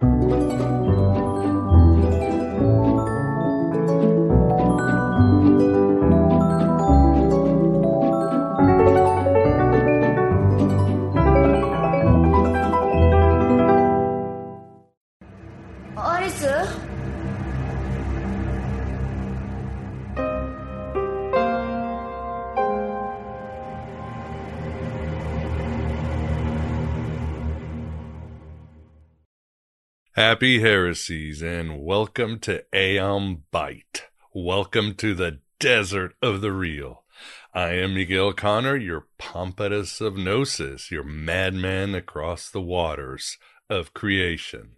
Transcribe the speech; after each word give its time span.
Música 0.00 0.63
Happy 30.16 30.60
heresies 30.60 31.42
and 31.42 31.82
welcome 31.84 32.38
to 32.38 32.62
Aeon 32.72 33.42
Byte. 33.52 34.02
Welcome 34.32 34.94
to 34.94 35.12
the 35.12 35.40
desert 35.58 36.14
of 36.22 36.40
the 36.40 36.52
real. 36.52 37.02
I 37.52 37.70
am 37.70 37.94
Miguel 37.94 38.32
Connor, 38.32 38.76
your 38.76 39.08
Pompatus 39.18 40.00
of 40.00 40.16
Gnosis, 40.16 40.92
your 40.92 41.02
madman 41.02 41.96
across 41.96 42.48
the 42.48 42.60
waters 42.60 43.38
of 43.68 43.92
creation. 43.92 44.76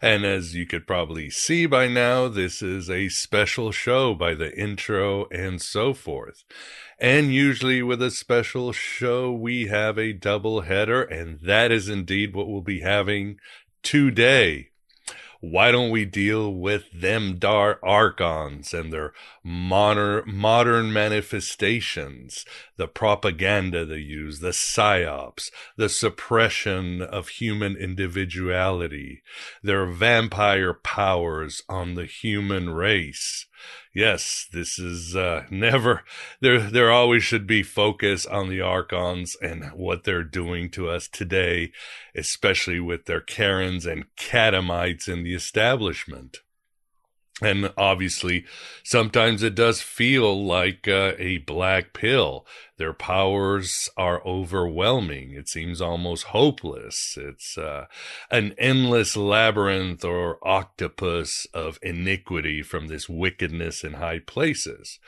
And 0.00 0.24
as 0.24 0.54
you 0.54 0.64
could 0.64 0.86
probably 0.86 1.28
see 1.28 1.66
by 1.66 1.88
now, 1.88 2.28
this 2.28 2.62
is 2.62 2.88
a 2.88 3.08
special 3.08 3.72
show 3.72 4.14
by 4.14 4.34
the 4.34 4.56
intro 4.56 5.26
and 5.30 5.60
so 5.60 5.92
forth. 5.92 6.44
And 7.00 7.34
usually 7.34 7.82
with 7.82 8.00
a 8.00 8.10
special 8.10 8.72
show, 8.72 9.32
we 9.32 9.66
have 9.66 9.98
a 9.98 10.12
double 10.12 10.62
header, 10.62 11.02
and 11.02 11.40
that 11.40 11.70
is 11.70 11.88
indeed 11.88 12.34
what 12.34 12.48
we'll 12.48 12.62
be 12.62 12.80
having 12.80 13.38
today. 13.82 14.68
Why 15.40 15.72
don't 15.72 15.90
we 15.90 16.04
deal 16.04 16.54
with 16.54 16.84
them 16.92 17.36
dar 17.36 17.80
archons 17.82 18.72
and 18.72 18.92
their 18.92 19.12
modern 19.42 20.22
modern 20.32 20.92
manifestations, 20.92 22.44
the 22.76 22.86
propaganda 22.86 23.84
they 23.84 23.96
use, 23.96 24.38
the 24.38 24.50
psyops, 24.50 25.50
the 25.76 25.88
suppression 25.88 27.02
of 27.02 27.26
human 27.26 27.76
individuality, 27.76 29.24
their 29.64 29.84
vampire 29.86 30.74
powers 30.74 31.62
on 31.68 31.94
the 31.94 32.06
human 32.06 32.70
race, 32.70 33.46
yes, 33.94 34.46
this 34.52 34.78
is 34.78 35.16
uh, 35.16 35.44
never 35.50 36.04
there. 36.40 36.60
There 36.60 36.90
always 36.90 37.22
should 37.22 37.46
be 37.46 37.62
focus 37.62 38.26
on 38.26 38.48
the 38.48 38.60
archons 38.60 39.36
and 39.40 39.72
what 39.72 40.04
they're 40.04 40.24
doing 40.24 40.70
to 40.70 40.88
us 40.88 41.08
today, 41.08 41.72
especially 42.14 42.80
with 42.80 43.06
their 43.06 43.20
Karens 43.20 43.86
and 43.86 44.04
catamites 44.16 45.08
in 45.08 45.24
the 45.24 45.34
establishment. 45.34 46.38
And 47.40 47.72
obviously, 47.78 48.44
sometimes 48.84 49.42
it 49.42 49.54
does 49.54 49.80
feel 49.80 50.44
like 50.44 50.86
uh, 50.86 51.14
a 51.18 51.38
black 51.38 51.94
pill. 51.94 52.46
Their 52.76 52.92
powers 52.92 53.88
are 53.96 54.24
overwhelming. 54.26 55.32
It 55.32 55.48
seems 55.48 55.80
almost 55.80 56.24
hopeless. 56.24 57.16
It's 57.18 57.56
uh, 57.56 57.86
an 58.30 58.54
endless 58.58 59.16
labyrinth 59.16 60.04
or 60.04 60.46
octopus 60.46 61.46
of 61.54 61.78
iniquity 61.82 62.62
from 62.62 62.88
this 62.88 63.08
wickedness 63.08 63.82
in 63.82 63.94
high 63.94 64.18
places. 64.18 64.98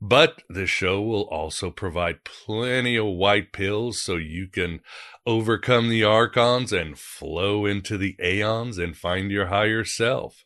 But 0.00 0.42
the 0.48 0.66
show 0.66 1.02
will 1.02 1.24
also 1.24 1.70
provide 1.70 2.24
plenty 2.24 2.96
of 2.96 3.06
white 3.06 3.52
pills 3.52 4.00
so 4.00 4.16
you 4.16 4.48
can 4.48 4.80
overcome 5.26 5.90
the 5.90 6.04
archons 6.04 6.72
and 6.72 6.98
flow 6.98 7.66
into 7.66 7.98
the 7.98 8.16
aeons 8.22 8.78
and 8.78 8.96
find 8.96 9.30
your 9.30 9.46
higher 9.46 9.84
self. 9.84 10.45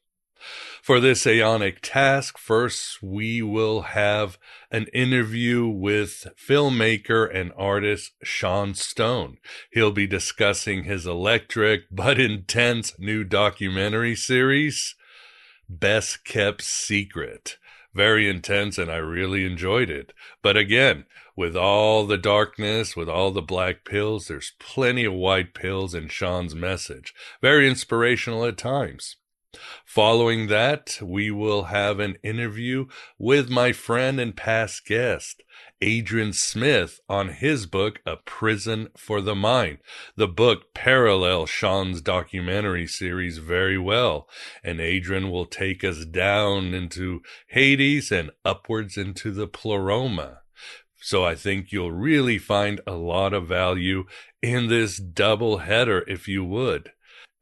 For 0.83 1.01
this 1.01 1.25
Aeonic 1.25 1.79
task, 1.83 2.39
first 2.39 3.03
we 3.03 3.43
will 3.43 3.83
have 3.83 4.39
an 4.71 4.87
interview 4.93 5.67
with 5.67 6.27
filmmaker 6.37 7.29
and 7.33 7.53
artist 7.57 8.13
Sean 8.23 8.75
Stone. 8.75 9.39
He'll 9.71 9.93
be 9.93 10.07
discussing 10.07 10.85
his 10.85 11.07
electric 11.07 11.83
but 11.91 12.19
intense 12.19 12.99
new 12.99 13.25
documentary 13.25 14.17
series, 14.17 14.95
Best 15.69 16.25
Kept 16.25 16.63
Secret. 16.63 17.59
Very 17.93 18.29
intense, 18.29 18.79
and 18.79 18.91
I 18.91 18.97
really 18.97 19.45
enjoyed 19.45 19.91
it. 19.91 20.13
But 20.43 20.57
again, 20.57 21.07
with 21.37 21.57
all 21.57 22.07
the 22.07 22.19
darkness, 22.19 22.95
with 22.95 23.09
all 23.09 23.31
the 23.31 23.43
black 23.43 23.85
pills, 23.85 24.29
there's 24.29 24.53
plenty 24.59 25.05
of 25.05 25.13
white 25.13 25.55
pills 25.55 25.95
in 25.95 26.09
Sean's 26.09 26.55
message. 26.55 27.15
Very 27.41 27.69
inspirational 27.69 28.45
at 28.45 28.59
times. 28.59 29.17
Following 29.85 30.47
that, 30.47 31.01
we 31.03 31.33
will 31.33 31.65
have 31.65 31.99
an 31.99 32.17
interview 32.23 32.87
with 33.19 33.51
my 33.51 33.73
friend 33.73 34.21
and 34.21 34.37
past 34.37 34.87
guest, 34.87 35.43
Adrian 35.81 36.33
Smith, 36.33 37.01
on 37.09 37.31
his 37.31 37.67
book, 37.67 38.01
A 38.07 38.17
Prison 38.17 38.91
for 38.97 39.21
the 39.21 39.35
Mind. 39.35 39.79
The 40.15 40.29
book 40.29 40.73
parallels 40.73 41.51
Sean's 41.51 42.01
documentary 42.01 42.87
series 42.87 43.39
very 43.39 43.77
well, 43.77 44.29
and 44.63 44.81
Adrian 44.81 45.31
will 45.31 45.47
take 45.47 45.83
us 45.83 46.05
down 46.05 46.73
into 46.73 47.23
Hades 47.49 48.13
and 48.13 48.31
upwards 48.45 48.97
into 48.97 49.33
the 49.33 49.49
Pleroma. 49.49 50.43
So 51.03 51.25
I 51.25 51.35
think 51.35 51.73
you'll 51.73 51.93
really 51.93 52.39
find 52.39 52.81
a 52.87 52.93
lot 52.93 53.33
of 53.33 53.49
value 53.49 54.05
in 54.43 54.69
this 54.69 54.99
double 54.99 55.59
header 55.59 56.05
if 56.07 56.29
you 56.29 56.45
would. 56.45 56.93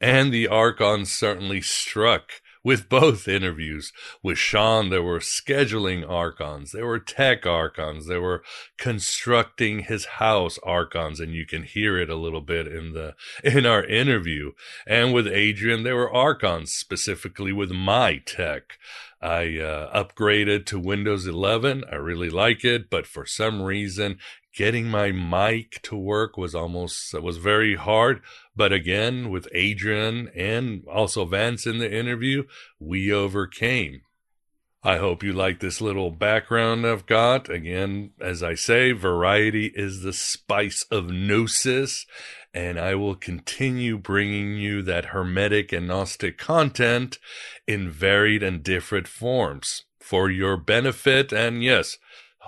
And 0.01 0.33
the 0.33 0.47
Archons 0.47 1.11
certainly 1.11 1.61
struck 1.61 2.41
with 2.69 2.89
both 2.89 3.27
interviews. 3.27 3.93
With 4.23 4.39
Sean, 4.39 4.91
there 4.91 5.03
were 5.03 5.21
scheduling 5.21 6.09
Archons, 6.09 6.73
there 6.73 6.87
were 6.87 6.99
tech 6.99 7.47
Archons, 7.47 8.07
there 8.07 8.21
were 8.21 8.43
constructing 8.77 9.81
his 9.81 10.05
house 10.05 10.59
Archons, 10.63 11.21
and 11.21 11.33
you 11.33 11.47
can 11.47 11.63
hear 11.63 11.99
it 11.99 12.11
a 12.11 12.17
little 12.17 12.41
bit 12.41 12.67
in 12.67 12.93
the 12.93 13.15
in 13.43 13.65
our 13.65 13.85
interview. 13.85 14.53
And 14.87 15.15
with 15.15 15.27
Adrian, 15.27 15.83
there 15.83 15.97
were 15.97 16.13
Archons, 16.15 16.73
specifically 16.73 17.53
with 17.53 17.71
my 17.71 18.19
tech. 18.19 18.79
I 19.21 19.59
uh, 19.59 20.05
upgraded 20.05 20.67
to 20.67 20.79
Windows 20.79 21.27
11. 21.27 21.85
I 21.91 21.97
really 21.97 22.31
like 22.31 22.65
it, 22.65 22.89
but 22.89 23.07
for 23.07 23.27
some 23.27 23.63
reason, 23.63 24.19
getting 24.59 24.89
my 24.89 25.13
mic 25.13 25.81
to 25.83 25.97
work 25.97 26.37
was 26.37 26.53
almost 26.53 27.15
was 27.15 27.37
very 27.37 27.77
hard. 27.77 28.21
But 28.57 28.73
again 28.73 29.31
with 29.31 29.47
adrian 29.53 30.31
and 30.35 30.83
also 30.93 31.25
vance 31.25 31.65
in 31.65 31.79
the 31.79 31.91
interview 31.91 32.43
we 32.81 33.13
overcame. 33.13 34.03
I 34.83 34.97
hope 34.97 35.23
you 35.23 35.33
like 35.33 35.61
this 35.61 35.81
little 35.81 36.11
background 36.11 36.85
i've 36.85 37.07
got. 37.07 37.49
Again 37.49 38.11
as 38.21 38.43
i 38.43 38.55
say 38.57 38.91
variety 38.91 39.67
is 39.77 40.03
the 40.03 40.13
spice 40.13 40.85
of 40.91 41.09
gnosis 41.09 42.05
and 42.53 42.81
i 42.81 42.97
will 42.97 43.15
continue 43.15 43.97
bringing 43.97 44.57
you 44.57 44.83
that 44.83 45.13
hermetic 45.15 45.73
and 45.73 45.87
gnostic 45.87 46.37
content 46.37 47.21
in 47.69 47.89
varied 47.89 48.43
and 48.43 48.65
different 48.65 49.07
forms 49.07 49.85
for 50.01 50.29
your 50.29 50.57
benefit. 50.57 51.33
And 51.33 51.63
yes 51.63 51.97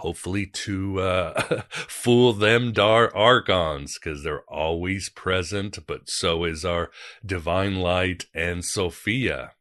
hopefully 0.01 0.47
to 0.47 1.01
uh, 1.01 1.63
fool 1.71 2.33
them 2.33 2.73
dar 2.73 3.15
archons 3.15 3.95
because 3.95 4.23
they're 4.23 4.43
always 4.43 5.09
present 5.09 5.79
but 5.87 6.09
so 6.09 6.45
is 6.45 6.65
our 6.65 6.91
divine 7.25 7.77
light 7.77 8.27
and 8.35 8.65
sophia 8.65 9.53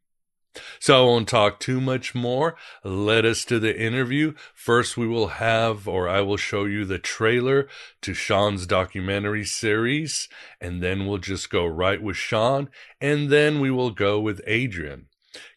so 0.80 1.02
I 1.02 1.06
won't 1.06 1.28
talk 1.28 1.60
too 1.60 1.80
much 1.80 2.16
more. 2.16 2.56
Let 2.84 3.26
us 3.26 3.46
to 3.46 3.60
the 3.60 3.80
interview. 3.80 4.34
First, 4.54 4.98
we 4.98 5.08
will 5.08 5.28
have, 5.28 5.88
or 5.88 6.10
I 6.10 6.22
will 6.22 6.38
show 6.38 6.66
you 6.66 6.86
the 6.86 7.00
trailer 7.00 7.68
to 8.02 8.14
Sean's 8.14 8.66
documentary 8.66 9.46
series, 9.46 10.28
and 10.60 10.82
then 10.82 11.06
we'll 11.06 11.20
just 11.20 11.50
go 11.50 11.66
right 11.66 12.02
with 12.02 12.18
Sean, 12.18 12.70
and 13.00 13.30
then 13.30 13.60
we 13.60 13.70
will 13.70 13.92
go 13.92 14.20
with 14.20 14.42
Adrian. 14.48 15.09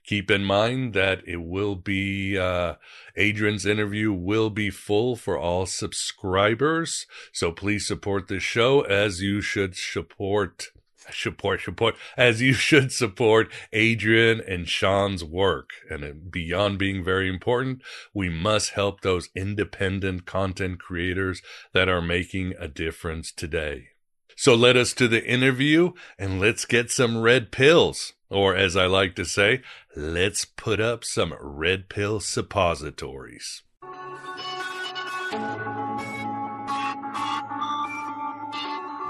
Keep 0.04 0.30
in 0.30 0.44
mind 0.44 0.94
that 0.94 1.22
it 1.26 1.42
will 1.42 1.76
be 1.76 2.36
uh, 2.38 2.74
Adrian's 3.16 3.64
interview 3.64 4.12
will 4.12 4.50
be 4.50 4.70
full 4.70 5.16
for 5.16 5.38
all 5.38 5.66
subscribers. 5.66 7.06
So 7.32 7.52
please 7.52 7.86
support 7.86 8.28
the 8.28 8.40
show 8.40 8.82
as 8.82 9.22
you 9.22 9.40
should 9.40 9.76
support 9.76 10.72
support, 11.10 11.60
support, 11.62 11.96
as 12.16 12.40
you 12.40 12.52
should 12.52 12.92
support 12.92 13.50
Adrian 13.72 14.40
and 14.40 14.69
Sean's 14.69 15.24
work. 15.24 15.70
And 15.90 16.30
beyond 16.30 16.78
being 16.78 17.02
very 17.02 17.28
important, 17.28 17.82
we 18.14 18.28
must 18.28 18.70
help 18.70 19.00
those 19.00 19.28
independent 19.34 20.26
content 20.26 20.78
creators 20.78 21.42
that 21.72 21.88
are 21.88 22.02
making 22.02 22.54
a 22.58 22.69
difference 22.69 23.32
today. 23.32 23.88
So 24.36 24.54
let 24.54 24.76
us 24.76 24.92
to 24.94 25.08
the 25.08 25.24
interview 25.24 25.92
and 26.19 26.40
let's 26.40 26.64
get 26.64 26.90
some 26.90 27.20
red 27.20 27.52
pills. 27.52 28.14
Or 28.32 28.56
as 28.56 28.76
I 28.76 28.87
like 28.87 29.14
to 29.17 29.26
say, 29.26 29.61
let's 29.94 30.46
put 30.46 30.81
up 30.81 31.05
some 31.05 31.34
red 31.38 31.90
pill 31.90 32.19
suppositories. 32.19 33.62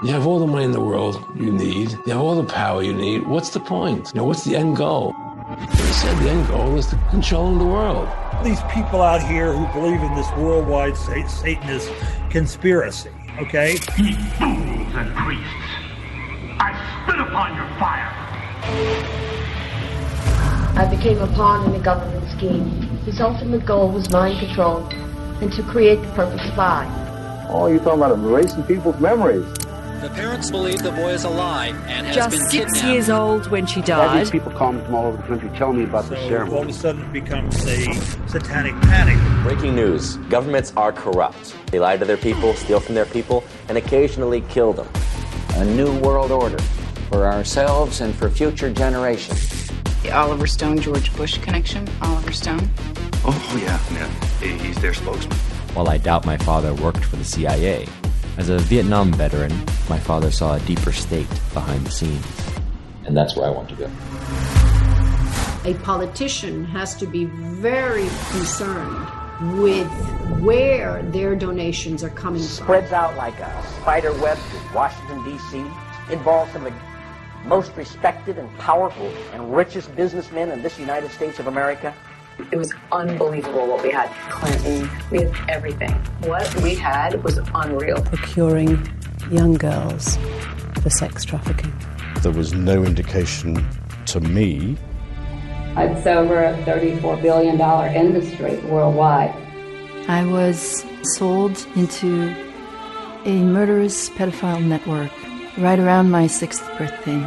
You 0.03 0.09
have 0.09 0.27
all 0.27 0.39
the 0.39 0.47
money 0.47 0.65
in 0.65 0.73
the 0.73 0.81
world 0.81 1.23
you 1.37 1.53
need. 1.53 1.91
You 1.91 2.11
have 2.11 2.21
all 2.21 2.35
the 2.35 2.51
power 2.51 2.83
you 2.83 2.93
need. 2.93 3.25
What's 3.25 3.51
the 3.51 3.61
point? 3.61 4.11
You 4.13 4.19
know, 4.19 4.25
what's 4.25 4.43
the 4.43 4.57
end 4.57 4.75
goal? 4.75 5.15
They 5.57 5.91
said 5.93 6.17
the 6.17 6.29
end 6.29 6.47
goal 6.49 6.77
is 6.77 6.87
to 6.87 6.97
control 7.09 7.57
the 7.57 7.65
world. 7.65 8.09
These 8.43 8.61
people 8.73 9.01
out 9.01 9.23
here 9.23 9.53
who 9.53 9.65
believe 9.79 10.01
in 10.01 10.13
this 10.15 10.29
worldwide 10.31 10.97
Satanist 10.97 11.89
conspiracy, 12.29 13.11
okay? 13.39 13.77
Ye 13.97 14.15
fools 14.37 14.93
and 14.95 15.15
priests, 15.15 15.47
I 16.59 17.05
spit 17.05 17.21
upon 17.21 17.55
your 17.55 17.69
fire. 17.79 18.23
I 20.75 20.85
became 20.85 21.19
a 21.19 21.27
pawn 21.27 21.69
in 21.69 21.79
a 21.79 21.83
government 21.83 22.29
scheme 22.31 22.67
whose 23.05 23.21
ultimate 23.21 23.65
goal 23.65 23.89
was 23.91 24.09
mind 24.09 24.39
control 24.39 24.77
and 25.41 25.51
to 25.53 25.63
create 25.63 26.01
the 26.01 26.07
perfect 26.13 26.43
spy. 26.51 26.87
Oh, 27.49 27.67
you're 27.67 27.77
talking 27.79 27.99
about 28.01 28.17
erasing 28.17 28.63
people's 28.63 28.99
memories. 28.99 29.45
The 30.01 30.09
parents 30.15 30.49
believe 30.49 30.79
the 30.79 30.91
boy 30.91 31.09
is 31.11 31.23
alive 31.25 31.75
and 31.87 32.07
has 32.07 32.15
Just 32.15 32.31
been 32.31 32.49
six 32.49 32.65
kidnapped. 32.73 32.87
years 32.93 33.09
old 33.09 33.47
when 33.51 33.65
she 33.67 33.81
died. 33.81 33.99
I 33.99 34.01
have 34.03 34.11
died. 34.13 34.21
these 34.21 34.31
people 34.31 34.51
calling 34.51 34.83
from 34.83 34.95
all 34.95 35.05
over 35.05 35.17
the 35.17 35.23
country 35.23 35.49
telling 35.57 35.77
me 35.77 35.83
about 35.83 36.09
the 36.09 36.15
So 36.17 36.27
ceremony. 36.27 36.57
all 36.57 36.63
of 36.63 36.69
a 36.69 36.73
sudden 36.73 37.01
it 37.03 37.13
becomes 37.13 37.55
a 37.67 37.93
satanic 38.27 38.73
panic. 38.81 39.17
Breaking 39.43 39.75
news 39.75 40.17
governments 40.29 40.73
are 40.75 40.91
corrupt. 40.91 41.55
They 41.71 41.79
lie 41.79 41.97
to 41.97 42.03
their 42.05 42.17
people, 42.17 42.53
steal 42.55 42.79
from 42.79 42.95
their 42.95 43.05
people, 43.05 43.43
and 43.69 43.77
occasionally 43.77 44.41
kill 44.49 44.73
them. 44.73 44.87
A 45.55 45.65
new 45.65 45.93
world 45.99 46.31
order 46.31 46.59
for 47.09 47.27
ourselves 47.27 48.01
and 48.01 48.13
for 48.15 48.29
future 48.29 48.71
generations. 48.73 49.52
The 50.03 50.11
Oliver 50.11 50.47
Stone 50.47 50.79
George 50.79 51.15
Bush 51.15 51.37
connection. 51.37 51.87
Oliver 52.01 52.33
Stone. 52.33 52.69
Oh, 53.23 53.57
yeah, 53.57 53.79
yeah. 53.97 54.57
He's 54.57 54.75
their 54.81 54.93
spokesman. 54.93 55.37
While 55.75 55.87
I 55.87 55.97
doubt 55.97 56.25
my 56.25 56.35
father 56.35 56.73
worked 56.73 57.05
for 57.05 57.15
the 57.15 57.23
CIA, 57.23 57.87
as 58.37 58.49
a 58.49 58.57
Vietnam 58.57 59.13
veteran, 59.13 59.53
my 59.87 59.97
father 59.97 60.29
saw 60.29 60.55
a 60.55 60.59
deeper 60.61 60.91
state 60.91 61.29
behind 61.53 61.87
the 61.87 61.91
scenes. 61.91 62.25
And 63.05 63.15
that's 63.15 63.37
where 63.37 63.45
I 63.45 63.49
want 63.49 63.69
to 63.69 63.75
go. 63.75 63.85
A 65.63 65.73
politician 65.75 66.65
has 66.65 66.95
to 66.97 67.07
be 67.07 67.23
very 67.23 68.09
concerned 68.31 69.07
with 69.61 69.87
where 70.41 71.01
their 71.03 71.33
donations 71.33 72.03
are 72.03 72.09
coming 72.09 72.41
from. 72.41 72.49
Spreads 72.49 72.91
out 72.91 73.15
like 73.15 73.39
a 73.39 73.63
spider 73.79 74.11
web 74.21 74.37
to 74.37 74.75
Washington, 74.75 75.23
D.C., 75.23 75.63
involves 76.11 76.51
some 76.51 76.65
of 76.65 76.73
the 76.73 76.79
most 77.45 77.75
respected 77.75 78.37
and 78.37 78.49
powerful 78.57 79.11
and 79.33 79.55
richest 79.55 79.95
businessmen 79.95 80.51
in 80.51 80.61
this 80.61 80.79
United 80.79 81.11
States 81.11 81.39
of 81.39 81.47
America. 81.47 81.93
It 82.51 82.57
was 82.57 82.73
unbelievable 82.91 83.67
what 83.67 83.83
we 83.83 83.91
had. 83.91 84.09
Clinton, 84.29 84.89
we 85.11 85.23
had 85.23 85.49
everything. 85.49 85.91
What 86.21 86.53
we 86.61 86.73
had 86.75 87.23
was 87.23 87.39
unreal. 87.53 88.01
Procuring 88.01 88.87
young 89.29 89.53
girls 89.53 90.17
for 90.81 90.89
sex 90.89 91.23
trafficking. 91.23 91.73
There 92.21 92.31
was 92.31 92.53
no 92.53 92.83
indication 92.83 93.65
to 94.07 94.19
me. 94.19 94.77
It's 95.75 96.07
over 96.07 96.43
a 96.43 96.53
$34 96.63 97.21
billion 97.21 97.59
industry 97.95 98.57
worldwide. 98.69 99.33
I 100.07 100.25
was 100.25 100.85
sold 101.15 101.65
into 101.75 102.35
a 103.25 103.43
murderous 103.43 104.09
pedophile 104.09 104.63
network 104.63 105.11
right 105.57 105.79
around 105.79 106.09
my 106.09 106.27
sixth 106.27 106.65
birthday. 106.77 107.21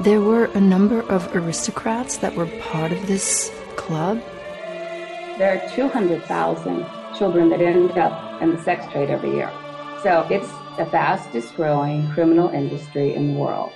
There 0.00 0.20
were 0.20 0.46
a 0.46 0.60
number 0.60 1.02
of 1.02 1.34
aristocrats 1.36 2.16
that 2.18 2.34
were 2.34 2.46
part 2.46 2.90
of 2.90 3.06
this 3.06 3.52
club. 3.76 4.22
There 5.38 5.56
are 5.56 5.68
200,000 5.74 6.86
children 7.16 7.48
that 7.50 7.60
end 7.60 7.96
up 7.98 8.42
in 8.42 8.50
the 8.50 8.62
sex 8.62 8.90
trade 8.92 9.10
every 9.10 9.32
year. 9.32 9.50
So 10.02 10.26
it's 10.30 10.48
the 10.76 10.86
fastest 10.86 11.54
growing 11.54 12.08
criminal 12.10 12.48
industry 12.48 13.14
in 13.14 13.34
the 13.34 13.38
world. 13.38 13.72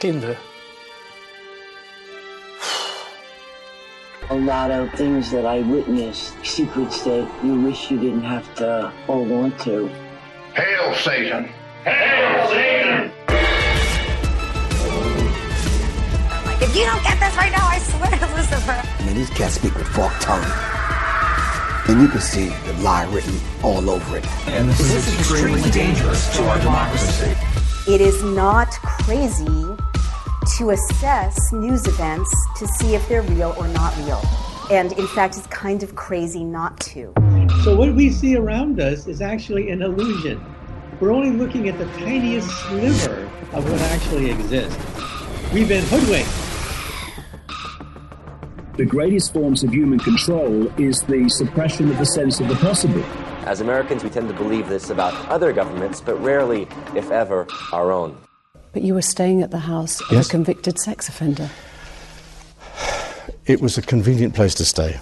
Kinder. 0.00 0.36
A 4.30 4.34
lot 4.34 4.70
of 4.70 4.90
things 4.92 5.30
that 5.32 5.44
I 5.44 5.60
witnessed, 5.60 6.34
secrets 6.44 7.02
that 7.02 7.28
you 7.44 7.60
wish 7.60 7.90
you 7.90 7.98
didn't 7.98 8.22
have 8.22 8.54
to 8.56 8.92
hold 9.06 9.30
on 9.32 9.56
to. 9.58 9.88
Hail 10.54 10.94
Satan! 10.94 11.52
Hail 11.84 12.48
Satan! 12.48 13.10
If 16.60 16.76
you 16.76 16.84
don't 16.84 17.02
get 17.02 17.18
this 17.18 17.34
right 17.36 17.50
now, 17.50 17.66
I 17.66 17.78
swear 17.78 18.10
to 18.10 18.36
Lucifer. 18.36 18.82
I 18.98 19.06
mean, 19.06 19.14
these 19.14 19.30
cats 19.30 19.54
speak 19.54 19.74
with 19.74 19.88
forked 19.88 20.20
tongue. 20.20 20.44
And 21.88 22.02
you 22.02 22.08
can 22.08 22.20
see 22.20 22.48
the 22.66 22.74
lie 22.82 23.04
written 23.10 23.34
all 23.62 23.88
over 23.88 24.18
it. 24.18 24.26
And 24.46 24.68
this, 24.68 24.78
this 24.78 25.08
is 25.08 25.18
extremely 25.18 25.70
dangerous 25.70 26.36
to 26.36 26.44
our 26.48 26.58
democracy. 26.58 27.34
It 27.88 28.02
is 28.02 28.22
not 28.22 28.70
crazy 28.82 29.46
to 30.58 30.70
assess 30.70 31.52
news 31.52 31.86
events 31.86 32.30
to 32.58 32.68
see 32.68 32.94
if 32.94 33.08
they're 33.08 33.22
real 33.22 33.54
or 33.58 33.66
not 33.68 33.96
real. 34.04 34.22
And 34.70 34.92
in 34.92 35.06
fact, 35.08 35.38
it's 35.38 35.46
kind 35.46 35.82
of 35.82 35.96
crazy 35.96 36.44
not 36.44 36.78
to. 36.80 37.12
So, 37.64 37.74
what 37.74 37.94
we 37.94 38.10
see 38.10 38.36
around 38.36 38.78
us 38.80 39.06
is 39.06 39.20
actually 39.20 39.70
an 39.70 39.82
illusion. 39.82 40.44
We're 41.00 41.12
only 41.12 41.30
looking 41.30 41.68
at 41.68 41.78
the 41.78 41.86
tiniest 41.98 42.50
sliver 42.66 43.22
of 43.52 43.64
what 43.70 43.80
actually 43.80 44.30
exists. 44.30 44.76
We've 45.52 45.68
been 45.68 45.84
hoodwinked. 45.86 46.30
The 48.76 48.84
greatest 48.86 49.32
forms 49.32 49.64
of 49.64 49.72
human 49.72 49.98
control 49.98 50.66
is 50.78 51.00
the 51.02 51.28
suppression 51.30 51.90
of 51.90 51.98
the 51.98 52.04
sense 52.06 52.38
of 52.40 52.48
the 52.48 52.54
possible. 52.56 53.02
As 53.46 53.60
Americans, 53.60 54.04
we 54.04 54.10
tend 54.10 54.28
to 54.28 54.34
believe 54.34 54.68
this 54.68 54.90
about 54.90 55.14
other 55.28 55.52
governments, 55.52 56.00
but 56.00 56.16
rarely, 56.22 56.68
if 56.94 57.10
ever, 57.10 57.46
our 57.72 57.90
own. 57.90 58.16
But 58.72 58.82
you 58.82 58.94
were 58.94 59.02
staying 59.02 59.42
at 59.42 59.50
the 59.50 59.58
house 59.58 60.00
of 60.02 60.12
Yes. 60.12 60.28
a 60.28 60.30
convicted 60.30 60.78
sex 60.78 61.08
offender. 61.08 61.50
It 63.46 63.60
was 63.60 63.76
a 63.78 63.82
convenient 63.82 64.34
place 64.34 64.54
to 64.56 64.64
stay. 64.64 65.00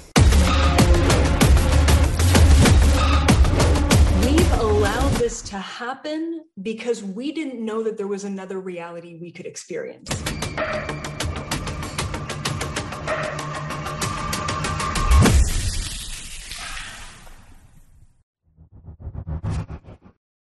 Happen 5.59 6.45
because 6.63 7.03
we 7.03 7.33
didn't 7.33 7.65
know 7.65 7.83
that 7.83 7.97
there 7.97 8.07
was 8.07 8.25
another 8.25 8.61
reality 8.61 9.19
we 9.21 9.31
could 9.31 9.47
experience. 9.47 10.09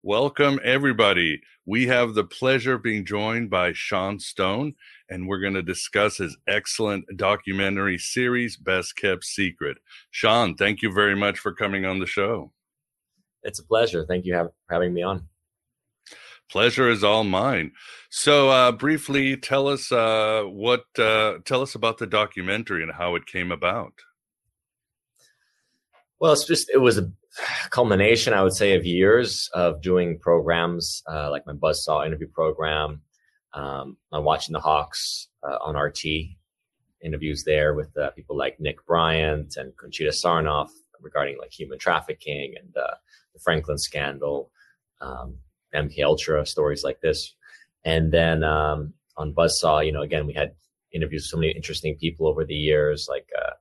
Welcome, 0.08 0.60
everybody. 0.64 1.42
We 1.66 1.88
have 1.88 2.14
the 2.14 2.24
pleasure 2.24 2.76
of 2.76 2.84
being 2.84 3.06
joined 3.06 3.50
by 3.50 3.74
Sean 3.74 4.20
Stone, 4.20 4.76
and 5.10 5.28
we're 5.28 5.40
going 5.40 5.56
to 5.56 5.64
discuss 5.64 6.18
his 6.18 6.38
excellent 6.48 7.06
documentary 7.18 7.98
series, 7.98 8.56
Best 8.56 8.96
Kept 8.98 9.24
Secret. 9.24 9.80
Sean, 10.12 10.54
thank 10.56 10.84
you 10.84 10.92
very 10.92 11.16
much 11.16 11.40
for 11.40 11.54
coming 11.54 11.86
on 11.86 11.98
the 11.98 12.06
show. 12.06 12.52
It's 13.46 13.60
a 13.60 13.64
pleasure. 13.64 14.06
Thank 14.06 14.26
you 14.26 14.34
for 14.34 14.54
having 14.70 14.94
me 14.94 15.04
on. 15.04 15.28
Pleasure 16.50 16.90
is 16.90 17.04
all 17.04 17.24
mine. 17.24 17.72
So, 18.10 18.50
uh, 18.50 18.72
briefly, 18.72 19.36
tell 19.38 19.68
us 19.68 19.92
uh, 19.92 20.44
what 20.46 20.86
uh, 20.98 21.40
tell 21.46 21.62
us 21.62 21.74
about 21.76 21.98
the 21.98 22.08
documentary 22.08 22.84
and 22.84 22.92
how 22.92 23.16
it 23.16 23.26
came 23.26 23.52
about. 23.52 23.94
Well, 26.20 26.34
it's 26.34 26.46
just 26.46 26.70
it 26.70 26.78
was 26.78 26.98
a 26.98 27.12
culmination, 27.70 28.34
I 28.34 28.44
would 28.44 28.54
say, 28.54 28.76
of 28.76 28.86
years 28.86 29.50
of 29.54 29.82
doing 29.82 30.20
programs 30.20 31.04
uh, 31.10 31.30
like 31.32 31.48
my 31.48 31.54
Buzzsaw 31.54 32.06
interview 32.06 32.28
program. 32.28 33.02
Um, 33.54 33.96
watching 34.12 34.52
the 34.52 34.60
Hawks 34.60 35.30
uh, 35.42 35.58
on 35.62 35.78
RT 35.78 36.04
interviews 37.02 37.44
there 37.46 37.74
with 37.74 37.96
uh, 37.98 38.10
people 38.12 38.36
like 38.36 38.60
Nick 38.60 38.86
Bryant 38.86 39.56
and 39.56 39.76
Conchita 39.78 40.10
Sarnoff 40.10 40.70
regarding 41.02 41.38
like 41.38 41.54
human 41.54 41.80
trafficking 41.80 42.56
and 42.60 42.76
uh, 42.76 42.96
the 43.36 43.40
Franklin 43.44 43.78
scandal, 43.78 44.50
um, 45.02 45.38
MK 45.76 46.04
Ultra 46.04 46.46
stories 46.46 46.84
like 46.84 47.02
this, 47.02 47.36
and 47.84 48.12
then 48.12 48.44
um, 48.44 48.94
on 49.18 49.34
Buzzsaw, 49.34 49.86
you 49.86 49.92
know, 49.92 50.02
again 50.02 50.26
we 50.26 50.34
had 50.34 50.56
interviews 50.92 51.24
with 51.24 51.30
so 51.30 51.38
many 51.38 51.52
interesting 51.52 51.96
people 52.00 52.28
over 52.28 52.44
the 52.44 52.56
years, 52.56 53.06
like 53.08 53.28
uh, 53.38 53.52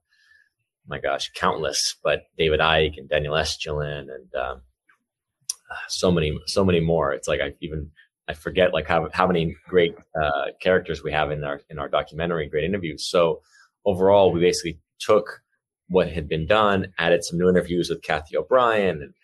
my 0.86 0.98
gosh, 0.98 1.30
countless, 1.34 1.96
but 2.02 2.24
David 2.38 2.60
Icke 2.60 2.98
and 2.98 3.08
Daniel 3.08 3.34
Estulin 3.34 4.06
and 4.14 4.34
um, 4.34 4.62
so 5.88 6.10
many, 6.10 6.38
so 6.46 6.64
many 6.64 6.80
more. 6.80 7.12
It's 7.12 7.28
like 7.28 7.40
I've 7.40 7.56
even 7.60 7.90
I 8.28 8.34
forget 8.34 8.72
like 8.72 8.86
how 8.86 9.08
how 9.12 9.26
many 9.26 9.56
great 9.68 9.94
uh, 10.20 10.46
characters 10.60 11.02
we 11.02 11.12
have 11.12 11.30
in 11.30 11.44
our 11.44 11.60
in 11.68 11.78
our 11.78 11.88
documentary, 11.88 12.48
great 12.48 12.64
interviews. 12.64 13.06
So 13.08 13.42
overall, 13.84 14.32
we 14.32 14.40
basically 14.40 14.80
took 14.98 15.42
what 15.88 16.10
had 16.10 16.28
been 16.28 16.46
done, 16.46 16.92
added 16.98 17.24
some 17.24 17.38
new 17.38 17.48
interviews 17.48 17.90
with 17.90 18.02
Cathy 18.02 18.36
O'Brien 18.36 19.02
and 19.02 19.14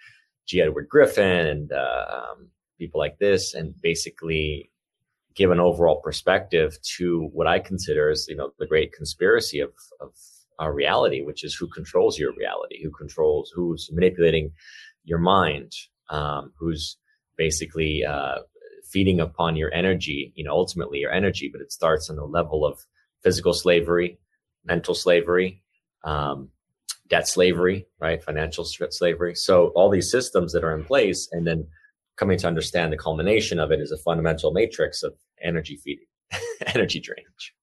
G. 0.46 0.60
Edward 0.60 0.88
Griffin 0.88 1.46
and 1.46 1.72
uh, 1.72 2.04
um, 2.12 2.48
people 2.78 2.98
like 3.00 3.18
this, 3.18 3.54
and 3.54 3.74
basically 3.80 4.70
give 5.34 5.50
an 5.50 5.60
overall 5.60 6.00
perspective 6.02 6.76
to 6.96 7.30
what 7.32 7.46
I 7.46 7.58
consider 7.60 8.10
as 8.10 8.26
you 8.28 8.36
know 8.36 8.52
the 8.58 8.66
great 8.66 8.92
conspiracy 8.92 9.60
of 9.60 9.72
of 10.00 10.12
our 10.58 10.72
reality, 10.74 11.22
which 11.22 11.42
is 11.42 11.54
who 11.54 11.66
controls 11.68 12.18
your 12.18 12.34
reality, 12.36 12.82
who 12.82 12.90
controls 12.90 13.50
who's 13.54 13.88
manipulating 13.92 14.52
your 15.04 15.18
mind, 15.18 15.72
um, 16.10 16.52
who's 16.58 16.98
basically 17.36 18.04
uh, 18.04 18.40
feeding 18.84 19.20
upon 19.20 19.56
your 19.56 19.72
energy, 19.72 20.32
you 20.34 20.44
know, 20.44 20.52
ultimately 20.52 20.98
your 20.98 21.12
energy, 21.12 21.48
but 21.50 21.62
it 21.62 21.72
starts 21.72 22.10
on 22.10 22.16
the 22.16 22.24
level 22.24 22.66
of 22.66 22.84
physical 23.22 23.54
slavery, 23.54 24.18
mental 24.64 24.94
slavery, 24.94 25.62
um, 26.04 26.50
debt 27.10 27.28
slavery, 27.28 27.86
right? 28.00 28.22
Financial 28.22 28.64
slavery. 28.64 29.34
So 29.34 29.68
all 29.74 29.90
these 29.90 30.10
systems 30.10 30.52
that 30.52 30.64
are 30.64 30.74
in 30.74 30.84
place 30.84 31.28
and 31.32 31.46
then 31.46 31.66
coming 32.16 32.38
to 32.38 32.46
understand 32.46 32.92
the 32.92 32.96
culmination 32.96 33.58
of 33.58 33.70
it 33.72 33.80
is 33.80 33.92
a 33.92 33.98
fundamental 33.98 34.52
matrix 34.52 35.02
of 35.02 35.14
energy 35.42 35.76
feeding, 35.76 36.06
energy 36.74 37.00
drainage. 37.00 37.54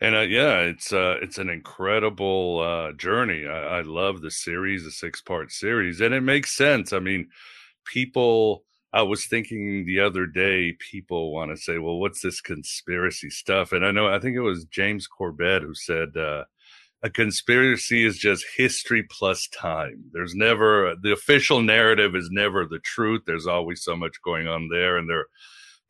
And 0.00 0.16
uh, 0.16 0.20
yeah, 0.20 0.58
it's 0.60 0.92
uh, 0.92 1.16
it's 1.22 1.38
an 1.38 1.48
incredible 1.48 2.60
uh, 2.60 2.92
journey. 2.92 3.46
I, 3.46 3.78
I 3.78 3.80
love 3.82 4.20
the 4.20 4.32
series, 4.32 4.84
the 4.84 4.90
six 4.90 5.20
part 5.20 5.52
series, 5.52 6.00
and 6.00 6.12
it 6.12 6.22
makes 6.22 6.56
sense. 6.56 6.92
I 6.92 6.98
mean, 6.98 7.28
people 7.84 8.64
I 8.92 9.02
was 9.02 9.26
thinking 9.26 9.86
the 9.86 10.00
other 10.00 10.26
day, 10.26 10.76
people 10.90 11.32
want 11.32 11.50
to 11.50 11.56
say, 11.56 11.78
well, 11.78 11.98
what's 11.98 12.20
this 12.20 12.42
conspiracy 12.42 13.30
stuff? 13.30 13.72
And 13.72 13.86
I 13.86 13.90
know, 13.90 14.08
I 14.08 14.18
think 14.18 14.36
it 14.36 14.40
was 14.40 14.66
James 14.66 15.06
Corbett 15.06 15.62
who 15.62 15.74
said, 15.74 16.14
uh, 16.14 16.44
a 17.02 17.10
conspiracy 17.10 18.04
is 18.06 18.16
just 18.16 18.44
history 18.56 19.02
plus 19.02 19.48
time. 19.48 20.04
There's 20.12 20.34
never, 20.34 20.94
the 21.00 21.12
official 21.12 21.60
narrative 21.60 22.14
is 22.14 22.28
never 22.30 22.64
the 22.64 22.78
truth. 22.78 23.22
There's 23.26 23.46
always 23.46 23.82
so 23.82 23.96
much 23.96 24.22
going 24.24 24.46
on 24.46 24.68
there. 24.68 24.96
And 24.96 25.10
they're 25.10 25.26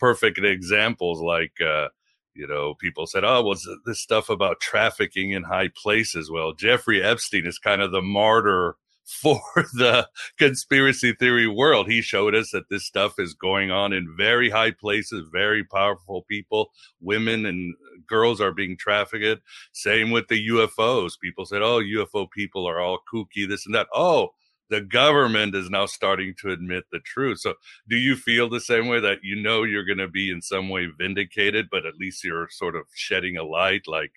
perfect 0.01 0.39
examples 0.39 1.21
like, 1.21 1.53
uh, 1.61 1.89
you 2.35 2.47
know, 2.47 2.75
people 2.81 3.07
said, 3.07 3.25
oh, 3.25 3.43
was 3.43 3.67
well, 3.67 3.77
this 3.85 4.01
stuff 4.01 4.31
about 4.31 4.61
trafficking 4.61 5.33
in 5.33 5.43
high 5.43 5.69
places? 5.77 6.31
Well, 6.31 6.55
Jeffrey 6.55 7.03
Epstein 7.03 7.47
is 7.47 7.59
kind 7.59 7.83
of 7.83 7.93
the 7.93 8.01
martyr 8.01 8.77
for 9.05 9.41
the 9.75 10.09
conspiracy 10.39 11.13
theory 11.13 11.47
world. 11.47 11.89
He 11.89 12.03
showed 12.03 12.35
us 12.35 12.51
that 12.51 12.69
this 12.69 12.87
stuff 12.87 13.15
is 13.19 13.35
going 13.35 13.71
on 13.71 13.93
in 13.93 14.15
very 14.17 14.51
high 14.51 14.73
places, 14.73 15.29
very 15.33 15.65
powerful 15.65 16.23
people, 16.29 16.71
women 17.01 17.47
and 17.47 17.75
girls 18.07 18.41
are 18.41 18.53
being 18.53 18.77
trafficked. 18.77 19.43
Same 19.73 20.11
with 20.11 20.29
the 20.29 20.49
UFOs. 20.49 21.13
People 21.21 21.47
said, 21.47 21.63
oh, 21.63 21.81
UFO 21.81 22.31
people 22.31 22.67
are 22.67 22.81
all 22.81 23.01
kooky, 23.13 23.49
this 23.49 23.67
and 23.67 23.75
that. 23.75 23.89
Oh, 23.95 24.31
the 24.71 24.81
government 24.81 25.55
is 25.55 25.69
now 25.69 25.85
starting 25.85 26.35
to 26.41 26.51
admit 26.51 26.85
the 26.91 27.01
truth. 27.01 27.41
So, 27.41 27.55
do 27.89 27.97
you 27.97 28.17
feel 28.17 28.49
the 28.49 28.61
same 28.61 28.89
way 28.89 29.01
that 29.01 29.19
you 29.23 29.37
know 29.37 29.65
you're 29.65 29.85
going 29.85 29.99
to 29.99 30.09
be 30.09 30.31
in 30.31 30.41
some 30.41 30.71
way 30.71 30.87
vindicated, 30.87 31.69
but 31.71 31.85
at 31.85 31.97
least 31.97 32.25
you're 32.25 32.49
sort 32.51 32.75
of 32.75 32.85
shedding 32.95 33.37
a 33.37 33.43
light 33.43 33.83
like 33.87 34.13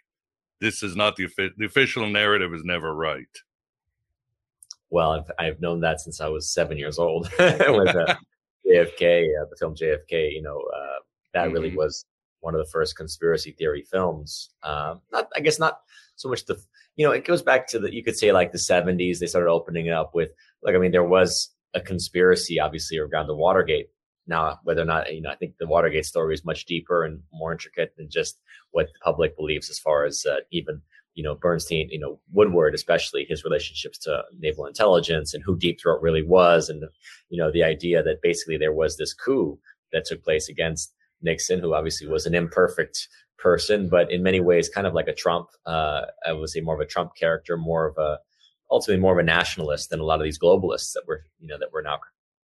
this 0.61 0.81
is 0.81 0.95
not 0.95 1.17
the, 1.17 1.27
the 1.57 1.65
official 1.65 2.07
narrative 2.07 2.53
is 2.53 2.63
never 2.63 2.95
right? 2.95 3.27
Well, 4.95 5.11
I've, 5.11 5.31
I've 5.37 5.59
known 5.59 5.81
that 5.81 5.99
since 5.99 6.21
I 6.21 6.29
was 6.29 6.49
seven 6.49 6.77
years 6.77 6.97
old 6.97 7.29
with 7.39 7.95
uh, 7.95 8.15
JFK, 8.65 9.25
uh, 9.25 9.45
the 9.49 9.57
film 9.59 9.75
JFK. 9.75 10.31
You 10.31 10.41
know, 10.41 10.57
uh, 10.57 10.99
that 11.33 11.45
mm-hmm. 11.45 11.53
really 11.53 11.75
was 11.75 12.05
one 12.39 12.55
of 12.55 12.59
the 12.59 12.71
first 12.71 12.95
conspiracy 12.95 13.51
theory 13.51 13.83
films. 13.91 14.51
Um, 14.63 15.01
not, 15.11 15.27
I 15.35 15.41
guess, 15.41 15.59
not 15.59 15.79
so 16.15 16.29
much 16.29 16.45
the, 16.45 16.57
you 16.95 17.05
know, 17.05 17.11
it 17.11 17.25
goes 17.25 17.41
back 17.41 17.67
to 17.67 17.79
the, 17.79 17.93
you 17.93 18.05
could 18.05 18.17
say 18.17 18.31
like 18.31 18.53
the 18.53 18.57
70s. 18.57 19.19
They 19.19 19.25
started 19.25 19.49
opening 19.49 19.87
it 19.87 19.91
up 19.91 20.15
with, 20.15 20.29
like, 20.63 20.75
I 20.75 20.77
mean, 20.77 20.91
there 20.91 21.03
was 21.03 21.49
a 21.73 21.81
conspiracy, 21.81 22.61
obviously, 22.61 22.97
around 22.97 23.27
the 23.27 23.35
Watergate. 23.35 23.89
Now, 24.27 24.59
whether 24.63 24.81
or 24.81 24.85
not, 24.85 25.13
you 25.13 25.21
know, 25.21 25.29
I 25.29 25.35
think 25.35 25.55
the 25.59 25.67
Watergate 25.67 26.05
story 26.05 26.33
is 26.33 26.45
much 26.45 26.63
deeper 26.63 27.03
and 27.03 27.21
more 27.33 27.51
intricate 27.51 27.93
than 27.97 28.09
just 28.09 28.39
what 28.71 28.87
the 28.87 28.99
public 29.03 29.35
believes 29.35 29.69
as 29.69 29.77
far 29.77 30.05
as 30.05 30.25
uh, 30.25 30.37
even 30.51 30.81
you 31.15 31.23
know, 31.23 31.33
Bernstein, 31.33 31.89
you 31.89 31.99
know, 31.99 32.19
Woodward, 32.31 32.75
especially 32.75 33.25
his 33.27 33.43
relationships 33.43 33.97
to 33.99 34.23
naval 34.37 34.65
intelligence 34.65 35.33
and 35.33 35.41
who 35.43 35.57
Deep 35.57 35.79
Throat 35.81 36.01
really 36.01 36.21
was. 36.21 36.69
And, 36.69 36.83
you 37.29 37.41
know, 37.41 37.51
the 37.51 37.63
idea 37.63 38.03
that 38.03 38.21
basically 38.21 38.57
there 38.57 38.73
was 38.73 38.97
this 38.97 39.13
coup 39.13 39.57
that 39.93 40.05
took 40.05 40.23
place 40.23 40.49
against 40.49 40.93
Nixon, 41.21 41.59
who 41.59 41.73
obviously 41.73 42.07
was 42.07 42.25
an 42.25 42.35
imperfect 42.35 43.07
person, 43.37 43.87
but 43.87 44.11
in 44.11 44.23
many 44.23 44.41
ways 44.41 44.67
kind 44.67 44.85
of 44.85 44.93
like 44.93 45.07
a 45.07 45.13
Trump, 45.13 45.47
uh, 45.65 46.01
I 46.27 46.33
would 46.33 46.49
say 46.49 46.59
more 46.61 46.75
of 46.75 46.81
a 46.81 46.85
Trump 46.85 47.15
character, 47.15 47.55
more 47.57 47.87
of 47.87 47.97
a, 47.97 48.19
ultimately 48.69 49.01
more 49.01 49.13
of 49.13 49.19
a 49.19 49.23
nationalist 49.23 49.89
than 49.89 50.01
a 50.01 50.03
lot 50.03 50.19
of 50.19 50.25
these 50.25 50.39
globalists 50.39 50.91
that 50.93 51.03
we're, 51.07 51.21
you 51.39 51.47
know, 51.47 51.57
that 51.57 51.71
we're 51.71 51.81
now 51.81 51.99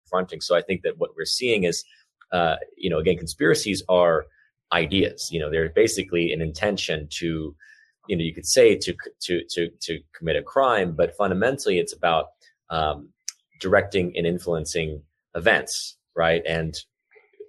confronting. 0.04 0.42
So 0.42 0.54
I 0.54 0.62
think 0.62 0.82
that 0.82 0.98
what 0.98 1.10
we're 1.16 1.24
seeing 1.24 1.64
is, 1.64 1.84
uh, 2.32 2.56
you 2.76 2.90
know, 2.90 2.98
again, 2.98 3.16
conspiracies 3.16 3.82
are 3.88 4.26
ideas, 4.72 5.30
you 5.32 5.40
know, 5.40 5.50
they're 5.50 5.70
basically 5.70 6.32
an 6.34 6.42
intention 6.42 7.08
to, 7.12 7.54
you 8.08 8.16
know 8.16 8.24
you 8.24 8.34
could 8.34 8.46
say 8.46 8.76
to 8.76 8.94
to 9.20 9.42
to 9.50 9.70
to 9.80 10.00
commit 10.16 10.36
a 10.36 10.42
crime, 10.42 10.92
but 10.92 11.16
fundamentally 11.16 11.78
it's 11.78 11.92
about 11.92 12.26
um, 12.70 13.10
directing 13.60 14.16
and 14.16 14.26
influencing 14.26 15.02
events, 15.34 15.96
right? 16.16 16.42
And 16.46 16.76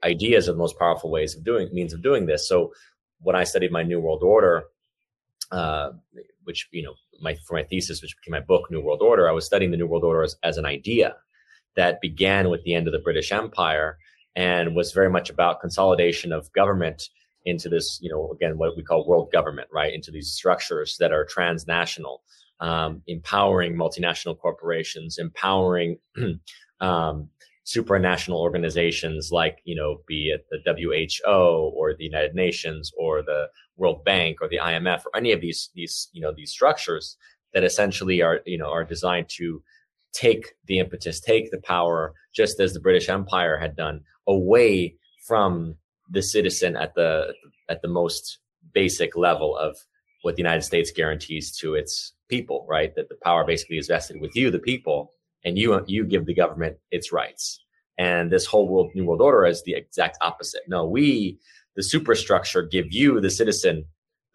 ideas 0.03 0.47
are 0.47 0.53
the 0.53 0.57
most 0.57 0.77
powerful 0.77 1.11
ways 1.11 1.35
of 1.35 1.43
doing 1.43 1.69
means 1.73 1.93
of 1.93 2.01
doing 2.01 2.25
this. 2.25 2.47
So 2.47 2.73
when 3.21 3.35
I 3.35 3.43
studied 3.43 3.71
my 3.71 3.83
New 3.83 3.99
World 3.99 4.23
Order, 4.23 4.63
uh, 5.51 5.91
which 6.43 6.67
you 6.71 6.83
know 6.83 6.95
my 7.21 7.35
for 7.47 7.55
my 7.55 7.63
thesis, 7.63 8.01
which 8.01 8.15
became 8.17 8.39
my 8.39 8.45
book, 8.45 8.69
New 8.69 8.81
World 8.81 9.01
Order, 9.01 9.29
I 9.29 9.33
was 9.33 9.45
studying 9.45 9.71
the 9.71 9.77
New 9.77 9.87
World 9.87 10.03
Order 10.03 10.23
as, 10.23 10.35
as 10.43 10.57
an 10.57 10.65
idea 10.65 11.15
that 11.75 12.01
began 12.01 12.49
with 12.49 12.63
the 12.63 12.73
end 12.73 12.87
of 12.87 12.93
the 12.93 12.99
British 12.99 13.31
Empire 13.31 13.97
and 14.35 14.75
was 14.75 14.91
very 14.91 15.09
much 15.09 15.29
about 15.29 15.61
consolidation 15.61 16.31
of 16.31 16.51
government 16.53 17.09
into 17.45 17.69
this, 17.69 17.99
you 18.01 18.09
know, 18.09 18.31
again, 18.31 18.57
what 18.57 18.75
we 18.75 18.83
call 18.83 19.07
world 19.07 19.31
government, 19.31 19.67
right? 19.71 19.93
Into 19.93 20.11
these 20.11 20.31
structures 20.31 20.97
that 20.99 21.11
are 21.11 21.25
transnational, 21.25 22.21
um, 22.59 23.01
empowering 23.07 23.75
multinational 23.75 24.37
corporations, 24.37 25.17
empowering 25.17 25.97
um, 26.81 27.29
supranational 27.65 28.37
organizations 28.37 29.29
like, 29.31 29.59
you 29.63 29.75
know, 29.75 30.01
be 30.07 30.33
it 30.33 30.45
the 30.49 30.59
WHO 31.25 31.73
or 31.75 31.93
the 31.93 32.03
United 32.03 32.33
Nations 32.35 32.91
or 32.97 33.21
the 33.21 33.47
World 33.77 34.03
Bank 34.03 34.37
or 34.41 34.49
the 34.49 34.57
IMF 34.57 35.05
or 35.05 35.15
any 35.15 35.31
of 35.31 35.41
these, 35.41 35.69
these, 35.75 36.09
you 36.11 36.21
know, 36.21 36.33
these 36.35 36.51
structures 36.51 37.15
that 37.53 37.63
essentially 37.63 38.21
are, 38.21 38.41
you 38.45 38.57
know, 38.57 38.69
are 38.69 38.83
designed 38.83 39.29
to 39.29 39.61
take 40.11 40.47
the 40.65 40.79
impetus, 40.79 41.19
take 41.19 41.51
the 41.51 41.61
power, 41.61 42.13
just 42.33 42.59
as 42.59 42.73
the 42.73 42.79
British 42.79 43.09
Empire 43.09 43.57
had 43.57 43.75
done, 43.75 44.01
away 44.27 44.95
from 45.27 45.75
the 46.09 46.21
citizen 46.21 46.75
at 46.75 46.95
the 46.95 47.33
at 47.69 47.81
the 47.81 47.87
most 47.87 48.39
basic 48.73 49.15
level 49.15 49.55
of 49.57 49.77
what 50.21 50.35
the 50.35 50.41
United 50.41 50.63
States 50.63 50.91
guarantees 50.91 51.55
to 51.57 51.75
its 51.75 52.13
people, 52.29 52.65
right? 52.69 52.93
That 52.95 53.09
the 53.09 53.17
power 53.23 53.45
basically 53.45 53.77
is 53.77 53.87
vested 53.87 54.19
with 54.19 54.35
you, 54.35 54.51
the 54.51 54.59
people, 54.59 55.13
and 55.45 55.57
you 55.57 55.83
you 55.87 56.05
give 56.05 56.25
the 56.25 56.33
government 56.33 56.77
its 56.91 57.11
rights. 57.11 57.63
And 57.97 58.31
this 58.31 58.45
whole 58.45 58.67
world 58.67 58.91
new 58.95 59.05
world 59.05 59.21
order 59.21 59.45
is 59.45 59.63
the 59.63 59.75
exact 59.75 60.17
opposite. 60.21 60.61
No, 60.67 60.85
we, 60.85 61.39
the 61.75 61.83
superstructure, 61.83 62.63
give 62.63 62.87
you, 62.91 63.19
the 63.19 63.29
citizen, 63.29 63.85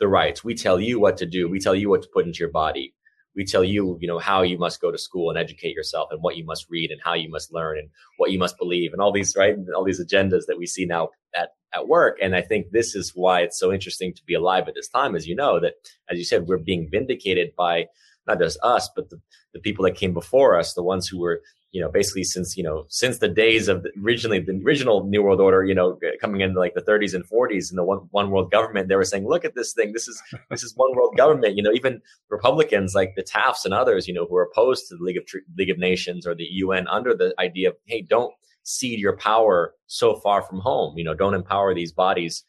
the 0.00 0.09
rights. 0.09 0.45
We 0.45 0.54
tell 0.54 0.81
you 0.81 1.00
what 1.00 1.16
to 1.19 1.26
do. 1.26 1.49
We 1.49 1.61
tell 1.61 1.75
you 1.75 1.88
what 1.88 2.02
to 2.02 2.09
put 2.12 2.26
into 2.26 2.40
your 2.40 2.50
body 2.50 2.95
we 3.35 3.45
tell 3.45 3.64
you, 3.64 3.99
you 4.00 4.09
know, 4.09 4.19
how 4.19 4.43
you 4.43 4.59
must 4.59 4.81
go 4.81 4.90
to 4.90 4.99
school 4.99 5.31
and 5.31 5.38
educate 5.38 5.75
yourself 5.75 6.09
and 6.11 6.23
what 6.23 6.37
you 6.37 6.45
must 6.45 6.66
read 6.71 6.90
and 6.90 7.00
how 7.04 7.14
you 7.14 7.28
must 7.28 7.52
learn 7.52 7.78
and 7.78 7.88
what 8.16 8.31
you 8.31 8.38
must 8.38 8.57
believe 8.59 8.93
and 8.93 9.02
all 9.02 9.12
these, 9.12 9.35
right? 9.37 9.57
All 9.75 9.85
these 9.85 10.04
agendas 10.04 10.47
that 10.47 10.59
we 10.59 10.66
see 10.66 10.87
now 10.87 11.11
at, 11.35 11.50
at 11.75 11.88
work. 11.88 12.19
And 12.23 12.35
I 12.35 12.43
think 12.43 12.71
this 12.71 12.95
is 12.95 13.12
why 13.14 13.40
it's 13.40 13.59
so 13.59 13.73
interesting 13.73 14.14
to 14.14 14.25
be 14.25 14.35
alive 14.35 14.69
at 14.69 14.75
this 14.75 14.88
time, 14.88 15.14
as 15.14 15.26
you 15.26 15.35
know, 15.35 15.61
that 15.61 15.75
as 16.11 16.19
you 16.19 16.25
said, 16.25 16.47
we're 16.47 16.59
being 16.59 16.88
vindicated 16.90 17.54
by 17.57 17.87
not 18.26 18.38
just 18.38 18.59
us, 18.62 18.88
but 18.95 19.11
the, 19.11 19.21
the 19.52 19.61
people 19.61 19.85
that 19.85 19.97
came 19.97 20.14
before 20.14 20.59
us, 20.59 20.75
the 20.75 20.83
ones 20.83 21.07
who 21.07 21.19
were 21.19 21.43
you 21.75 21.81
know, 21.81 21.90
basically 21.90 22.23
since, 22.23 22.57
you 22.57 22.62
know, 22.62 22.87
since 22.88 23.19
the 23.19 23.26
days 23.26 23.66
of 23.66 23.83
the, 23.83 23.90
originally 24.00 24.38
the 24.38 24.62
original 24.64 25.04
New 25.09 25.25
World 25.25 25.40
Order, 25.40 25.64
you 25.64 25.75
know, 25.75 25.99
coming 26.21 26.40
in 26.40 26.54
like 26.54 26.75
the 26.75 26.81
30s 26.81 27.14
and 27.14 27.28
40s 27.28 27.69
and 27.69 27.76
the 27.76 27.83
one, 27.83 27.99
one 28.12 28.31
world 28.31 28.52
government, 28.52 28.88
they 28.88 28.95
were 28.95 29.04
saying, 29.04 29.26
look 29.26 29.45
at 29.45 29.57
this 29.57 29.73
thing. 29.73 29.93
This 29.93 30.07
is, 30.07 30.23
this 30.50 30.62
is 30.62 30.73
one 30.76 30.95
world 30.95 31.16
government. 31.16 31.57
You 31.57 31.64
know, 31.64 31.73
even 31.73 32.00
Republicans 32.31 32.95
like 32.95 33.14
the 33.16 33.25
Tafts 33.25 33.64
and 33.64 33.75
others, 33.75 34.07
you 34.07 34.14
know, 34.14 34.25
who 34.25 34.37
are 34.37 34.45
opposed 34.45 34.87
to 34.88 34.97
the 34.97 35.02
League 35.02 35.16
of, 35.16 35.25
League 35.59 35.69
of 35.69 35.78
Nations 35.78 36.28
or 36.28 36.35
the 36.37 36.47
UN 36.49 36.87
under 36.87 37.12
the 37.12 37.35
idea 37.40 37.71
of, 37.71 37.75
hey, 37.87 38.02
don't 38.02 38.33
cede 38.64 38.99
your 38.99 39.16
power 39.16 39.75
so 39.87 40.16
far 40.16 40.42
from 40.42 40.59
home. 40.61 40.99
You 40.99 41.04
know, 41.04 41.14
don't 41.14 41.35
empower 41.35 41.75
these 41.75 41.92
bodies. 41.92 42.44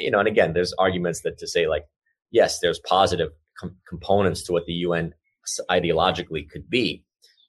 You 0.00 0.10
know, 0.10 0.18
and 0.18 0.28
again, 0.28 0.52
there's 0.52 0.72
arguments 0.74 1.22
that 1.22 1.38
to 1.38 1.46
say 1.46 1.66
like, 1.66 1.84
yes, 2.30 2.60
there's 2.60 2.78
positive 2.80 3.30
com- 3.58 3.76
components 3.88 4.42
to 4.44 4.52
what 4.52 4.66
the 4.66 4.72
UN 4.72 5.14
ideologically 5.70 6.48
could 6.48 6.68
be 6.68 7.04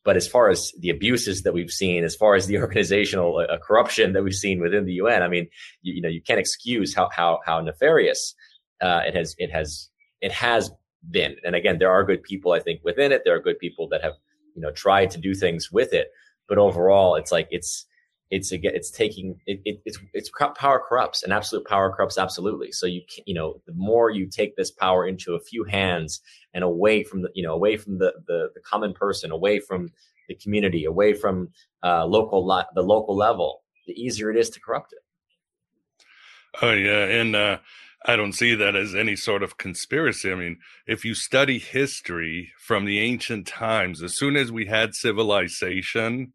but 0.08 0.16
as 0.16 0.26
far 0.26 0.50
as 0.50 0.72
the 0.80 0.90
abuses 0.90 1.42
that 1.42 1.54
we've 1.54 1.70
seen, 1.70 2.06
as 2.06 2.16
far 2.16 2.36
as 2.36 2.48
the 2.48 2.58
organizational 2.62 3.40
uh, 3.40 3.58
corruption 3.58 4.14
that 4.14 4.24
we've 4.24 4.34
seen 4.34 4.62
within 4.62 4.86
the 4.86 4.94
UN, 4.94 5.22
I 5.22 5.28
mean, 5.28 5.50
you, 5.82 5.96
you 5.96 6.02
know, 6.02 6.08
you 6.08 6.22
can't 6.22 6.40
excuse 6.40 6.96
how 6.96 7.10
how 7.14 7.42
how 7.46 7.60
nefarious 7.60 8.34
uh, 8.80 9.02
it 9.06 9.14
has 9.18 9.36
it 9.38 9.52
has 9.52 9.90
it 10.22 10.32
has 10.32 10.72
been. 11.12 11.36
And 11.44 11.56
again, 11.58 11.78
there 11.78 11.92
are 11.92 12.06
good 12.06 12.24
people 12.24 12.54
I 12.54 12.62
think 12.62 12.80
within 12.86 13.12
it. 13.12 13.24
There 13.26 13.36
are 13.36 13.42
good 13.42 13.60
people 13.60 13.90
that 13.90 14.02
have 14.02 14.14
you 14.56 14.62
know 14.62 14.72
tried 14.72 15.12
to 15.12 15.18
do 15.20 15.36
things 15.36 15.74
with 15.74 15.92
it, 15.92 16.08
but 16.48 16.58
overall, 16.58 17.16
it's 17.16 17.34
like 17.34 17.50
it's 17.52 17.86
it's 18.30 18.52
it's 18.52 18.92
taking 18.92 19.40
it, 19.46 19.62
it, 19.64 19.82
it's 19.86 19.98
it's 20.14 20.30
power 20.56 20.82
corrupts 20.86 21.24
and 21.24 21.32
absolute 21.32 21.66
power 21.66 21.92
corrupts 21.94 22.18
absolutely 22.18 22.72
so 22.72 22.86
you 22.86 23.02
you 23.26 23.34
know 23.34 23.62
the 23.66 23.74
more 23.74 24.10
you 24.10 24.28
take 24.28 24.56
this 24.56 24.72
power 24.72 25.08
into 25.08 25.34
a 25.34 25.40
few 25.40 25.64
hands 25.64 26.20
and 26.54 26.64
away 26.64 27.04
from 27.04 27.22
the 27.22 27.30
you 27.34 27.44
know 27.44 27.54
away 27.54 27.78
from 27.78 27.98
the 28.00 28.14
the, 28.28 28.50
the 28.54 28.62
common 28.62 28.94
person 28.94 29.32
away 29.32 29.60
from 29.60 29.90
the 30.28 30.36
community 30.36 30.84
away 30.84 31.14
from 31.14 31.50
uh, 31.84 32.06
local 32.06 32.46
the 32.76 32.82
local 32.82 33.16
level 33.16 33.64
the 33.86 33.94
easier 33.94 34.30
it 34.30 34.38
is 34.38 34.50
to 34.50 34.60
corrupt 34.60 34.92
it 34.94 35.00
oh 36.62 36.74
yeah 36.74 37.06
and 37.06 37.36
uh 37.36 37.58
I 38.06 38.16
don't 38.16 38.34
see 38.34 38.56
that 38.56 38.76
as 38.76 38.96
any 38.96 39.18
sort 39.18 39.44
of 39.44 39.58
conspiracy. 39.58 40.32
I 40.32 40.36
mean, 40.36 40.60
if 40.86 41.04
you 41.04 41.14
study 41.14 41.60
history 41.60 42.54
from 42.58 42.86
the 42.86 43.00
ancient 43.00 43.48
times, 43.48 44.02
as 44.02 44.16
soon 44.16 44.38
as 44.38 44.50
we 44.50 44.68
had 44.68 44.96
civilization, 44.96 46.32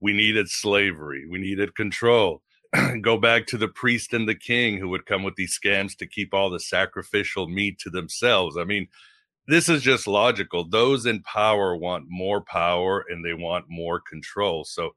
we 0.00 0.12
needed 0.12 0.48
slavery. 0.48 1.26
We 1.28 1.38
needed 1.38 1.74
control. 1.74 2.42
Go 3.02 3.18
back 3.18 3.46
to 3.48 3.58
the 3.58 3.68
priest 3.68 4.14
and 4.14 4.28
the 4.28 4.34
king 4.34 4.78
who 4.78 4.88
would 4.88 5.06
come 5.06 5.22
with 5.22 5.34
these 5.36 5.58
scams 5.58 5.96
to 5.98 6.06
keep 6.06 6.32
all 6.32 6.50
the 6.50 6.60
sacrificial 6.60 7.48
meat 7.48 7.78
to 7.80 7.90
themselves. 7.90 8.56
I 8.56 8.64
mean, 8.64 8.88
this 9.46 9.68
is 9.68 9.82
just 9.82 10.06
logical. 10.06 10.68
Those 10.68 11.06
in 11.06 11.22
power 11.22 11.76
want 11.76 12.04
more 12.08 12.40
power 12.40 13.04
and 13.08 13.24
they 13.24 13.34
want 13.34 13.66
more 13.68 14.00
control. 14.00 14.64
So, 14.64 14.90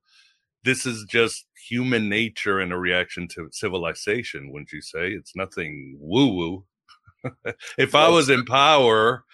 this 0.63 0.85
is 0.85 1.03
just 1.09 1.45
human 1.67 2.07
nature 2.07 2.59
and 2.59 2.71
a 2.71 2.77
reaction 2.77 3.27
to 3.29 3.49
civilization, 3.51 4.49
wouldn't 4.49 4.71
you 4.71 4.81
say? 4.81 5.09
It's 5.09 5.35
nothing 5.35 5.97
woo 5.99 6.33
woo. 6.33 6.65
if 7.77 7.95
I 7.95 8.07
was 8.07 8.29
in 8.29 8.45
power, 8.45 9.25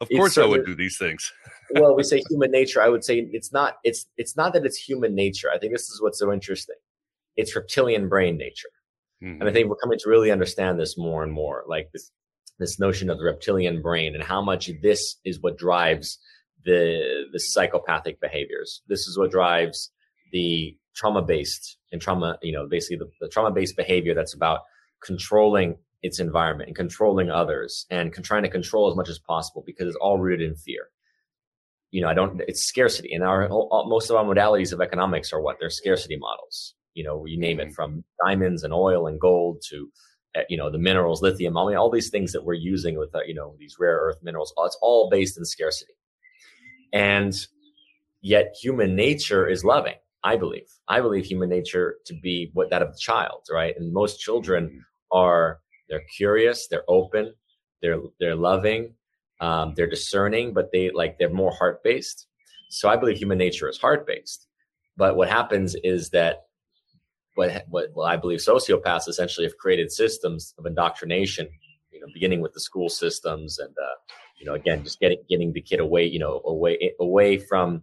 of 0.00 0.08
course 0.08 0.38
I 0.38 0.44
would 0.44 0.66
do 0.66 0.74
these 0.74 0.98
things. 0.98 1.32
well, 1.74 1.94
we 1.94 2.02
say 2.02 2.22
human 2.28 2.50
nature. 2.50 2.80
I 2.80 2.88
would 2.88 3.04
say 3.04 3.28
it's 3.32 3.52
not. 3.52 3.78
It's 3.84 4.06
it's 4.16 4.36
not 4.36 4.52
that 4.54 4.64
it's 4.64 4.76
human 4.76 5.14
nature. 5.14 5.50
I 5.50 5.58
think 5.58 5.72
this 5.72 5.88
is 5.88 6.00
what's 6.02 6.18
so 6.18 6.32
interesting. 6.32 6.76
It's 7.36 7.54
reptilian 7.54 8.08
brain 8.08 8.36
nature, 8.36 8.68
mm-hmm. 9.22 9.26
and 9.26 9.42
I 9.42 9.46
mm-hmm. 9.46 9.54
think 9.54 9.68
we're 9.68 9.76
coming 9.76 9.98
to 9.98 10.10
really 10.10 10.30
understand 10.30 10.78
this 10.78 10.96
more 10.98 11.22
and 11.22 11.32
more. 11.32 11.64
Like 11.66 11.90
this 11.92 12.10
this 12.58 12.78
notion 12.78 13.10
of 13.10 13.18
the 13.18 13.24
reptilian 13.24 13.82
brain 13.82 14.14
and 14.14 14.22
how 14.22 14.40
much 14.40 14.70
this 14.82 15.16
is 15.24 15.40
what 15.40 15.58
drives 15.58 16.18
the 16.64 17.24
the 17.32 17.40
psychopathic 17.40 18.20
behaviors. 18.20 18.82
This 18.88 19.06
is 19.06 19.18
what 19.18 19.30
drives 19.30 19.90
the 20.32 20.76
trauma 20.94 21.22
based 21.22 21.78
and 21.92 22.00
trauma. 22.00 22.38
You 22.42 22.52
know, 22.52 22.66
basically 22.68 22.98
the, 22.98 23.10
the 23.20 23.28
trauma 23.28 23.50
based 23.50 23.76
behavior 23.76 24.14
that's 24.14 24.34
about 24.34 24.60
controlling 25.02 25.76
its 26.04 26.20
environment 26.20 26.68
and 26.68 26.76
controlling 26.76 27.30
others 27.30 27.86
and 27.90 28.12
trying 28.12 28.42
to 28.42 28.50
control 28.50 28.90
as 28.90 28.94
much 28.94 29.08
as 29.08 29.18
possible 29.18 29.64
because 29.66 29.88
it's 29.88 29.96
all 29.96 30.18
rooted 30.18 30.46
in 30.46 30.54
fear. 30.54 30.90
You 31.92 32.02
know, 32.02 32.08
I 32.08 32.14
don't, 32.14 32.42
it's 32.46 32.62
scarcity. 32.62 33.14
And 33.14 33.24
our, 33.24 33.48
all, 33.48 33.86
most 33.88 34.10
of 34.10 34.16
our 34.16 34.24
modalities 34.24 34.74
of 34.74 34.82
economics 34.82 35.32
are 35.32 35.40
what? 35.40 35.56
They're 35.58 35.70
scarcity 35.70 36.18
models. 36.18 36.74
You 36.92 37.04
know, 37.04 37.24
you 37.24 37.40
name 37.40 37.58
it 37.58 37.68
mm-hmm. 37.68 37.72
from 37.72 38.04
diamonds 38.22 38.64
and 38.64 38.74
oil 38.74 39.06
and 39.06 39.18
gold 39.18 39.62
to, 39.70 39.88
eh, 40.34 40.42
you 40.50 40.58
know, 40.58 40.70
the 40.70 40.78
minerals, 40.78 41.22
lithium, 41.22 41.56
I 41.56 41.66
mean, 41.66 41.76
all 41.76 41.90
these 41.90 42.10
things 42.10 42.32
that 42.32 42.44
we're 42.44 42.52
using 42.52 42.98
with, 42.98 43.14
uh, 43.14 43.20
you 43.26 43.34
know, 43.34 43.54
these 43.58 43.76
rare 43.80 43.96
earth 43.96 44.18
minerals, 44.22 44.52
it's 44.58 44.78
all 44.82 45.08
based 45.08 45.38
in 45.38 45.46
scarcity. 45.46 45.94
And 46.92 47.34
yet 48.20 48.54
human 48.60 48.94
nature 48.94 49.48
is 49.48 49.64
loving. 49.64 49.94
I 50.22 50.36
believe. 50.36 50.68
I 50.88 51.00
believe 51.00 51.24
human 51.24 51.48
nature 51.48 51.96
to 52.06 52.14
be 52.14 52.50
what 52.52 52.68
that 52.70 52.82
of 52.82 52.92
the 52.92 52.98
child, 52.98 53.46
right? 53.50 53.74
And 53.78 53.92
most 53.92 54.20
children 54.20 54.66
mm-hmm. 54.66 54.78
are 55.12 55.60
they're 55.88 56.04
curious, 56.16 56.68
they're 56.68 56.88
open, 56.88 57.34
they're 57.82 58.00
they're 58.20 58.36
loving, 58.36 58.94
um, 59.40 59.74
they're 59.76 59.88
discerning, 59.88 60.52
but 60.54 60.70
they 60.72 60.90
like 60.90 61.18
they're 61.18 61.30
more 61.30 61.52
heart 61.52 61.82
based. 61.82 62.26
So 62.70 62.88
I 62.88 62.96
believe 62.96 63.18
human 63.18 63.38
nature 63.38 63.68
is 63.68 63.78
heart 63.78 64.06
based. 64.06 64.46
But 64.96 65.16
what 65.16 65.28
happens 65.28 65.76
is 65.82 66.10
that 66.10 66.46
what 67.34 67.64
what 67.68 67.88
well, 67.94 68.06
I 68.06 68.16
believe 68.16 68.40
sociopaths 68.40 69.08
essentially 69.08 69.46
have 69.46 69.58
created 69.58 69.92
systems 69.92 70.54
of 70.58 70.66
indoctrination, 70.66 71.48
you 71.90 72.00
know, 72.00 72.06
beginning 72.12 72.40
with 72.40 72.52
the 72.52 72.60
school 72.60 72.88
systems 72.88 73.58
and 73.58 73.74
uh, 73.76 73.96
you 74.38 74.46
know, 74.46 74.54
again, 74.54 74.84
just 74.84 75.00
getting 75.00 75.18
getting 75.28 75.52
the 75.52 75.60
kid 75.60 75.80
away, 75.80 76.04
you 76.04 76.18
know, 76.18 76.40
away 76.44 76.92
away 77.00 77.38
from 77.38 77.82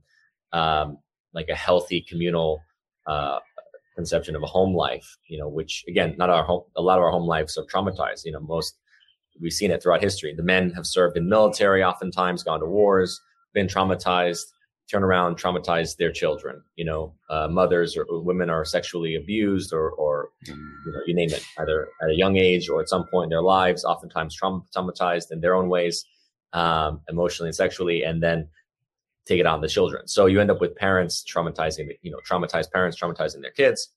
um, 0.54 0.98
like 1.34 1.50
a 1.50 1.56
healthy 1.56 2.02
communal 2.02 2.62
uh, 3.08 3.40
conception 4.02 4.36
of 4.36 4.44
a 4.44 4.54
home 4.58 4.74
life, 4.76 5.08
you 5.28 5.38
know, 5.40 5.50
which 5.58 5.74
again, 5.88 6.16
not 6.18 6.30
our 6.30 6.44
home, 6.44 6.64
a 6.76 6.82
lot 6.82 6.98
of 6.98 7.04
our 7.04 7.12
home 7.12 7.28
lives 7.36 7.58
are 7.58 7.66
traumatized. 7.74 8.26
You 8.26 8.34
know, 8.34 8.40
most 8.56 8.78
we've 9.42 9.54
seen 9.54 9.72
it 9.72 9.82
throughout 9.82 10.02
history. 10.02 10.34
The 10.36 10.44
men 10.44 10.72
have 10.72 10.86
served 10.86 11.18
in 11.18 11.30
military, 11.30 11.84
oftentimes 11.84 12.44
gone 12.44 12.60
to 12.60 12.66
wars, 12.66 13.22
been 13.54 13.68
traumatized, 13.68 14.46
turn 14.92 15.04
around, 15.04 15.38
traumatize 15.38 15.96
their 15.98 16.12
children. 16.12 16.62
You 16.76 16.86
know, 16.86 17.14
uh, 17.30 17.48
mothers 17.48 17.96
or 17.96 18.06
women 18.10 18.50
are 18.50 18.66
sexually 18.66 19.16
abused, 19.16 19.72
or, 19.74 19.92
or 19.92 20.30
you 20.46 20.54
know, 20.56 21.02
you 21.06 21.16
name 21.16 21.32
it, 21.32 21.46
either 21.60 21.88
at 22.02 22.10
a 22.10 22.16
young 22.16 22.38
age 22.38 22.70
or 22.70 22.82
at 22.82 22.90
some 22.90 23.06
point 23.12 23.26
in 23.26 23.30
their 23.30 23.42
lives, 23.42 23.86
oftentimes 23.86 24.38
traumatized 24.38 25.32
in 25.32 25.42
their 25.42 25.56
own 25.56 25.70
ways, 25.70 26.06
um, 26.54 27.02
emotionally 27.08 27.50
and 27.50 27.56
sexually, 27.56 28.04
and 28.04 28.22
then 28.22 28.48
take 29.26 29.40
it 29.40 29.46
on 29.46 29.62
the 29.62 29.68
children. 29.68 30.08
So 30.08 30.26
you 30.26 30.42
end 30.42 30.52
up 30.52 30.62
with 30.62 30.76
parents 30.76 31.24
traumatizing, 31.24 31.90
you 32.02 32.12
know, 32.12 32.20
traumatized 32.30 32.72
parents 32.72 33.00
traumatizing 33.00 33.42
their 33.42 33.52
kids, 33.52 33.90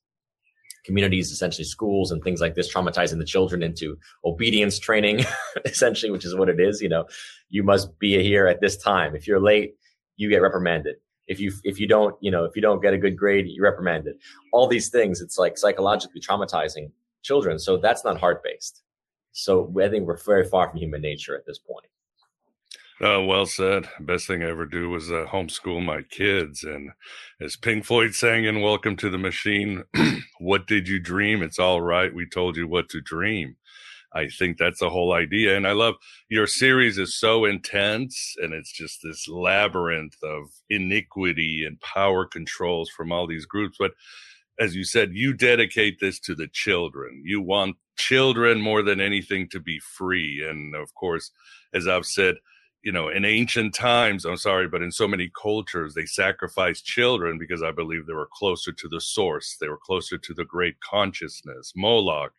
communities, 0.85 1.31
essentially 1.31 1.65
schools 1.65 2.11
and 2.11 2.23
things 2.23 2.39
like 2.39 2.55
this, 2.55 2.71
traumatizing 2.73 3.17
the 3.17 3.25
children 3.25 3.63
into 3.63 3.97
obedience 4.23 4.77
training, 4.77 5.25
essentially, 5.65 6.11
which 6.11 6.25
is 6.25 6.35
what 6.35 6.49
it 6.49 6.59
is. 6.59 6.81
You 6.81 6.89
know, 6.89 7.05
you 7.49 7.63
must 7.63 7.97
be 7.99 8.21
here 8.21 8.47
at 8.47 8.61
this 8.61 8.77
time. 8.77 9.15
If 9.15 9.27
you're 9.27 9.41
late, 9.41 9.75
you 10.15 10.29
get 10.29 10.41
reprimanded. 10.41 10.95
If 11.27 11.39
you 11.39 11.51
if 11.63 11.79
you 11.79 11.87
don't, 11.87 12.15
you 12.21 12.29
know, 12.29 12.45
if 12.45 12.55
you 12.55 12.61
don't 12.61 12.81
get 12.81 12.93
a 12.93 12.99
good 12.99 13.17
grade, 13.17 13.47
you're 13.47 13.65
reprimanded. 13.65 14.15
All 14.53 14.67
these 14.67 14.89
things, 14.89 15.21
it's 15.21 15.39
like 15.39 15.57
psychologically 15.57 16.21
traumatizing 16.21 16.91
children. 17.23 17.57
So 17.57 17.77
that's 17.77 18.05
not 18.05 18.19
heart 18.19 18.43
based. 18.43 18.83
So 19.31 19.73
I 19.83 19.89
think 19.89 20.05
we're 20.05 20.17
very 20.17 20.47
far 20.47 20.69
from 20.69 20.77
human 20.77 21.01
nature 21.01 21.35
at 21.35 21.45
this 21.47 21.57
point. 21.57 21.87
Uh, 23.03 23.21
well 23.21 23.45
said. 23.45 23.89
Best 23.99 24.25
thing 24.25 24.41
I 24.41 24.47
ever 24.47 24.65
do 24.65 24.89
was 24.89 25.11
uh, 25.11 25.25
homeschool 25.29 25.83
my 25.83 26.01
kids. 26.03 26.63
And 26.63 26.91
as 27.41 27.57
Pink 27.57 27.83
Floyd 27.83 28.15
sang 28.15 28.45
in 28.45 28.61
Welcome 28.61 28.95
to 28.97 29.09
the 29.09 29.17
Machine, 29.17 29.83
what 30.39 30.65
did 30.65 30.87
you 30.87 30.99
dream? 30.99 31.43
It's 31.43 31.59
all 31.59 31.81
right. 31.81 32.13
We 32.13 32.25
told 32.25 32.55
you 32.55 32.69
what 32.69 32.87
to 32.89 33.01
dream. 33.01 33.57
I 34.13 34.29
think 34.29 34.57
that's 34.57 34.79
the 34.79 34.89
whole 34.89 35.11
idea. 35.11 35.57
And 35.57 35.67
I 35.67 35.73
love 35.73 35.95
your 36.29 36.47
series 36.47 36.97
is 36.97 37.19
so 37.19 37.43
intense 37.43 38.35
and 38.41 38.53
it's 38.53 38.71
just 38.71 39.01
this 39.03 39.27
labyrinth 39.27 40.15
of 40.23 40.45
iniquity 40.69 41.65
and 41.65 41.79
power 41.81 42.25
controls 42.25 42.89
from 42.89 43.11
all 43.11 43.27
these 43.27 43.45
groups. 43.45 43.75
But 43.77 43.91
as 44.57 44.73
you 44.73 44.85
said, 44.85 45.09
you 45.13 45.33
dedicate 45.33 45.99
this 45.99 46.17
to 46.21 46.33
the 46.33 46.47
children. 46.47 47.23
You 47.25 47.41
want 47.41 47.75
children 47.97 48.61
more 48.61 48.81
than 48.81 49.01
anything 49.01 49.49
to 49.49 49.59
be 49.59 49.79
free. 49.79 50.47
And 50.49 50.73
of 50.75 50.93
course, 50.95 51.31
as 51.73 51.89
I've 51.89 52.05
said, 52.05 52.35
you 52.85 52.91
know, 52.91 53.09
in 53.09 53.25
ancient 53.25 53.73
times, 53.73 54.25
I'm 54.25 54.37
sorry, 54.37 54.67
but 54.67 54.83
in 54.83 54.91
so 54.91 55.07
many 55.07 55.31
cultures, 55.41 55.95
they 55.95 56.05
sacrificed 56.05 56.85
children 56.85 57.39
because 57.39 57.63
I 57.63 57.71
believe 57.71 58.05
they 58.05 58.13
were 58.13 58.29
closer 58.31 58.71
to 58.71 58.87
the 58.87 59.01
source. 59.01 59.57
They 59.59 59.67
were 59.67 59.79
closer 59.83 60.19
to 60.19 60.33
the 60.35 60.45
great 60.45 60.79
consciousness, 60.81 61.73
Moloch. 61.75 62.33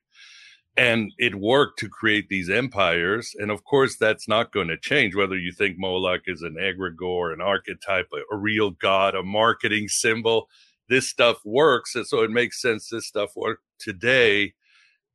And 0.76 1.10
it 1.18 1.34
worked 1.34 1.80
to 1.80 1.88
create 1.88 2.28
these 2.28 2.48
empires. 2.48 3.34
And 3.36 3.50
of 3.50 3.64
course, 3.64 3.96
that's 3.96 4.28
not 4.28 4.52
going 4.52 4.68
to 4.68 4.76
change, 4.76 5.16
whether 5.16 5.36
you 5.36 5.50
think 5.50 5.78
Moloch 5.78 6.22
is 6.26 6.42
an 6.42 6.54
egregore, 6.60 7.32
an 7.32 7.40
archetype, 7.40 8.06
a, 8.14 8.32
a 8.32 8.38
real 8.38 8.70
god, 8.70 9.16
a 9.16 9.24
marketing 9.24 9.88
symbol. 9.88 10.48
This 10.88 11.08
stuff 11.08 11.38
works. 11.44 11.96
And 11.96 12.06
so 12.06 12.22
it 12.22 12.30
makes 12.30 12.62
sense 12.62 12.88
this 12.88 13.08
stuff 13.08 13.30
works 13.34 13.64
today. 13.80 14.54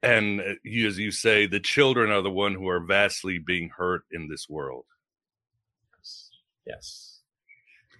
And 0.04 0.41
uh, 0.41 0.56
as 0.86 1.00
you 1.00 1.12
say, 1.12 1.46
the 1.46 1.62
children 1.62 2.12
are 2.12 2.22
the 2.22 2.30
one 2.30 2.54
who 2.54 2.67
are 2.67 2.84
vastly 2.84 3.39
being 3.39 3.70
hurt 3.70 4.04
in 4.12 4.28
this 4.28 4.50
world. 4.50 4.84
Yes. 6.65 7.19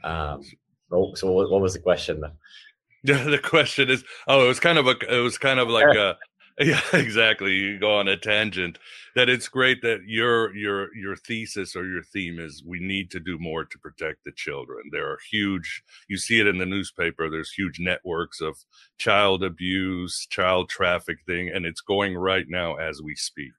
Um, 0.04 0.42
oh, 0.92 1.14
so 1.16 1.32
what, 1.32 1.50
what 1.50 1.62
was 1.62 1.74
the 1.74 1.80
question? 1.80 2.24
Yeah, 3.04 3.24
the 3.30 3.40
question 3.40 3.90
is, 3.90 4.04
oh, 4.28 4.46
it 4.46 4.48
was 4.48 4.60
kind 4.60 4.78
of 4.78 4.88
a, 4.88 4.96
it 5.10 5.22
was 5.22 5.38
kind 5.38 5.60
of 5.60 5.70
like 5.70 5.96
a, 5.96 6.18
yeah, 6.60 6.82
exactly. 6.94 7.54
You 7.54 7.80
go 7.80 7.98
on 7.98 8.08
a 8.08 8.18
tangent. 8.18 8.78
That 9.16 9.30
it's 9.30 9.48
great 9.48 9.82
that 9.82 10.02
your 10.06 10.56
your 10.56 10.96
your 10.96 11.16
thesis 11.16 11.76
or 11.76 11.86
your 11.86 12.04
theme 12.04 12.40
is 12.40 12.64
we 12.66 12.80
need 12.80 13.10
to 13.12 13.20
do 13.20 13.38
more 13.40 13.66
to 13.66 13.80
protect 13.80 14.24
the 14.24 14.32
children. 14.34 14.84
There 14.92 15.10
are 15.10 15.18
huge. 15.30 15.84
You 16.08 16.18
see 16.18 16.40
it 16.40 16.48
in 16.48 16.58
the 16.58 16.66
newspaper. 16.66 17.30
There's 17.30 17.52
huge 17.52 17.80
networks 17.80 18.42
of 18.42 18.58
child 18.98 19.44
abuse, 19.44 20.28
child 20.30 20.70
trafficking, 20.70 21.50
and 21.50 21.66
it's 21.66 21.82
going 21.82 22.16
right 22.16 22.46
now 22.48 22.76
as 22.76 23.02
we 23.02 23.16
speak. 23.16 23.52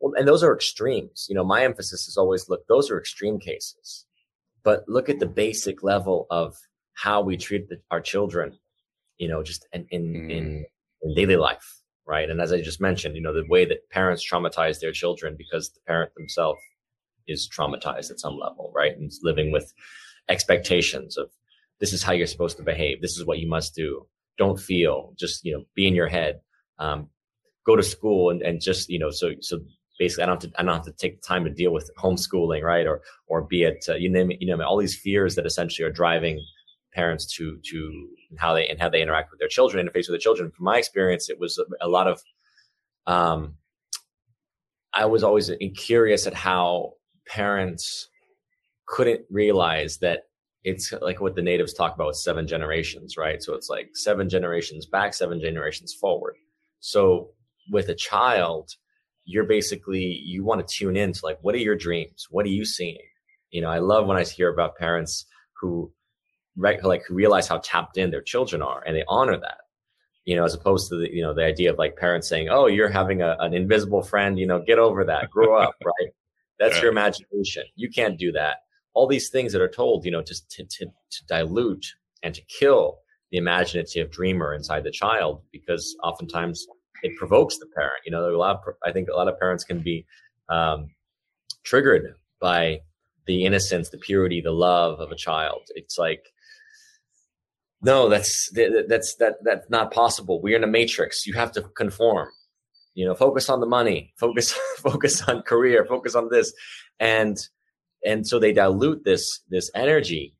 Well, 0.00 0.14
and 0.16 0.26
those 0.26 0.42
are 0.42 0.54
extremes. 0.54 1.26
You 1.28 1.36
know, 1.36 1.44
my 1.44 1.64
emphasis 1.64 2.08
is 2.08 2.16
always 2.16 2.48
look. 2.48 2.66
Those 2.66 2.90
are 2.90 2.98
extreme 2.98 3.38
cases 3.38 4.06
but 4.68 4.86
look 4.86 5.08
at 5.08 5.18
the 5.18 5.24
basic 5.24 5.82
level 5.82 6.26
of 6.28 6.54
how 6.92 7.22
we 7.22 7.38
treat 7.38 7.70
the, 7.70 7.78
our 7.90 8.02
children, 8.02 8.52
you 9.16 9.26
know, 9.26 9.42
just 9.42 9.66
in 9.72 9.86
in, 9.88 10.02
mm. 10.12 10.30
in 10.30 10.66
in 11.00 11.14
daily 11.14 11.36
life, 11.36 11.80
right? 12.06 12.28
And 12.28 12.38
as 12.38 12.52
I 12.52 12.60
just 12.60 12.78
mentioned, 12.78 13.16
you 13.16 13.22
know, 13.22 13.32
the 13.32 13.48
way 13.48 13.64
that 13.64 13.88
parents 13.88 14.22
traumatize 14.30 14.78
their 14.78 14.92
children 14.92 15.36
because 15.38 15.70
the 15.70 15.80
parent 15.86 16.12
themselves 16.14 16.60
is 17.26 17.48
traumatized 17.48 18.10
at 18.10 18.20
some 18.20 18.36
level, 18.36 18.70
right? 18.74 18.94
And 18.94 19.10
living 19.22 19.52
with 19.52 19.72
expectations 20.28 21.16
of 21.16 21.30
this 21.80 21.94
is 21.94 22.02
how 22.02 22.12
you're 22.12 22.34
supposed 22.34 22.58
to 22.58 22.62
behave, 22.62 23.00
this 23.00 23.16
is 23.16 23.24
what 23.24 23.38
you 23.38 23.48
must 23.48 23.74
do. 23.74 24.06
Don't 24.36 24.60
feel, 24.60 25.14
just 25.18 25.46
you 25.46 25.52
know, 25.54 25.64
be 25.74 25.86
in 25.88 25.94
your 25.94 26.08
head. 26.08 26.40
Um, 26.78 27.08
go 27.64 27.74
to 27.74 27.82
school 27.82 28.28
and, 28.28 28.42
and 28.42 28.60
just 28.60 28.90
you 28.90 28.98
know, 28.98 29.12
so 29.12 29.30
so 29.40 29.60
basically, 29.98 30.24
I 30.24 30.26
don't 30.26 30.42
have 30.42 30.52
to 30.52 30.60
I 30.60 30.64
don't 30.64 30.74
have 30.74 30.84
to 30.84 30.92
take 30.92 31.20
the 31.20 31.26
time 31.26 31.44
to 31.44 31.50
deal 31.50 31.72
with 31.72 31.90
homeschooling, 31.98 32.62
right? 32.62 32.86
Or 32.86 33.02
or 33.26 33.42
be 33.42 33.64
it 33.64 33.84
uh, 33.88 33.94
you 33.94 34.10
name 34.10 34.30
it, 34.30 34.40
you 34.40 34.54
know 34.54 34.62
all 34.64 34.78
these 34.78 34.96
fears 34.96 35.34
that 35.34 35.46
essentially 35.46 35.86
are 35.86 35.92
driving 35.92 36.40
parents 36.94 37.26
to 37.36 37.58
to 37.70 38.08
how 38.38 38.54
they 38.54 38.66
and 38.66 38.80
how 38.80 38.88
they 38.88 39.02
interact 39.02 39.30
with 39.30 39.40
their 39.40 39.48
children, 39.48 39.86
interface 39.86 40.08
with 40.08 40.10
their 40.10 40.18
children. 40.18 40.50
From 40.50 40.64
my 40.64 40.78
experience, 40.78 41.28
it 41.28 41.38
was 41.38 41.58
a, 41.58 41.86
a 41.86 41.88
lot 41.88 42.08
of 42.08 42.20
um, 43.06 43.54
I 44.94 45.06
was 45.06 45.22
always 45.22 45.50
curious 45.76 46.26
at 46.26 46.34
how 46.34 46.94
parents 47.26 48.08
couldn't 48.86 49.20
realize 49.30 49.98
that 49.98 50.22
it's 50.64 50.92
like 51.02 51.20
what 51.20 51.34
the 51.34 51.42
natives 51.42 51.72
talk 51.72 51.94
about 51.94 52.08
with 52.08 52.16
seven 52.16 52.46
generations, 52.46 53.16
right? 53.16 53.42
So 53.42 53.54
it's 53.54 53.68
like 53.68 53.90
seven 53.94 54.28
generations 54.28 54.86
back, 54.86 55.14
seven 55.14 55.40
generations 55.40 55.94
forward. 55.94 56.34
So 56.80 57.30
with 57.70 57.88
a 57.88 57.94
child, 57.94 58.70
you're 59.28 59.44
basically 59.44 60.22
you 60.24 60.42
want 60.42 60.66
to 60.66 60.74
tune 60.74 60.96
in 60.96 61.12
to 61.12 61.20
like 61.22 61.38
what 61.42 61.54
are 61.54 61.58
your 61.58 61.76
dreams? 61.76 62.26
What 62.30 62.46
are 62.46 62.50
you 62.50 62.64
seeing? 62.64 62.96
You 63.50 63.60
know, 63.60 63.68
I 63.68 63.78
love 63.78 64.06
when 64.06 64.16
I 64.16 64.24
hear 64.24 64.50
about 64.50 64.76
parents 64.76 65.26
who 65.60 65.92
like 66.56 67.04
who 67.06 67.14
realize 67.14 67.46
how 67.46 67.58
tapped 67.58 67.98
in 67.98 68.10
their 68.10 68.22
children 68.22 68.62
are 68.62 68.82
and 68.84 68.96
they 68.96 69.04
honor 69.06 69.38
that 69.38 69.58
you 70.24 70.34
know 70.34 70.44
as 70.44 70.54
opposed 70.54 70.88
to 70.88 70.96
the 70.96 71.08
you 71.14 71.22
know 71.22 71.32
the 71.32 71.44
idea 71.44 71.70
of 71.70 71.78
like 71.78 71.96
parents 71.96 72.28
saying 72.28 72.48
oh 72.48 72.66
you're 72.66 72.88
having 72.88 73.22
a, 73.22 73.36
an 73.38 73.54
invisible 73.54 74.02
friend 74.02 74.40
you 74.40 74.46
know 74.46 74.60
get 74.60 74.78
over 74.78 75.04
that 75.04 75.30
grow 75.30 75.56
up 75.56 75.74
right 75.84 76.10
that's 76.58 76.76
yeah. 76.76 76.82
your 76.82 76.90
imagination 76.90 77.62
you 77.76 77.88
can't 77.88 78.18
do 78.18 78.32
that 78.32 78.56
all 78.92 79.06
these 79.06 79.28
things 79.28 79.52
that 79.52 79.62
are 79.62 79.68
told 79.68 80.04
you 80.04 80.10
know 80.10 80.22
just 80.22 80.50
to, 80.50 80.64
to, 80.64 80.86
to 81.10 81.26
dilute 81.28 81.86
and 82.24 82.34
to 82.34 82.42
kill 82.46 82.98
the 83.30 83.38
imaginative 83.38 84.10
dreamer 84.10 84.52
inside 84.52 84.82
the 84.82 84.90
child 84.90 85.42
because 85.52 85.96
oftentimes 86.02 86.66
it 87.02 87.16
provokes 87.16 87.58
the 87.58 87.66
parent. 87.74 88.02
You 88.04 88.12
know 88.12 88.28
a 88.28 88.36
lot 88.36 88.56
of, 88.56 88.74
i 88.84 88.92
think 88.92 89.08
a 89.08 89.16
lot 89.16 89.28
of 89.28 89.38
parents 89.38 89.64
can 89.64 89.80
be 89.80 90.06
um, 90.48 90.90
triggered 91.64 92.14
by 92.40 92.80
the 93.26 93.44
innocence 93.44 93.90
the 93.90 93.98
purity 93.98 94.40
the 94.40 94.52
love 94.52 95.00
of 95.00 95.10
a 95.12 95.16
child. 95.16 95.62
It's 95.74 95.98
like 95.98 96.32
no 97.82 98.08
that's 98.08 98.50
that's 98.52 99.14
that 99.16 99.36
that's 99.42 99.70
not 99.70 99.92
possible. 99.92 100.40
We're 100.40 100.56
in 100.56 100.64
a 100.64 100.68
matrix. 100.68 101.26
You 101.26 101.34
have 101.34 101.52
to 101.52 101.62
conform. 101.62 102.28
You 102.94 103.06
know 103.06 103.14
focus 103.14 103.48
on 103.48 103.60
the 103.60 103.66
money. 103.66 104.12
Focus 104.18 104.52
focus 104.78 105.22
on 105.22 105.42
career. 105.42 105.84
Focus 105.84 106.14
on 106.14 106.28
this. 106.30 106.52
And 106.98 107.36
and 108.04 108.26
so 108.26 108.38
they 108.38 108.52
dilute 108.52 109.04
this 109.04 109.40
this 109.48 109.70
energy 109.74 110.34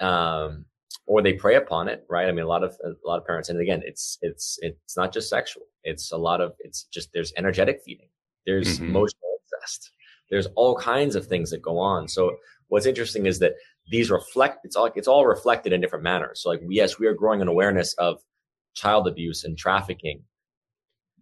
um 0.00 0.64
or 1.06 1.22
they 1.22 1.32
prey 1.32 1.56
upon 1.56 1.88
it 1.88 2.04
right 2.08 2.28
i 2.28 2.32
mean 2.32 2.44
a 2.44 2.48
lot 2.48 2.64
of 2.64 2.76
a 2.84 3.08
lot 3.08 3.18
of 3.18 3.26
parents 3.26 3.48
and 3.48 3.60
again 3.60 3.82
it's 3.84 4.18
it's 4.22 4.58
it's 4.60 4.96
not 4.96 5.12
just 5.12 5.28
sexual 5.28 5.62
it's 5.84 6.12
a 6.12 6.16
lot 6.16 6.40
of 6.40 6.52
it's 6.60 6.84
just 6.84 7.10
there's 7.12 7.32
energetic 7.36 7.80
feeding 7.84 8.08
there's 8.46 8.76
mm-hmm. 8.76 8.90
emotional 8.90 9.38
incest 9.42 9.92
there's 10.30 10.46
all 10.56 10.76
kinds 10.76 11.16
of 11.16 11.26
things 11.26 11.50
that 11.50 11.62
go 11.62 11.78
on 11.78 12.08
so 12.08 12.36
what's 12.70 12.86
interesting 12.86 13.26
is 13.26 13.38
that 13.40 13.54
these 13.90 14.10
reflect 14.10 14.64
it's 14.64 14.76
all 14.76 14.90
it's 14.94 15.08
all 15.08 15.26
reflected 15.26 15.72
in 15.72 15.80
different 15.80 16.04
manners. 16.04 16.42
So 16.42 16.48
like 16.48 16.62
yes, 16.68 16.98
we 16.98 17.06
are 17.06 17.14
growing 17.14 17.42
an 17.42 17.48
awareness 17.48 17.94
of 17.94 18.20
child 18.74 19.06
abuse 19.06 19.44
and 19.44 19.58
trafficking, 19.58 20.22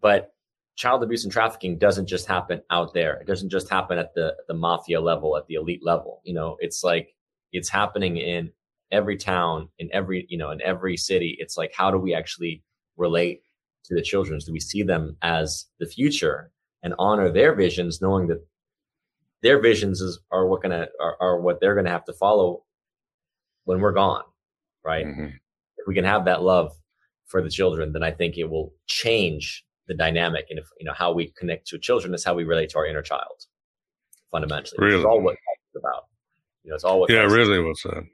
but 0.00 0.30
child 0.76 1.02
abuse 1.02 1.24
and 1.24 1.32
trafficking 1.32 1.78
doesn't 1.78 2.06
just 2.06 2.26
happen 2.26 2.60
out 2.70 2.94
there. 2.94 3.14
It 3.14 3.26
doesn't 3.26 3.48
just 3.48 3.68
happen 3.68 3.98
at 3.98 4.14
the 4.14 4.34
the 4.46 4.54
mafia 4.54 5.00
level, 5.00 5.36
at 5.36 5.46
the 5.46 5.54
elite 5.54 5.84
level. 5.84 6.20
You 6.24 6.34
know, 6.34 6.56
it's 6.60 6.84
like 6.84 7.14
it's 7.52 7.70
happening 7.70 8.18
in 8.18 8.52
every 8.90 9.16
town, 9.16 9.68
in 9.78 9.88
every 9.92 10.26
you 10.28 10.38
know, 10.38 10.50
in 10.50 10.60
every 10.62 10.96
city. 10.96 11.36
It's 11.38 11.56
like 11.56 11.72
how 11.74 11.90
do 11.90 11.98
we 11.98 12.14
actually 12.14 12.62
relate 12.96 13.42
to 13.84 13.94
the 13.94 14.02
children? 14.02 14.38
Do 14.44 14.52
we 14.52 14.60
see 14.60 14.82
them 14.82 15.16
as 15.22 15.66
the 15.78 15.86
future 15.86 16.50
and 16.82 16.94
honor 16.98 17.30
their 17.30 17.54
visions, 17.54 18.00
knowing 18.00 18.28
that 18.28 18.44
their 19.42 19.60
visions 19.60 20.00
is, 20.00 20.18
are 20.30 20.46
what 20.46 20.62
gonna 20.62 20.88
are, 21.00 21.16
are 21.20 21.40
what 21.40 21.60
they're 21.60 21.74
gonna 21.74 21.90
have 21.90 22.04
to 22.06 22.12
follow 22.12 22.64
when 23.64 23.80
we're 23.80 23.92
gone, 23.92 24.24
right? 24.84 25.06
Mm-hmm. 25.06 25.26
If 25.78 25.86
we 25.86 25.94
can 25.94 26.04
have 26.04 26.24
that 26.24 26.42
love 26.42 26.72
for 27.26 27.42
the 27.42 27.50
children, 27.50 27.92
then 27.92 28.02
I 28.02 28.10
think 28.10 28.36
it 28.36 28.44
will 28.44 28.72
change 28.86 29.64
the 29.86 29.94
dynamic 29.94 30.46
and 30.50 30.58
if 30.58 30.66
you 30.78 30.84
know 30.84 30.92
how 30.92 31.12
we 31.12 31.32
connect 31.38 31.66
to 31.66 31.78
children 31.78 32.12
is 32.14 32.22
how 32.22 32.34
we 32.34 32.44
relate 32.44 32.68
to 32.70 32.78
our 32.78 32.86
inner 32.86 33.02
child 33.02 33.46
fundamentally. 34.30 34.76
Really? 34.78 34.96
It's 34.96 35.04
all 35.06 35.20
what 35.20 35.32
it's 35.34 35.82
about. 35.82 36.04
You 36.62 36.70
know, 36.70 36.74
it's 36.74 36.84
all 36.84 37.00
what 37.00 37.10
Yeah, 37.10 37.22
really 37.22 37.58
what's 37.62 37.82
that. 37.84 38.04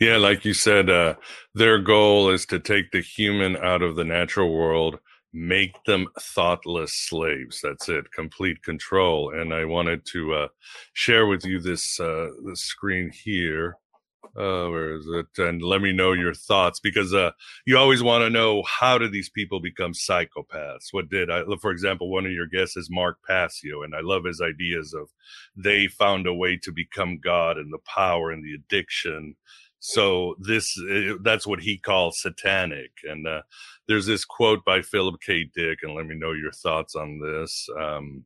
Yeah, 0.00 0.16
like 0.16 0.44
you 0.44 0.54
said, 0.54 0.90
uh, 0.90 1.14
their 1.54 1.78
goal 1.78 2.30
is 2.30 2.46
to 2.46 2.58
take 2.58 2.90
the 2.90 3.00
human 3.00 3.56
out 3.56 3.82
of 3.82 3.96
the 3.96 4.04
natural 4.04 4.52
world 4.52 4.98
make 5.32 5.82
them 5.84 6.06
thoughtless 6.20 6.94
slaves. 6.94 7.60
That's 7.62 7.88
it, 7.88 8.10
complete 8.12 8.62
control. 8.62 9.32
And 9.38 9.52
I 9.52 9.64
wanted 9.64 10.04
to 10.12 10.34
uh, 10.34 10.48
share 10.94 11.26
with 11.26 11.44
you 11.44 11.60
this 11.60 11.98
uh, 12.00 12.28
this 12.44 12.60
screen 12.60 13.10
here. 13.24 13.76
Uh, 14.24 14.68
where 14.68 14.94
is 14.96 15.06
it? 15.06 15.26
And 15.38 15.62
let 15.62 15.80
me 15.80 15.92
know 15.92 16.12
your 16.12 16.34
thoughts 16.34 16.80
because 16.80 17.14
uh, 17.14 17.30
you 17.66 17.78
always 17.78 18.02
want 18.02 18.22
to 18.22 18.30
know 18.30 18.62
how 18.62 18.98
do 18.98 19.08
these 19.08 19.30
people 19.30 19.60
become 19.60 19.92
psychopaths? 19.92 20.88
What 20.92 21.08
did 21.08 21.30
I? 21.30 21.42
For 21.60 21.70
example, 21.70 22.10
one 22.10 22.26
of 22.26 22.32
your 22.32 22.46
guests 22.46 22.76
is 22.76 22.88
Mark 22.90 23.18
Passio, 23.26 23.82
and 23.82 23.94
I 23.94 24.00
love 24.00 24.24
his 24.24 24.40
ideas 24.40 24.94
of 24.94 25.08
they 25.56 25.86
found 25.86 26.26
a 26.26 26.34
way 26.34 26.56
to 26.58 26.72
become 26.72 27.18
God 27.18 27.58
and 27.58 27.72
the 27.72 27.78
power 27.78 28.30
and 28.30 28.44
the 28.44 28.54
addiction 28.54 29.36
so 29.80 30.34
this 30.40 30.76
eh, 30.90 31.14
that's 31.22 31.46
what 31.46 31.60
he 31.60 31.78
calls 31.78 32.20
satanic. 32.20 32.90
And 33.04 33.26
uh, 33.26 33.42
there's 33.86 34.06
this 34.06 34.24
quote 34.24 34.64
by 34.64 34.82
Philip 34.82 35.20
K. 35.24 35.44
Dick, 35.54 35.80
and 35.82 35.94
let 35.94 36.06
me 36.06 36.16
know 36.16 36.32
your 36.32 36.52
thoughts 36.52 36.94
on 36.94 37.20
this. 37.20 37.68
Um, 37.78 38.24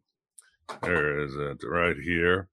there 0.83 1.21
is 1.21 1.35
it 1.37 1.63
right 1.67 1.97
here. 1.97 2.49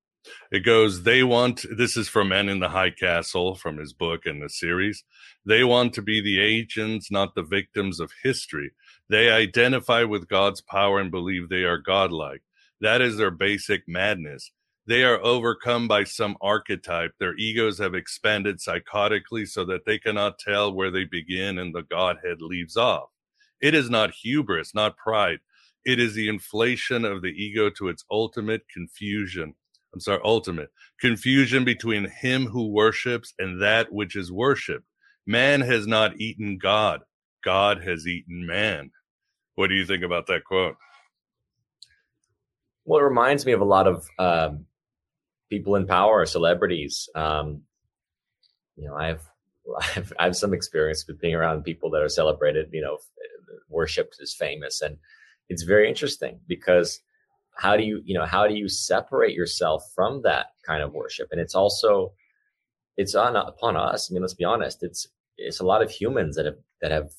It 0.51 0.61
goes, 0.61 1.03
they 1.03 1.23
want, 1.23 1.65
this 1.75 1.95
is 1.95 2.09
from 2.09 2.29
Men 2.29 2.49
in 2.49 2.59
the 2.59 2.69
High 2.69 2.91
Castle 2.91 3.55
from 3.55 3.77
his 3.77 3.93
book 3.93 4.25
and 4.25 4.41
the 4.41 4.49
series. 4.49 5.03
They 5.45 5.63
want 5.63 5.93
to 5.93 6.01
be 6.01 6.21
the 6.21 6.39
agents, 6.39 7.11
not 7.11 7.35
the 7.35 7.43
victims 7.43 7.99
of 7.99 8.11
history. 8.23 8.71
They 9.09 9.29
identify 9.31 10.03
with 10.03 10.27
God's 10.27 10.61
power 10.61 10.99
and 10.99 11.11
believe 11.11 11.49
they 11.49 11.63
are 11.63 11.77
godlike. 11.77 12.41
That 12.81 13.01
is 13.01 13.17
their 13.17 13.31
basic 13.31 13.83
madness. 13.87 14.51
They 14.87 15.03
are 15.03 15.23
overcome 15.23 15.87
by 15.87 16.05
some 16.05 16.35
archetype. 16.41 17.11
Their 17.19 17.35
egos 17.35 17.77
have 17.77 17.93
expanded 17.93 18.57
psychotically 18.57 19.47
so 19.47 19.63
that 19.65 19.85
they 19.85 19.99
cannot 19.99 20.39
tell 20.39 20.73
where 20.73 20.89
they 20.89 21.03
begin 21.03 21.59
and 21.59 21.75
the 21.75 21.83
Godhead 21.83 22.41
leaves 22.41 22.75
off. 22.75 23.09
It 23.61 23.75
is 23.75 23.89
not 23.89 24.15
hubris, 24.23 24.73
not 24.73 24.97
pride. 24.97 25.39
It 25.85 25.99
is 25.99 26.13
the 26.13 26.27
inflation 26.27 27.05
of 27.05 27.21
the 27.21 27.29
ego 27.29 27.69
to 27.71 27.87
its 27.87 28.03
ultimate 28.09 28.67
confusion. 28.67 29.55
I'm 29.93 29.99
sorry, 29.99 30.19
ultimate 30.23 30.69
confusion 30.99 31.63
between 31.63 32.09
him 32.09 32.45
who 32.45 32.67
worships 32.67 33.33
and 33.39 33.61
that 33.61 33.91
which 33.91 34.15
is 34.15 34.31
worshiped. 34.31 34.85
Man 35.25 35.61
has 35.61 35.87
not 35.87 36.19
eaten 36.19 36.57
God. 36.57 37.01
God 37.43 37.83
has 37.83 38.07
eaten 38.07 38.45
man. 38.45 38.91
What 39.55 39.67
do 39.67 39.75
you 39.75 39.85
think 39.85 40.03
about 40.03 40.27
that 40.27 40.43
quote? 40.43 40.75
Well, 42.85 43.01
it 43.01 43.03
reminds 43.03 43.45
me 43.45 43.51
of 43.51 43.61
a 43.61 43.65
lot 43.65 43.87
of 43.87 44.07
um, 44.17 44.65
people 45.49 45.75
in 45.75 45.85
power, 45.85 46.25
celebrities. 46.25 47.09
Um, 47.13 47.63
you 48.75 48.87
know, 48.87 48.95
I 48.97 49.07
have, 49.93 50.13
I 50.17 50.23
have 50.25 50.35
some 50.35 50.53
experience 50.53 51.05
with 51.07 51.21
being 51.21 51.35
around 51.35 51.63
people 51.63 51.91
that 51.91 52.01
are 52.01 52.09
celebrated. 52.09 52.69
You 52.71 52.81
know, 52.81 52.97
worshipped 53.69 54.17
is 54.19 54.33
famous, 54.33 54.81
and 54.81 54.97
it's 55.49 55.63
very 55.63 55.87
interesting 55.87 56.39
because 56.47 56.99
how 57.59 57.77
do 57.77 57.83
you 57.83 58.01
you 58.05 58.13
know 58.13 58.25
how 58.25 58.47
do 58.47 58.55
you 58.55 58.67
separate 58.69 59.35
yourself 59.35 59.83
from 59.93 60.21
that 60.23 60.47
kind 60.65 60.83
of 60.83 60.93
worship? 60.93 61.27
And 61.31 61.39
it's 61.39 61.55
also 61.55 62.13
it's 62.97 63.15
on 63.15 63.35
upon 63.35 63.75
us. 63.75 64.09
I 64.09 64.13
mean, 64.13 64.21
let's 64.21 64.33
be 64.33 64.45
honest. 64.45 64.83
It's 64.83 65.07
it's 65.37 65.59
a 65.59 65.65
lot 65.65 65.81
of 65.81 65.91
humans 65.91 66.35
that 66.35 66.45
have 66.45 66.57
that 66.81 66.91
have 66.91 67.11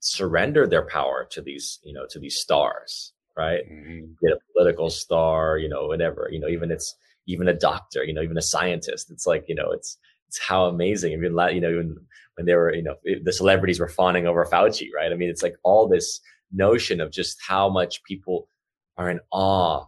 surrendered 0.00 0.70
their 0.70 0.86
power 0.86 1.26
to 1.30 1.40
these 1.40 1.80
you 1.82 1.92
know 1.92 2.06
to 2.10 2.20
these 2.20 2.38
stars 2.38 3.12
right 3.36 3.64
mm-hmm. 3.68 4.04
get 4.22 4.36
a 4.36 4.38
political 4.52 4.88
star 4.88 5.58
you 5.58 5.68
know 5.68 5.86
whatever 5.86 6.28
you 6.30 6.38
know 6.38 6.48
even 6.48 6.70
it's 6.70 6.94
even 7.26 7.48
a 7.48 7.54
doctor, 7.54 8.04
you 8.04 8.14
know, 8.14 8.22
even 8.22 8.38
a 8.38 8.42
scientist. 8.42 9.10
It's 9.10 9.26
like, 9.26 9.44
you 9.48 9.54
know, 9.54 9.70
it's, 9.70 9.98
it's 10.28 10.38
how 10.38 10.66
amazing. 10.66 11.12
I 11.12 11.16
mean, 11.16 11.36
you 11.54 11.60
know, 11.60 11.76
when, 11.76 11.96
when 12.34 12.46
they 12.46 12.54
were, 12.54 12.74
you 12.74 12.82
know, 12.82 12.96
the 13.22 13.32
celebrities 13.32 13.80
were 13.80 13.88
fawning 13.88 14.26
over 14.26 14.44
Fauci, 14.44 14.88
right? 14.94 15.12
I 15.12 15.16
mean, 15.16 15.28
it's 15.28 15.42
like 15.42 15.56
all 15.62 15.88
this 15.88 16.20
notion 16.52 17.00
of 17.00 17.12
just 17.12 17.38
how 17.46 17.68
much 17.68 18.02
people 18.04 18.48
are 18.96 19.10
in 19.10 19.20
awe 19.30 19.86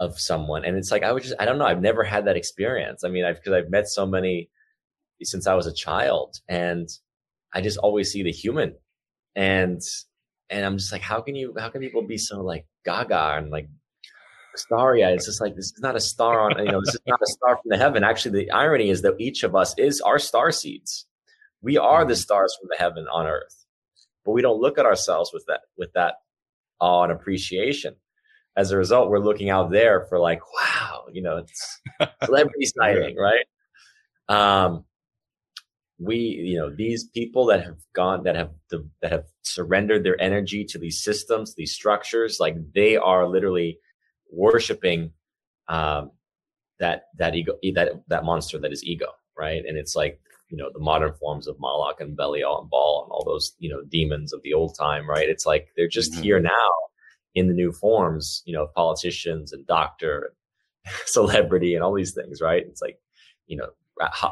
of 0.00 0.18
someone. 0.18 0.64
And 0.64 0.76
it's 0.76 0.90
like, 0.90 1.02
I 1.02 1.12
would 1.12 1.22
just, 1.22 1.34
I 1.38 1.44
don't 1.44 1.58
know. 1.58 1.66
I've 1.66 1.80
never 1.80 2.02
had 2.04 2.26
that 2.26 2.36
experience. 2.36 3.04
I 3.04 3.08
mean, 3.08 3.24
I've, 3.24 3.42
cause 3.42 3.52
I've 3.54 3.70
met 3.70 3.88
so 3.88 4.06
many 4.06 4.50
since 5.22 5.46
I 5.46 5.54
was 5.54 5.66
a 5.66 5.72
child, 5.72 6.36
and 6.48 6.88
I 7.54 7.60
just 7.60 7.78
always 7.78 8.10
see 8.10 8.22
the 8.22 8.32
human, 8.32 8.74
and 9.34 9.80
and 10.50 10.66
I'm 10.66 10.76
just 10.76 10.92
like, 10.92 11.00
how 11.00 11.20
can 11.22 11.34
you? 11.34 11.54
How 11.58 11.70
can 11.70 11.80
people 11.80 12.02
be 12.02 12.18
so 12.18 12.42
like 12.42 12.66
gaga 12.84 13.36
and 13.38 13.50
like 13.50 13.68
starry 14.56 15.04
eyed? 15.04 15.14
It's 15.14 15.26
just 15.26 15.40
like 15.40 15.54
this 15.54 15.66
is 15.66 15.80
not 15.80 15.96
a 15.96 16.00
star 16.00 16.40
on 16.40 16.58
you 16.64 16.70
know 16.72 16.80
this 16.84 16.94
is 16.94 17.00
not 17.06 17.22
a 17.22 17.26
star 17.26 17.56
from 17.56 17.70
the 17.70 17.78
heaven. 17.78 18.04
Actually, 18.04 18.44
the 18.44 18.50
irony 18.50 18.90
is 18.90 19.02
that 19.02 19.14
each 19.18 19.44
of 19.44 19.54
us 19.54 19.74
is 19.78 20.00
our 20.00 20.18
star 20.18 20.50
seeds. 20.52 21.06
We 21.62 21.78
are 21.78 22.04
the 22.04 22.12
Mm-hmm. 22.12 22.18
stars 22.18 22.54
from 22.60 22.68
the 22.70 22.76
heaven 22.76 23.06
on 23.10 23.26
earth, 23.26 23.64
but 24.24 24.32
we 24.32 24.42
don't 24.42 24.60
look 24.60 24.76
at 24.78 24.84
ourselves 24.84 25.30
with 25.32 25.44
that 25.46 25.60
with 25.78 25.92
that 25.94 26.16
awe 26.80 27.04
and 27.04 27.12
appreciation. 27.12 27.94
As 28.56 28.70
a 28.70 28.76
result, 28.76 29.10
we're 29.10 29.18
looking 29.18 29.50
out 29.50 29.70
there 29.70 30.06
for 30.08 30.18
like, 30.18 30.40
wow, 30.54 31.06
you 31.12 31.22
know, 31.22 31.38
it's 31.38 31.80
celebrity 32.24 32.66
sighting, 32.66 33.16
right? 33.16 33.44
Um, 34.28 34.84
we, 35.98 36.16
you 36.16 36.56
know, 36.58 36.74
these 36.74 37.04
people 37.04 37.46
that 37.46 37.64
have 37.64 37.78
gone, 37.94 38.24
that 38.24 38.36
have 38.36 38.50
that 39.00 39.12
have 39.12 39.24
surrendered 39.42 40.04
their 40.04 40.20
energy 40.20 40.64
to 40.64 40.78
these 40.78 41.02
systems, 41.02 41.54
these 41.54 41.72
structures, 41.72 42.38
like 42.40 42.56
they 42.74 42.96
are 42.96 43.26
literally 43.28 43.78
worshiping 44.30 45.12
um, 45.68 46.10
that 46.80 47.04
that 47.18 47.34
ego, 47.34 47.54
that 47.74 47.90
that 48.08 48.24
monster 48.24 48.58
that 48.58 48.72
is 48.72 48.84
ego, 48.84 49.06
right? 49.38 49.64
And 49.66 49.76
it's 49.78 49.94
like 49.94 50.20
you 50.48 50.56
know 50.56 50.70
the 50.72 50.80
modern 50.80 51.14
forms 51.14 51.46
of 51.46 51.58
Moloch 51.60 52.00
and 52.00 52.16
Belial 52.16 52.60
and 52.60 52.70
Baal 52.70 53.04
and 53.04 53.12
all 53.12 53.24
those 53.24 53.54
you 53.58 53.70
know 53.70 53.82
demons 53.88 54.32
of 54.32 54.42
the 54.42 54.52
old 54.54 54.76
time, 54.78 55.08
right? 55.08 55.28
It's 55.28 55.46
like 55.46 55.68
they're 55.76 55.88
just 55.88 56.12
Mhm. 56.14 56.22
here 56.22 56.40
now 56.40 56.70
in 57.34 57.48
the 57.48 57.54
new 57.54 57.72
forms, 57.72 58.42
you 58.44 58.54
know, 58.54 58.68
politicians 58.74 59.52
and 59.52 59.66
doctor, 59.66 60.30
and 60.84 60.94
celebrity, 61.06 61.74
and 61.74 61.82
all 61.82 61.94
these 61.94 62.14
things, 62.14 62.40
right? 62.40 62.64
It's 62.66 62.82
like 62.82 62.98
you 63.46 63.56
know 63.56 63.68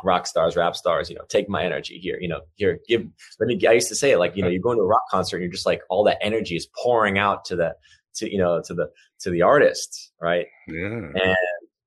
rock 0.03 0.27
stars, 0.27 0.57
rap 0.57 0.75
stars, 0.75 1.09
you 1.09 1.17
know, 1.17 1.25
take 1.29 1.49
my 1.49 1.65
energy 1.65 1.99
here, 1.99 2.19
you 2.21 2.29
know, 2.29 2.41
here, 2.57 2.81
give. 2.89 3.07
Let 3.39 3.47
me. 3.47 3.67
I 3.67 3.73
used 3.73 3.89
to 3.89 3.95
say 3.95 4.13
it 4.13 4.19
like 4.19 4.37
you 4.37 4.43
know, 4.43 4.49
you 4.49 4.61
go 4.61 4.73
into 4.73 4.83
a 4.83 4.87
rock 4.87 5.05
concert, 5.11 5.37
and 5.37 5.45
you're 5.45 5.53
just 5.53 5.67
like 5.67 5.83
all 5.89 6.05
that 6.05 6.19
energy 6.21 6.57
is 6.57 6.69
pouring 6.83 7.19
out 7.19 7.45
to 7.47 7.57
the 7.57 7.75
to 8.17 8.31
you 8.31 8.39
know 8.39 8.63
to 8.65 8.75
the 8.75 8.89
to 9.21 9.31
the 9.31 9.43
artist, 9.43 10.13
right? 10.21 10.47
Yeah. 10.69 11.11
and 11.15 11.37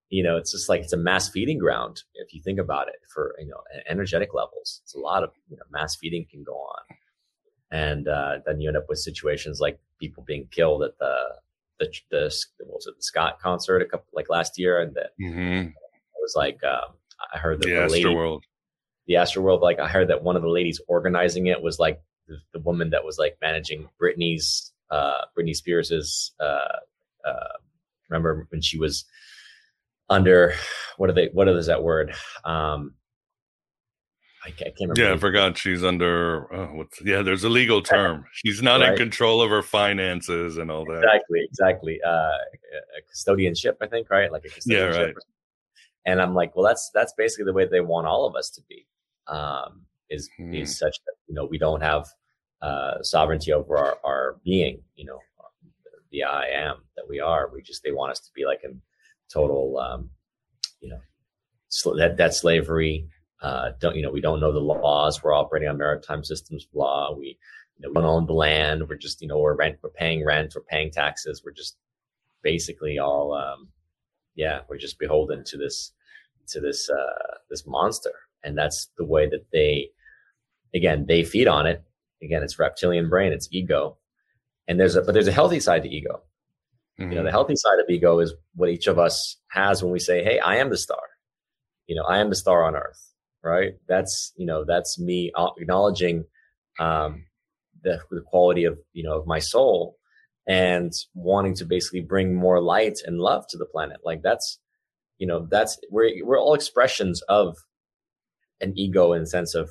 you 0.09 0.23
know 0.23 0.37
it's 0.37 0.51
just 0.51 0.69
like 0.69 0.81
it's 0.81 0.93
a 0.93 0.97
mass 0.97 1.29
feeding 1.29 1.57
ground 1.57 2.03
if 2.15 2.33
you 2.33 2.41
think 2.41 2.59
about 2.59 2.87
it 2.87 2.95
for 3.13 3.35
you 3.39 3.47
know 3.47 3.61
energetic 3.89 4.33
levels 4.33 4.81
it's 4.83 4.93
a 4.95 4.99
lot 4.99 5.23
of 5.23 5.31
you 5.49 5.57
know 5.57 5.63
mass 5.71 5.95
feeding 5.95 6.25
can 6.29 6.43
go 6.43 6.53
on 6.53 6.97
and 7.75 8.07
uh, 8.07 8.33
then 8.45 8.61
you 8.61 8.67
end 8.69 8.77
up 8.77 8.85
with 8.89 8.99
situations 9.09 9.59
like 9.65 9.77
people 9.99 10.23
being 10.31 10.47
killed 10.57 10.81
at 10.87 10.97
the 11.03 11.13
the 11.79 11.87
the 12.11 12.23
what 12.67 12.75
was 12.79 12.87
it 12.87 12.95
the 12.97 13.03
Scott 13.11 13.33
concert 13.47 13.81
a 13.81 13.85
couple 13.85 14.05
like 14.13 14.29
last 14.29 14.57
year 14.57 14.73
and 14.81 14.95
that 14.95 15.09
Mm-hmm. 15.21 15.67
it 15.69 16.21
was 16.25 16.35
like 16.43 16.59
um, 16.63 16.89
I 17.33 17.37
heard 17.37 17.59
that 17.61 17.67
The 17.67 17.75
the 17.75 17.87
lady 17.87 18.05
Astroworld. 18.05 18.41
the 19.07 19.15
Astroworld 19.15 19.61
like 19.61 19.79
I 19.79 19.87
heard 19.95 20.07
that 20.09 20.23
one 20.23 20.37
of 20.37 20.41
the 20.41 20.55
ladies 20.59 20.79
organizing 20.87 21.47
it 21.47 21.61
was 21.61 21.77
like 21.85 21.99
the, 22.29 22.37
the 22.53 22.59
woman 22.59 22.91
that 22.91 23.03
was 23.03 23.17
like 23.17 23.37
managing 23.41 23.89
Britney's 24.01 24.71
uh 24.89 25.21
Britney 25.37 25.55
Spears's 25.55 26.31
uh 26.39 26.77
uh 27.29 27.53
remember 28.09 28.47
when 28.51 28.61
she 28.61 28.77
was 28.77 29.03
under 30.09 30.53
what 30.97 31.09
are 31.09 31.13
they 31.13 31.29
what 31.33 31.47
is 31.49 31.65
that 31.67 31.83
word 31.83 32.13
um 32.45 32.93
I 34.45 34.51
can't, 34.51 34.73
remember 34.79 35.01
Yeah, 35.01 35.13
I 35.13 35.17
forgot 35.17 35.57
she's 35.57 35.83
under. 35.83 36.47
Oh, 36.53 36.65
what's 36.75 37.01
yeah? 37.01 37.21
There's 37.23 37.43
a 37.43 37.49
legal 37.49 37.81
term. 37.81 38.25
She's 38.31 38.61
not 38.61 38.81
in 38.81 38.95
control 38.95 39.41
of 39.41 39.49
her 39.49 39.63
finances 39.63 40.57
and 40.57 40.69
all 40.69 40.85
that. 40.85 40.97
exactly 41.03 41.41
exactly 41.43 41.99
uh 42.05 42.09
a 42.09 43.01
custodianship 43.11 43.75
i 43.81 43.87
think 43.87 44.09
right 44.09 44.31
like 44.31 44.43
a 44.45 44.49
Yeah, 44.65 44.85
custodianship 44.87 45.05
right. 45.05 45.15
and 46.05 46.21
i'm 46.21 46.35
like 46.35 46.55
well 46.55 46.65
that's 46.65 46.91
that's 46.93 47.13
basically 47.17 47.45
the 47.45 47.53
way 47.53 47.65
they 47.65 47.81
want 47.81 48.05
all 48.07 48.25
of 48.27 48.35
us 48.35 48.49
to 48.51 48.61
be 48.69 48.85
um 49.27 49.81
is 50.09 50.29
Hmm. 50.37 50.53
is 50.53 50.77
such 50.77 50.95
that 51.05 51.13
you 51.27 51.33
know 51.33 51.45
we 51.45 51.57
don't 51.57 51.81
have 51.81 52.07
uh 52.61 53.01
sovereignty 53.01 53.51
over 53.51 53.77
our 53.77 53.97
our 54.03 54.35
being 54.43 54.81
you 54.95 55.05
know 55.05 55.19
the 56.11 56.23
i 56.23 56.45
am 56.47 56.77
that 56.95 57.07
we 57.09 57.19
are 57.19 57.49
we 57.53 57.61
just 57.61 57.81
they 57.83 57.91
want 57.91 58.11
us 58.11 58.19
to 58.19 58.31
be 58.35 58.45
like 58.45 58.61
in 58.63 58.79
total 59.33 59.79
um 59.79 60.09
you 60.81 60.89
know 60.89 60.99
sl- 61.69 61.95
that 61.95 62.17
that 62.17 62.33
slavery 62.35 63.07
uh 63.45 63.71
don't 63.79 63.95
you 63.95 64.01
know 64.01 64.11
we 64.11 64.21
don't 64.21 64.39
know 64.39 64.51
the 64.51 64.59
laws 64.59 65.21
we're 65.21 65.33
operating 65.33 65.69
on 65.69 65.77
maritime 65.77 66.23
systems 66.23 66.67
law 66.73 67.13
we 67.17 67.37
you 67.77 67.83
know, 67.83 67.89
we 67.89 68.01
don't 68.01 68.09
own 68.09 68.25
the 68.25 68.33
land. 68.33 68.87
We're 68.87 68.95
just, 68.95 69.21
you 69.21 69.27
know, 69.27 69.37
we're 69.37 69.55
rent, 69.55 69.77
we're 69.81 69.89
paying 69.89 70.25
rent, 70.25 70.53
we're 70.55 70.61
paying 70.61 70.91
taxes. 70.91 71.41
We're 71.43 71.51
just 71.51 71.77
basically 72.41 72.99
all, 72.99 73.33
um, 73.33 73.69
yeah, 74.35 74.61
we're 74.69 74.77
just 74.77 74.99
beholden 74.99 75.43
to 75.45 75.57
this, 75.57 75.91
to 76.47 76.61
this, 76.61 76.89
uh, 76.89 77.35
this 77.49 77.65
monster. 77.67 78.13
And 78.43 78.57
that's 78.57 78.89
the 78.97 79.05
way 79.05 79.27
that 79.29 79.45
they, 79.51 79.89
again, 80.73 81.05
they 81.07 81.23
feed 81.23 81.47
on 81.47 81.65
it. 81.65 81.83
Again, 82.21 82.43
it's 82.43 82.59
reptilian 82.59 83.09
brain, 83.09 83.33
it's 83.33 83.49
ego. 83.51 83.97
And 84.67 84.79
there's 84.79 84.95
a, 84.95 85.01
but 85.01 85.13
there's 85.13 85.27
a 85.27 85.33
healthy 85.33 85.59
side 85.59 85.83
to 85.83 85.89
ego. 85.89 86.21
You 86.97 87.15
know, 87.15 87.23
the 87.23 87.31
healthy 87.31 87.57
side 87.57 87.79
of 87.79 87.89
ego 87.89 88.19
is 88.19 88.33
what 88.55 88.69
each 88.69 88.87
of 88.87 88.97
us 88.97 89.37
has 89.49 89.83
when 89.83 89.91
we 89.91 89.99
say, 89.99 90.23
Hey, 90.23 90.39
I 90.39 90.57
am 90.57 90.69
the 90.69 90.77
star. 90.77 91.01
You 91.87 91.95
know, 91.95 92.03
I 92.03 92.19
am 92.19 92.29
the 92.29 92.35
star 92.35 92.63
on 92.63 92.75
earth, 92.75 93.11
right? 93.45 93.73
That's, 93.87 94.33
you 94.35 94.45
know, 94.45 94.65
that's 94.65 94.99
me 94.99 95.31
acknowledging, 95.37 96.25
um, 96.79 97.25
the, 97.85 97.99
the 98.11 98.21
quality 98.21 98.65
of 98.65 98.77
you 98.91 99.03
know 99.03 99.17
of 99.17 99.25
my 99.25 99.39
soul 99.39 99.95
and 100.47 100.91
wanting 101.13 101.55
to 101.55 101.65
basically 101.65 102.01
bring 102.01 102.35
more 102.35 102.61
light 102.61 102.97
and 103.05 103.19
love 103.19 103.45
to 103.49 103.57
the 103.57 103.65
planet. 103.65 103.99
Like 104.03 104.21
that's 104.21 104.59
you 105.17 105.27
know 105.27 105.47
that's 105.49 105.79
we're 105.89 106.11
we're 106.25 106.39
all 106.39 106.55
expressions 106.55 107.21
of 107.29 107.55
an 108.59 108.73
ego 108.75 109.13
in 109.13 109.21
the 109.21 109.27
sense 109.27 109.53
of 109.53 109.69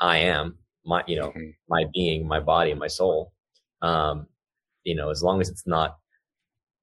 i 0.00 0.18
am 0.18 0.56
my 0.86 1.02
you 1.06 1.16
know 1.16 1.32
my 1.68 1.84
being 1.92 2.26
my 2.26 2.40
body 2.40 2.74
my 2.74 2.88
soul. 2.88 3.32
Um 3.82 4.26
you 4.82 4.94
know 4.94 5.10
as 5.10 5.22
long 5.22 5.40
as 5.40 5.48
it's 5.48 5.66
not 5.66 5.98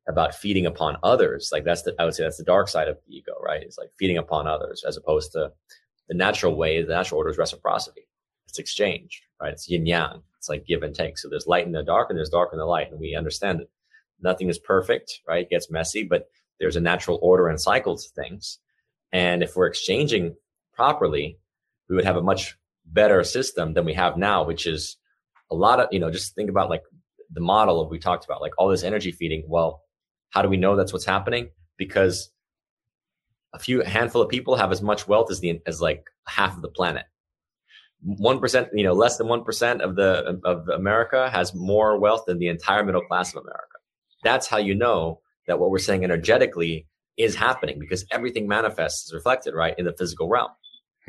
about 0.08 0.36
feeding 0.36 0.66
upon 0.66 0.98
others 1.04 1.50
like 1.54 1.64
that's 1.64 1.84
the 1.84 1.94
i 2.00 2.06
would 2.06 2.14
say 2.14 2.24
that's 2.24 2.38
the 2.38 2.44
dark 2.44 2.68
side 2.68 2.88
of 2.88 2.98
the 3.06 3.16
ego 3.16 3.34
right? 3.44 3.62
It's 3.64 3.78
like 3.78 3.90
feeding 4.00 4.18
upon 4.18 4.48
others 4.48 4.84
as 4.88 4.98
opposed 4.98 5.32
to 5.34 5.52
the 6.12 6.18
natural 6.18 6.58
way 6.58 6.84
the 6.84 6.94
natural 6.94 7.20
order 7.20 7.30
is 7.30 7.38
reciprocity. 7.38 8.06
It's 8.46 8.60
exchange 8.60 9.24
right? 9.42 9.54
It's 9.54 9.70
yin 9.70 9.86
yang. 9.86 10.22
It's 10.38 10.50
like 10.50 10.66
give 10.66 10.84
and 10.84 10.94
take. 10.94 11.18
So 11.18 11.30
there's 11.30 11.48
light 11.48 11.66
in 11.66 11.72
the 11.72 11.84
dark 11.84 12.10
and 12.10 12.18
there's 12.18 12.30
dark 12.30 12.50
in 12.52 12.60
the 12.60 12.66
light 12.66 12.92
and 12.92 13.00
we 13.00 13.16
understand 13.16 13.62
it. 13.62 13.70
Nothing 14.22 14.50
is 14.50 14.60
perfect 14.60 15.22
right? 15.26 15.44
It 15.44 15.50
gets 15.50 15.72
messy 15.72 16.04
but 16.04 16.28
there's 16.60 16.76
a 16.76 16.82
natural 16.82 17.18
order 17.22 17.48
and 17.48 17.62
cycle 17.62 17.96
to 17.96 18.10
things. 18.10 18.60
And 19.14 19.42
if 19.42 19.56
we're 19.56 19.68
exchanging 19.68 20.36
properly 20.74 21.40
we 21.88 21.96
would 21.96 22.04
have 22.04 22.18
a 22.18 22.22
much 22.22 22.58
better 22.86 23.24
system 23.24 23.74
than 23.74 23.86
we 23.86 23.94
have 23.94 24.18
now 24.18 24.44
which 24.44 24.68
is 24.68 24.98
a 25.50 25.56
lot 25.56 25.80
of 25.80 25.88
you 25.94 26.00
know 26.02 26.12
just 26.12 26.36
think 26.36 26.50
about 26.50 26.70
like 26.70 26.84
the 27.32 27.40
model 27.40 27.80
of 27.80 27.90
we 27.90 28.00
talked 28.00 28.26
about 28.26 28.42
like 28.42 28.52
all 28.58 28.68
this 28.68 28.84
energy 28.84 29.14
feeding. 29.14 29.46
Well 29.48 29.82
how 30.32 30.42
do 30.42 30.50
we 30.50 30.58
know 30.58 30.76
that's 30.76 30.92
what's 30.92 31.06
happening? 31.06 31.52
Because 31.78 32.32
a 33.54 33.60
few 33.60 33.82
a 33.82 33.88
handful 33.88 34.22
of 34.22 34.30
people 34.30 34.56
have 34.56 34.72
as 34.72 34.82
much 34.82 35.08
wealth 35.08 35.30
as 35.32 35.40
the 35.40 35.62
as 35.66 35.82
like 35.82 36.06
half 36.28 36.56
of 36.56 36.62
the 36.62 36.70
planet 36.70 37.06
one 38.04 38.40
percent, 38.40 38.70
you 38.74 38.84
know, 38.84 38.94
less 38.94 39.18
than 39.18 39.28
one 39.28 39.44
percent 39.44 39.82
of 39.82 39.96
the 39.96 40.40
of 40.44 40.68
America 40.70 41.30
has 41.30 41.54
more 41.54 42.00
wealth 42.00 42.24
than 42.26 42.40
the 42.40 42.48
entire 42.48 42.84
middle 42.84 43.02
class 43.02 43.34
of 43.34 43.44
America. 43.44 43.78
That's 44.24 44.48
how 44.48 44.58
you 44.58 44.76
know 44.76 45.22
that 45.48 45.60
what 45.60 45.70
we're 45.70 45.80
saying 45.80 46.04
energetically 46.04 46.88
is 47.18 47.36
happening 47.36 47.78
because 47.80 48.06
everything 48.12 48.48
manifests 48.48 49.06
is 49.06 49.14
reflected 49.14 49.54
right 49.54 49.76
in 49.78 49.86
the 49.86 49.94
physical 49.94 50.28
realm. 50.28 50.50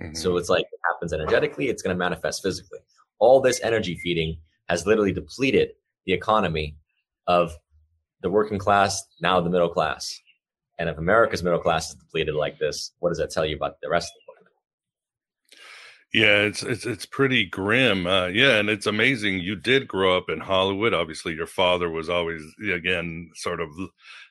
Mm-hmm. 0.01 0.15
So 0.15 0.37
it's 0.37 0.49
like 0.49 0.63
it 0.63 0.81
happens 0.93 1.13
energetically, 1.13 1.69
it's 1.69 1.83
going 1.83 1.95
to 1.95 1.99
manifest 1.99 2.43
physically. 2.43 2.81
All 3.19 3.41
this 3.41 3.61
energy 3.63 3.99
feeding 4.03 4.39
has 4.69 4.87
literally 4.87 5.13
depleted 5.13 5.71
the 6.07 6.13
economy 6.13 6.77
of 7.27 7.57
the 8.23 8.31
working 8.31 8.59
class, 8.59 9.03
now 9.21 9.41
the 9.41 9.51
middle 9.51 9.69
class. 9.69 10.19
And 10.79 10.89
if 10.89 10.99
America's 10.99 11.43
middle 11.43 11.59
class 11.59 11.91
is 11.91 11.97
depleted 11.97 12.35
like 12.35 12.59
this, 12.59 12.93
what 13.01 13.11
does 13.11 13.19
that 13.19 13.31
tell 13.31 13.47
you 13.47 13.57
about 13.57 13.81
the 13.81 13.89
rest 13.89 14.11
of 14.11 14.15
the 14.15 14.33
planet? 14.33 14.53
Yeah, 16.13 16.47
it's 16.47 16.63
it's 16.63 16.85
it's 16.85 17.07
pretty 17.07 17.47
grim. 17.47 18.07
Uh, 18.07 18.27
yeah, 18.27 18.59
and 18.59 18.69
it's 18.69 18.87
amazing. 18.87 19.41
You 19.41 19.57
did 19.57 19.89
grow 19.89 20.17
up 20.17 20.29
in 20.29 20.41
Hollywood. 20.41 20.93
Obviously, 20.93 21.35
your 21.35 21.47
father 21.47 21.89
was 21.89 22.11
always 22.11 22.43
again 22.71 23.31
sort 23.35 23.61
of 23.61 23.71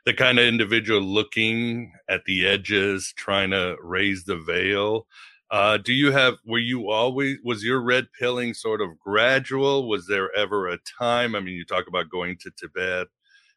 the 0.06 0.14
kind 0.14 0.40
of 0.40 0.46
individual 0.46 1.02
looking 1.02 1.92
at 2.08 2.26
the 2.26 2.46
edges, 2.48 3.14
trying 3.18 3.52
to 3.52 3.78
raise 3.82 4.26
the 4.26 4.38
veil. 4.38 5.08
Uh, 5.50 5.78
do 5.78 5.92
you 5.92 6.12
have? 6.12 6.36
Were 6.46 6.60
you 6.60 6.90
always? 6.90 7.38
Was 7.44 7.64
your 7.64 7.82
red 7.82 8.08
pilling 8.18 8.54
sort 8.54 8.82
of 8.82 8.98
gradual? 9.00 9.90
Was 9.90 10.08
there 10.08 10.34
ever 10.36 10.70
a 10.70 10.78
time? 11.00 11.36
I 11.36 11.40
mean, 11.40 11.56
you 11.56 11.66
talk 11.66 11.88
about 11.88 12.10
going 12.10 12.38
to 12.42 12.52
Tibet, 12.52 13.08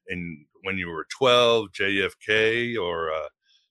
and 0.08 0.44
when 0.64 0.76
you 0.78 0.88
were 0.88 1.06
twelve, 1.16 1.68
JFK, 1.72 2.76
or 2.76 3.12
uh, 3.12 3.28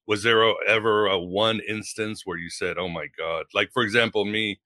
was 0.08 0.24
there 0.24 0.44
a, 0.44 0.54
ever 0.68 1.06
a 1.08 1.20
one 1.20 1.60
instance 1.68 2.22
where 2.26 2.38
you 2.38 2.50
said 2.50 2.78
oh 2.78 2.90
my 2.90 3.08
god 3.18 3.46
like 3.54 3.72
for 3.74 3.84
example 3.84 4.26
me 4.26 4.60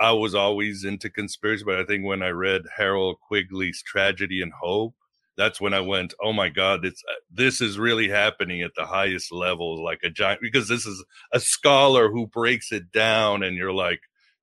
i 0.00 0.10
was 0.10 0.34
always 0.34 0.84
into 0.84 1.08
conspiracy 1.08 1.62
but 1.64 1.78
i 1.78 1.84
think 1.84 2.04
when 2.04 2.22
i 2.22 2.28
read 2.28 2.62
Carroll 2.76 3.14
quigley's 3.14 3.82
tragedy 3.82 4.42
and 4.42 4.52
hope 4.60 4.94
that's 5.36 5.60
when 5.60 5.72
I 5.72 5.80
went, 5.80 6.12
oh 6.22 6.34
my 6.34 6.50
god, 6.50 6.84
it's 6.84 7.02
uh, 7.08 7.14
this 7.30 7.62
is 7.62 7.78
really 7.78 8.10
happening 8.10 8.60
at 8.60 8.72
the 8.76 8.84
highest 8.84 9.32
level, 9.32 9.82
like 9.82 10.00
a 10.04 10.10
giant 10.10 10.42
because 10.42 10.68
this 10.68 10.84
is 10.84 11.02
a 11.32 11.40
scholar 11.40 12.10
who 12.10 12.26
breaks 12.26 12.72
it 12.72 12.92
down, 12.92 13.42
and 13.42 13.56
you're 13.56 13.72
like, 13.72 14.00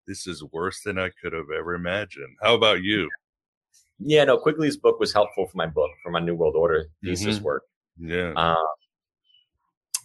this 0.08 0.26
is 0.26 0.44
worse 0.52 0.82
than 0.84 0.98
I 0.98 1.12
could 1.22 1.34
have 1.34 1.52
ever 1.56 1.76
imagined. 1.76 2.38
How 2.42 2.56
about 2.56 2.82
you? 2.82 3.10
Yeah, 4.00 4.24
no, 4.26 4.38
Quigley's 4.38 4.78
book 4.78 5.00
was 5.00 5.14
helpful 5.14 5.48
for 5.48 5.58
my 5.58 5.66
book, 5.66 5.90
for 6.04 6.12
my 6.12 6.20
New 6.20 6.36
World 6.36 6.56
Order 6.56 6.86
thesis 7.04 7.40
Mhm. 7.40 7.42
work. 7.42 7.64
Yeah. 8.00 8.34
Um, 8.36 8.56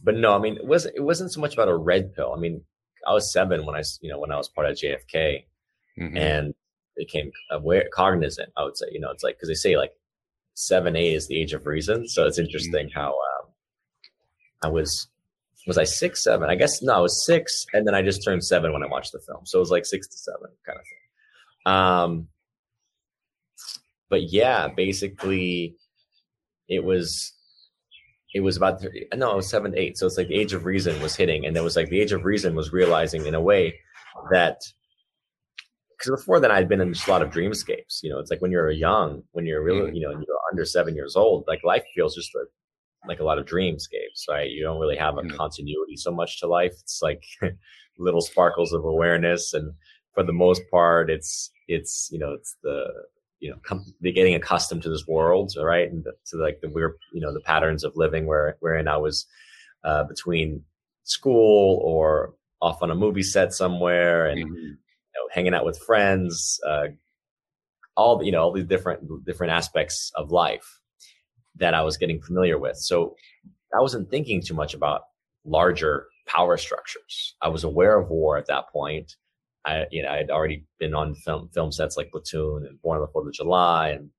but 0.03 0.17
no, 0.17 0.35
I 0.35 0.39
mean, 0.39 0.57
it 0.57 0.65
wasn't. 0.65 0.97
It 0.97 1.01
wasn't 1.03 1.33
so 1.33 1.41
much 1.41 1.53
about 1.55 1.69
a 1.69 1.77
red 1.77 2.15
pill. 2.15 2.33
I 2.33 2.39
mean, 2.39 2.65
I 3.07 3.13
was 3.13 3.33
seven 3.33 3.67
when 3.67 3.77
I, 3.77 3.83
you 4.01 4.11
know, 4.11 4.19
when 4.19 4.33
I 4.33 4.37
was 4.37 4.49
part 4.49 4.69
of 4.69 4.77
JFK, 4.77 5.47
Mhm. 5.99 6.17
and 6.19 6.55
became 6.97 7.31
aware, 7.51 7.89
cognizant. 7.93 8.53
I 8.57 8.65
would 8.65 8.77
say, 8.77 8.87
you 8.91 9.01
know, 9.01 9.11
it's 9.11 9.23
like 9.23 9.37
because 9.37 9.49
they 9.49 9.55
say 9.55 9.77
like 9.77 9.93
seven, 10.55 10.97
eight 10.97 11.15
is 11.15 11.29
the 11.29 11.41
age 11.41 11.53
of 11.53 11.67
reason. 11.67 12.09
So 12.09 12.27
it's 12.27 12.39
interesting 12.39 12.89
how 12.91 13.11
um, 13.11 13.49
I 14.63 14.69
was. 14.69 15.09
Was 15.65 15.79
I 15.79 15.85
six, 15.85 16.25
seven? 16.25 16.51
I 16.51 16.57
guess 16.57 16.83
no, 16.83 16.93
I 16.95 16.99
was 16.99 17.25
six, 17.25 17.65
and 17.73 17.87
then 17.87 17.95
I 17.95 18.03
just 18.03 18.25
turned 18.25 18.45
seven 18.45 18.73
when 18.73 18.83
I 18.83 18.87
watched 18.89 19.13
the 19.13 19.21
film. 19.21 19.47
So 19.47 19.59
it 19.59 19.61
was 19.61 19.71
like 19.71 19.87
six 19.87 20.09
to 20.09 20.17
seven 20.19 20.51
kind 20.67 20.77
of 20.79 20.85
thing. 20.85 21.73
Um, 21.73 22.29
but 24.13 24.31
yeah, 24.31 24.69
basically, 24.69 25.75
it 26.69 26.85
was 26.85 27.33
it 28.35 28.41
was 28.41 28.59
about 28.59 28.85
no, 29.15 29.33
it 29.33 29.37
was 29.37 29.49
seven 29.49 29.73
to 29.73 29.79
eight. 29.79 29.97
So 29.97 30.07
it's 30.07 30.19
like 30.19 30.29
the 30.29 30.39
age 30.39 30.53
of 30.53 30.67
reason 30.67 31.01
was 31.01 31.17
hitting, 31.17 31.47
and 31.47 31.57
it 31.57 31.63
was 31.63 31.77
like 31.77 31.89
the 31.89 31.99
age 31.99 32.13
of 32.13 32.27
reason 32.27 32.55
was 32.55 32.75
realizing 32.75 33.25
in 33.25 33.35
a 33.35 33.41
way 33.41 33.75
that 34.31 34.61
because 35.97 36.11
before 36.21 36.41
then 36.41 36.51
I'd 36.51 36.69
been 36.69 36.83
in 36.83 36.93
just 36.93 37.09
a 37.09 37.11
lot 37.11 37.23
of 37.23 37.31
dreamscapes. 37.31 38.03
You 38.03 38.11
know, 38.11 38.19
it's 38.19 38.31
like 38.31 38.43
when 38.43 38.51
you're 38.51 38.71
young, 38.71 39.23
when 39.33 39.47
you're 39.47 39.65
really, 39.65 39.91
mm. 39.91 39.95
you 39.95 40.03
know, 40.03 40.11
you're 40.11 40.51
under 40.51 40.67
seven 40.67 40.95
years 40.95 41.17
old, 41.17 41.45
like 41.49 41.65
life 41.65 41.85
feels 41.95 42.15
just 42.15 42.35
like, 42.35 42.49
like 43.09 43.21
a 43.21 43.25
lot 43.25 43.39
of 43.39 43.47
dreamscapes, 43.47 44.29
right? 44.29 44.51
You 44.51 44.63
don't 44.63 44.79
really 44.79 44.99
have 44.99 45.17
a 45.17 45.23
mm. 45.23 45.35
continuity 45.35 45.97
so 45.97 46.13
much 46.13 46.39
to 46.41 46.47
life. 46.47 46.75
It's 46.83 47.01
like 47.01 47.23
little 47.99 48.21
sparkles 48.21 48.75
of 48.75 48.85
awareness, 48.85 49.55
and 49.55 49.73
for 50.13 50.23
the 50.23 50.35
most 50.35 50.61
part, 50.71 51.09
it's 51.09 51.51
it's 51.67 52.11
you 52.13 52.19
know 52.19 52.35
it's 52.35 52.57
the 52.63 52.85
you 53.43 53.51
know 53.51 53.57
com- 53.67 53.85
they're 54.01 54.13
getting 54.13 54.37
accustomed 54.37 54.83
to 54.85 54.89
this 54.89 55.07
world, 55.07 55.53
all 55.59 55.67
right, 55.67 55.91
and 55.91 56.07
to 56.27 56.37
like 56.37 56.61
the 56.63 56.71
weird 56.71 56.93
you 57.13 57.21
know 57.21 57.35
the 57.35 57.41
patterns 57.41 57.85
of 57.85 57.93
living 57.97 58.25
where 58.27 58.57
wherein 58.61 58.89
I 58.89 58.97
was 58.97 59.27
uh, 59.85 60.05
between 60.05 60.63
school 61.03 61.81
or 61.83 62.35
off 62.61 62.81
on 62.83 62.93
a 62.93 62.95
movie 62.95 63.25
set 63.25 63.53
somewhere 63.53 64.27
and 64.29 64.41
Mm-hmm. 64.41 64.55
you 64.55 65.21
know, 65.21 65.29
hanging 65.33 65.53
out 65.55 65.67
with 65.67 65.79
friends, 65.87 66.61
uh, 66.67 66.87
all 67.97 68.23
you 68.23 68.33
know 68.33 68.43
all 68.45 68.53
these 68.53 68.65
different 68.65 69.01
different 69.27 69.53
aspects 69.53 70.13
of 70.15 70.31
life 70.31 70.79
that 71.57 71.75
I 71.75 71.83
was 71.83 71.97
getting 71.99 72.23
familiar 72.23 72.59
with. 72.59 72.77
So 72.77 73.17
I 73.77 73.81
wasn't 73.81 74.09
thinking 74.09 74.41
too 74.41 74.55
much 74.55 74.73
about 74.73 75.03
larger 75.45 76.07
power 76.27 76.57
structures. 76.57 77.35
I 77.43 77.49
was 77.49 77.65
aware 77.65 77.99
of 77.99 78.09
war 78.09 78.39
at 78.39 78.47
that 78.47 78.69
point. 78.73 79.17
I 79.65 79.87
you 79.91 80.03
know 80.03 80.11
I 80.11 80.17
had 80.17 80.31
already 80.31 80.65
been 80.79 80.95
on 80.95 81.15
film 81.15 81.49
film 81.55 81.73
sets 81.73 81.97
like 81.97 82.11
Platoon 82.11 82.67
and 82.67 82.81
Born 82.83 82.99
on 82.99 83.03
the 83.03 83.13
Fourth 83.13 83.29
of 83.29 83.35
July, 83.35 83.91
and 83.91 84.11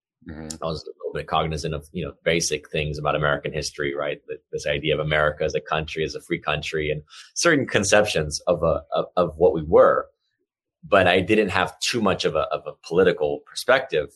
I 0.61 0.65
was 0.65 0.83
a 0.83 0.91
little 0.99 1.13
bit 1.13 1.27
cognizant 1.27 1.73
of 1.73 1.87
you 1.91 2.05
know 2.05 2.13
basic 2.23 2.69
things 2.69 2.97
about 2.97 3.15
American 3.15 3.51
history, 3.51 3.93
right? 3.93 4.21
This 4.51 4.67
idea 4.67 4.93
of 4.93 4.99
America 4.99 5.43
as 5.43 5.55
a 5.55 5.61
country, 5.61 6.03
as 6.03 6.15
a 6.15 6.21
free 6.21 6.39
country, 6.39 6.91
and 6.91 7.01
certain 7.33 7.67
conceptions 7.67 8.39
of 8.47 8.63
a 8.63 8.83
of, 8.93 9.05
of 9.17 9.37
what 9.37 9.53
we 9.53 9.63
were. 9.63 10.07
But 10.85 11.07
I 11.07 11.21
didn't 11.21 11.49
have 11.49 11.79
too 11.79 12.01
much 12.01 12.25
of 12.25 12.35
a 12.35 12.47
of 12.51 12.63
a 12.67 12.73
political 12.87 13.39
perspective 13.45 14.09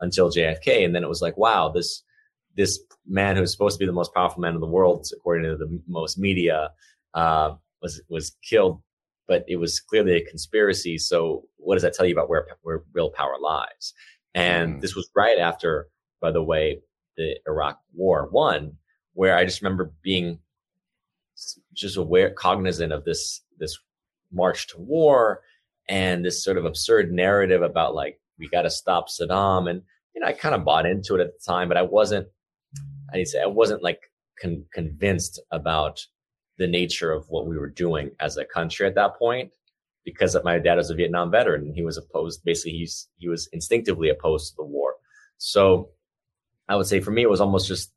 until 0.00 0.30
JFK, 0.30 0.84
and 0.84 0.94
then 0.94 1.02
it 1.02 1.08
was 1.08 1.22
like, 1.22 1.36
wow, 1.36 1.70
this 1.70 2.02
this 2.56 2.78
man 3.06 3.36
who's 3.36 3.52
supposed 3.52 3.78
to 3.78 3.82
be 3.82 3.86
the 3.86 3.92
most 3.92 4.14
powerful 4.14 4.40
man 4.40 4.54
in 4.54 4.60
the 4.60 4.66
world, 4.66 5.06
according 5.12 5.44
to 5.44 5.56
the 5.56 5.80
most 5.86 6.18
media, 6.18 6.70
uh, 7.14 7.54
was 7.82 8.02
was 8.08 8.36
killed. 8.48 8.82
But 9.26 9.44
it 9.48 9.56
was 9.56 9.80
clearly 9.80 10.12
a 10.12 10.24
conspiracy. 10.24 10.98
So 10.98 11.44
what 11.56 11.74
does 11.74 11.82
that 11.82 11.94
tell 11.94 12.06
you 12.06 12.14
about 12.14 12.28
where 12.28 12.46
where 12.62 12.82
real 12.92 13.10
power 13.10 13.36
lies? 13.40 13.94
And 14.34 14.74
hmm. 14.74 14.80
this 14.80 14.94
was 14.94 15.10
right 15.14 15.38
after, 15.38 15.88
by 16.20 16.30
the 16.30 16.42
way, 16.42 16.80
the 17.16 17.38
Iraq 17.46 17.78
War 17.94 18.28
one, 18.30 18.72
where 19.14 19.36
I 19.36 19.44
just 19.44 19.62
remember 19.62 19.92
being 20.02 20.40
just 21.72 21.96
aware, 21.96 22.30
cognizant 22.30 22.92
of 22.92 23.04
this 23.04 23.40
this 23.58 23.78
march 24.32 24.66
to 24.68 24.78
war 24.78 25.40
and 25.88 26.24
this 26.24 26.42
sort 26.42 26.56
of 26.56 26.64
absurd 26.64 27.12
narrative 27.12 27.62
about 27.62 27.94
like 27.94 28.20
we 28.38 28.48
got 28.48 28.62
to 28.62 28.70
stop 28.70 29.08
Saddam, 29.08 29.70
and 29.70 29.82
you 30.14 30.20
know 30.20 30.26
I 30.26 30.32
kind 30.32 30.54
of 30.54 30.64
bought 30.64 30.86
into 30.86 31.14
it 31.14 31.20
at 31.20 31.32
the 31.32 31.52
time, 31.52 31.68
but 31.68 31.76
I 31.76 31.82
wasn't. 31.82 32.26
I 33.12 33.18
need 33.18 33.24
to 33.24 33.30
say 33.30 33.42
I 33.42 33.46
wasn't 33.46 33.82
like 33.82 34.00
con- 34.40 34.64
convinced 34.72 35.40
about 35.50 36.04
the 36.58 36.66
nature 36.66 37.12
of 37.12 37.26
what 37.28 37.46
we 37.46 37.58
were 37.58 37.68
doing 37.68 38.10
as 38.20 38.36
a 38.36 38.44
country 38.44 38.86
at 38.86 38.94
that 38.94 39.18
point 39.18 39.50
because 40.04 40.36
my 40.44 40.58
dad 40.58 40.76
was 40.76 40.90
a 40.90 40.94
Vietnam 40.94 41.30
veteran 41.30 41.62
and 41.62 41.74
he 41.74 41.82
was 41.82 41.96
opposed. 41.96 42.44
Basically, 42.44 42.72
he's 42.72 43.08
he 43.16 43.28
was 43.28 43.48
instinctively 43.52 44.10
opposed 44.10 44.50
to 44.50 44.56
the 44.58 44.64
war. 44.64 44.94
So 45.38 45.90
I 46.68 46.76
would 46.76 46.86
say 46.86 47.00
for 47.00 47.10
me, 47.10 47.22
it 47.22 47.30
was 47.30 47.40
almost 47.40 47.68
just 47.68 47.92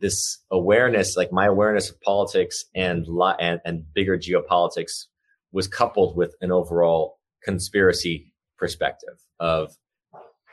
this 0.00 0.38
awareness, 0.50 1.16
like 1.16 1.32
my 1.32 1.46
awareness 1.46 1.90
of 1.90 2.00
politics 2.00 2.64
and 2.74 3.06
and, 3.38 3.60
and 3.64 3.94
bigger 3.94 4.18
geopolitics, 4.18 5.04
was 5.52 5.68
coupled 5.68 6.16
with 6.16 6.34
an 6.40 6.50
overall 6.50 7.18
conspiracy 7.44 8.32
perspective 8.58 9.18
of 9.38 9.76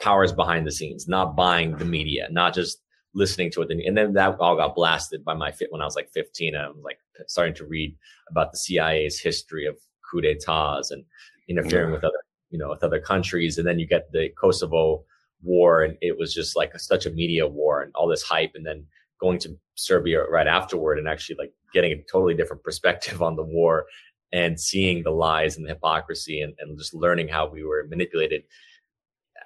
powers 0.02 0.32
behind 0.32 0.66
the 0.66 0.72
scenes, 0.72 1.08
not 1.08 1.36
buying 1.36 1.78
the 1.78 1.86
media, 1.86 2.28
not 2.32 2.54
just 2.54 2.82
listening 3.20 3.52
to 3.52 3.62
it. 3.62 3.70
And 3.86 3.96
then 3.96 4.14
that 4.14 4.40
all 4.40 4.56
got 4.56 4.74
blasted 4.76 5.24
by 5.24 5.36
my 5.36 5.52
fit 5.52 5.72
when 5.72 5.82
I 5.82 5.86
was 5.86 5.96
like 5.96 6.10
15. 6.12 6.56
I'm 6.56 6.82
like 6.82 7.00
starting 7.28 7.54
to 7.56 7.66
read 7.66 7.96
about 8.32 8.52
the 8.52 8.58
CIA's 8.58 9.20
history 9.20 9.66
of 9.68 9.76
coup 10.10 10.22
d'etats 10.22 10.90
and 10.92 11.04
interfering 11.48 11.90
Yeah. 11.90 11.96
with 11.96 12.04
other, 12.04 12.24
you 12.50 12.58
know, 12.58 12.70
with 12.70 12.84
other 12.84 13.00
countries. 13.00 13.58
And 13.58 13.68
then 13.68 13.78
you 13.78 13.86
get 13.86 14.12
the 14.12 14.30
Kosovo 14.30 15.04
war, 15.44 15.84
and 15.84 15.98
it 16.02 16.18
was 16.18 16.34
just 16.34 16.56
like 16.56 16.78
such 16.80 17.06
a 17.06 17.12
media 17.12 17.46
war 17.48 17.84
and 17.84 17.92
all 17.96 18.08
this 18.08 18.24
hype. 18.24 18.52
And 18.56 18.66
then 18.66 18.86
going 19.22 19.40
to 19.40 19.56
Serbia 19.76 20.24
right 20.26 20.48
afterward 20.48 20.98
and 20.98 21.08
actually 21.08 21.36
like 21.38 21.54
getting 21.74 21.92
a 21.92 22.02
totally 22.12 22.34
different 22.34 22.64
perspective 22.64 23.22
on 23.22 23.36
the 23.36 23.44
war 23.44 23.86
and 24.32 24.60
seeing 24.60 25.04
the 25.04 25.12
lies 25.12 25.58
and 25.58 25.66
the 25.66 25.70
hypocrisy 25.70 26.42
and, 26.42 26.54
and 26.60 26.78
just 26.78 26.94
learning 26.94 27.28
how 27.28 27.48
we 27.50 27.64
were 27.64 27.86
manipulated. 27.90 28.44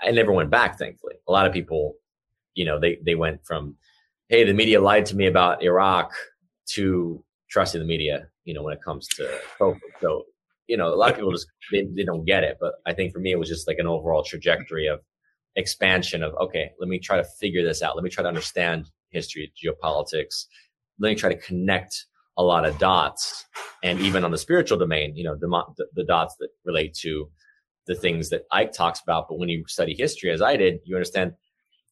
I 0.01 0.11
never 0.11 0.31
went 0.31 0.49
back, 0.49 0.77
thankfully. 0.77 1.15
A 1.27 1.31
lot 1.31 1.47
of 1.47 1.53
people, 1.53 1.95
you 2.55 2.65
know, 2.65 2.79
they 2.79 2.99
they 3.05 3.15
went 3.15 3.45
from, 3.45 3.75
hey, 4.29 4.43
the 4.43 4.53
media 4.53 4.81
lied 4.81 5.05
to 5.07 5.15
me 5.15 5.27
about 5.27 5.63
Iraq 5.63 6.11
to 6.71 7.23
trusting 7.49 7.79
the 7.79 7.87
media, 7.87 8.27
you 8.45 8.53
know, 8.53 8.63
when 8.63 8.73
it 8.73 8.83
comes 8.83 9.07
to 9.07 9.29
COVID. 9.59 9.79
So, 10.01 10.23
you 10.67 10.77
know, 10.77 10.93
a 10.93 10.95
lot 10.95 11.11
of 11.11 11.15
people 11.15 11.31
just 11.31 11.47
they, 11.71 11.85
they 11.95 12.03
don't 12.03 12.25
get 12.25 12.43
it. 12.43 12.57
But 12.59 12.73
I 12.85 12.93
think 12.93 13.13
for 13.13 13.19
me 13.19 13.31
it 13.31 13.39
was 13.39 13.49
just 13.49 13.67
like 13.67 13.77
an 13.79 13.87
overall 13.87 14.23
trajectory 14.23 14.87
of 14.87 14.99
expansion 15.55 16.23
of 16.23 16.33
okay, 16.41 16.71
let 16.79 16.89
me 16.89 16.99
try 16.99 17.17
to 17.17 17.23
figure 17.39 17.63
this 17.63 17.81
out. 17.81 17.95
Let 17.95 18.03
me 18.03 18.09
try 18.09 18.23
to 18.23 18.29
understand 18.29 18.89
history, 19.09 19.51
geopolitics. 19.63 20.45
Let 20.99 21.09
me 21.09 21.15
try 21.15 21.29
to 21.33 21.39
connect 21.39 22.05
a 22.37 22.43
lot 22.43 22.65
of 22.65 22.77
dots. 22.79 23.45
And 23.83 23.99
even 23.99 24.23
on 24.23 24.31
the 24.31 24.37
spiritual 24.37 24.77
domain, 24.77 25.15
you 25.15 25.23
know, 25.23 25.35
the, 25.35 25.47
the, 25.77 25.85
the 25.93 26.03
dots 26.03 26.35
that 26.39 26.49
relate 26.65 26.93
to 27.01 27.29
the 27.85 27.95
things 27.95 28.29
that 28.29 28.49
Icke 28.51 28.71
talks 28.71 29.01
about. 29.01 29.27
But 29.29 29.37
when 29.37 29.49
you 29.49 29.63
study 29.67 29.93
history, 29.93 30.31
as 30.31 30.41
I 30.41 30.55
did, 30.55 30.79
you 30.85 30.95
understand 30.95 31.33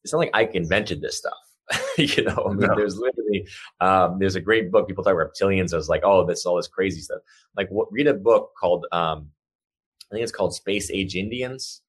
it's 0.04 0.14
not 0.14 0.20
like 0.20 0.32
Icke 0.34 0.56
invented 0.56 1.02
this 1.02 1.18
stuff. 1.18 1.34
you 1.98 2.24
know, 2.24 2.48
I 2.50 2.54
mean, 2.54 2.68
No. 2.68 2.76
there's 2.76 2.98
literally 2.98 3.48
um, 3.80 4.20
there's 4.20 4.36
a 4.36 4.42
great 4.42 4.72
book. 4.72 4.88
People 4.88 5.04
talk 5.04 5.14
about 5.14 5.32
reptilians 5.34 5.74
as 5.74 5.88
like, 5.90 6.02
oh, 6.04 6.26
that's 6.26 6.46
all 6.46 6.58
this 6.58 6.68
crazy 6.68 7.02
stuff. 7.02 7.20
Like, 7.56 7.70
what, 7.70 7.88
read 7.92 8.08
a 8.08 8.14
book 8.14 8.52
called 8.60 8.86
um, 8.92 9.30
I 10.12 10.16
think 10.16 10.24
it's 10.24 10.32
called 10.32 10.54
Space 10.54 10.92
Age 10.92 11.16
Indians. 11.16 11.82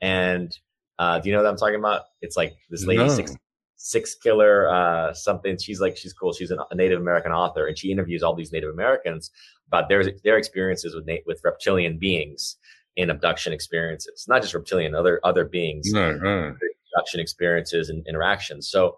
And 0.00 0.56
uh, 0.98 1.18
do 1.20 1.28
you 1.28 1.34
know 1.36 1.42
what 1.42 1.48
I'm 1.50 1.56
talking 1.58 1.74
about? 1.74 2.02
It's 2.22 2.36
like 2.36 2.54
this 2.70 2.86
lady 2.86 3.02
No. 3.04 3.08
six 3.08 3.34
Sixkiller 3.78 4.72
uh, 4.72 5.12
something. 5.12 5.58
She's 5.58 5.80
like 5.80 5.96
she's 5.98 6.12
cool. 6.14 6.32
She's 6.32 6.50
a 6.50 6.56
Native 6.74 6.98
American 7.00 7.30
author, 7.32 7.66
and 7.66 7.78
she 7.78 7.90
interviews 7.92 8.22
all 8.22 8.34
these 8.34 8.50
Native 8.52 8.70
Americans 8.70 9.30
about 9.68 9.88
their 9.90 10.02
their 10.24 10.38
experiences 10.38 10.94
with 10.94 11.06
with 11.26 11.40
reptilian 11.44 11.98
beings 11.98 12.56
in 12.96 13.10
abduction 13.10 13.52
experiences. 13.52 14.24
Not 14.28 14.40
just 14.40 14.54
reptilian, 14.54 14.94
other 14.94 15.20
other 15.24 15.44
beings 15.44 15.90
Right, 15.94 16.14
right. 16.18 16.54
Production 16.96 17.20
experiences 17.20 17.88
and 17.90 18.06
interactions. 18.06 18.68
So 18.68 18.96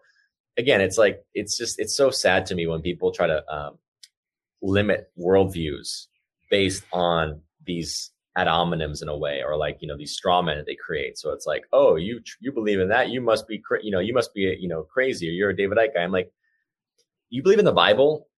again, 0.57 0.81
it's 0.81 0.99
like 0.99 1.25
it's 1.35 1.57
just 1.57 1.79
it's 1.79 1.97
so 1.97 2.11
sad 2.11 2.47
to 2.47 2.55
me 2.55 2.67
when 2.67 2.81
people 2.81 3.13
try 3.13 3.27
to 3.27 3.43
um, 3.53 3.79
limit 4.63 5.11
worldviews 5.19 6.07
based 6.51 6.85
on 6.93 7.41
these 7.65 8.11
ad 8.37 8.47
hominems 8.47 9.03
in 9.03 9.09
a 9.09 9.17
way, 9.17 9.43
or 9.45 9.57
like 9.57 9.79
you 9.81 9.89
know 9.89 9.97
these 9.97 10.13
straw 10.13 10.43
men 10.43 10.57
that 10.57 10.67
they 10.67 10.77
create. 10.77 11.19
So 11.19 11.33
it's 11.33 11.47
like, 11.47 11.65
oh, 11.73 11.97
you 11.97 12.21
you 12.41 12.53
believe 12.53 12.81
in 12.81 12.89
that, 12.89 13.09
you 13.11 13.21
must 13.21 13.47
be 13.49 13.59
cra- 13.59 13.83
you 13.83 13.91
know 13.91 14.01
you 14.01 14.15
must 14.15 14.33
be 14.35 14.57
you 14.59 14.69
know 14.69 14.83
crazy, 14.83 15.29
or 15.29 15.33
you're 15.33 15.51
a 15.51 15.57
David 15.57 15.79
Icke 15.79 15.95
guy. 15.95 16.03
I'm 16.03 16.13
like, 16.13 16.33
you 17.31 17.43
believe 17.43 17.59
in 17.59 17.65
the 17.65 17.73
Bible? 17.73 18.29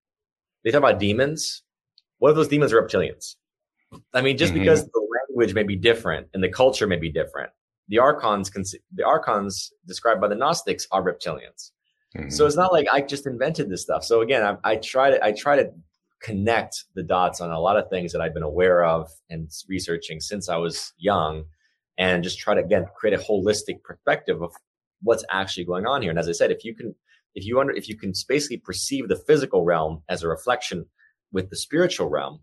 They 0.64 0.70
talk 0.70 0.78
about 0.78 0.98
demons. 0.98 1.62
What 2.18 2.30
if 2.30 2.36
those 2.36 2.48
demons 2.48 2.72
are 2.72 2.82
reptilians? 2.82 3.36
I 4.12 4.20
mean, 4.20 4.36
just 4.36 4.52
Mhm. 4.52 4.58
because 4.60 4.84
the 4.84 5.06
language 5.28 5.54
may 5.54 5.62
be 5.62 5.76
different 5.76 6.28
and 6.34 6.44
the 6.44 6.50
culture 6.50 6.86
may 6.86 6.96
be 6.96 7.10
different, 7.10 7.50
the 7.90 7.98
archons, 7.98 8.50
the 8.94 9.04
archons 9.04 9.72
described 9.86 10.20
by 10.20 10.28
the 10.28 10.36
Gnostics 10.36 10.86
are 10.92 11.02
reptilians. 11.02 11.72
Mm-hmm. 12.16 12.30
So 12.30 12.46
it's 12.46 12.56
not 12.56 12.72
like 12.72 12.86
I 12.92 13.02
just 13.02 13.26
invented 13.26 13.68
this 13.68 13.82
stuff. 13.82 14.04
So 14.04 14.20
again, 14.22 14.42
I, 14.42 14.56
I 14.72 14.76
try 14.76 15.10
to 15.10 15.24
I 15.24 15.32
try 15.32 15.56
to 15.56 15.70
connect 16.22 16.84
the 16.94 17.02
dots 17.02 17.40
on 17.40 17.50
a 17.50 17.60
lot 17.60 17.76
of 17.76 17.88
things 17.90 18.12
that 18.12 18.20
I've 18.20 18.34
been 18.34 18.42
aware 18.42 18.84
of 18.84 19.10
and 19.28 19.50
researching 19.68 20.20
since 20.20 20.48
I 20.48 20.56
was 20.56 20.92
young, 20.98 21.44
and 21.98 22.24
just 22.24 22.38
try 22.38 22.54
to 22.54 22.60
again 22.60 22.86
create 22.96 23.18
a 23.18 23.22
holistic 23.22 23.82
perspective 23.82 24.40
of 24.40 24.52
what's 25.02 25.24
actually 25.30 25.64
going 25.64 25.86
on 25.86 26.02
here. 26.02 26.10
And 26.10 26.18
as 26.18 26.28
I 26.28 26.32
said, 26.32 26.50
if 26.50 26.64
you 26.64 26.74
can 26.74 26.94
if 27.34 27.44
you 27.44 27.60
under 27.60 27.72
if 27.72 27.88
you 27.88 27.96
can 27.96 28.12
basically 28.28 28.58
perceive 28.58 29.08
the 29.08 29.16
physical 29.16 29.64
realm 29.64 30.02
as 30.08 30.22
a 30.22 30.28
reflection 30.28 30.86
with 31.32 31.50
the 31.50 31.56
spiritual 31.56 32.08
realm, 32.08 32.40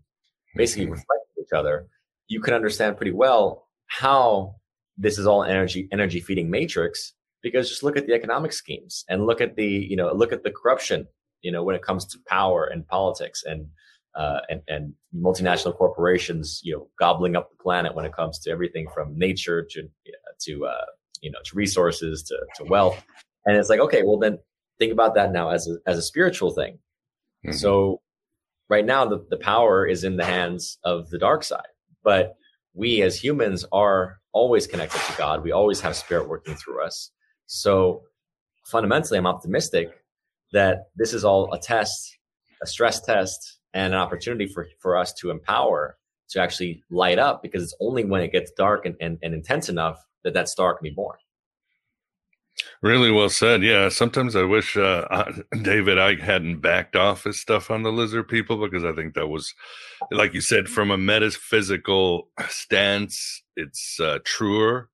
basically 0.56 0.84
mm-hmm. 0.84 0.92
reflect 0.92 1.24
each 1.40 1.52
other, 1.54 1.88
you 2.26 2.40
can 2.40 2.54
understand 2.54 2.96
pretty 2.96 3.12
well 3.12 3.66
how 3.86 4.56
this 4.98 5.18
is 5.18 5.26
all 5.26 5.44
energy 5.44 5.88
energy 5.92 6.20
feeding 6.20 6.50
matrix 6.50 7.14
because 7.42 7.68
just 7.68 7.82
look 7.82 7.96
at 7.96 8.06
the 8.06 8.12
economic 8.12 8.52
schemes 8.52 9.04
and 9.08 9.26
look 9.26 9.40
at 9.40 9.56
the 9.56 9.66
you 9.66 9.96
know 9.96 10.12
look 10.12 10.32
at 10.32 10.42
the 10.42 10.50
corruption 10.50 11.06
you 11.42 11.52
know 11.52 11.62
when 11.62 11.76
it 11.76 11.82
comes 11.82 12.04
to 12.04 12.18
power 12.26 12.64
and 12.64 12.86
politics 12.86 13.42
and 13.46 13.68
uh, 14.14 14.40
and, 14.48 14.62
and 14.66 14.94
multinational 15.14 15.76
corporations 15.76 16.60
you 16.64 16.74
know 16.74 16.88
gobbling 16.98 17.36
up 17.36 17.50
the 17.50 17.62
planet 17.62 17.94
when 17.94 18.04
it 18.04 18.12
comes 18.12 18.38
to 18.40 18.50
everything 18.50 18.88
from 18.92 19.16
nature 19.16 19.64
to 19.70 19.88
to 20.40 20.66
uh, 20.66 20.84
you 21.20 21.30
know 21.30 21.38
to 21.44 21.56
resources 21.56 22.22
to, 22.24 22.36
to 22.56 22.64
wealth 22.64 23.04
and 23.46 23.56
it's 23.56 23.68
like 23.68 23.80
okay 23.80 24.02
well 24.02 24.18
then 24.18 24.38
think 24.78 24.92
about 24.92 25.14
that 25.14 25.32
now 25.32 25.50
as 25.50 25.68
a, 25.68 25.76
as 25.86 25.98
a 25.98 26.02
spiritual 26.02 26.50
thing 26.50 26.78
mm-hmm. 27.46 27.52
so 27.52 28.00
right 28.68 28.84
now 28.84 29.04
the, 29.04 29.24
the 29.30 29.36
power 29.36 29.86
is 29.86 30.04
in 30.04 30.16
the 30.16 30.24
hands 30.24 30.78
of 30.84 31.10
the 31.10 31.18
dark 31.18 31.44
side 31.44 31.68
but 32.02 32.37
we 32.78 33.02
as 33.02 33.22
humans 33.22 33.64
are 33.72 34.20
always 34.32 34.66
connected 34.66 35.00
to 35.00 35.18
god 35.18 35.42
we 35.42 35.52
always 35.52 35.80
have 35.80 35.94
spirit 35.94 36.28
working 36.28 36.54
through 36.54 36.82
us 36.84 37.10
so 37.46 38.02
fundamentally, 38.68 39.18
I'm 39.18 39.26
optimistic 39.26 39.88
that 40.52 40.90
this 40.96 41.14
is 41.14 41.24
all 41.24 41.52
a 41.52 41.58
test, 41.58 42.18
a 42.62 42.66
stress 42.66 43.00
test, 43.00 43.58
and 43.72 43.94
an 43.94 43.98
opportunity 43.98 44.46
for, 44.46 44.68
for 44.80 44.96
us 44.96 45.12
to 45.14 45.30
empower 45.30 45.96
to 46.30 46.40
actually 46.40 46.82
light 46.90 47.18
up 47.18 47.42
because 47.42 47.62
it's 47.62 47.76
only 47.80 48.04
when 48.04 48.20
it 48.20 48.32
gets 48.32 48.50
dark 48.52 48.84
and, 48.84 48.96
and, 49.00 49.18
and 49.22 49.34
intense 49.34 49.70
enough 49.70 50.04
that 50.24 50.34
that 50.34 50.48
star 50.48 50.74
can 50.74 50.82
be 50.82 50.94
born. 50.94 51.16
Really 52.82 53.10
well 53.10 53.28
said. 53.28 53.62
Yeah. 53.62 53.88
Sometimes 53.88 54.36
I 54.36 54.44
wish 54.44 54.76
uh, 54.76 55.32
David 55.62 55.98
Icke 55.98 56.20
hadn't 56.20 56.60
backed 56.60 56.94
off 56.94 57.24
his 57.24 57.40
stuff 57.40 57.70
on 57.70 57.82
the 57.82 57.92
lizard 57.92 58.28
people 58.28 58.56
because 58.56 58.84
I 58.84 58.92
think 58.92 59.14
that 59.14 59.28
was, 59.28 59.52
like 60.12 60.32
you 60.32 60.40
said, 60.40 60.68
from 60.68 60.90
a 60.90 60.98
metaphysical 60.98 62.28
stance, 62.48 63.42
it's 63.56 63.98
uh, 63.98 64.18
truer 64.24 64.90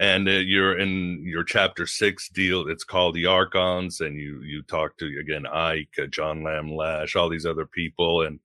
and 0.00 0.28
uh, 0.28 0.32
you're 0.32 0.78
in 0.78 1.22
your 1.24 1.44
chapter 1.44 1.86
six 1.86 2.28
deal. 2.28 2.68
It's 2.68 2.84
called 2.84 3.14
the 3.14 3.26
Archons, 3.26 4.00
and 4.00 4.16
you 4.16 4.40
you 4.42 4.62
talk 4.62 4.96
to 4.98 5.06
again 5.20 5.44
Icke, 5.44 5.98
uh, 6.02 6.06
John 6.06 6.42
Lamb 6.44 6.74
Lash, 6.74 7.16
all 7.16 7.28
these 7.28 7.46
other 7.46 7.66
people, 7.66 8.22
and 8.22 8.38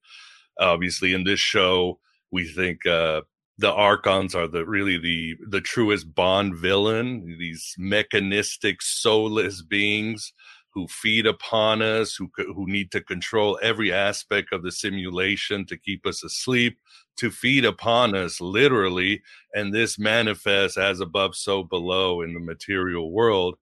obviously 0.58 1.14
in 1.14 1.24
this 1.24 1.40
show 1.40 1.98
we 2.30 2.48
think 2.48 2.84
uh, 2.86 3.22
the 3.58 3.72
Archons 3.72 4.34
are 4.34 4.48
the 4.48 4.64
really 4.66 4.98
the 4.98 5.36
the 5.48 5.60
truest 5.60 6.14
Bond 6.14 6.56
villain. 6.56 7.36
These 7.38 7.74
mechanistic, 7.78 8.82
soulless 8.82 9.62
beings 9.62 10.32
who 10.72 10.88
feed 10.88 11.26
upon 11.26 11.82
us, 11.82 12.16
who 12.16 12.30
who 12.36 12.66
need 12.66 12.90
to 12.92 13.00
control 13.00 13.58
every 13.62 13.92
aspect 13.92 14.52
of 14.52 14.62
the 14.62 14.72
simulation 14.72 15.64
to 15.66 15.76
keep 15.78 16.04
us 16.06 16.24
asleep, 16.24 16.78
to 17.16 17.30
feed 17.30 17.64
upon 17.64 18.14
us 18.16 18.40
literally, 18.40 19.22
and 19.54 19.72
this 19.72 19.98
manifests 19.98 20.76
as 20.76 21.00
above, 21.00 21.36
so 21.36 21.62
below 21.62 22.22
in 22.22 22.34
the 22.34 22.40
material 22.40 23.12
world. 23.12 23.56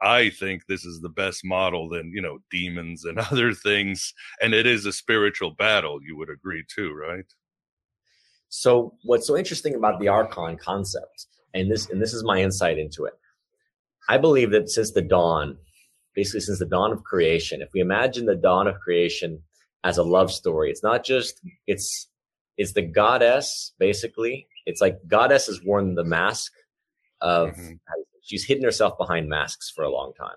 I 0.00 0.30
think 0.30 0.66
this 0.66 0.84
is 0.84 1.00
the 1.00 1.08
best 1.08 1.40
model 1.44 1.88
than 1.88 2.12
you 2.12 2.20
know 2.22 2.38
demons 2.50 3.04
and 3.04 3.18
other 3.30 3.54
things, 3.54 4.12
and 4.42 4.54
it 4.54 4.66
is 4.66 4.84
a 4.86 4.92
spiritual 4.92 5.52
battle. 5.52 6.00
You 6.02 6.16
would 6.18 6.30
agree 6.30 6.64
too, 6.68 6.92
right? 6.92 7.24
So, 8.48 8.94
what's 9.04 9.26
so 9.26 9.36
interesting 9.36 9.74
about 9.74 10.00
the 10.00 10.08
Archon 10.08 10.56
concept, 10.56 11.26
and 11.54 11.70
this 11.70 11.88
and 11.90 12.00
this 12.00 12.14
is 12.14 12.24
my 12.24 12.40
insight 12.40 12.78
into 12.78 13.04
it. 13.04 13.14
I 14.08 14.16
believe 14.16 14.50
that 14.52 14.70
since 14.70 14.92
the 14.92 15.02
dawn, 15.02 15.58
basically 16.14 16.40
since 16.40 16.58
the 16.58 16.66
dawn 16.66 16.92
of 16.92 17.04
creation, 17.04 17.60
if 17.60 17.68
we 17.74 17.80
imagine 17.80 18.26
the 18.26 18.34
dawn 18.34 18.66
of 18.66 18.80
creation 18.80 19.42
as 19.84 19.98
a 19.98 20.02
love 20.02 20.32
story, 20.32 20.70
it's 20.70 20.82
not 20.82 21.04
just 21.04 21.40
it's 21.66 22.08
it's 22.56 22.72
the 22.72 22.82
goddess 22.82 23.74
basically. 23.78 24.46
It's 24.66 24.80
like 24.80 24.98
goddess 25.06 25.46
has 25.46 25.62
worn 25.62 25.94
the 25.94 26.04
mask 26.04 26.52
of 27.20 27.50
mm-hmm. 27.50 27.74
she's 28.22 28.44
hidden 28.44 28.64
herself 28.64 28.96
behind 28.96 29.28
masks 29.28 29.70
for 29.74 29.84
a 29.84 29.90
long 29.90 30.12
time, 30.18 30.36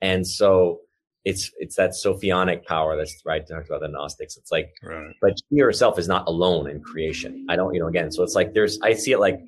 and 0.00 0.26
so 0.26 0.80
it's 1.24 1.50
it's 1.58 1.76
that 1.76 1.90
sophianic 1.90 2.64
power 2.64 2.96
that's 2.96 3.20
right 3.24 3.46
talked 3.46 3.68
about 3.68 3.80
the 3.80 3.88
Gnostics. 3.88 4.36
It's 4.36 4.52
like, 4.52 4.70
right. 4.82 5.14
but 5.20 5.34
she 5.48 5.58
herself 5.58 5.98
is 5.98 6.08
not 6.08 6.26
alone 6.26 6.70
in 6.70 6.80
creation. 6.80 7.46
I 7.48 7.56
don't, 7.56 7.74
you 7.74 7.80
know, 7.80 7.88
again, 7.88 8.10
so 8.12 8.22
it's 8.22 8.34
like 8.34 8.54
there's 8.54 8.78
I 8.82 8.94
see 8.94 9.12
it 9.12 9.18
like 9.18 9.40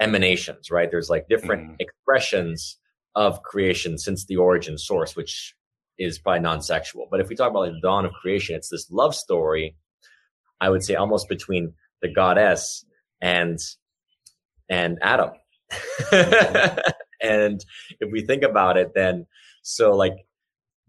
emanations, 0.00 0.70
right? 0.70 0.90
There's 0.90 1.10
like 1.10 1.28
different 1.28 1.70
mm. 1.70 1.76
expressions 1.80 2.78
of 3.14 3.42
creation 3.42 3.98
since 3.98 4.26
the 4.26 4.36
origin 4.36 4.76
source, 4.76 5.16
which 5.16 5.54
is 5.98 6.18
probably 6.18 6.40
non-sexual. 6.40 7.06
But 7.10 7.20
if 7.20 7.28
we 7.28 7.36
talk 7.36 7.50
about 7.50 7.60
like 7.60 7.72
the 7.72 7.80
dawn 7.80 8.04
of 8.04 8.12
creation, 8.12 8.56
it's 8.56 8.68
this 8.68 8.90
love 8.90 9.14
story. 9.14 9.76
I 10.60 10.68
would 10.70 10.82
say 10.82 10.94
almost 10.94 11.28
between 11.28 11.72
the 12.02 12.12
goddess 12.12 12.84
and 13.20 13.58
and 14.68 14.98
Adam. 15.02 15.30
and 17.22 17.64
if 18.00 18.12
we 18.12 18.22
think 18.22 18.42
about 18.42 18.76
it, 18.76 18.92
then 18.94 19.26
so 19.62 19.94
like 19.96 20.14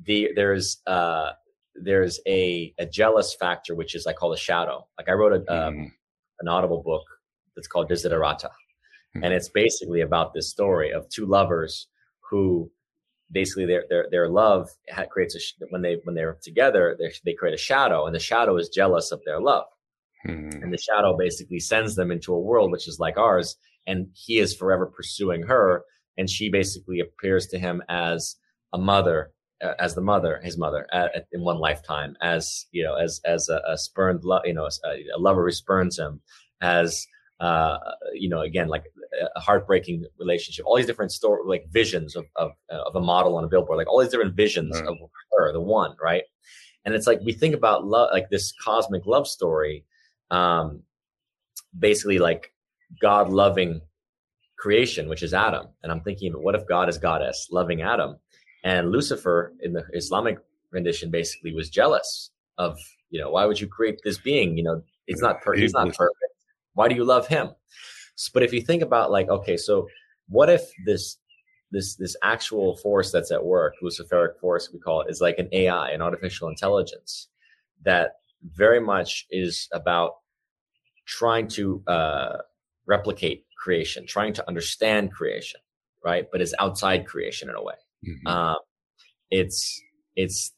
the 0.03 0.29
there's 0.35 0.81
uh 0.87 1.31
there's 1.75 2.19
a 2.27 2.73
a 2.77 2.85
jealous 2.85 3.35
factor 3.35 3.75
which 3.75 3.95
is 3.95 4.07
I 4.07 4.13
call 4.13 4.29
the 4.29 4.37
shadow. 4.37 4.87
Like 4.97 5.09
I 5.09 5.13
wrote 5.13 5.33
a 5.33 5.53
um, 5.53 5.75
mm. 5.75 5.91
an 6.39 6.47
audible 6.47 6.81
book 6.83 7.03
that's 7.55 7.67
called 7.67 7.89
Desiderata, 7.89 8.49
mm. 9.15 9.23
and 9.23 9.33
it's 9.33 9.49
basically 9.49 10.01
about 10.01 10.33
this 10.33 10.49
story 10.49 10.91
of 10.91 11.09
two 11.09 11.25
lovers 11.25 11.87
who 12.29 12.71
basically 13.31 13.65
their 13.65 13.85
their 13.89 14.07
their 14.11 14.29
love 14.29 14.69
creates 15.09 15.35
a 15.35 15.65
when 15.69 15.81
they 15.81 15.97
when 16.03 16.15
they're 16.15 16.37
together 16.43 16.95
they 16.99 17.11
they 17.25 17.33
create 17.33 17.55
a 17.55 17.57
shadow 17.57 18.05
and 18.05 18.13
the 18.13 18.19
shadow 18.19 18.57
is 18.57 18.69
jealous 18.69 19.11
of 19.11 19.21
their 19.25 19.39
love 19.39 19.65
mm-hmm. 20.27 20.61
and 20.61 20.71
the 20.71 20.77
shadow 20.77 21.17
basically 21.17 21.59
sends 21.59 21.95
them 21.95 22.11
into 22.11 22.33
a 22.33 22.39
world 22.39 22.71
which 22.71 22.87
is 22.87 22.99
like 22.99 23.17
ours 23.17 23.57
and 23.87 24.07
he 24.13 24.37
is 24.37 24.55
forever 24.55 24.85
pursuing 24.85 25.41
her 25.41 25.83
and 26.17 26.29
she 26.29 26.49
basically 26.49 26.99
appears 26.99 27.47
to 27.47 27.57
him 27.57 27.81
as 27.89 28.35
a 28.73 28.77
mother 28.77 29.31
as 29.79 29.95
the 29.95 30.01
mother 30.01 30.41
his 30.43 30.57
mother 30.57 30.85
uh, 30.91 31.07
in 31.31 31.41
one 31.41 31.57
lifetime 31.57 32.15
as 32.21 32.65
you 32.71 32.83
know 32.83 32.95
as 32.95 33.21
as 33.25 33.47
a, 33.49 33.61
a 33.67 33.77
spurned 33.77 34.23
lo- 34.23 34.41
you 34.43 34.53
know 34.53 34.65
a, 34.65 34.89
a 35.15 35.19
lover 35.19 35.45
who 35.45 35.51
spurns 35.51 35.97
him 35.97 36.19
as 36.61 37.07
uh, 37.39 37.77
you 38.13 38.29
know, 38.29 38.41
again, 38.41 38.67
like 38.67 38.85
a 39.35 39.39
heartbreaking 39.39 40.05
relationship, 40.19 40.65
all 40.65 40.77
these 40.77 40.85
different 40.85 41.11
story, 41.11 41.41
like 41.45 41.65
visions 41.69 42.15
of, 42.15 42.25
of, 42.35 42.51
of 42.69 42.95
a 42.95 42.99
model 42.99 43.35
on 43.35 43.43
a 43.43 43.47
billboard, 43.47 43.77
like 43.77 43.87
all 43.87 43.99
these 43.99 44.09
different 44.09 44.35
visions 44.35 44.79
right. 44.79 44.87
of 44.87 44.97
her, 45.37 45.51
the 45.51 45.59
one, 45.59 45.95
right? 46.01 46.23
And 46.85 46.93
it's 46.93 47.07
like, 47.07 47.19
we 47.25 47.33
think 47.33 47.55
about 47.55 47.85
love, 47.85 48.09
like 48.13 48.29
this 48.29 48.53
cosmic 48.63 49.05
love 49.05 49.27
story, 49.27 49.85
um, 50.31 50.83
basically 51.77 52.19
like 52.19 52.53
God 53.01 53.29
loving 53.29 53.81
creation, 54.57 55.09
which 55.09 55.23
is 55.23 55.33
Adam. 55.33 55.67
And 55.83 55.91
I'm 55.91 56.01
thinking, 56.01 56.31
what 56.33 56.55
if 56.55 56.65
God 56.67 56.87
is 56.87 56.97
goddess 56.97 57.49
loving 57.51 57.81
Adam? 57.81 58.17
And 58.65 58.91
Lucifer 58.91 59.53
in 59.61 59.71
the 59.71 59.85
Islamic 59.93 60.39
rendition 60.71 61.09
basically 61.09 61.53
was 61.53 61.69
jealous 61.69 62.31
of, 62.57 62.77
you 63.09 63.21
know, 63.21 63.29
why 63.29 63.45
would 63.45 63.61
you 63.61 63.67
create 63.67 64.01
this 64.03 64.17
being? 64.17 64.57
You 64.57 64.63
know, 64.63 64.83
it's 65.07 65.21
not 65.21 65.41
per- 65.41 65.55
he's 65.55 65.71
not 65.71 65.93
perfect 65.95 66.35
why 66.75 66.87
do 66.87 66.95
you 66.95 67.03
love 67.03 67.27
him? 67.27 67.49
But 68.33 68.43
if 68.43 68.53
you 68.53 68.61
think 68.61 68.83
about 68.83 69.11
like, 69.11 69.27
okay, 69.27 69.57
so 69.57 69.87
what 70.29 70.49
if 70.49 70.61
this 70.85 71.17
this 71.71 71.95
this 71.95 72.15
actual 72.21 72.77
force 72.77 73.11
that's 73.11 73.31
at 73.31 73.43
work, 73.43 73.73
Luciferic 73.81 74.37
force 74.39 74.69
we 74.71 74.79
call 74.79 75.01
it, 75.01 75.09
is 75.09 75.19
like 75.19 75.39
an 75.39 75.49
AI, 75.51 75.89
an 75.89 76.01
artificial 76.01 76.47
intelligence 76.47 77.29
that 77.83 78.17
very 78.43 78.79
much 78.79 79.25
is 79.31 79.67
about 79.73 80.17
trying 81.05 81.47
to 81.47 81.81
uh, 81.87 82.37
replicate 82.85 83.45
creation, 83.57 84.05
trying 84.05 84.33
to 84.33 84.47
understand 84.47 85.11
creation, 85.11 85.59
right? 86.03 86.27
But 86.31 86.41
is 86.41 86.53
outside 86.59 87.07
creation 87.07 87.49
in 87.49 87.55
a 87.55 87.63
way. 87.63 87.75
Mm-hmm. 88.07 88.27
Uh, 88.27 88.55
it's 89.31 89.81
it's 90.15 90.53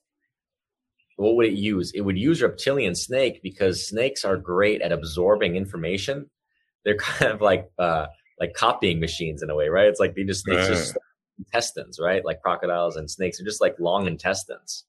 what 1.18 1.36
would 1.36 1.48
it 1.48 1.54
use? 1.54 1.92
It 1.94 2.02
would 2.02 2.18
use 2.18 2.42
reptilian 2.42 2.96
snake 2.96 3.42
because 3.42 3.88
snakes 3.88 4.24
are 4.24 4.38
great 4.38 4.82
at 4.82 4.92
absorbing 4.92 5.56
information. 5.56 6.30
They're 6.86 6.96
kind 6.98 7.32
of 7.32 7.42
like 7.42 7.70
uh, 7.80 8.08
like 8.40 8.54
copying 8.54 9.00
machines 9.00 9.42
in 9.42 9.50
a 9.50 9.56
way, 9.56 9.68
right? 9.70 9.88
It's 9.88 10.00
like 10.00 10.16
they 10.16 10.24
just 10.24 10.44
snakes 10.44 10.70
right. 10.70 10.70
just 10.70 10.98
intestines, 11.40 12.00
right? 12.00 12.24
Like 12.24 12.42
crocodiles 12.42 12.96
and 12.96 13.10
snakes 13.10 13.40
are 13.42 13.46
just 13.46 13.62
like 13.62 13.76
long 13.80 14.08
intestines, 14.08 14.86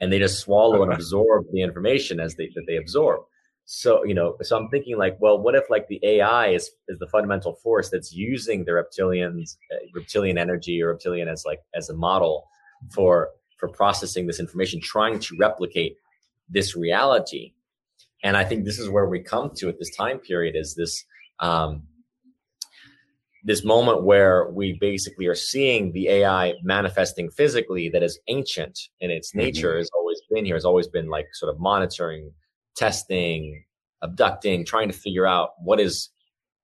and 0.00 0.12
they 0.12 0.18
just 0.18 0.40
swallow 0.40 0.82
and 0.82 0.92
absorb 0.98 1.46
the 1.52 1.62
information 1.62 2.18
as 2.20 2.34
they 2.34 2.50
that 2.54 2.64
they 2.66 2.76
absorb. 2.76 3.22
So 3.70 4.02
you 4.02 4.14
know, 4.14 4.34
so 4.40 4.56
I'm 4.56 4.70
thinking 4.70 4.96
like, 4.96 5.18
well, 5.20 5.38
what 5.38 5.54
if 5.54 5.68
like 5.68 5.88
the 5.88 6.00
AI 6.02 6.46
is 6.46 6.70
is 6.88 6.98
the 6.98 7.06
fundamental 7.06 7.52
force 7.56 7.90
that's 7.90 8.14
using 8.14 8.64
the 8.64 8.72
reptilians, 8.72 9.58
uh, 9.70 9.76
reptilian 9.94 10.38
energy 10.38 10.82
or 10.82 10.88
reptilian 10.88 11.28
as 11.28 11.44
like 11.44 11.60
as 11.74 11.90
a 11.90 11.94
model 11.94 12.48
for 12.90 13.28
for 13.58 13.68
processing 13.68 14.26
this 14.26 14.40
information, 14.40 14.80
trying 14.80 15.18
to 15.18 15.36
replicate 15.38 15.98
this 16.48 16.74
reality. 16.74 17.52
And 18.24 18.38
I 18.38 18.44
think 18.44 18.64
this 18.64 18.78
is 18.78 18.88
where 18.88 19.06
we 19.06 19.20
come 19.20 19.50
to 19.56 19.68
at 19.68 19.78
this 19.78 19.94
time 19.94 20.18
period 20.18 20.56
is 20.56 20.74
this 20.74 21.04
um, 21.38 21.82
this 23.44 23.66
moment 23.66 24.02
where 24.02 24.48
we 24.48 24.78
basically 24.80 25.26
are 25.26 25.34
seeing 25.34 25.92
the 25.92 26.08
AI 26.08 26.54
manifesting 26.62 27.30
physically 27.30 27.90
that 27.90 28.02
is 28.02 28.18
ancient 28.28 28.78
in 29.00 29.10
its 29.10 29.32
Mm-hmm. 29.32 29.40
nature 29.40 29.76
has 29.76 29.90
always 29.94 30.22
been 30.30 30.46
here, 30.46 30.56
has 30.56 30.64
always 30.64 30.88
been 30.88 31.10
like 31.10 31.26
sort 31.34 31.52
of 31.52 31.60
monitoring, 31.60 32.32
testing, 32.78 33.64
abducting, 34.02 34.64
trying 34.64 34.88
to 34.88 34.94
figure 34.96 35.26
out 35.26 35.50
what 35.60 35.80
is 35.80 36.10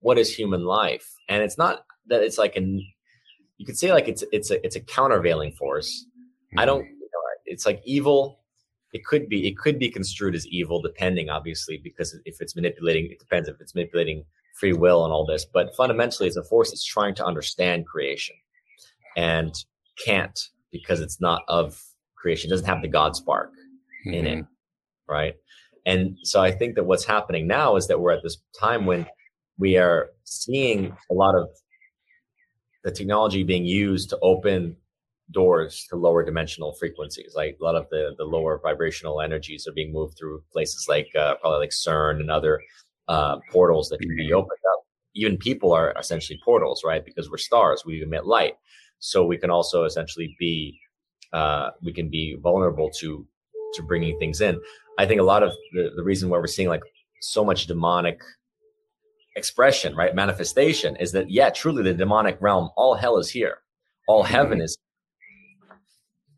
what 0.00 0.18
is 0.18 0.34
human 0.34 0.64
life. 0.64 1.10
And 1.28 1.42
it's 1.42 1.58
not 1.58 1.84
that 2.06 2.22
it's 2.22 2.38
like 2.38 2.56
an 2.56 2.80
you 3.58 3.66
could 3.66 3.76
say 3.76 3.92
like 3.92 4.08
it's 4.08 4.24
it's 4.32 4.50
a 4.50 4.64
it's 4.64 4.76
a 4.76 4.80
countervailing 4.80 5.52
force. 5.52 6.06
I 6.56 6.60
mm-hmm. 6.60 6.66
don't 6.66 6.84
you 6.84 7.10
know, 7.12 7.20
it's 7.44 7.66
like 7.66 7.82
evil. 7.84 8.40
It 8.92 9.04
could 9.04 9.28
be 9.28 9.48
it 9.48 9.58
could 9.58 9.78
be 9.78 9.90
construed 9.90 10.34
as 10.34 10.46
evil, 10.46 10.80
depending 10.80 11.28
obviously, 11.28 11.80
because 11.82 12.16
if 12.24 12.40
it's 12.40 12.54
manipulating, 12.54 13.10
it 13.10 13.18
depends 13.18 13.48
if 13.48 13.60
it's 13.60 13.74
manipulating 13.74 14.24
free 14.58 14.72
will 14.72 15.04
and 15.04 15.12
all 15.12 15.26
this. 15.26 15.44
But 15.44 15.74
fundamentally, 15.76 16.28
it's 16.28 16.36
a 16.36 16.44
force 16.44 16.70
that's 16.70 16.84
trying 16.84 17.16
to 17.16 17.24
understand 17.24 17.86
creation 17.86 18.36
and 19.16 19.52
can't 20.04 20.38
because 20.70 21.00
it's 21.00 21.20
not 21.20 21.42
of 21.48 21.82
creation. 22.14 22.48
It 22.48 22.52
doesn't 22.52 22.66
have 22.66 22.82
the 22.82 22.88
God 22.88 23.16
spark 23.16 23.50
in 24.04 24.26
it, 24.26 24.38
mm-hmm. 24.38 25.12
right? 25.12 25.34
And 25.86 26.16
so 26.22 26.40
I 26.40 26.50
think 26.50 26.76
that 26.76 26.84
what's 26.84 27.04
happening 27.04 27.46
now 27.46 27.76
is 27.76 27.86
that 27.88 28.00
we're 28.00 28.12
at 28.12 28.22
this 28.22 28.38
time 28.58 28.86
when 28.86 29.06
we 29.58 29.76
are 29.76 30.10
seeing 30.24 30.96
a 31.10 31.14
lot 31.14 31.34
of 31.34 31.48
the 32.82 32.90
technology 32.90 33.42
being 33.42 33.64
used 33.64 34.10
to 34.10 34.18
open 34.20 34.76
doors 35.30 35.86
to 35.88 35.96
lower 35.96 36.22
dimensional 36.24 36.74
frequencies. 36.74 37.32
Like 37.34 37.56
a 37.60 37.64
lot 37.64 37.76
of 37.76 37.88
the 37.90 38.14
the 38.18 38.24
lower 38.24 38.60
vibrational 38.62 39.20
energies 39.20 39.66
are 39.66 39.72
being 39.72 39.92
moved 39.92 40.16
through 40.18 40.42
places 40.52 40.86
like 40.88 41.08
uh, 41.18 41.36
probably 41.36 41.60
like 41.60 41.70
CERN 41.70 42.20
and 42.20 42.30
other 42.30 42.60
uh, 43.08 43.38
portals 43.50 43.88
that 43.88 44.00
can 44.00 44.14
be 44.16 44.32
opened 44.32 44.60
up. 44.72 44.84
Even 45.14 45.36
people 45.36 45.72
are 45.72 45.94
essentially 45.98 46.38
portals, 46.44 46.82
right? 46.84 47.04
Because 47.04 47.30
we're 47.30 47.38
stars, 47.38 47.84
we 47.86 48.02
emit 48.02 48.26
light, 48.26 48.54
so 48.98 49.24
we 49.24 49.38
can 49.38 49.50
also 49.50 49.84
essentially 49.84 50.34
be 50.38 50.78
uh, 51.32 51.70
we 51.82 51.92
can 51.92 52.08
be 52.08 52.36
vulnerable 52.40 52.90
to 53.00 53.26
to 53.74 53.82
bringing 53.82 54.18
things 54.18 54.40
in. 54.40 54.60
I 54.98 55.06
think 55.06 55.20
a 55.20 55.24
lot 55.24 55.42
of 55.42 55.52
the, 55.72 55.90
the 55.96 56.02
reason 56.02 56.28
why 56.28 56.38
we're 56.38 56.46
seeing 56.46 56.68
like 56.68 56.82
so 57.20 57.44
much 57.44 57.66
demonic 57.66 58.20
expression, 59.36 59.94
right? 59.96 60.14
Manifestation 60.14 60.96
is 60.96 61.12
that, 61.12 61.30
yeah, 61.30 61.50
truly 61.50 61.82
the 61.82 61.94
demonic 61.94 62.38
realm, 62.40 62.70
all 62.76 62.94
hell 62.94 63.18
is 63.18 63.30
here. 63.30 63.58
All 64.06 64.22
mm-hmm. 64.22 64.32
heaven 64.32 64.60
is, 64.60 64.78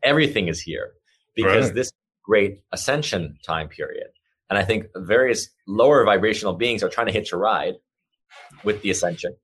everything 0.03 0.47
is 0.47 0.59
here 0.61 0.91
because 1.35 1.67
Right. 1.67 1.75
this 1.75 1.91
great 2.23 2.61
ascension 2.71 3.37
time 3.45 3.69
period. 3.69 4.07
And 4.49 4.57
I 4.57 4.63
think 4.63 4.87
various 4.95 5.49
lower 5.67 6.03
vibrational 6.05 6.53
beings 6.53 6.83
are 6.83 6.89
trying 6.89 7.07
to 7.07 7.13
hitch 7.13 7.31
a 7.31 7.37
ride 7.37 7.75
with 8.63 8.81
the 8.81 8.89
ascension. 8.89 9.35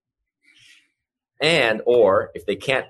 And, 1.41 1.81
or 1.85 2.31
if 2.33 2.45
they 2.45 2.55
can't 2.55 2.85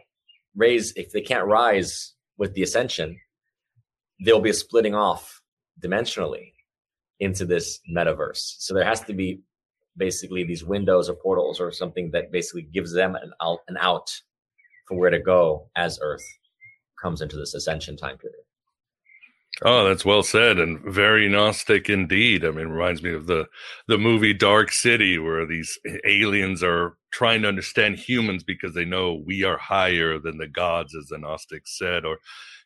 raise, 0.56 0.94
if 0.96 1.12
they 1.12 1.22
can't 1.22 1.48
rise 1.48 2.14
with 2.38 2.54
the 2.54 2.62
ascension, 2.62 3.20
there'll 4.20 4.42
be 4.42 4.50
a 4.50 4.54
splitting 4.54 4.96
off 4.96 5.42
dimensionally 5.82 6.54
into 7.20 7.46
this 7.46 7.80
metaverse. 7.94 8.56
So 8.60 8.74
there 8.74 8.86
has 8.86 9.02
to 9.02 9.14
be 9.14 9.42
basically 9.96 10.44
these 10.44 10.64
windows 10.64 11.10
or 11.10 11.16
portals 11.16 11.60
or 11.60 11.72
something 11.72 12.12
that 12.12 12.32
basically 12.32 12.64
gives 12.64 12.94
them 12.94 13.16
an 13.16 13.32
out, 13.42 13.60
an 13.68 13.78
out 13.80 14.12
for 14.88 14.98
where 14.98 15.10
to 15.10 15.20
go 15.20 15.70
as 15.76 16.00
Earth 16.02 16.26
comes 17.02 17.22
into 17.22 17.38
this 17.38 17.54
ascension 17.54 17.98
time 17.98 18.18
period. 18.18 18.44
Oh, 19.62 19.88
that's 19.88 20.04
well 20.04 20.24
said 20.24 20.58
and 20.58 20.82
very 20.82 21.30
Gnostic 21.30 21.88
indeed. 21.88 22.44
I 22.44 22.50
mean, 22.50 22.68
it 22.68 22.72
reminds 22.72 23.04
me 23.04 23.14
of 23.14 23.28
the 23.28 23.46
the 23.88 24.00
movie 24.00 24.34
Dark 24.34 24.72
City, 24.72 25.20
where 25.20 25.46
these 25.46 25.78
aliens 26.06 26.64
are 26.64 26.98
trying 27.12 27.44
to 27.44 27.48
understand 27.50 27.98
humans 27.98 28.44
because 28.44 28.74
they 28.74 28.84
know 28.84 29.14
we 29.14 29.44
are 29.44 29.60
higher 29.60 30.18
than 30.18 30.40
the 30.40 30.48
gods, 30.48 30.96
as 30.96 31.08
the 31.08 31.20
Gnostics 31.20 31.78
said. 31.78 32.04
Or 32.04 32.18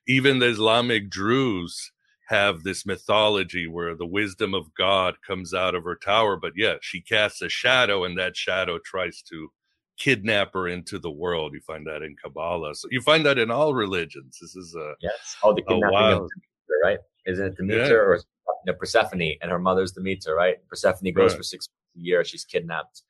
even 0.08 0.40
the 0.40 0.48
Islamic 0.48 1.10
Druze 1.10 1.92
have 2.28 2.64
this 2.64 2.86
mythology 2.86 3.68
where 3.68 3.96
the 3.96 4.06
wisdom 4.06 4.54
of 4.54 4.74
God 4.74 5.16
comes 5.26 5.54
out 5.54 5.76
of 5.76 5.84
her 5.86 5.96
tower, 5.96 6.36
but 6.36 6.54
yeah, 6.56 6.76
she 6.82 7.00
casts 7.02 7.42
a 7.42 7.50
shadow, 7.50 8.04
and 8.04 8.18
that 8.18 8.36
shadow 8.36 8.80
tries 8.84 9.22
to 9.24 9.50
kidnap 9.98 10.54
her 10.54 10.68
into 10.68 11.00
the 11.00 11.10
world. 11.12 11.54
You 11.54 11.62
find 11.62 11.88
that 11.88 12.04
in 12.04 12.16
Kabbalah. 12.22 12.76
So 12.76 12.88
you 12.92 13.02
find 13.02 13.26
that 13.26 13.38
in 13.40 13.50
all 13.50 13.74
religions. 13.74 14.38
This 14.42 14.56
is 14.56 14.76
a 14.76 14.94
yes, 15.02 15.36
oh, 15.44 15.54
the 15.54 15.62
kidnapping 15.62 15.98
of 16.12 16.30
Demeter, 16.30 16.80
right? 16.84 17.00
Isn't 17.26 17.46
it 17.46 17.56
Demeter 17.58 17.80
Yeah. 17.86 17.92
or 17.94 18.16
you 18.16 18.74
know, 18.74 18.78
Persephone 18.78 19.22
and 19.42 19.50
her 19.52 19.60
mother's 19.60 19.92
Demeter, 19.94 20.36
right? 20.36 20.58
Persephone 20.68 21.14
goes 21.14 21.32
Right. 21.32 21.38
for 21.38 21.44
six 21.44 21.68
years, 21.96 22.28
she's 22.30 22.46
kidnapped. 22.46 23.04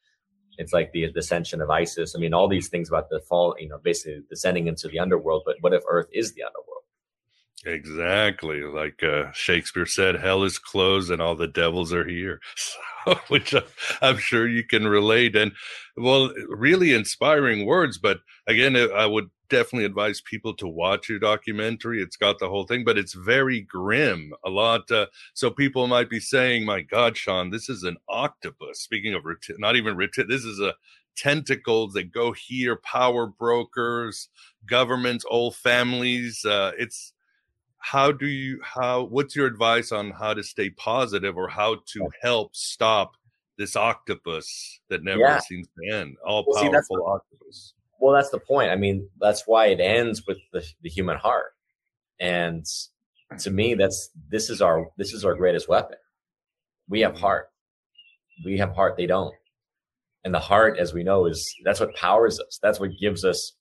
It's 0.60 0.74
like 0.74 0.92
the, 0.92 1.12
the 1.12 1.20
ascension 1.20 1.62
of 1.62 1.70
Isis. 1.70 2.16
I 2.16 2.20
mean, 2.20 2.34
all 2.34 2.48
these 2.48 2.70
things 2.70 2.90
about 2.90 3.10
the 3.10 3.20
fall, 3.20 3.56
you 3.60 3.68
know, 3.70 3.78
basically 3.84 4.22
descending 4.30 4.68
into 4.68 4.88
the 4.88 5.00
underworld. 5.00 5.44
But 5.46 5.58
what 5.62 5.74
if 5.74 5.84
Earth 5.88 6.08
is 6.12 6.34
the 6.34 6.44
underworld? 6.44 6.77
Exactly. 7.66 8.62
Like 8.64 9.04
uh, 9.04 9.32
Shakespeare 9.34 9.86
said, 9.86 10.16
hell 10.16 10.44
is 10.44 10.60
closed 10.60 11.12
and 11.12 11.22
all 11.22 11.36
the 11.36 11.48
devils 11.48 11.94
are 11.94 12.08
here. 12.08 12.40
So, 12.56 13.16
which 13.30 13.56
I'm 14.02 14.18
sure 14.18 14.50
you 14.50 14.66
can 14.66 14.86
relate. 14.86 15.34
And 15.34 15.54
well, 15.96 16.34
really 16.50 16.94
inspiring 16.94 17.66
words. 17.66 17.98
But 17.98 18.20
again, 18.48 18.76
uh, 18.76 18.88
I 18.88 19.06
would 19.06 19.30
definitely 19.50 19.86
advise 19.86 20.20
people 20.20 20.54
to 20.56 20.68
watch 20.68 21.08
your 21.08 21.20
documentary. 21.20 22.02
It's 22.02 22.18
got 22.18 22.38
the 22.40 22.50
whole 22.50 22.66
thing, 22.66 22.84
but 22.84 22.98
it's 22.98 23.14
very 23.14 23.62
grim. 23.62 24.34
A 24.46 24.50
lot. 24.50 24.92
Uh, 24.92 25.06
so 25.34 25.50
people 25.50 25.88
might 25.88 26.10
be 26.10 26.20
saying, 26.20 26.66
my 26.66 26.82
God, 26.82 27.16
Sean, 27.16 27.50
this 27.50 27.70
is 27.70 27.84
an 27.84 27.96
octopus. 28.10 28.82
Speaking 28.82 29.14
of, 29.14 29.24
reti- 29.24 29.58
not 29.58 29.78
even 29.78 29.96
reti- 29.96 30.28
this 30.28 30.44
is 30.44 30.60
a 30.60 30.74
tentacles 31.16 31.94
that 31.94 32.12
go 32.12 32.34
here, 32.34 32.76
power 32.76 33.26
brokers, 33.28 34.28
governments, 34.66 35.24
old 35.30 35.56
families. 35.56 36.44
Uh, 36.44 36.72
it's, 36.78 37.14
how 37.80 38.12
do 38.12 38.28
you 38.28 38.60
how 38.64 39.04
what's 39.04 39.36
your 39.36 39.48
advice 39.48 39.92
on 39.92 40.12
how 40.12 40.34
to 40.34 40.44
stay 40.44 40.70
positive 40.70 41.38
or 41.38 41.48
how 41.48 41.76
to 41.86 42.08
help 42.22 42.56
stop 42.56 43.16
this 43.58 43.76
octopus 43.76 44.80
that 44.90 45.04
never 45.04 45.22
Yeah. 45.22 45.40
seems 45.40 45.68
to 45.68 45.96
end 45.96 46.18
all 46.26 46.46
Well, 46.48 46.62
see, 46.62 46.70
powerful 46.70 47.06
octopus 47.08 47.74
Well, 48.00 48.14
that's 48.14 48.30
the 48.30 48.40
point. 48.40 48.70
I 48.72 48.76
mean, 48.76 49.10
that's 49.20 49.48
why 49.48 49.68
it 49.68 49.80
ends 49.80 50.26
with 50.28 50.38
the, 50.54 50.64
the 50.84 50.90
human 50.90 51.18
heart. 51.18 51.54
And 52.20 52.66
to 53.40 53.50
me, 53.50 53.74
that's 53.74 54.10
this 54.30 54.50
is 54.50 54.62
our 54.62 54.88
this 54.98 55.14
is 55.14 55.26
our 55.26 55.36
greatest 55.36 55.68
weapon. 55.68 55.98
We 56.88 57.02
have 57.02 57.14
mm-hmm. 57.14 57.22
heart. 57.22 57.50
We 58.46 58.58
have 58.60 58.76
heart. 58.76 58.98
They 58.98 59.08
don't. 59.08 59.34
And 60.24 60.34
the 60.34 60.40
heart, 60.40 60.78
as 60.78 60.94
we 60.94 61.04
know, 61.04 61.26
is 61.26 61.54
that's 61.64 61.80
what 61.80 61.96
powers 61.96 62.40
us. 62.40 62.60
That's 62.62 62.80
what 62.80 62.92
gives 63.00 63.24
us 63.26 63.54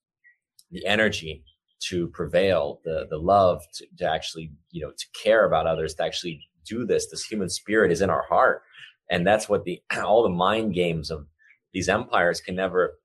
the 0.71 0.85
energy 0.87 1.45
to 1.89 2.09
prevail, 2.09 2.81
the 2.85 3.07
the 3.11 3.19
love 3.19 3.63
to, 3.75 3.87
to 3.99 4.11
actually, 4.11 4.53
you 4.71 4.83
know, 4.83 4.91
to 4.91 5.07
care 5.23 5.45
about 5.45 5.67
others, 5.67 5.95
to 5.95 6.05
actually 6.05 6.41
do 6.67 6.85
this. 6.85 7.09
This 7.09 7.25
human 7.25 7.49
spirit 7.49 7.93
is 7.93 8.03
in 8.03 8.11
our 8.11 8.23
heart. 8.23 8.63
And 9.11 9.27
that's 9.27 9.49
what 9.49 9.65
the 9.65 9.81
all 10.05 10.23
the 10.23 10.29
mind 10.29 10.75
games 10.75 11.11
of 11.11 11.27
these 11.73 11.89
empires 11.89 12.41
can 12.41 12.57
never 12.57 12.99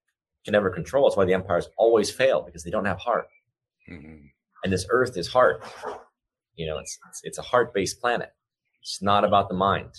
can 0.46 0.54
never 0.54 0.70
control. 0.70 1.08
That's 1.08 1.18
why 1.18 1.26
the 1.26 1.34
empires 1.34 1.70
always 1.78 2.10
fail 2.10 2.42
because 2.42 2.64
they 2.64 2.72
don't 2.72 2.86
have 2.86 3.00
heart. 3.00 3.28
Mm-hmm. 3.90 4.26
And 4.64 4.74
this 4.74 4.86
Earth 4.90 5.18
is 5.18 5.28
heart. 5.28 5.64
You 6.56 6.68
know, 6.68 6.78
it's 6.78 6.98
it's, 7.10 7.22
it's 7.24 7.38
a 7.38 7.44
heart 7.44 7.74
based 7.74 8.00
planet. 8.02 8.30
It's 8.82 9.02
not 9.02 9.24
about 9.24 9.50
the 9.50 9.56
mind. 9.56 9.92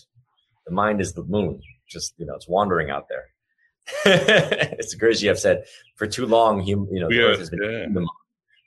The 0.67 0.73
mind 0.73 1.01
is 1.01 1.13
the 1.13 1.25
moon. 1.25 1.61
Just 1.89 2.15
you 2.19 2.27
know, 2.27 2.35
it's 2.35 2.49
wandering 2.49 2.91
out 2.91 3.07
there. 3.09 3.29
As 4.79 4.95
Gurdjieff 4.95 5.39
said, 5.39 5.65
for 5.97 6.07
too 6.07 6.25
long, 6.25 6.61
hum, 6.61 6.89
you 6.93 7.01
know, 7.01 7.09
the 7.09 7.17
Yeah, 7.17 7.23
Earth 7.23 7.39
has 7.41 7.51
been 7.51 7.63
yeah. 7.63 7.87
the 7.93 8.01
mind, 8.01 8.09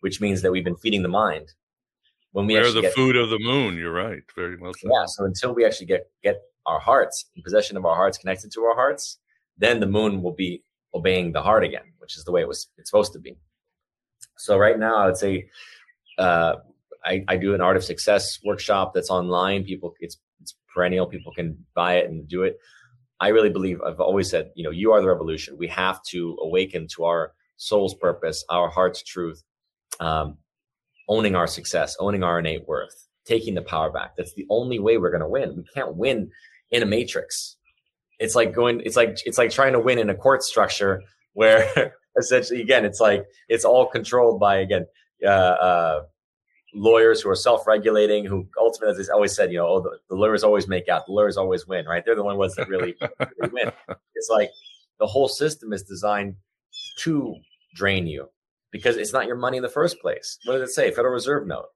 which 0.01 0.21
means 0.21 0.41
that 0.41 0.51
we've 0.51 0.63
been 0.63 0.77
feeding 0.77 1.03
the 1.03 1.09
mind. 1.09 1.53
When 2.31 2.47
we 2.47 2.55
they're 2.55 2.71
the 2.71 2.81
get, 2.81 2.93
food 2.93 3.15
of 3.15 3.29
the 3.29 3.39
moon 3.39 3.77
you're 3.77 3.93
right 3.93 4.21
very 4.35 4.57
well 4.57 4.73
said 4.73 4.91
yeah, 4.93 5.05
so 5.05 5.23
until 5.23 5.55
we 5.55 5.63
actually 5.63 5.85
get 5.85 6.09
get 6.21 6.41
our 6.65 6.79
hearts 6.79 7.25
in 7.35 7.43
possession 7.43 7.77
of 7.77 7.85
our 7.85 7.95
hearts, 7.95 8.17
connected 8.17 8.51
to 8.51 8.61
our 8.63 8.75
hearts, 8.75 9.19
then 9.57 9.79
the 9.79 9.87
moon 9.87 10.21
will 10.21 10.33
be 10.33 10.63
obeying 10.93 11.31
the 11.31 11.41
heart 11.41 11.63
again, 11.63 11.93
which 11.99 12.17
is 12.17 12.23
the 12.23 12.31
way 12.31 12.41
it 12.41 12.47
was 12.47 12.67
it's 12.77 12.89
supposed 12.89 13.13
to 13.13 13.19
be. 13.19 13.37
So 14.37 14.57
right 14.57 14.77
now, 14.77 14.97
I 14.97 15.05
would 15.05 15.17
say 15.17 15.49
uh, 16.17 16.55
I, 17.05 17.23
I 17.27 17.37
do 17.37 17.53
an 17.53 17.61
art 17.61 17.77
of 17.77 17.83
success 17.83 18.39
workshop 18.43 18.93
that's 18.93 19.09
online. 19.09 19.63
People, 19.63 19.93
it's 19.99 20.17
it's 20.41 20.55
perennial. 20.73 21.05
People 21.05 21.31
can 21.33 21.65
buy 21.73 21.95
it 21.95 22.09
and 22.09 22.27
do 22.27 22.43
it. 22.43 22.57
I 23.19 23.29
really 23.29 23.49
believe 23.49 23.81
I've 23.81 23.99
always 23.99 24.29
said, 24.29 24.51
you 24.55 24.63
know, 24.63 24.71
you 24.71 24.91
are 24.91 24.99
the 24.99 25.07
revolution. 25.07 25.57
We 25.57 25.67
have 25.69 26.03
to 26.09 26.37
awaken 26.41 26.87
to 26.95 27.05
our 27.05 27.31
soul's 27.57 27.93
purpose, 27.93 28.43
our 28.49 28.69
heart's 28.69 29.01
truth, 29.01 29.41
um, 29.99 30.37
owning 31.07 31.35
our 31.35 31.47
success, 31.47 31.95
owning 31.99 32.23
our 32.23 32.39
innate 32.39 32.67
worth, 32.67 33.07
taking 33.25 33.55
the 33.55 33.61
power 33.61 33.91
back. 33.91 34.15
That's 34.15 34.33
the 34.33 34.45
only 34.49 34.79
way 34.79 34.97
we're 34.97 35.11
going 35.11 35.21
to 35.21 35.27
win. 35.27 35.55
We 35.55 35.63
can't 35.73 35.95
win 35.95 36.31
in 36.71 36.83
a 36.83 36.85
matrix. 36.85 37.57
It's 38.19 38.35
like 38.35 38.53
going. 38.53 38.81
It's 38.85 38.95
like 38.95 39.17
it's 39.25 39.37
like 39.37 39.51
trying 39.51 39.73
to 39.73 39.79
win 39.79 39.99
in 39.99 40.09
a 40.09 40.15
court 40.15 40.43
structure 40.43 41.01
where 41.33 41.93
essentially, 42.17 42.61
again, 42.61 42.85
it's 42.85 42.99
like 42.99 43.25
it's 43.49 43.65
all 43.65 43.85
controlled 43.87 44.39
by 44.39 44.57
again 44.57 44.85
uh, 45.23 45.27
uh, 45.29 46.03
lawyers 46.73 47.21
who 47.21 47.29
are 47.29 47.35
self-regulating, 47.35 48.25
who 48.25 48.47
ultimately, 48.57 48.99
as 48.99 49.09
I 49.09 49.13
always 49.13 49.35
said, 49.35 49.51
you 49.51 49.57
know, 49.57 49.67
oh, 49.67 49.81
the, 49.81 49.97
the, 50.09 50.15
lawyers 50.15 50.43
always 50.43 50.67
make 50.67 50.89
out, 50.89 51.05
the 51.05 51.13
lawyers 51.13 51.37
always 51.37 51.65
win, 51.67 51.85
right? 51.85 52.03
They're 52.05 52.15
the 52.15 52.23
only 52.23 52.37
ones 52.37 52.55
that 52.55 52.67
really, 52.67 52.95
really 53.39 53.51
win. 53.53 53.71
It's 54.15 54.29
like 54.29 54.49
the 54.99 55.05
whole 55.05 55.27
system 55.27 55.73
is 55.73 55.83
designed 55.83 56.35
to 56.99 57.35
drain 57.75 58.07
you 58.07 58.29
because 58.75 58.97
it's 58.97 59.13
not 59.13 59.25
your 59.25 59.37
money 59.37 59.55
in 59.55 59.63
the 59.63 59.69
first 59.69 60.01
place. 60.01 60.37
What 60.43 60.57
does 60.57 60.69
it 60.69 60.73
say? 60.73 60.91
Federal 60.91 61.13
Reserve 61.13 61.47
note, 61.47 61.67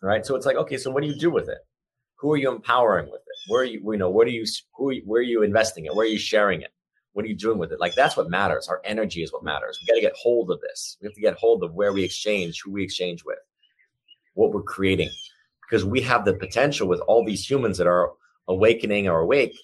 right? 0.00 0.24
So 0.24 0.36
it's 0.36 0.46
like, 0.46 0.54
okay, 0.54 0.76
so 0.76 0.92
what 0.92 1.02
do 1.02 1.08
you 1.08 1.18
do 1.18 1.28
with 1.28 1.48
it? 1.48 1.58
Who 2.20 2.32
are 2.32 2.36
you 2.36 2.52
empowering 2.52 3.06
with 3.06 3.20
it? 3.20 3.50
Where 3.50 3.62
are 3.62 3.64
you, 3.64 3.80
you 3.84 3.98
know, 3.98 4.08
what 4.08 4.28
are 4.28 4.30
you, 4.30 4.44
who, 4.76 4.94
where 5.04 5.18
are 5.18 5.24
you 5.24 5.42
investing 5.42 5.86
it? 5.86 5.96
Where 5.96 6.06
are 6.06 6.08
you 6.08 6.16
sharing 6.16 6.62
it? 6.62 6.70
What 7.14 7.24
are 7.24 7.28
you 7.28 7.34
doing 7.34 7.58
with 7.58 7.72
it? 7.72 7.80
Like 7.80 7.96
that's 7.96 8.16
what 8.16 8.30
matters. 8.30 8.68
Our 8.68 8.80
energy 8.84 9.24
is 9.24 9.32
what 9.32 9.42
matters. 9.42 9.76
We 9.80 9.88
got 9.88 9.96
to 9.96 10.00
get 10.00 10.12
hold 10.14 10.52
of 10.52 10.60
this. 10.60 10.98
We 11.00 11.06
have 11.06 11.16
to 11.16 11.20
get 11.20 11.34
hold 11.34 11.64
of 11.64 11.74
where 11.74 11.92
we 11.92 12.04
exchange, 12.04 12.62
who 12.64 12.70
we 12.70 12.84
exchange 12.84 13.24
with, 13.24 13.38
what 14.34 14.52
we're 14.52 14.62
creating, 14.62 15.10
because 15.68 15.84
we 15.84 16.00
have 16.02 16.24
the 16.24 16.34
potential 16.34 16.86
with 16.86 17.00
all 17.08 17.24
these 17.24 17.44
humans 17.44 17.76
that 17.78 17.88
are 17.88 18.12
awakening 18.46 19.08
or 19.08 19.18
awake, 19.18 19.58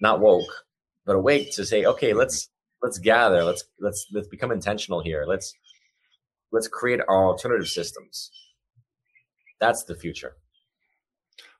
not 0.00 0.20
woke, 0.20 0.64
but 1.04 1.16
awake 1.16 1.52
to 1.56 1.66
say, 1.66 1.84
okay, 1.84 2.14
let's 2.14 2.48
let's 2.84 2.98
gather, 2.98 3.42
let's 3.42 3.64
let's 3.80 4.06
let's 4.12 4.28
become 4.28 4.52
intentional 4.52 5.02
here. 5.02 5.24
Let's 5.26 5.54
let's 6.52 6.68
create 6.68 7.00
our 7.08 7.26
alternative 7.26 7.68
systems. 7.68 8.30
That's 9.58 9.84
the 9.84 9.94
future. 9.94 10.36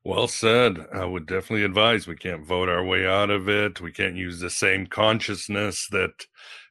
Well 0.05 0.29
said. 0.29 0.87
I 0.93 1.07
would 1.07 1.27
definitely 1.27 1.65
advise 1.65 2.07
we 2.07 2.15
can't 2.15 2.45
vote 2.45 2.69
our 2.69 2.85
way 2.85 3.07
out 3.07 3.31
of 3.31 3.49
it. 3.49 3.81
We 3.81 3.91
can't 3.91 4.17
use 4.17 4.39
the 4.39 4.51
same 4.51 4.87
consciousness 4.87 5.89
that 5.93 6.27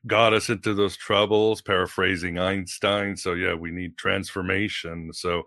got 0.06 0.34
us 0.34 0.50
into 0.50 0.76
those 0.76 0.96
troubles, 0.96 1.60
paraphrasing 1.60 2.38
Einstein. 2.38 3.18
So, 3.18 3.34
yeah, 3.34 3.56
we 3.56 3.72
need 3.72 3.98
transformation. 3.98 5.12
So, 5.14 5.44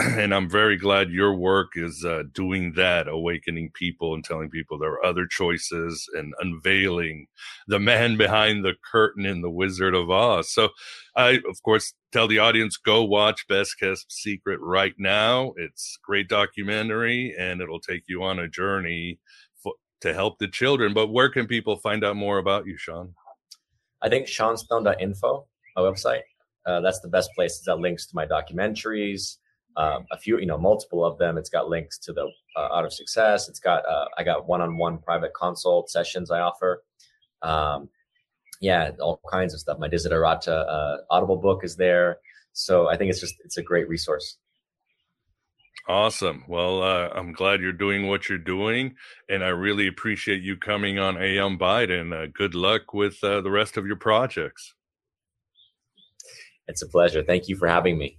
and 0.16 0.32
I'm 0.32 0.48
very 0.48 0.76
glad 0.76 1.10
your 1.10 1.34
work 1.34 1.72
is 1.74 2.04
uh, 2.04 2.22
doing 2.32 2.74
that, 2.76 3.08
awakening 3.08 3.72
people 3.74 4.14
and 4.14 4.22
telling 4.24 4.48
people 4.48 4.78
there 4.78 4.92
are 4.92 5.04
other 5.04 5.26
choices 5.26 6.08
and 6.14 6.34
unveiling 6.38 7.26
the 7.66 7.80
man 7.80 8.16
behind 8.16 8.64
the 8.64 8.74
curtain 8.88 9.26
in 9.26 9.40
The 9.40 9.50
Wizard 9.50 9.96
of 9.96 10.08
Oz. 10.08 10.52
So, 10.52 10.68
I, 11.16 11.40
of 11.48 11.60
course, 11.64 11.94
tell 12.12 12.28
the 12.28 12.38
audience 12.38 12.76
go 12.76 13.02
watch 13.02 13.48
Best 13.48 13.80
Kept 13.80 14.04
Secret 14.08 14.60
right 14.60 14.94
now. 14.98 15.52
It's 15.56 15.98
great 16.04 16.28
documentary 16.28 17.34
and 17.36 17.60
it'll 17.60 17.80
take 17.80 18.04
you 18.06 18.22
on 18.22 18.38
a 18.38 18.46
journey 18.46 19.18
for, 19.60 19.74
to 20.02 20.14
help 20.14 20.38
the 20.38 20.46
children. 20.46 20.94
But 20.94 21.08
where 21.08 21.28
can 21.28 21.48
people 21.48 21.76
find 21.76 22.04
out 22.04 22.14
more 22.14 22.38
about 22.38 22.66
you, 22.66 22.78
Sean? 22.78 23.14
I 24.00 24.08
think 24.08 24.28
seanstone.info, 24.28 25.46
my 25.74 25.82
website. 25.82 26.22
Uh, 26.64 26.80
that's 26.82 27.00
the 27.00 27.08
best 27.08 27.30
place. 27.34 27.60
That 27.66 27.80
links 27.80 28.06
to 28.06 28.14
my 28.14 28.26
documentaries 28.26 29.38
um, 29.78 30.06
a 30.10 30.18
few, 30.18 30.38
you 30.38 30.46
know, 30.46 30.58
multiple 30.58 31.04
of 31.04 31.18
them. 31.18 31.38
It's 31.38 31.48
got 31.48 31.68
links 31.68 31.98
to 32.00 32.12
the 32.12 32.28
uh, 32.56 32.68
Art 32.70 32.84
of 32.84 32.92
Success. 32.92 33.48
It's 33.48 33.60
got 33.60 33.86
uh, 33.88 34.06
I 34.18 34.24
got 34.24 34.48
one-on-one 34.48 34.98
private 34.98 35.32
consult 35.32 35.88
sessions 35.88 36.30
I 36.30 36.40
offer. 36.40 36.82
Um, 37.42 37.88
yeah, 38.60 38.90
all 39.00 39.20
kinds 39.30 39.54
of 39.54 39.60
stuff. 39.60 39.78
My 39.78 39.88
Desiderata 39.88 40.66
uh, 40.68 40.96
Audible 41.10 41.36
book 41.36 41.60
is 41.62 41.76
there, 41.76 42.18
so 42.52 42.88
I 42.88 42.96
think 42.96 43.10
it's 43.10 43.20
just 43.20 43.36
it's 43.44 43.56
a 43.56 43.62
great 43.62 43.88
resource. 43.88 44.36
Awesome. 45.86 46.44
Well, 46.48 46.82
uh, 46.82 47.08
I'm 47.14 47.32
glad 47.32 47.60
you're 47.60 47.72
doing 47.72 48.08
what 48.08 48.28
you're 48.28 48.36
doing, 48.36 48.96
and 49.28 49.44
I 49.44 49.48
really 49.48 49.86
appreciate 49.86 50.42
you 50.42 50.56
coming 50.56 50.98
on 50.98 51.22
Aeon 51.22 51.56
Byte. 51.56 52.12
Uh, 52.12 52.26
good 52.34 52.54
luck 52.54 52.92
with 52.92 53.22
uh, 53.22 53.40
the 53.42 53.50
rest 53.50 53.76
of 53.76 53.86
your 53.86 53.96
projects. 53.96 54.74
It's 56.66 56.82
a 56.82 56.88
pleasure. 56.88 57.22
Thank 57.22 57.48
you 57.48 57.56
for 57.56 57.68
having 57.68 57.96
me. 57.96 58.18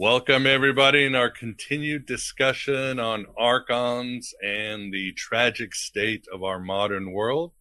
Welcome, 0.00 0.46
everybody, 0.46 1.04
in 1.04 1.14
our 1.14 1.28
continued 1.28 2.06
discussion 2.06 2.98
on 2.98 3.26
archons 3.36 4.32
and 4.42 4.90
the 4.90 5.12
tragic 5.12 5.74
state 5.74 6.24
of 6.32 6.42
our 6.42 6.58
modern 6.58 7.12
world. 7.12 7.52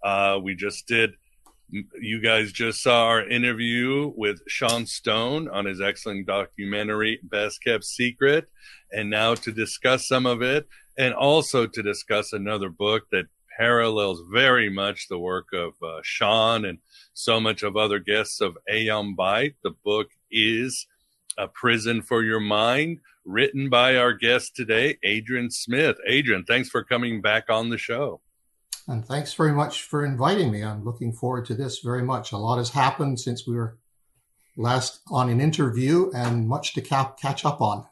Uh, 0.00 0.38
we 0.40 0.54
just 0.54 0.86
did, 0.86 1.14
you 2.00 2.20
guys 2.22 2.52
just 2.52 2.80
saw 2.80 3.06
our 3.06 3.28
interview 3.28 4.12
with 4.16 4.38
Sean 4.46 4.86
Stone 4.86 5.48
on 5.48 5.64
his 5.64 5.80
excellent 5.80 6.28
documentary, 6.28 7.18
Best 7.24 7.60
Kept 7.64 7.82
Secret. 7.82 8.48
And 8.92 9.10
now 9.10 9.34
to 9.34 9.50
discuss 9.50 10.06
some 10.06 10.26
of 10.26 10.42
it, 10.42 10.68
and 10.96 11.12
also 11.12 11.66
to 11.66 11.82
discuss 11.82 12.32
another 12.32 12.68
book 12.70 13.08
that 13.10 13.26
parallels 13.58 14.22
very 14.32 14.70
much 14.70 15.08
the 15.08 15.18
work 15.18 15.48
of 15.52 15.72
uh, 15.82 15.98
Sean 16.04 16.66
and 16.66 16.78
so 17.14 17.40
much 17.40 17.64
of 17.64 17.76
other 17.76 17.98
guests 17.98 18.40
of 18.40 18.56
Aeon 18.72 19.16
Byte. 19.16 19.54
The 19.64 19.74
book 19.84 20.10
is 20.30 20.86
a 21.40 21.48
Prison 21.48 22.02
for 22.02 22.22
Your 22.22 22.38
Mind, 22.38 23.00
written 23.24 23.70
by 23.70 23.96
our 23.96 24.12
guest 24.12 24.54
today, 24.54 24.98
Adrian 25.02 25.50
Smith. 25.50 25.96
Adrian, 26.06 26.44
thanks 26.44 26.68
for 26.68 26.84
coming 26.84 27.22
back 27.22 27.48
on 27.48 27.70
the 27.70 27.78
show. 27.78 28.20
And 28.86 29.06
thanks 29.06 29.32
very 29.32 29.52
much 29.52 29.84
for 29.84 30.04
inviting 30.04 30.50
me. 30.50 30.62
I'm 30.62 30.84
looking 30.84 31.12
forward 31.12 31.46
to 31.46 31.54
this 31.54 31.78
very 31.78 32.02
much. 32.02 32.32
A 32.32 32.36
lot 32.36 32.58
has 32.58 32.70
happened 32.70 33.20
since 33.20 33.46
we 33.46 33.54
were 33.54 33.78
last 34.56 35.00
on 35.10 35.30
an 35.30 35.40
interview 35.40 36.10
and 36.14 36.46
much 36.46 36.74
to 36.74 36.82
cap- 36.82 37.18
catch 37.18 37.46
up 37.46 37.62
on. 37.62 37.86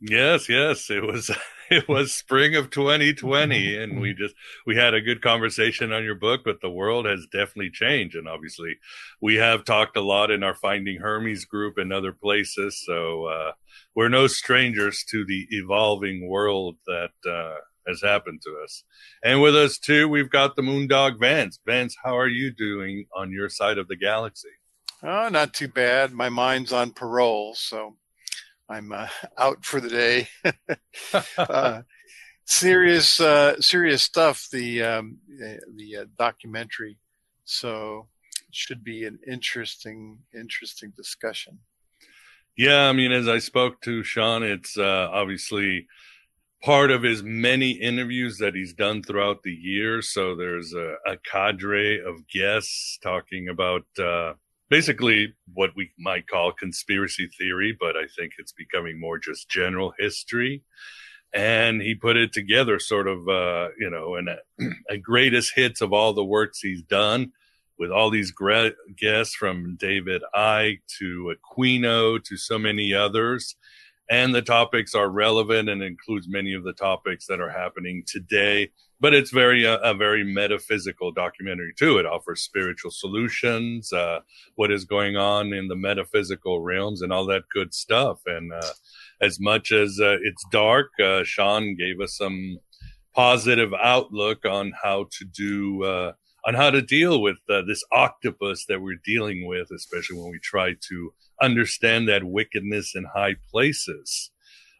Yes, 0.00 0.48
yes. 0.48 0.90
It 0.90 1.02
was 1.02 1.30
it 1.72 1.88
was 1.88 2.12
spring 2.14 2.54
of 2.54 2.70
2020 2.70 3.76
and 3.76 4.00
we 4.00 4.14
just 4.14 4.34
we 4.66 4.76
had 4.76 4.94
a 4.94 5.00
good 5.00 5.22
conversation 5.22 5.92
on 5.92 6.04
your 6.04 6.14
book 6.14 6.42
but 6.44 6.60
the 6.60 6.70
world 6.70 7.06
has 7.06 7.26
definitely 7.32 7.70
changed 7.70 8.14
and 8.14 8.28
obviously 8.28 8.76
we 9.20 9.36
have 9.36 9.64
talked 9.64 9.96
a 9.96 10.00
lot 10.00 10.30
in 10.30 10.42
our 10.42 10.54
finding 10.54 11.00
hermes 11.00 11.44
group 11.44 11.78
and 11.78 11.92
other 11.92 12.12
places 12.12 12.82
so 12.84 13.24
uh, 13.26 13.52
we're 13.94 14.08
no 14.08 14.26
strangers 14.26 15.04
to 15.08 15.24
the 15.24 15.46
evolving 15.50 16.28
world 16.28 16.76
that 16.86 17.10
uh, 17.28 17.56
has 17.86 18.00
happened 18.02 18.40
to 18.42 18.60
us. 18.62 18.84
And 19.24 19.42
with 19.42 19.56
us 19.56 19.78
too 19.78 20.08
we've 20.08 20.30
got 20.30 20.56
the 20.56 20.62
moondog 20.62 21.18
vance. 21.18 21.58
Vance 21.66 21.96
how 22.02 22.16
are 22.16 22.28
you 22.28 22.52
doing 22.52 23.06
on 23.16 23.32
your 23.32 23.48
side 23.48 23.78
of 23.78 23.88
the 23.88 23.96
galaxy? 23.96 24.48
Oh 25.02 25.28
not 25.28 25.54
too 25.54 25.68
bad. 25.68 26.12
My 26.12 26.28
mind's 26.28 26.72
on 26.72 26.92
parole 26.92 27.54
so 27.54 27.96
I'm 28.68 28.92
uh, 28.92 29.08
out 29.38 29.64
for 29.64 29.80
the 29.80 29.88
day. 29.88 30.28
uh, 31.38 31.82
serious, 32.44 33.20
uh, 33.20 33.60
serious 33.60 34.02
stuff. 34.02 34.48
The 34.50 34.82
um, 34.82 35.18
the 35.28 35.96
uh, 35.96 36.04
documentary, 36.18 36.98
so 37.44 38.08
it 38.48 38.54
should 38.54 38.84
be 38.84 39.04
an 39.04 39.18
interesting, 39.26 40.18
interesting 40.34 40.92
discussion. 40.96 41.58
Yeah, 42.56 42.88
I 42.88 42.92
mean, 42.92 43.12
as 43.12 43.28
I 43.28 43.38
spoke 43.38 43.80
to 43.82 44.02
Sean, 44.02 44.42
it's 44.42 44.76
uh, 44.76 45.08
obviously 45.10 45.86
part 46.62 46.90
of 46.90 47.02
his 47.02 47.22
many 47.22 47.72
interviews 47.72 48.38
that 48.38 48.54
he's 48.54 48.74
done 48.74 49.02
throughout 49.02 49.42
the 49.42 49.52
year. 49.52 50.02
So 50.02 50.36
there's 50.36 50.74
a, 50.74 50.96
a 51.06 51.16
cadre 51.16 52.00
of 52.00 52.28
guests 52.28 52.98
talking 53.02 53.48
about 53.48 53.84
uh, 53.98 54.34
basically 54.72 55.34
what 55.52 55.68
we 55.76 55.90
might 55.98 56.26
call 56.26 56.50
conspiracy 56.50 57.28
theory, 57.38 57.76
but 57.78 57.94
I 57.94 58.06
think 58.16 58.32
it's 58.38 58.52
becoming 58.52 58.98
more 58.98 59.18
just 59.18 59.50
general 59.50 59.92
history. 59.98 60.62
And 61.34 61.82
he 61.82 61.94
put 61.94 62.16
it 62.16 62.32
together 62.32 62.78
sort 62.78 63.06
of, 63.06 63.28
uh, 63.28 63.68
you 63.78 63.90
know, 63.90 64.16
in 64.16 64.28
a, 64.28 64.38
a, 64.88 64.96
greatest 64.96 65.52
hits 65.54 65.82
of 65.82 65.92
all 65.92 66.14
the 66.14 66.24
works 66.24 66.60
he's 66.60 66.82
done 66.82 67.32
with 67.78 67.90
all 67.90 68.08
these 68.08 68.30
gra- 68.30 68.72
guests 68.96 69.34
from 69.34 69.76
David 69.78 70.22
Icke 70.34 70.80
to 71.00 71.34
Aquino 71.36 72.24
to 72.24 72.38
so 72.38 72.58
many 72.58 72.94
others. 72.94 73.56
And 74.08 74.34
the 74.34 74.40
topics 74.40 74.94
are 74.94 75.10
relevant 75.10 75.68
and 75.68 75.82
includes 75.82 76.28
many 76.30 76.54
of 76.54 76.64
the 76.64 76.72
topics 76.72 77.26
that 77.26 77.42
are 77.42 77.50
happening 77.50 78.04
today 78.06 78.70
but 79.02 79.12
it's 79.12 79.32
very 79.32 79.66
uh, 79.66 79.78
a 79.78 79.94
very 79.94 80.22
metaphysical 80.22 81.10
documentary 81.10 81.74
too. 81.76 81.98
It 81.98 82.06
offers 82.06 82.40
spiritual 82.40 82.92
solutions, 82.92 83.92
uh, 83.92 84.20
what 84.54 84.70
is 84.70 84.84
going 84.84 85.16
on 85.16 85.52
in 85.52 85.66
the 85.66 85.74
metaphysical 85.74 86.60
realms, 86.60 87.02
and 87.02 87.12
all 87.12 87.26
that 87.26 87.42
good 87.52 87.74
stuff. 87.74 88.20
And 88.26 88.52
uh, 88.52 88.72
as 89.20 89.40
much 89.40 89.72
as 89.72 89.98
uh, 90.00 90.18
it's 90.22 90.44
dark, 90.52 90.90
uh, 91.02 91.24
Sean 91.24 91.74
gave 91.74 92.00
us 92.00 92.16
some 92.16 92.58
positive 93.12 93.74
outlook 93.74 94.46
on 94.46 94.72
how 94.84 95.08
to 95.18 95.24
do 95.24 95.82
uh, 95.82 96.12
on 96.46 96.54
how 96.54 96.70
to 96.70 96.80
deal 96.80 97.20
with 97.20 97.38
this 97.48 97.82
octopus 97.90 98.66
that 98.68 98.80
we're 98.80 99.00
dealing 99.04 99.48
with, 99.48 99.72
especially 99.74 100.18
when 100.18 100.30
we 100.30 100.38
try 100.38 100.74
to 100.88 101.12
understand 101.40 102.08
that 102.08 102.22
wickedness 102.22 102.94
in 102.94 103.04
high 103.12 103.34
places. 103.50 104.30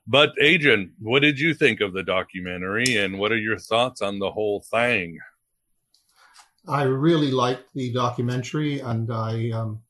But 0.07 0.33
Adrian, 0.41 0.95
what 0.99 1.21
did 1.21 1.39
you 1.39 1.55
think 1.55 1.81
of 1.81 1.93
the 1.93 2.03
documentary, 2.03 2.97
and 2.97 3.19
what 3.19 3.31
are 3.33 3.39
your 3.39 3.59
thoughts 3.59 4.03
on 4.03 4.19
the 4.19 4.33
whole 4.33 4.65
thing? 4.69 5.19
I 6.67 6.83
really 6.83 7.31
liked 7.31 7.73
the 7.75 7.93
documentary, 7.93 8.81
and 8.81 9.13
I 9.13 9.51
um, 9.51 9.83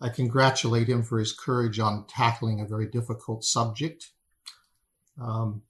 I 0.00 0.08
congratulate 0.08 0.88
him 0.88 1.02
for 1.02 1.18
his 1.18 1.32
courage 1.32 1.78
on 1.78 2.06
tackling 2.06 2.60
a 2.60 2.66
very 2.66 2.86
difficult 2.86 3.44
subject. 3.44 4.12
Um, 5.20 5.62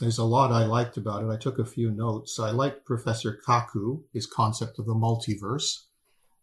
there's 0.00 0.18
a 0.18 0.24
lot 0.24 0.50
I 0.50 0.64
liked 0.64 0.96
about 0.96 1.22
it. 1.22 1.28
I 1.28 1.36
took 1.36 1.58
a 1.58 1.64
few 1.64 1.90
notes. 1.90 2.38
I 2.40 2.50
liked 2.50 2.86
Professor 2.86 3.38
Kaku, 3.46 4.02
his 4.12 4.26
concept 4.26 4.78
of 4.78 4.86
the 4.86 4.94
multiverse. 4.94 5.84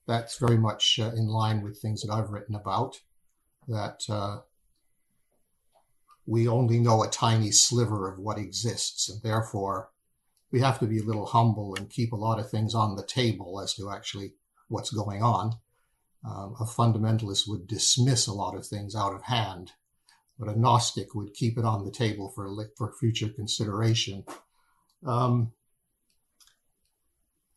That's 0.05 0.37
very 0.37 0.57
much 0.57 0.99
uh, 1.01 1.11
in 1.15 1.27
line 1.27 1.63
with 1.63 1.81
things 1.81 2.01
that 2.03 2.13
I've 2.13 2.29
written 2.29 2.55
about 2.55 3.01
that 3.67 4.01
uh, 4.09 4.39
we 6.25 6.47
only 6.47 6.79
know 6.79 7.03
a 7.03 7.09
tiny 7.09 7.51
sliver 7.51 8.11
of 8.11 8.19
what 8.19 8.37
exists, 8.37 9.09
and 9.09 9.21
therefore 9.21 9.89
we 10.51 10.59
have 10.61 10.79
to 10.79 10.85
be 10.85 10.99
a 10.99 11.03
little 11.03 11.25
humble 11.25 11.75
and 11.75 11.89
keep 11.89 12.11
a 12.11 12.17
lot 12.17 12.39
of 12.39 12.49
things 12.49 12.73
on 12.73 12.95
the 12.95 13.05
table 13.05 13.59
as 13.61 13.73
to 13.73 13.89
actually 13.89 14.33
what's 14.67 14.91
going 14.91 15.21
on. 15.21 15.55
Um, 16.25 16.55
a 16.59 16.65
fundamentalist 16.65 17.47
would 17.47 17.67
dismiss 17.67 18.27
a 18.27 18.33
lot 18.33 18.55
of 18.55 18.65
things 18.65 18.95
out 18.95 19.13
of 19.13 19.23
hand, 19.23 19.71
but 20.37 20.49
a 20.49 20.59
Gnostic 20.59 21.13
would 21.15 21.33
keep 21.33 21.57
it 21.57 21.65
on 21.65 21.85
the 21.85 21.91
table 21.91 22.29
for 22.29 22.49
for 22.77 22.91
future 22.91 23.29
consideration. 23.29 24.25
Um, 25.05 25.51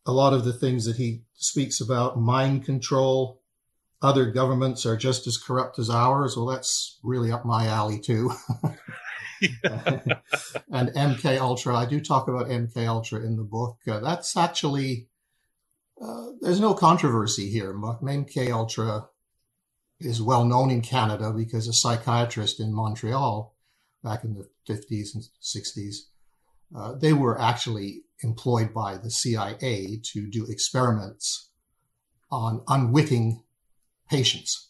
a 0.06 0.12
lot 0.12 0.32
of 0.32 0.44
the 0.44 0.52
things 0.52 0.84
that 0.84 0.96
he 0.96 1.22
speaks 1.34 1.80
about, 1.80 2.18
mind 2.18 2.64
control, 2.64 3.39
other 4.02 4.30
governments 4.30 4.86
are 4.86 4.96
just 4.96 5.26
as 5.26 5.36
corrupt 5.36 5.78
as 5.78 5.90
ours. 5.90 6.36
Well, 6.36 6.46
that's 6.46 6.98
really 7.02 7.30
up 7.30 7.44
my 7.44 7.66
alley 7.66 7.98
too. 8.00 8.32
and 9.62 10.88
MK 10.94 11.38
Ultra, 11.38 11.76
I 11.76 11.86
do 11.86 12.00
talk 12.00 12.28
about 12.28 12.48
MK 12.48 12.86
Ultra 12.86 13.20
in 13.20 13.36
the 13.36 13.42
book. 13.42 13.78
Uh, 13.86 14.00
that's 14.00 14.36
actually 14.36 15.08
uh, 16.00 16.28
there's 16.40 16.60
no 16.60 16.74
controversy 16.74 17.50
here. 17.50 17.74
MK 17.74 18.50
Ultra 18.50 19.08
is 20.00 20.22
well 20.22 20.44
known 20.44 20.70
in 20.70 20.80
Canada 20.80 21.30
because 21.30 21.68
a 21.68 21.72
psychiatrist 21.72 22.58
in 22.58 22.72
Montreal 22.72 23.54
back 24.02 24.24
in 24.24 24.34
the 24.34 24.48
50s 24.68 25.14
and 25.14 25.24
60s, 25.42 25.96
uh, 26.74 26.94
they 26.94 27.12
were 27.12 27.38
actually 27.38 28.04
employed 28.22 28.72
by 28.72 28.96
the 28.96 29.10
CIA 29.10 30.00
to 30.02 30.30
do 30.30 30.46
experiments 30.46 31.50
on 32.30 32.62
unwitting 32.68 33.42
patients. 34.10 34.68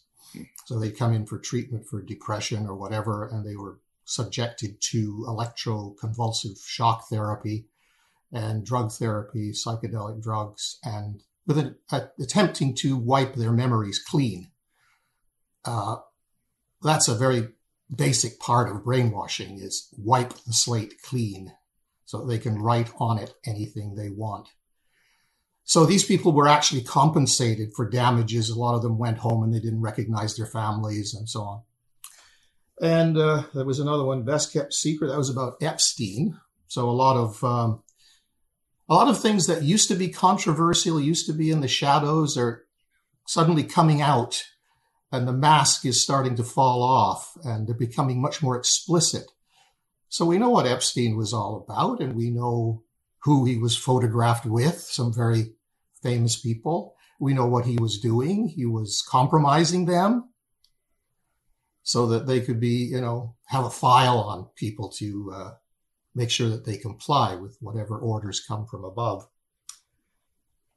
So 0.65 0.79
they 0.79 0.91
come 0.91 1.13
in 1.13 1.25
for 1.25 1.39
treatment 1.39 1.87
for 1.87 2.01
depression 2.01 2.67
or 2.67 2.75
whatever, 2.75 3.27
and 3.27 3.45
they 3.45 3.55
were 3.55 3.79
subjected 4.05 4.79
to 4.91 5.25
electroconvulsive 5.27 6.63
shock 6.65 7.09
therapy 7.09 7.65
and 8.31 8.65
drug 8.65 8.91
therapy, 8.91 9.51
psychedelic 9.51 10.21
drugs, 10.21 10.77
and 10.83 11.23
with 11.45 11.57
an, 11.57 11.75
uh, 11.91 12.01
attempting 12.19 12.73
to 12.75 12.95
wipe 12.95 13.35
their 13.35 13.51
memories 13.51 13.99
clean. 13.99 14.51
Uh, 15.65 15.97
that's 16.81 17.07
a 17.07 17.15
very 17.15 17.49
basic 17.93 18.39
part 18.39 18.69
of 18.69 18.85
brainwashing 18.85 19.59
is 19.59 19.89
wipe 19.97 20.33
the 20.45 20.53
slate 20.53 21.01
clean 21.01 21.53
so 22.05 22.25
they 22.25 22.39
can 22.39 22.61
write 22.61 22.89
on 22.99 23.17
it 23.17 23.33
anything 23.45 23.95
they 23.95 24.09
want. 24.09 24.47
So 25.63 25.85
these 25.85 26.03
people 26.03 26.33
were 26.33 26.47
actually 26.47 26.81
compensated 26.81 27.73
for 27.75 27.89
damages. 27.89 28.49
A 28.49 28.59
lot 28.59 28.75
of 28.75 28.81
them 28.81 28.97
went 28.97 29.19
home 29.19 29.43
and 29.43 29.53
they 29.53 29.59
didn't 29.59 29.81
recognize 29.81 30.35
their 30.35 30.47
families 30.47 31.13
and 31.13 31.29
so 31.29 31.41
on. 31.41 31.61
And 32.81 33.17
uh, 33.17 33.43
there 33.53 33.65
was 33.65 33.79
another 33.79 34.03
one, 34.03 34.23
best 34.23 34.51
kept 34.51 34.73
secret. 34.73 35.07
That 35.09 35.17
was 35.17 35.29
about 35.29 35.61
Epstein. 35.61 36.39
So 36.67 36.89
a 36.89 36.91
lot 36.91 37.15
of 37.15 37.43
um, 37.43 37.83
a 38.89 38.95
lot 38.95 39.07
of 39.07 39.21
things 39.21 39.47
that 39.47 39.63
used 39.63 39.87
to 39.89 39.95
be 39.95 40.09
controversial, 40.09 40.99
used 40.99 41.25
to 41.27 41.33
be 41.33 41.51
in 41.51 41.61
the 41.61 41.67
shadows, 41.67 42.37
are 42.37 42.65
suddenly 43.25 43.63
coming 43.63 44.01
out, 44.01 44.43
and 45.11 45.27
the 45.27 45.33
mask 45.33 45.85
is 45.85 46.01
starting 46.01 46.35
to 46.35 46.43
fall 46.43 46.83
off, 46.83 47.37
and 47.45 47.67
they're 47.67 47.75
becoming 47.75 48.19
much 48.21 48.41
more 48.41 48.57
explicit. 48.57 49.31
So 50.09 50.25
we 50.25 50.37
know 50.37 50.49
what 50.49 50.65
Epstein 50.65 51.15
was 51.15 51.33
all 51.33 51.65
about, 51.65 52.01
and 52.01 52.15
we 52.15 52.31
know 52.31 52.83
who 53.23 53.45
he 53.45 53.57
was 53.57 53.77
photographed 53.77 54.45
with, 54.45 54.79
some 54.79 55.13
very 55.13 55.53
famous 56.01 56.35
people. 56.39 56.95
We 57.19 57.33
know 57.33 57.45
what 57.45 57.65
he 57.65 57.77
was 57.77 57.99
doing. 57.99 58.47
He 58.47 58.65
was 58.65 59.03
compromising 59.07 59.85
them 59.85 60.29
so 61.83 62.07
that 62.07 62.27
they 62.27 62.41
could 62.41 62.59
be, 62.59 62.89
you 62.91 63.01
know, 63.01 63.35
have 63.45 63.65
a 63.65 63.69
file 63.69 64.19
on 64.19 64.49
people 64.55 64.89
to 64.89 65.31
uh, 65.33 65.51
make 66.15 66.29
sure 66.29 66.49
that 66.49 66.65
they 66.65 66.77
comply 66.77 67.35
with 67.35 67.57
whatever 67.59 67.97
orders 67.97 68.43
come 68.47 68.65
from 68.65 68.83
above. 68.83 69.27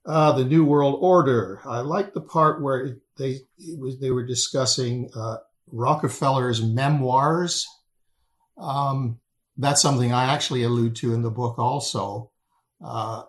Uh, 0.07 0.33
the 0.33 0.45
New 0.45 0.65
World 0.65 0.99
Order. 1.01 1.61
I 1.65 1.81
like 1.81 2.13
the 2.13 2.21
part 2.21 2.63
where 2.63 2.99
they 3.17 3.41
was, 3.79 3.99
they 4.01 4.11
were 4.11 4.27
discussing 4.27 5.11
uh, 5.17 5.37
Rockefeller's 5.73 6.63
memoirs. 6.63 7.67
Um, 8.59 9.19
that's 9.57 9.81
something 9.81 10.13
I 10.13 10.33
actually 10.33 10.63
allude 10.63 10.97
to 10.97 11.15
in 11.15 11.23
the 11.23 11.31
book 11.31 11.59
also. 11.59 12.31
Uh, 12.85 13.23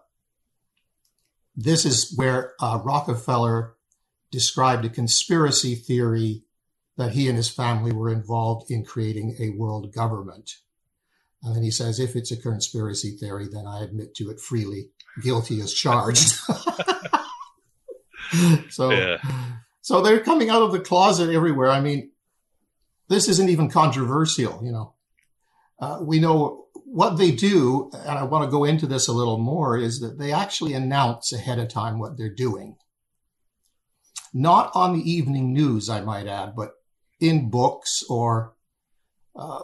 this 1.56 1.86
is 1.86 2.14
where 2.16 2.54
uh, 2.60 2.80
Rockefeller 2.84 3.76
described 4.30 4.84
a 4.84 4.90
conspiracy 4.90 5.76
theory 5.76 6.44
that 6.98 7.14
he 7.14 7.30
and 7.30 7.38
his 7.38 7.50
family 7.50 7.94
were 7.94 8.10
involved 8.12 8.70
in 8.70 8.84
creating 8.84 9.38
a 9.40 9.50
world 9.50 9.94
government. 9.94 10.58
And 11.42 11.56
then 11.56 11.64
he 11.64 11.72
says, 11.72 12.00
if 12.00 12.16
it's 12.16 12.32
a 12.32 12.38
conspiracy 12.38 13.12
theory, 13.12 13.48
then 13.52 13.66
I 13.68 13.84
admit 13.84 14.16
to 14.16 14.30
it 14.30 14.40
freely, 14.40 14.90
guilty 15.24 15.62
as 15.62 15.74
charged. 15.74 16.30
so, 18.70 18.92
yeah. 18.92 19.18
so 19.82 20.02
they're 20.02 20.20
coming 20.22 20.50
out 20.50 20.64
of 20.64 20.72
the 20.72 20.80
closet 20.80 21.30
everywhere. 21.30 21.70
I 21.70 21.80
mean, 21.80 22.12
this 23.08 23.30
isn't 23.30 23.50
even 23.50 23.70
controversial, 23.70 24.62
you 24.64 24.72
know. 24.72 24.94
Uh, 25.80 26.00
we 26.02 26.20
know 26.20 26.65
what 26.96 27.18
they 27.18 27.32
do, 27.32 27.92
and 27.92 28.18
I 28.18 28.24
want 28.24 28.46
to 28.46 28.50
go 28.50 28.64
into 28.64 28.88
this 28.88 29.10
a 29.10 29.12
little 29.12 29.38
more, 29.38 29.78
is 29.78 30.00
that 30.00 30.18
they 30.18 30.32
actually 30.32 30.72
announce 30.72 31.34
ahead 31.34 31.60
of 31.60 31.68
time 31.68 32.00
what 32.00 32.18
they're 32.18 32.34
doing. 32.34 32.78
Not 34.34 34.72
on 34.74 34.94
the 34.94 35.12
evening 35.12 35.52
news, 35.52 35.90
I 35.90 36.00
might 36.00 36.26
add, 36.26 36.56
but 36.56 36.72
in 37.20 37.50
books 37.50 38.02
or 38.10 38.54
uh, 39.36 39.64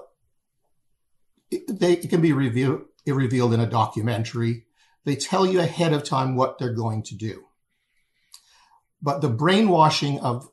they 1.70 1.94
it 1.94 2.10
can 2.10 2.20
be 2.20 2.34
revealed 2.34 3.54
in 3.54 3.62
a 3.62 3.70
documentary. 3.70 4.66
They 5.06 5.16
tell 5.16 5.46
you 5.46 5.62
ahead 5.62 5.94
of 5.94 6.04
time 6.04 6.36
what 6.36 6.60
they're 6.60 6.74
going 6.74 7.02
to 7.04 7.16
do. 7.16 7.46
But 9.02 9.22
the 9.22 9.30
brainwashing 9.30 10.20
of 10.20 10.50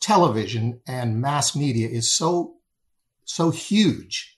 television 0.00 0.80
and 0.88 1.20
mass 1.20 1.54
media 1.54 1.88
is 1.88 2.12
so 2.12 2.56
so 3.24 3.50
huge 3.50 4.35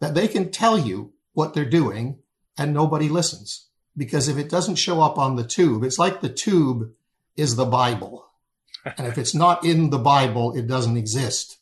that 0.00 0.14
they 0.14 0.28
can 0.28 0.50
tell 0.50 0.78
you 0.78 1.12
what 1.32 1.54
they're 1.54 1.64
doing 1.64 2.18
and 2.58 2.72
nobody 2.72 3.08
listens. 3.08 3.68
Because 3.96 4.28
if 4.28 4.36
it 4.36 4.50
doesn't 4.50 4.76
show 4.76 5.00
up 5.00 5.18
on 5.18 5.36
the 5.36 5.44
tube, 5.44 5.82
it's 5.82 5.98
like 5.98 6.20
the 6.20 6.28
tube 6.28 6.90
is 7.36 7.56
the 7.56 7.64
Bible. 7.64 8.26
and 8.98 9.06
if 9.06 9.18
it's 9.18 9.34
not 9.34 9.64
in 9.64 9.90
the 9.90 9.98
Bible, 9.98 10.56
it 10.56 10.66
doesn't 10.66 10.96
exist. 10.96 11.58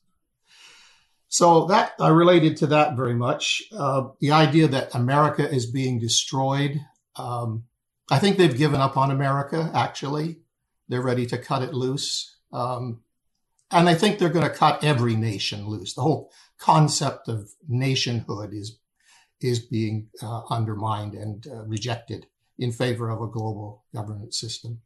So 1.28 1.66
that 1.66 1.94
I 1.98 2.08
related 2.08 2.58
to 2.58 2.68
that 2.68 2.96
very 2.96 3.14
much. 3.14 3.62
Uh, 3.76 4.08
the 4.20 4.30
idea 4.30 4.68
that 4.68 4.94
America 4.94 5.48
is 5.48 5.66
being 5.66 5.98
destroyed. 5.98 6.80
Um, 7.16 7.64
I 8.10 8.18
think 8.18 8.36
they've 8.36 8.56
given 8.56 8.80
up 8.80 8.96
on 8.96 9.10
America, 9.10 9.70
actually. 9.74 10.38
They're 10.88 11.02
ready 11.02 11.26
to 11.26 11.38
cut 11.38 11.62
it 11.62 11.74
loose. 11.74 12.36
Um, 12.52 13.00
and 13.70 13.88
I 13.88 13.94
think 13.94 14.18
they're 14.18 14.28
going 14.28 14.48
to 14.48 14.56
cut 14.56 14.84
every 14.84 15.16
nation 15.16 15.66
loose. 15.66 15.94
The 15.94 16.02
whole 16.02 16.30
concept 16.58 17.28
of 17.28 17.50
nationhood 17.68 18.52
is 18.52 18.78
is 19.40 19.58
being 19.58 20.08
uh, 20.22 20.42
undermined 20.48 21.14
and 21.14 21.46
uh, 21.46 21.64
rejected 21.64 22.26
in 22.58 22.72
favor 22.72 23.10
of 23.10 23.20
a 23.20 23.26
global 23.26 23.84
governance 23.94 24.38
system. 24.38 24.80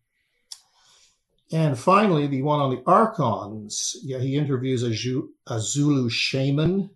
And 1.52 1.78
finally, 1.78 2.26
the 2.26 2.42
one 2.42 2.60
on 2.60 2.70
the 2.70 2.82
archons. 2.84 3.94
Yeah, 4.02 4.18
he 4.18 4.36
interviews 4.36 4.82
a, 4.82 5.22
a 5.46 5.60
Zulu 5.60 6.08
shaman, 6.08 6.90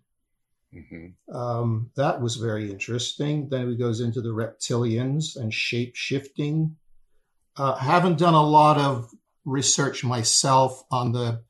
Mm-hmm. 0.75 1.35
Um, 1.35 1.91
that 1.97 2.20
was 2.20 2.37
very 2.37 2.70
interesting. 2.70 3.49
Then 3.49 3.68
it 3.68 3.79
goes 3.79 4.01
into 4.01 4.20
the 4.20 4.31
reptilians 4.31 5.37
and 5.37 5.53
shape 5.53 5.95
shifting. 5.95 6.77
Uh, 7.57 7.75
haven't 7.75 8.18
done 8.18 8.35
a 8.35 8.43
lot 8.43 8.79
of 8.79 9.11
research 9.45 10.03
myself 10.03 10.85
on 10.91 11.12
the 11.12 11.43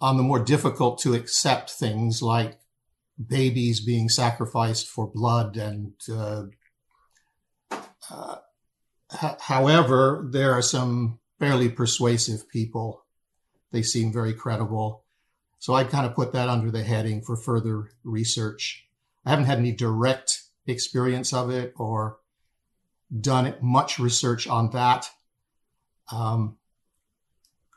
on 0.00 0.16
the 0.16 0.22
more 0.22 0.38
difficult 0.42 0.98
to 1.00 1.14
accept 1.14 1.70
things 1.70 2.22
like 2.22 2.58
babies 3.24 3.80
being 3.80 4.08
sacrificed 4.08 4.88
for 4.88 5.06
blood 5.06 5.56
and 5.56 5.92
uh, 6.10 6.44
uh, 8.10 8.36
however 9.40 10.26
there 10.30 10.52
are 10.52 10.62
some 10.62 11.18
fairly 11.38 11.68
persuasive 11.68 12.48
people. 12.48 13.04
They 13.72 13.82
seem 13.82 14.12
very 14.12 14.34
credible. 14.34 15.04
So 15.58 15.74
i 15.74 15.84
kind 15.84 16.06
of 16.06 16.14
put 16.14 16.32
that 16.32 16.48
under 16.48 16.70
the 16.70 16.82
heading 16.82 17.22
for 17.22 17.36
further 17.36 17.90
research. 18.04 18.86
I 19.26 19.30
haven't 19.30 19.46
had 19.46 19.58
any 19.58 19.72
direct 19.72 20.42
experience 20.66 21.32
of 21.32 21.50
it 21.50 21.74
or 21.76 22.18
done 23.18 23.54
much 23.60 23.98
research 23.98 24.46
on 24.46 24.70
that. 24.70 25.10
Um, 26.12 26.56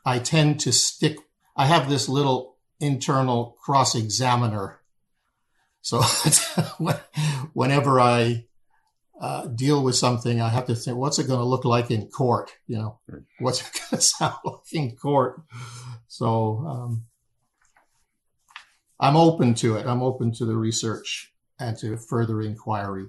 i 0.06 0.18
tend 0.18 0.60
to 0.60 0.72
stick 0.72 1.18
I 1.56 1.66
have 1.66 1.88
this 1.88 2.08
little 2.08 2.56
internal 2.80 3.56
cross 3.62 3.94
examiner. 3.94 4.80
So 5.80 6.00
whenever 7.52 8.00
I 8.00 8.46
uh, 9.20 9.46
deal 9.46 9.82
with 9.82 9.96
something, 9.96 10.40
I 10.40 10.48
have 10.48 10.66
to 10.66 10.74
think, 10.74 10.96
what's 10.96 11.18
it 11.18 11.28
going 11.28 11.38
to 11.38 11.44
look 11.44 11.64
like 11.64 11.90
in 11.90 12.08
court? 12.08 12.50
You 12.66 12.76
know, 12.76 12.98
what's 13.38 13.60
it 13.60 13.72
going 13.72 13.90
to 13.90 14.00
sound 14.00 14.34
like 14.44 14.72
in 14.72 14.96
court? 14.96 15.42
So 16.08 16.64
um, 16.66 17.04
I'm 18.98 19.16
open 19.16 19.54
to 19.54 19.76
it. 19.76 19.86
I'm 19.86 20.02
open 20.02 20.32
to 20.34 20.44
the 20.44 20.56
research 20.56 21.32
and 21.58 21.76
to 21.78 21.96
further 21.96 22.40
inquiry. 22.40 23.06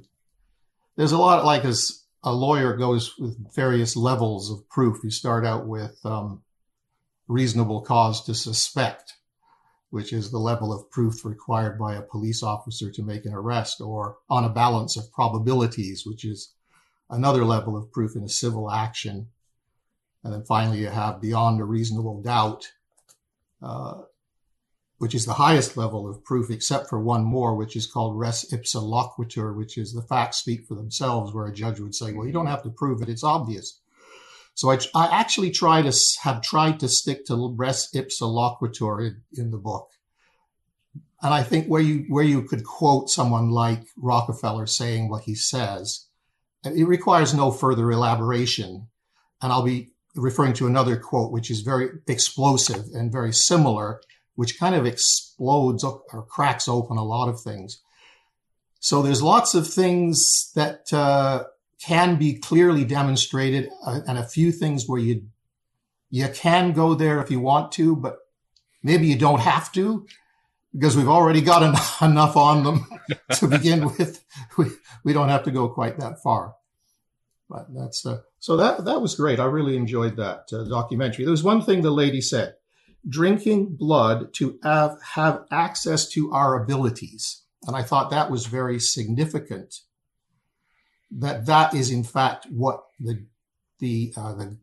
There's 0.96 1.12
a 1.12 1.18
lot, 1.18 1.46
like 1.46 1.66
as 1.66 2.04
a 2.24 2.32
lawyer 2.32 2.76
goes 2.76 3.16
with 3.18 3.54
various 3.54 3.96
levels 3.96 4.52
of 4.52 4.68
proof. 4.70 5.04
You 5.04 5.12
start 5.12 5.46
out 5.46 5.68
with 5.68 5.98
um, 6.04 6.44
reasonable 7.28 7.82
cause 7.82 8.24
to 8.26 8.36
suspect, 8.36 9.14
which 9.90 10.14
is 10.14 10.32
the 10.32 10.40
level 10.40 10.72
of 10.74 10.90
proof 10.92 11.26
required 11.26 11.80
by 11.80 11.96
a 11.96 12.02
police 12.02 12.44
officer 12.44 12.92
to 12.92 13.04
make 13.04 13.26
an 13.26 13.34
arrest, 13.34 13.82
or 13.82 14.18
on 14.30 14.44
a 14.44 14.50
balance 14.50 14.98
of 14.98 15.12
probabilities, 15.12 16.06
which 16.06 16.26
is 16.26 16.54
another 17.10 17.46
level 17.46 17.78
of 17.78 17.92
proof 17.92 18.16
in 18.16 18.24
a 18.24 18.30
civil 18.30 18.72
action. 18.72 19.28
And 20.24 20.34
then 20.34 20.44
finally, 20.44 20.80
you 20.80 20.88
have 20.88 21.22
beyond 21.22 21.62
a 21.62 21.66
reasonable 21.66 22.22
doubt, 22.22 22.72
uh, 23.62 24.02
which 24.98 25.14
is 25.14 25.26
the 25.26 25.34
highest 25.34 25.78
level 25.78 26.10
of 26.10 26.24
proof, 26.24 26.50
except 26.50 26.90
for 26.90 27.00
one 27.00 27.24
more, 27.24 27.56
which 27.56 27.76
is 27.76 27.86
called 27.86 28.18
res 28.18 28.46
ipsa 28.52 28.82
loquitur, 28.82 29.56
which 29.56 29.78
is 29.78 29.94
the 29.94 30.02
facts 30.02 30.38
speak 30.38 30.66
for 30.66 30.76
themselves, 30.76 31.34
where 31.34 31.46
a 31.46 31.54
judge 31.54 31.80
would 31.80 31.94
say, 31.94 32.12
well, 32.12 32.26
you 32.26 32.34
don't 32.34 32.48
have 32.48 32.64
to 32.64 32.70
prove 32.70 33.02
it, 33.02 33.10
it's 33.10 33.24
obvious. 33.24 33.82
So 34.56 34.72
I, 34.72 34.80
I 34.96 35.08
actually 35.20 35.52
try 35.52 35.82
to 35.82 35.94
have 36.24 36.42
tried 36.42 36.80
to 36.80 36.88
stick 36.88 37.26
to 37.26 37.54
res 37.56 37.90
ipsa 37.94 38.22
loquitur 38.22 39.06
in, 39.06 39.22
in 39.38 39.52
the 39.52 39.58
book. 39.58 39.90
And 41.22 41.34
I 41.34 41.44
think 41.44 41.68
where 41.68 41.82
you 41.82 42.06
where 42.08 42.24
you 42.24 42.42
could 42.44 42.64
quote 42.64 43.10
someone 43.10 43.50
like 43.50 43.84
Rockefeller 43.98 44.66
saying 44.66 45.10
what 45.10 45.24
he 45.24 45.36
says, 45.36 46.06
it 46.64 46.88
requires 46.88 47.34
no 47.34 47.52
further 47.52 47.92
elaboration. 47.92 48.88
And 49.42 49.52
I'll 49.52 49.64
be 49.64 49.92
referring 50.16 50.54
to 50.54 50.68
another 50.68 50.98
quote, 50.98 51.32
which 51.32 51.52
is 51.52 51.62
very 51.62 51.90
explosive 52.08 52.86
and 52.94 53.12
very 53.12 53.34
similar, 53.34 54.02
which 54.36 54.58
kind 54.58 54.76
of 54.76 54.86
explodes 54.86 55.84
or 55.84 56.26
cracks 56.30 56.68
open 56.68 56.98
a 56.98 57.04
lot 57.04 57.28
of 57.28 57.42
things. 57.42 57.82
So 58.80 59.02
there's 59.02 59.22
lots 59.22 59.56
of 59.56 59.68
things 59.68 60.52
that 60.56 60.94
uh, 60.94 61.46
can 61.86 62.18
be 62.18 62.34
clearly 62.34 62.84
demonstrated 62.84 63.70
uh, 63.86 64.00
and 64.08 64.18
a 64.18 64.24
few 64.24 64.52
things 64.52 64.88
where 64.88 65.00
you 65.00 65.28
you 66.10 66.28
can 66.30 66.72
go 66.72 66.94
there 66.94 67.20
if 67.20 67.30
you 67.30 67.40
want 67.40 67.72
to, 67.74 67.96
but 67.96 68.18
maybe 68.82 69.08
you 69.08 69.18
don't 69.18 69.42
have 69.42 69.72
to 69.74 70.06
because 70.72 70.96
we've 70.96 71.10
already 71.10 71.42
got 71.42 71.64
en- 71.64 71.76
enough 72.12 72.36
on 72.38 72.64
them 72.64 72.88
to 73.32 73.48
begin 73.48 73.86
with. 73.86 74.24
We, 74.58 74.68
we 75.04 75.14
don't 75.14 75.30
have 75.30 75.44
to 75.44 75.52
go 75.52 75.68
quite 75.70 75.98
that 76.00 76.22
far. 76.22 76.56
But 77.50 77.68
that's 77.74 78.06
uh, 78.06 78.22
so 78.40 78.58
that 78.58 78.86
that 78.86 79.02
was 79.02 79.16
great. 79.16 79.40
I 79.40 79.46
really 79.46 79.76
enjoyed 79.76 80.18
that 80.18 80.46
uh, 80.54 80.64
documentary. 80.64 81.26
There 81.26 81.32
was 81.32 81.44
one 81.44 81.62
thing 81.62 81.82
the 81.82 81.92
lady 81.92 82.22
said: 82.22 82.56
drinking 83.08 83.76
blood 83.76 84.34
to 84.36 84.58
have, 84.64 84.98
have 85.14 85.46
access 85.52 86.08
to 86.10 86.32
our 86.32 86.62
abilities, 86.62 87.44
and 87.68 87.76
I 87.76 87.84
thought 87.84 88.10
that 88.10 88.32
was 88.32 88.46
very 88.46 88.80
significant 88.80 89.82
that 91.12 91.46
that 91.46 91.74
is 91.74 91.92
in 91.92 92.04
fact 92.04 92.48
what 92.50 92.86
the 93.00 93.26
the 93.80 94.14
uh, 94.18 94.34
the 94.34 94.58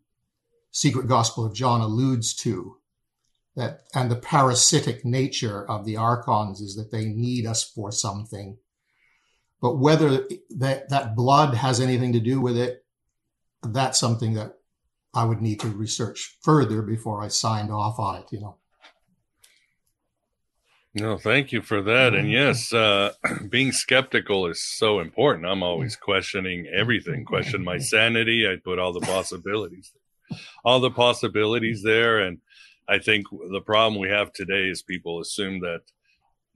secret 0.70 1.06
gospel 1.06 1.44
of 1.44 1.54
John 1.54 1.80
alludes 1.80 2.34
to 2.36 2.76
that 3.56 3.82
and 3.94 4.10
the 4.10 4.16
parasitic 4.16 5.04
nature 5.04 5.68
of 5.68 5.84
the 5.84 5.96
archons 5.96 6.60
is 6.60 6.76
that 6.76 6.90
they 6.90 7.04
need 7.04 7.46
us 7.46 7.62
for 7.62 7.92
something. 7.92 8.56
But 9.60 9.76
whether 9.76 10.26
that 10.56 10.88
that 10.88 11.14
blood 11.14 11.54
has 11.54 11.78
anything 11.80 12.12
to 12.14 12.20
do 12.20 12.40
with 12.40 12.56
it 12.56 12.82
that's 13.62 13.98
something 13.98 14.34
that 14.34 14.54
I 15.14 15.24
would 15.24 15.40
need 15.40 15.60
to 15.60 15.68
research 15.68 16.38
further 16.42 16.82
before 16.82 17.22
I 17.22 17.28
signed 17.28 17.70
off 17.70 17.98
on 17.98 18.16
it 18.16 18.26
you 18.30 18.40
know 18.40 18.56
no, 20.94 21.16
thank 21.16 21.52
you 21.52 21.62
for 21.62 21.80
that. 21.82 22.14
And 22.14 22.24
mm-hmm. 22.24 22.32
yes, 22.32 22.72
uh, 22.72 23.12
being 23.48 23.72
skeptical 23.72 24.46
is 24.46 24.62
so 24.62 25.00
important. 25.00 25.46
I'm 25.46 25.62
always 25.62 25.96
questioning 25.96 26.66
everything, 26.66 27.24
question 27.24 27.64
my 27.64 27.78
sanity. 27.78 28.46
I 28.46 28.56
put 28.56 28.78
all 28.78 28.92
the 28.92 29.00
possibilities, 29.00 29.92
all 30.64 30.80
the 30.80 30.90
possibilities 30.90 31.82
there. 31.82 32.18
And 32.18 32.38
I 32.88 32.98
think 32.98 33.26
the 33.30 33.62
problem 33.62 34.00
we 34.00 34.08
have 34.08 34.32
today 34.32 34.68
is 34.68 34.82
people 34.82 35.20
assume 35.20 35.60
that 35.60 35.80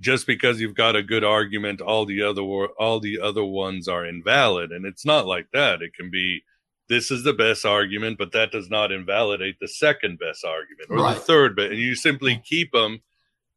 just 0.00 0.26
because 0.26 0.60
you've 0.60 0.74
got 0.74 0.96
a 0.96 1.02
good 1.02 1.24
argument, 1.24 1.80
all 1.80 2.04
the 2.04 2.22
other 2.22 2.42
all 2.42 3.00
the 3.00 3.18
other 3.20 3.44
ones 3.44 3.88
are 3.88 4.04
invalid, 4.04 4.70
and 4.70 4.84
it's 4.84 5.06
not 5.06 5.26
like 5.26 5.46
that. 5.52 5.80
It 5.80 5.94
can 5.94 6.10
be 6.10 6.42
this 6.88 7.10
is 7.10 7.24
the 7.24 7.32
best 7.32 7.64
argument, 7.64 8.18
but 8.18 8.32
that 8.32 8.52
does 8.52 8.68
not 8.68 8.92
invalidate 8.92 9.58
the 9.58 9.68
second 9.68 10.18
best 10.18 10.44
argument 10.44 10.90
or 10.90 10.98
right. 10.98 11.14
the 11.14 11.20
third 11.20 11.56
But 11.56 11.70
and 11.70 11.80
you 11.80 11.94
simply 11.94 12.42
keep 12.44 12.72
them 12.72 13.00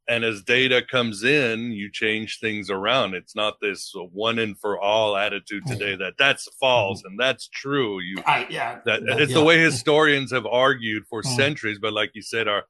and 0.10 0.26
as 0.26 0.42
data 0.42 0.82
comes 0.82 1.24
in 1.24 1.72
you 1.72 1.90
change 1.90 2.40
things 2.40 2.70
around. 2.72 3.14
It's 3.14 3.36
not 3.36 3.62
this 3.62 3.94
one 4.12 4.40
and 4.40 4.60
for 4.60 4.80
all 4.80 5.16
attitude 5.16 5.66
today 5.68 5.96
that 5.98 6.16
that's 6.18 6.50
false 6.60 7.04
and 7.06 7.18
that's 7.18 7.48
true. 7.48 8.02
You 8.02 8.18
I, 8.26 8.48
yeah. 8.50 8.80
that 8.86 9.04
it's 9.04 9.32
yeah. 9.32 9.38
the 9.38 9.44
way 9.44 9.60
historians 9.60 10.32
have 10.32 10.48
argued 10.48 11.06
for 11.08 11.22
mm. 11.22 11.36
centuries 11.36 11.78
but 11.80 11.94
like 11.94 12.12
you 12.16 12.24
said 12.24 12.48
our 12.48 12.66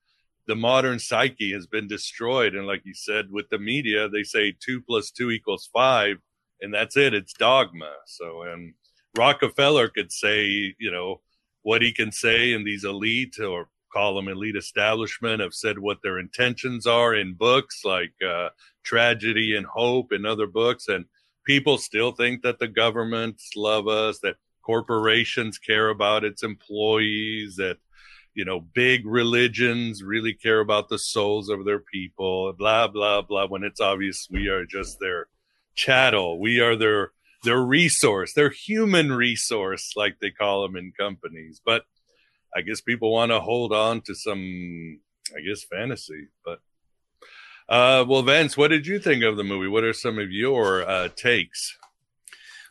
the 0.47 0.55
modern 0.55 0.99
psyche 0.99 1.53
has 1.53 1.65
been 1.65 1.87
destroyed. 1.87 2.55
And 2.55 2.67
like 2.67 2.81
you 2.83 2.93
said 2.93 3.31
with 3.31 3.49
the 3.49 3.59
media 3.59 4.09
they 4.09 4.23
say 4.23 4.53
two 4.59 4.81
plus 4.81 5.09
two 5.09 5.31
equals 5.31 5.69
five 5.73 6.17
and 6.61 6.73
that's 6.73 6.97
it. 6.97 7.13
It's 7.13 7.33
dogma. 7.33 7.93
So 8.05 8.43
and 8.43 8.73
rockefeller 9.17 9.87
could 9.87 10.11
say 10.11 10.75
you 10.77 10.91
know 10.91 11.21
what 11.61 11.81
he 11.81 11.93
can 11.93 12.11
say 12.11 12.51
in 12.51 12.65
these 12.65 12.83
elite 12.83 13.39
or 13.39 13.69
call 13.91 14.15
them 14.15 14.27
elite 14.27 14.55
establishment 14.55 15.41
have 15.41 15.53
said 15.53 15.79
what 15.79 16.01
their 16.01 16.19
intentions 16.19 16.85
are 16.85 17.15
in 17.15 17.33
books 17.33 17.81
like 17.83 18.13
uh, 18.27 18.49
Tragedy 18.83 19.55
and 19.55 19.65
Hope 19.65 20.11
and 20.11 20.25
other 20.25 20.47
books. 20.47 20.87
And 20.87 21.05
people 21.45 21.77
still 21.77 22.11
think 22.11 22.43
that 22.43 22.59
the 22.59 22.67
governments 22.67 23.51
love 23.55 23.87
us, 23.87 24.19
that 24.19 24.35
corporations 24.61 25.57
care 25.57 25.89
about 25.89 26.23
its 26.23 26.43
employees, 26.43 27.55
that, 27.57 27.77
you 28.33 28.45
know, 28.45 28.59
big 28.59 29.05
religions 29.05 30.03
really 30.03 30.33
care 30.33 30.59
about 30.59 30.89
the 30.89 30.99
souls 30.99 31.49
of 31.49 31.65
their 31.65 31.79
people, 31.79 32.53
blah, 32.53 32.87
blah, 32.87 33.21
blah, 33.21 33.47
when 33.47 33.63
it's 33.63 33.81
obvious 33.81 34.27
we 34.29 34.47
are 34.47 34.65
just 34.65 34.99
their 34.99 35.27
chattel. 35.75 36.39
We 36.39 36.59
are 36.59 36.75
their 36.75 37.11
their 37.43 37.61
resource, 37.61 38.33
their 38.33 38.49
human 38.49 39.11
resource, 39.11 39.93
like 39.95 40.19
they 40.19 40.29
call 40.31 40.63
them 40.63 40.75
in 40.75 40.91
companies. 40.91 41.61
But 41.65 41.83
I 42.55 42.61
guess 42.61 42.81
people 42.81 43.11
want 43.11 43.31
to 43.31 43.39
hold 43.39 43.73
on 43.73 44.01
to 44.01 44.15
some, 44.15 44.99
I 45.35 45.41
guess, 45.41 45.63
fantasy. 45.63 46.27
But 46.43 46.59
uh, 47.67 48.05
well, 48.07 48.23
Vance, 48.23 48.57
what 48.57 48.69
did 48.69 48.87
you 48.87 48.99
think 48.99 49.23
of 49.23 49.37
the 49.37 49.43
movie? 49.43 49.67
What 49.67 49.83
are 49.83 49.93
some 49.93 50.17
of 50.17 50.31
your 50.31 50.87
uh, 50.87 51.09
takes? 51.15 51.77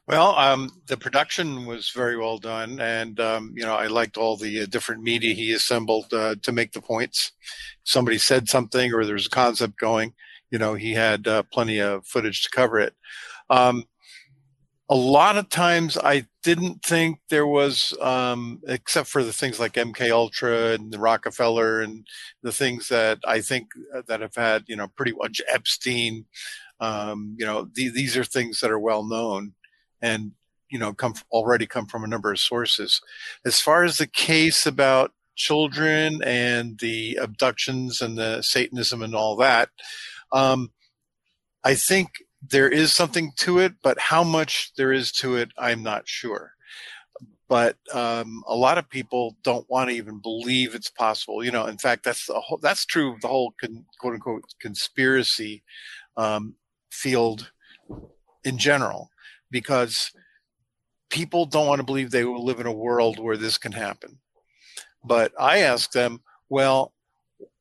Well, 0.08 0.34
um, 0.36 0.70
the 0.86 0.96
production 0.96 1.66
was 1.66 1.90
very 1.90 2.16
well 2.16 2.38
done, 2.38 2.80
and 2.80 3.20
um, 3.20 3.52
you 3.54 3.62
know 3.62 3.74
I 3.74 3.88
liked 3.88 4.16
all 4.16 4.38
the 4.38 4.62
uh, 4.62 4.66
different 4.66 5.02
media 5.02 5.34
he 5.34 5.52
assembled 5.52 6.12
uh, 6.14 6.36
to 6.42 6.50
make 6.50 6.72
the 6.72 6.80
points. 6.80 7.32
Somebody 7.84 8.16
said 8.16 8.48
something, 8.48 8.94
or 8.94 9.04
there's 9.04 9.26
a 9.26 9.30
concept 9.30 9.78
going. 9.78 10.14
You 10.50 10.58
know, 10.58 10.72
he 10.72 10.94
had 10.94 11.28
uh, 11.28 11.42
plenty 11.52 11.78
of 11.78 12.06
footage 12.06 12.42
to 12.44 12.50
cover 12.50 12.78
it. 12.78 12.94
Um, 13.50 13.84
a 14.88 14.94
lot 14.94 15.36
of 15.36 15.50
times 15.50 15.98
I 15.98 16.26
didn't 16.42 16.82
think 16.82 17.20
there 17.28 17.46
was, 17.46 17.94
um, 18.00 18.60
except 18.66 19.08
for 19.08 19.22
the 19.22 19.32
things 19.32 19.60
like 19.60 19.74
MK 19.74 20.10
Ultra 20.10 20.72
and 20.72 20.90
the 20.90 20.98
Rockefeller 20.98 21.82
and 21.82 22.06
the 22.42 22.52
things 22.52 22.88
that 22.88 23.18
I 23.26 23.40
think 23.40 23.68
uh, 23.94 24.02
that 24.08 24.20
have 24.20 24.34
had, 24.34 24.64
you 24.66 24.76
know, 24.76 24.88
pretty 24.88 25.12
much 25.12 25.42
Epstein. 25.50 26.24
Um, 26.80 27.36
you 27.38 27.44
know, 27.44 27.68
the, 27.74 27.90
these 27.90 28.16
are 28.16 28.24
things 28.24 28.60
that 28.60 28.70
are 28.70 28.78
well 28.78 29.04
known 29.04 29.54
and 30.00 30.32
you 30.70 30.78
know 30.78 30.92
come 30.92 31.14
already 31.30 31.66
come 31.66 31.86
from 31.86 32.04
a 32.04 32.08
number 32.08 32.32
of 32.32 32.38
sources. 32.38 33.00
As 33.44 33.60
far 33.60 33.84
as 33.84 33.98
the 33.98 34.06
case 34.06 34.66
about 34.66 35.12
children 35.34 36.22
and 36.22 36.78
the 36.78 37.18
abductions 37.20 38.00
and 38.00 38.18
the 38.18 38.42
Satanism 38.42 39.02
and 39.02 39.14
all 39.14 39.36
that, 39.36 39.70
um, 40.32 40.72
I 41.64 41.74
think 41.74 42.10
there 42.46 42.68
is 42.68 42.92
something 42.92 43.32
to 43.36 43.58
it, 43.58 43.74
but 43.82 43.98
how 43.98 44.22
much 44.22 44.72
there 44.76 44.92
is 44.92 45.12
to 45.12 45.36
it, 45.36 45.50
I'm 45.58 45.82
not 45.82 46.08
sure. 46.08 46.52
But 47.48 47.76
um, 47.92 48.44
a 48.46 48.54
lot 48.54 48.78
of 48.78 48.90
people 48.90 49.36
don't 49.42 49.68
want 49.70 49.88
to 49.88 49.96
even 49.96 50.20
believe 50.20 50.74
it's 50.74 50.90
possible. 50.90 51.42
You 51.42 51.50
know, 51.50 51.66
in 51.66 51.78
fact, 51.78 52.04
that's 52.04 52.26
the 52.26 52.34
whole, 52.34 52.58
that's 52.58 52.84
true 52.84 53.14
of 53.14 53.20
the 53.22 53.28
whole 53.28 53.54
con, 53.60 53.84
quote 53.98 54.14
unquote 54.14 54.44
conspiracy 54.60 55.62
um, 56.16 56.54
field 56.90 57.50
in 58.44 58.58
general, 58.58 59.08
because 59.50 60.12
people 61.10 61.46
don't 61.46 61.66
want 61.66 61.80
to 61.80 61.86
believe 61.86 62.10
they 62.10 62.24
will 62.24 62.44
live 62.44 62.60
in 62.60 62.66
a 62.66 62.72
world 62.72 63.18
where 63.18 63.38
this 63.38 63.56
can 63.56 63.72
happen. 63.72 64.18
But 65.02 65.32
I 65.38 65.58
ask 65.58 65.90
them, 65.92 66.20
well, 66.50 66.92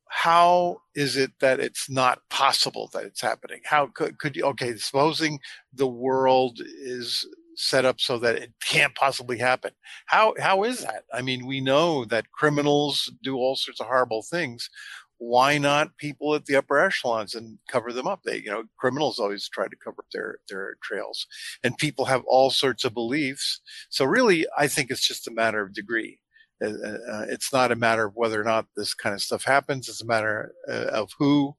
how 0.10 0.82
is 0.95 1.18
it 1.18 1.32
that 1.39 1.60
it's 1.60 1.89
not 1.89 2.20
possible 2.30 2.89
that 2.93 3.05
it's 3.05 3.22
happening? 3.22 3.62
How 3.66 3.88
could, 3.88 4.20
could 4.20 4.36
you, 4.36 4.43
okay, 4.45 4.76
supposing 4.78 5.39
the 5.74 5.88
world 5.88 6.60
is 6.62 7.26
set 7.58 7.86
up 7.86 7.99
so 7.99 8.20
that 8.20 8.36
it 8.36 8.53
can't 8.64 8.95
possibly 8.95 9.39
happen. 9.39 9.72
How, 10.05 10.36
how 10.39 10.64
is 10.64 10.82
that? 10.82 11.03
I 11.12 11.22
mean, 11.22 11.45
we 11.45 11.60
know 11.60 12.05
that 12.05 12.32
criminals 12.32 13.12
do 13.24 13.36
all 13.36 13.55
sorts 13.55 13.82
of 13.82 13.88
horrible 13.88 14.22
things. 14.22 14.70
Why 15.18 15.58
not 15.58 15.97
people 15.97 16.36
at 16.36 16.45
the 16.45 16.55
upper 16.55 16.78
echelons 16.78 17.34
and 17.34 17.58
cover 17.68 17.91
them 17.91 18.05
up? 18.05 18.22
They, 18.24 18.38
you 18.38 18.51
know, 18.51 18.66
criminals 18.78 19.18
always 19.18 19.49
try 19.49 19.68
to 19.68 19.76
cover 19.76 20.01
up 20.01 20.12
their, 20.14 20.38
their 20.47 20.76
trails 20.84 21.26
and 21.64 21.76
people 21.78 22.05
have 22.05 22.24
all 22.28 22.51
sorts 22.51 22.86
of 22.86 22.93
beliefs. 22.93 23.60
So 23.89 24.05
really, 24.05 24.45
I 24.55 24.68
think 24.68 24.91
it's 24.91 25.05
just 25.05 25.28
a 25.28 25.34
matter 25.34 25.64
of 25.64 25.74
degree 25.74 26.20
uh, 26.64 26.70
uh, 26.70 27.26
it's 27.30 27.53
not 27.53 27.72
a 27.72 27.76
matter 27.76 28.05
of 28.05 28.16
whether 28.16 28.39
or 28.39 28.43
not 28.43 28.66
this 28.76 28.93
kind 28.93 29.14
of 29.14 29.22
stuff 29.22 29.43
happens. 29.43 29.88
It's 29.89 30.01
a 30.01 30.05
matter 30.05 30.53
uh, 30.68 30.88
of 30.91 31.12
who 31.18 31.55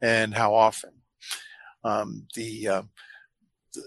and 0.00 0.34
how 0.34 0.54
often. 0.54 0.90
Um, 1.84 2.26
the, 2.34 2.68
uh, 2.68 2.82
the, 3.74 3.82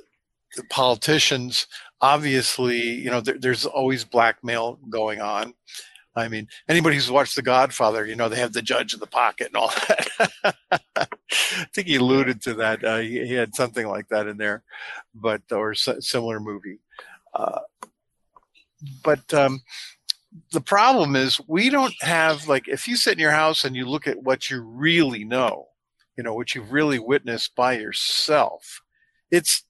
the 0.56 0.64
politicians, 0.70 1.68
obviously, 2.02 2.80
you 2.80 3.10
know, 3.10 3.20
there, 3.22 3.38
there's 3.38 3.66
always 3.66 4.06
blackmail 4.06 4.80
going 4.90 5.20
on. 5.20 5.54
I 6.16 6.28
mean, 6.28 6.48
anybody 6.68 6.96
who's 6.96 7.12
watched 7.12 7.36
The 7.36 7.42
Godfather, 7.42 8.06
you 8.06 8.16
know, 8.16 8.30
they 8.30 8.38
have 8.38 8.54
the 8.54 8.62
judge 8.62 8.94
in 8.94 9.00
the 9.00 9.08
pocket 9.08 9.48
and 9.48 9.56
all 9.56 9.70
that. 9.88 10.56
I 11.02 11.66
think 11.74 11.88
he 11.88 11.96
alluded 11.96 12.42
to 12.44 12.54
that. 12.56 12.84
Uh, 12.84 12.98
he, 12.98 13.26
he, 13.26 13.34
had 13.34 13.56
something 13.56 13.88
like 13.88 14.10
that 14.10 14.28
in 14.28 14.38
there, 14.38 14.64
but 15.14 15.42
or 15.52 15.76
similar 15.76 16.40
movie. 16.40 16.80
Uh, 17.34 17.60
but 19.04 19.34
um, 19.34 19.62
the 20.52 20.62
problem 20.62 21.16
is 21.16 21.42
we 21.48 21.70
don't 21.70 21.96
have 22.02 22.48
like 22.48 22.68
if 22.68 22.88
you 22.88 22.96
sit 22.96 23.14
in 23.14 23.20
your 23.20 23.32
house 23.32 23.66
and 23.66 23.76
you 23.76 23.86
look 23.86 24.08
at 24.08 24.22
what 24.22 24.50
you 24.50 24.62
really 24.62 25.24
know 25.24 25.68
you 26.18 26.24
know 26.24 26.36
what 26.36 26.54
you've 26.54 26.72
really 26.72 27.00
witnessed 27.00 27.56
by 27.56 27.74
yourself 27.74 28.82
it's 29.32 29.64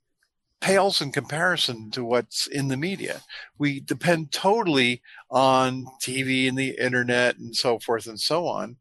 pales 0.62 1.01
in 1.01 1.12
comparison 1.12 1.89
to 1.91 2.03
what's 2.03 2.47
in 2.47 2.68
the 2.68 2.78
media. 2.78 3.22
We 3.57 3.80
depend 3.80 4.32
totally 4.32 5.01
on 5.32 5.86
tv 6.01 6.47
and 6.49 6.57
the 6.57 6.76
internet 6.80 7.38
and 7.38 7.55
so 7.55 7.80
forth 7.80 8.07
and 8.07 8.20
so 8.20 8.47
on. 8.47 8.78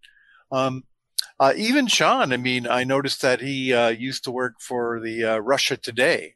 Um, 0.50 0.84
uh, 1.40 1.52
even 1.56 1.86
sean 1.86 2.32
i 2.32 2.36
mean 2.36 2.66
i 2.66 2.82
noticed 2.84 3.22
that 3.22 3.40
he 3.40 3.72
uh, 3.72 3.88
used 3.88 4.24
to 4.24 4.30
work 4.30 4.54
for 4.60 5.00
the 5.00 5.24
uh, 5.24 5.38
russia 5.38 5.76
today 5.76 6.34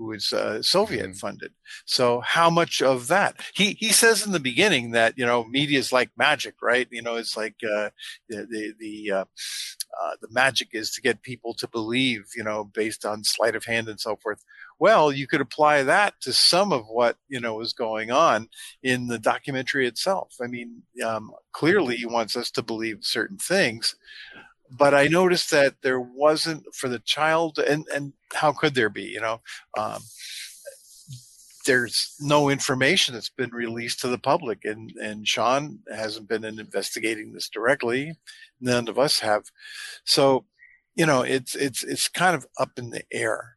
who 0.00 0.12
is 0.12 0.32
uh, 0.32 0.62
Soviet 0.62 1.02
mm-hmm. 1.02 1.12
funded. 1.12 1.52
So 1.84 2.20
how 2.20 2.48
much 2.48 2.80
of 2.80 3.08
that? 3.08 3.38
He 3.54 3.76
he 3.78 3.92
says 3.92 4.24
in 4.24 4.32
the 4.32 4.40
beginning 4.40 4.92
that 4.92 5.12
you 5.18 5.26
know 5.26 5.44
media 5.44 5.78
is 5.78 5.92
like 5.92 6.10
magic, 6.16 6.54
right? 6.62 6.88
You 6.90 7.02
know, 7.02 7.16
it's 7.16 7.36
like 7.36 7.56
uh, 7.62 7.90
the 8.28 8.46
the 8.50 8.72
the, 8.80 9.12
uh, 9.12 9.24
uh, 10.02 10.12
the 10.22 10.28
magic 10.30 10.68
is 10.72 10.90
to 10.92 11.02
get 11.02 11.20
people 11.20 11.52
to 11.52 11.68
believe, 11.68 12.24
you 12.34 12.42
know, 12.42 12.64
based 12.64 13.04
on 13.04 13.24
sleight 13.24 13.54
of 13.54 13.66
hand 13.66 13.88
and 13.88 14.00
so 14.00 14.16
forth. 14.16 14.42
Well, 14.78 15.12
you 15.12 15.26
could 15.26 15.42
apply 15.42 15.82
that 15.82 16.14
to 16.22 16.32
some 16.32 16.72
of 16.72 16.86
what 16.86 17.18
you 17.28 17.38
know 17.38 17.60
is 17.60 17.74
going 17.74 18.10
on 18.10 18.48
in 18.82 19.08
the 19.08 19.18
documentary 19.18 19.86
itself. 19.86 20.34
I 20.42 20.46
mean, 20.46 20.82
um, 21.04 21.32
clearly 21.52 21.96
he 21.96 22.06
wants 22.06 22.36
us 22.38 22.50
to 22.52 22.62
believe 22.62 23.00
certain 23.02 23.36
things, 23.36 23.96
but 24.70 24.94
I 24.94 25.06
noticed 25.06 25.50
that 25.50 25.74
there 25.82 26.00
wasn't 26.00 26.64
for 26.74 26.88
the 26.88 27.00
child, 27.00 27.58
and 27.58 27.86
and 27.94 28.12
how 28.32 28.52
could 28.52 28.74
there 28.74 28.90
be? 28.90 29.04
You 29.04 29.20
know, 29.20 29.40
um, 29.76 30.00
there's 31.66 32.14
no 32.20 32.48
information 32.48 33.14
that's 33.14 33.28
been 33.30 33.50
released 33.50 34.00
to 34.00 34.08
the 34.08 34.18
public, 34.18 34.64
and 34.64 34.90
and 35.02 35.26
Sean 35.26 35.80
hasn't 35.94 36.28
been 36.28 36.44
in 36.44 36.58
investigating 36.58 37.32
this 37.32 37.48
directly. 37.48 38.14
None 38.60 38.88
of 38.88 38.98
us 38.98 39.20
have, 39.20 39.44
so 40.04 40.44
you 40.94 41.06
know, 41.06 41.22
it's 41.22 41.54
it's 41.54 41.82
it's 41.84 42.08
kind 42.08 42.36
of 42.36 42.46
up 42.58 42.78
in 42.78 42.90
the 42.90 43.02
air. 43.12 43.56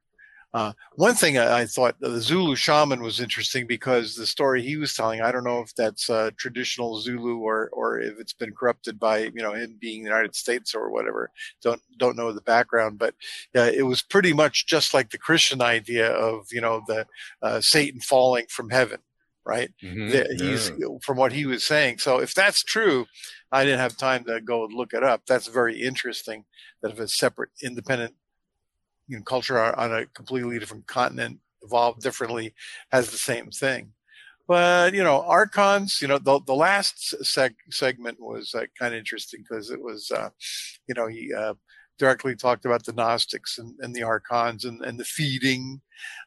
Uh, 0.53 0.71
one 0.95 1.15
thing 1.15 1.37
I, 1.39 1.61
I, 1.61 1.65
thought 1.65 1.95
the 1.99 2.21
Zulu 2.21 2.55
shaman 2.55 3.01
was 3.01 3.19
interesting 3.19 3.65
because 3.65 4.15
the 4.15 4.27
story 4.27 4.61
he 4.61 4.77
was 4.77 4.93
telling, 4.93 5.19
I 5.19 5.31
don't 5.31 5.43
know 5.43 5.61
if 5.61 5.73
that's 5.73 6.11
uh, 6.11 6.29
traditional 6.37 6.99
Zulu 6.99 7.39
or 7.39 7.69
or 7.73 7.99
if 7.99 8.19
it's 8.19 8.33
been 8.33 8.53
corrupted 8.53 8.99
by 8.99 9.19
you 9.19 9.41
know 9.41 9.53
him 9.53 9.77
being 9.81 10.03
the 10.03 10.09
United 10.09 10.35
States 10.35 10.75
or 10.75 10.91
whatever. 10.91 11.31
Don't 11.63 11.81
don't 11.97 12.15
know 12.15 12.31
the 12.31 12.41
background, 12.41 12.99
but 12.99 13.15
uh, 13.55 13.71
it 13.73 13.81
was 13.81 14.03
pretty 14.03 14.31
much 14.31 14.67
just 14.67 14.93
like 14.93 15.09
the 15.09 15.17
Christian 15.17 15.59
idea 15.59 16.11
of 16.11 16.45
you 16.51 16.61
know 16.61 16.83
the 16.85 17.07
uh, 17.41 17.59
Satan 17.59 17.99
falling 17.99 18.45
from 18.47 18.69
heaven, 18.69 18.99
right? 19.43 19.71
Mm-hmm. 19.83 20.09
The, 20.09 20.37
he's 20.39 20.71
yeah. 20.77 20.85
from 21.01 21.17
what 21.17 21.31
he 21.31 21.47
was 21.47 21.65
saying. 21.65 21.97
So 21.97 22.19
if 22.19 22.35
that's 22.35 22.63
true, 22.63 23.07
I 23.51 23.63
didn't 23.65 23.79
have 23.79 23.97
time 23.97 24.23
to 24.25 24.39
go 24.39 24.65
and 24.65 24.73
look 24.73 24.93
it 24.93 25.03
up. 25.03 25.23
That's 25.27 25.47
very 25.47 25.81
interesting. 25.81 26.45
That 26.83 26.91
if 26.91 26.99
a 26.99 27.07
separate, 27.07 27.49
independent 27.63 28.13
you 29.13 29.19
know, 29.19 29.23
culture 29.23 29.59
on 29.79 29.93
a 29.93 30.05
completely 30.07 30.59
different 30.59 30.87
continent, 30.87 31.39
evolved 31.63 32.01
differently, 32.01 32.53
has 32.91 33.11
the 33.11 33.17
same 33.17 33.51
thing. 33.51 33.93
But 34.47 34.93
you 34.93 35.03
know, 35.03 35.23
archons. 35.23 36.01
You 36.01 36.09
know, 36.09 36.19
the 36.19 36.41
the 36.45 36.55
last 36.55 37.15
seg- 37.23 37.55
segment 37.71 38.19
was 38.19 38.53
uh, 38.55 38.65
kind 38.79 38.93
of 38.93 38.99
interesting 38.99 39.43
because 39.43 39.71
it 39.71 39.81
was, 39.81 40.11
uh, 40.11 40.29
you 40.87 40.95
know, 40.95 41.07
he 41.07 41.33
uh, 41.33 41.55
directly 41.97 42.35
talked 42.35 42.65
about 42.65 42.85
the 42.85 42.93
Gnostics 42.93 43.57
and, 43.57 43.75
and 43.79 43.95
the 43.95 44.03
Archons 44.03 44.65
and, 44.65 44.81
and 44.83 44.99
the 44.99 45.05
feeding 45.05 45.81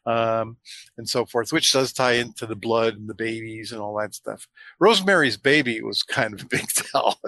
um, 0.06 0.56
and 0.96 1.08
so 1.08 1.24
forth, 1.24 1.52
which 1.52 1.72
does 1.72 1.92
tie 1.92 2.12
into 2.12 2.46
the 2.46 2.56
blood 2.56 2.94
and 2.96 3.08
the 3.08 3.14
babies 3.14 3.72
and 3.72 3.80
all 3.80 3.96
that 3.98 4.14
stuff. 4.14 4.46
Rosemary's 4.78 5.36
Baby 5.36 5.82
was 5.82 6.02
kind 6.02 6.34
of 6.34 6.42
a 6.42 6.46
big 6.46 6.66
tell. 6.74 7.20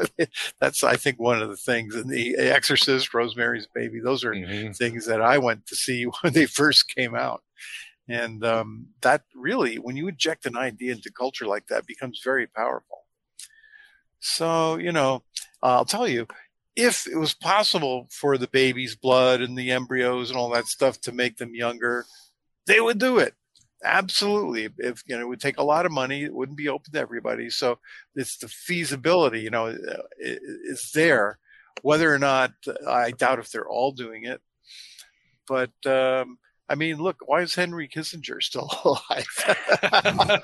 That's, 0.61 0.85
I 0.85 0.97
think, 0.97 1.19
one 1.19 1.43
of 1.43 1.49
the 1.49 1.57
things. 1.57 1.95
And 1.95 2.09
the 2.11 2.37
Exorcist, 2.37 3.13
Rosemary's 3.13 3.69
Baby, 3.75 4.01
those 4.01 4.25
are 4.25 4.33
mm-hmm. 4.33 4.73
things 4.73 5.07
that 5.07 5.21
I 5.21 5.39
went 5.39 5.67
to 5.67 5.77
see 5.77 6.05
when 6.21 6.33
they 6.33 6.47
first 6.47 6.95
came 6.95 7.15
out. 7.15 7.43
And 8.09 8.43
um, 8.45 8.87
that 9.03 9.23
really, 9.35 9.77
when 9.77 9.97
you 9.97 10.09
inject 10.09 10.47
an 10.47 10.57
idea 10.57 10.93
into 10.93 11.13
culture 11.13 11.47
like 11.47 11.67
that, 11.67 11.87
becomes 11.87 12.23
very 12.25 12.47
powerful. 12.47 13.05
So, 14.21 14.77
you 14.77 14.93
know, 14.93 15.25
I'll 15.63 15.85
tell 15.85 16.09
you, 16.09 16.27
if 16.79 17.09
it 17.09 17.17
was 17.17 17.35
possible 17.35 18.07
for 18.09 18.39
the 18.39 18.47
baby's 18.47 18.95
blood 18.95 19.43
and 19.43 19.59
the 19.59 19.73
embryos 19.73 20.31
and 20.31 20.39
all 20.39 20.49
that 20.51 20.67
stuff 20.67 21.01
to 21.01 21.11
make 21.11 21.37
them 21.37 21.53
younger, 21.53 22.07
they 22.69 22.79
would 22.81 23.01
do 23.01 23.19
it. 23.19 23.35
Absolutely. 23.83 24.69
If 24.79 25.03
you 25.05 25.17
know, 25.17 25.23
it 25.23 25.29
would 25.29 25.41
take 25.41 25.59
a 25.59 25.65
lot 25.65 25.87
of 25.87 25.93
money, 25.93 26.23
it 26.23 26.33
wouldn't 26.33 26.57
be 26.57 26.69
open 26.69 26.93
to 26.93 27.01
everybody. 27.01 27.51
So 27.51 27.81
it's 28.15 28.39
the 28.39 28.47
feasibility, 28.47 29.41
you 29.41 29.51
know, 29.51 29.77
is 30.21 30.93
there. 30.95 31.41
Whether 31.83 32.15
or 32.15 32.19
not, 32.21 32.53
I 32.87 33.11
doubt 33.11 33.41
if 33.41 33.51
they're 33.51 33.69
all 33.69 33.91
doing 33.91 34.25
it. 34.25 34.41
But 35.49 35.73
um, 35.85 36.39
I 36.69 36.77
mean, 36.77 36.99
look, 36.99 37.17
why 37.27 37.41
is 37.41 37.57
Henry 37.57 37.89
Kissinger 37.89 38.41
still 38.41 38.71
alive? 38.85 40.41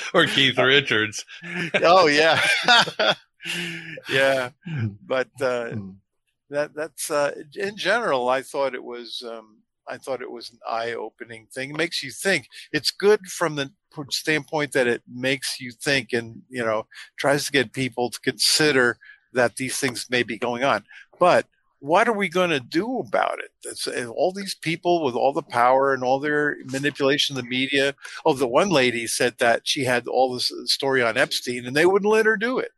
or 0.14 0.24
Keith 0.24 0.56
Richards. 0.56 1.26
oh 1.82 2.06
yeah. 2.06 2.40
yeah, 4.10 4.50
but 5.06 5.28
uh, 5.40 5.70
hmm. 5.70 5.90
that 6.50 6.74
that's 6.74 7.10
uh, 7.10 7.32
in 7.54 7.76
general. 7.76 8.28
I 8.28 8.42
thought 8.42 8.74
it 8.74 8.84
was. 8.84 9.22
Um, 9.26 9.58
I 9.88 9.98
thought 9.98 10.20
it 10.20 10.30
was 10.30 10.50
an 10.50 10.58
eye-opening 10.68 11.46
thing. 11.54 11.70
It 11.70 11.76
makes 11.76 12.02
you 12.02 12.10
think. 12.10 12.48
It's 12.72 12.90
good 12.90 13.20
from 13.26 13.54
the 13.54 13.70
standpoint 14.10 14.72
that 14.72 14.88
it 14.88 15.02
makes 15.08 15.60
you 15.60 15.70
think, 15.70 16.12
and 16.12 16.42
you 16.48 16.64
know, 16.64 16.86
tries 17.18 17.46
to 17.46 17.52
get 17.52 17.72
people 17.72 18.10
to 18.10 18.20
consider 18.20 18.98
that 19.32 19.56
these 19.56 19.78
things 19.78 20.06
may 20.10 20.22
be 20.22 20.38
going 20.38 20.64
on. 20.64 20.84
But 21.20 21.46
what 21.78 22.08
are 22.08 22.12
we 22.12 22.28
going 22.28 22.50
to 22.50 22.60
do 22.60 22.98
about 22.98 23.38
it? 23.38 23.50
That's, 23.62 23.86
all 24.08 24.32
these 24.32 24.54
people 24.54 25.04
with 25.04 25.14
all 25.14 25.32
the 25.32 25.42
power 25.42 25.92
and 25.92 26.02
all 26.02 26.18
their 26.18 26.56
manipulation 26.64 27.36
of 27.36 27.44
the 27.44 27.48
media. 27.48 27.94
Oh, 28.24 28.32
the 28.32 28.46
one 28.46 28.70
lady 28.70 29.06
said 29.06 29.34
that 29.38 29.68
she 29.68 29.84
had 29.84 30.08
all 30.08 30.32
this 30.34 30.50
story 30.64 31.02
on 31.02 31.16
Epstein, 31.16 31.66
and 31.66 31.76
they 31.76 31.86
wouldn't 31.86 32.10
let 32.10 32.26
her 32.26 32.36
do 32.36 32.58
it. 32.58 32.72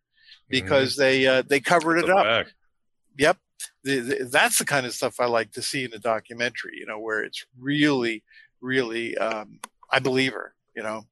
Because 0.48 0.94
mm-hmm. 0.94 1.02
they 1.02 1.26
uh, 1.26 1.42
they 1.42 1.60
covered 1.60 1.98
it 1.98 2.10
up. 2.10 2.24
Back. 2.24 2.46
Yep, 3.18 3.36
the, 3.84 4.00
the, 4.00 4.28
that's 4.30 4.58
the 4.58 4.64
kind 4.64 4.86
of 4.86 4.94
stuff 4.94 5.20
I 5.20 5.26
like 5.26 5.52
to 5.52 5.62
see 5.62 5.84
in 5.84 5.92
a 5.92 5.98
documentary. 5.98 6.78
You 6.78 6.86
know, 6.86 6.98
where 6.98 7.22
it's 7.22 7.44
really, 7.58 8.22
really, 8.60 9.16
um, 9.18 9.60
I 9.90 9.98
believe 9.98 10.32
her. 10.32 10.54
You 10.74 10.82
know, 10.82 11.04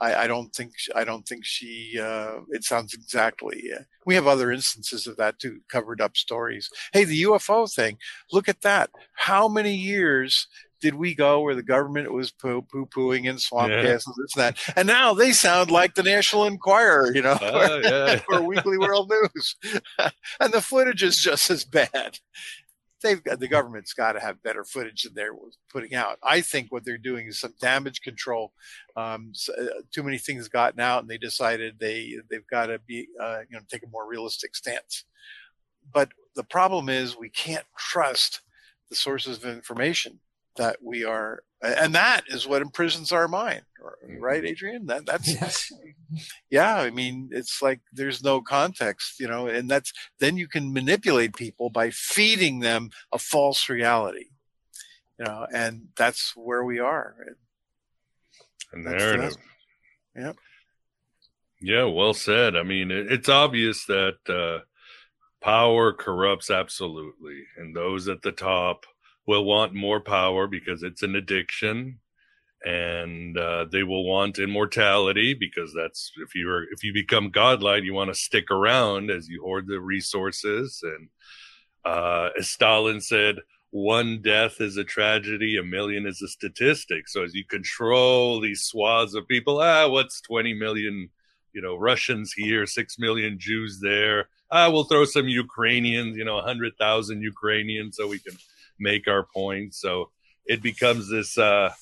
I, 0.00 0.24
I 0.24 0.26
don't 0.26 0.54
think 0.54 0.72
I 0.94 1.04
don't 1.04 1.26
think 1.26 1.44
she. 1.44 1.98
Uh, 2.00 2.40
it 2.50 2.64
sounds 2.64 2.94
exactly. 2.94 3.70
Uh, 3.74 3.82
we 4.04 4.14
have 4.14 4.26
other 4.26 4.52
instances 4.52 5.06
of 5.06 5.16
that 5.16 5.38
too, 5.38 5.60
covered 5.68 6.00
up 6.00 6.16
stories. 6.16 6.70
Hey, 6.92 7.04
the 7.04 7.22
UFO 7.22 7.72
thing. 7.72 7.98
Look 8.30 8.48
at 8.48 8.62
that. 8.62 8.90
How 9.14 9.48
many 9.48 9.74
years 9.74 10.46
did 10.84 10.94
we 10.94 11.14
go 11.14 11.40
where 11.40 11.54
the 11.54 11.62
government 11.62 12.12
was 12.12 12.30
poo 12.30 12.60
pooing 12.62 13.24
in 13.24 13.38
swamp 13.38 13.70
yeah. 13.70 13.80
castles, 13.80 14.16
this 14.16 14.36
and 14.36 14.44
that, 14.44 14.76
and 14.76 14.86
now 14.86 15.14
they 15.14 15.32
sound 15.32 15.70
like 15.70 15.94
the 15.94 16.02
National 16.02 16.44
Enquirer, 16.44 17.10
you 17.14 17.22
know, 17.22 17.38
uh, 17.40 17.80
yeah. 17.82 18.20
or 18.28 18.42
Weekly 18.42 18.76
World 18.76 19.10
News, 19.10 19.56
and 20.40 20.52
the 20.52 20.60
footage 20.60 21.02
is 21.02 21.16
just 21.16 21.48
as 21.50 21.64
bad 21.64 22.18
they've 23.02 23.24
got 23.24 23.40
the 23.40 23.48
government's 23.48 23.94
got 23.94 24.12
to 24.12 24.20
have 24.20 24.42
better 24.42 24.62
footage 24.62 25.04
than 25.04 25.14
they're 25.14 25.34
putting 25.70 25.94
out. 25.94 26.18
I 26.22 26.42
think 26.42 26.70
what 26.70 26.84
they're 26.84 26.98
doing 26.98 27.28
is 27.28 27.40
some 27.40 27.54
damage 27.60 28.02
control. 28.02 28.52
Um, 28.94 29.30
so, 29.32 29.54
uh, 29.54 29.80
too 29.90 30.02
many 30.02 30.18
things 30.18 30.48
gotten 30.48 30.80
out, 30.80 31.00
and 31.00 31.08
they 31.08 31.18
decided 31.18 31.78
they 31.78 32.16
they've 32.30 32.46
got 32.46 32.66
to 32.66 32.78
be 32.86 33.08
uh, 33.18 33.40
you 33.48 33.56
know 33.56 33.62
take 33.70 33.84
a 33.84 33.90
more 33.90 34.06
realistic 34.06 34.54
stance. 34.54 35.04
But 35.94 36.10
the 36.36 36.44
problem 36.44 36.90
is 36.90 37.16
we 37.16 37.30
can't 37.30 37.66
trust 37.78 38.42
the 38.90 38.96
sources 38.96 39.38
of 39.38 39.46
information 39.46 40.20
that 40.56 40.76
we 40.82 41.04
are 41.04 41.42
and 41.62 41.94
that 41.94 42.22
is 42.28 42.46
what 42.46 42.62
imprisons 42.62 43.12
our 43.12 43.28
mind 43.28 43.62
right 44.18 44.38
mm-hmm. 44.42 44.46
adrian? 44.46 44.86
That 44.86 45.06
that's 45.06 45.32
yes. 45.32 45.72
yeah 46.50 46.76
i 46.76 46.90
mean 46.90 47.30
it's 47.32 47.62
like 47.62 47.80
there's 47.92 48.22
no 48.22 48.40
context 48.40 49.20
you 49.20 49.28
know 49.28 49.46
and 49.46 49.70
that's 49.70 49.92
then 50.20 50.36
you 50.36 50.48
can 50.48 50.72
manipulate 50.72 51.36
people 51.36 51.70
by 51.70 51.90
feeding 51.90 52.60
them 52.60 52.90
a 53.12 53.18
false 53.18 53.68
reality 53.68 54.26
you 55.18 55.24
know 55.24 55.46
and 55.52 55.88
that's 55.96 56.34
where 56.36 56.64
we 56.64 56.80
are. 56.80 57.14
A 58.72 58.78
narrative. 58.78 59.36
Yeah 60.16 60.32
yeah 61.60 61.84
well 61.84 62.14
said. 62.14 62.56
I 62.56 62.62
mean 62.62 62.90
it's 62.90 63.28
obvious 63.28 63.84
that 63.86 64.18
uh 64.28 64.64
power 65.40 65.92
corrupts 65.92 66.50
absolutely 66.50 67.44
and 67.56 67.74
those 67.76 68.08
at 68.08 68.22
the 68.22 68.32
top 68.32 68.86
will 69.26 69.44
want 69.44 69.74
more 69.74 70.00
power 70.00 70.46
because 70.46 70.82
it's 70.82 71.02
an 71.02 71.14
addiction 71.14 71.98
and 72.64 73.36
uh, 73.36 73.66
they 73.70 73.82
will 73.82 74.04
want 74.04 74.38
immortality 74.38 75.34
because 75.34 75.72
that's 75.74 76.12
if 76.22 76.34
you 76.34 76.48
are 76.48 76.64
if 76.72 76.82
you 76.82 76.92
become 76.92 77.30
godlike 77.30 77.82
you 77.82 77.92
want 77.92 78.08
to 78.08 78.14
stick 78.14 78.50
around 78.50 79.10
as 79.10 79.28
you 79.28 79.42
hoard 79.42 79.66
the 79.66 79.80
resources 79.80 80.82
and 80.82 81.08
uh, 81.84 82.30
as 82.38 82.48
stalin 82.48 83.00
said 83.00 83.36
one 83.74 84.22
death 84.22 84.60
is 84.60 84.76
a 84.76 84.84
tragedy 84.84 85.56
a 85.56 85.62
million 85.64 86.06
is 86.06 86.22
a 86.22 86.28
statistic. 86.28 87.08
So 87.08 87.24
as 87.24 87.34
you 87.34 87.44
control 87.44 88.38
these 88.40 88.62
swaths 88.62 89.14
of 89.14 89.26
people 89.26 89.60
ah 89.60 89.88
what's 89.88 90.20
20 90.20 90.54
million 90.54 91.10
you 91.52 91.60
know 91.60 91.74
russians 91.74 92.32
here 92.32 92.66
6 92.66 92.98
million 93.00 93.36
jews 93.36 93.80
there? 93.82 94.28
Ah 94.48 94.70
we'll 94.70 94.84
throw 94.84 95.04
some 95.04 95.26
ukrainians 95.26 96.16
you 96.16 96.24
know 96.24 96.36
100000 96.36 97.20
ukrainians 97.20 97.96
so 97.96 98.06
we 98.06 98.20
can 98.20 98.36
make 98.78 99.08
our 99.08 99.26
point. 99.34 99.74
So 99.74 100.10
it 100.46 100.62
becomes 100.62 101.10
this 101.10 101.38
uh 101.38 101.72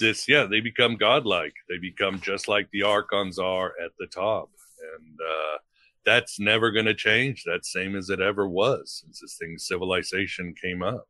this 0.00 0.28
yeah, 0.28 0.44
they 0.44 0.60
become 0.60 0.96
godlike. 0.96 1.54
They 1.68 1.78
become 1.78 2.20
just 2.20 2.48
like 2.48 2.68
the 2.70 2.84
archons 2.84 3.38
are 3.38 3.72
at 3.84 3.92
the 3.98 4.06
top. 4.06 4.50
And 4.96 5.18
uh 5.20 5.58
that's 6.04 6.40
never 6.40 6.70
going 6.70 6.86
to 6.86 6.94
change. 6.94 7.44
That's 7.44 7.70
same 7.70 7.94
as 7.94 8.08
it 8.08 8.20
ever 8.20 8.48
was 8.48 9.02
since 9.02 9.20
this 9.20 9.36
thing 9.36 9.58
civilization 9.58 10.54
came 10.54 10.82
up. 10.82 11.06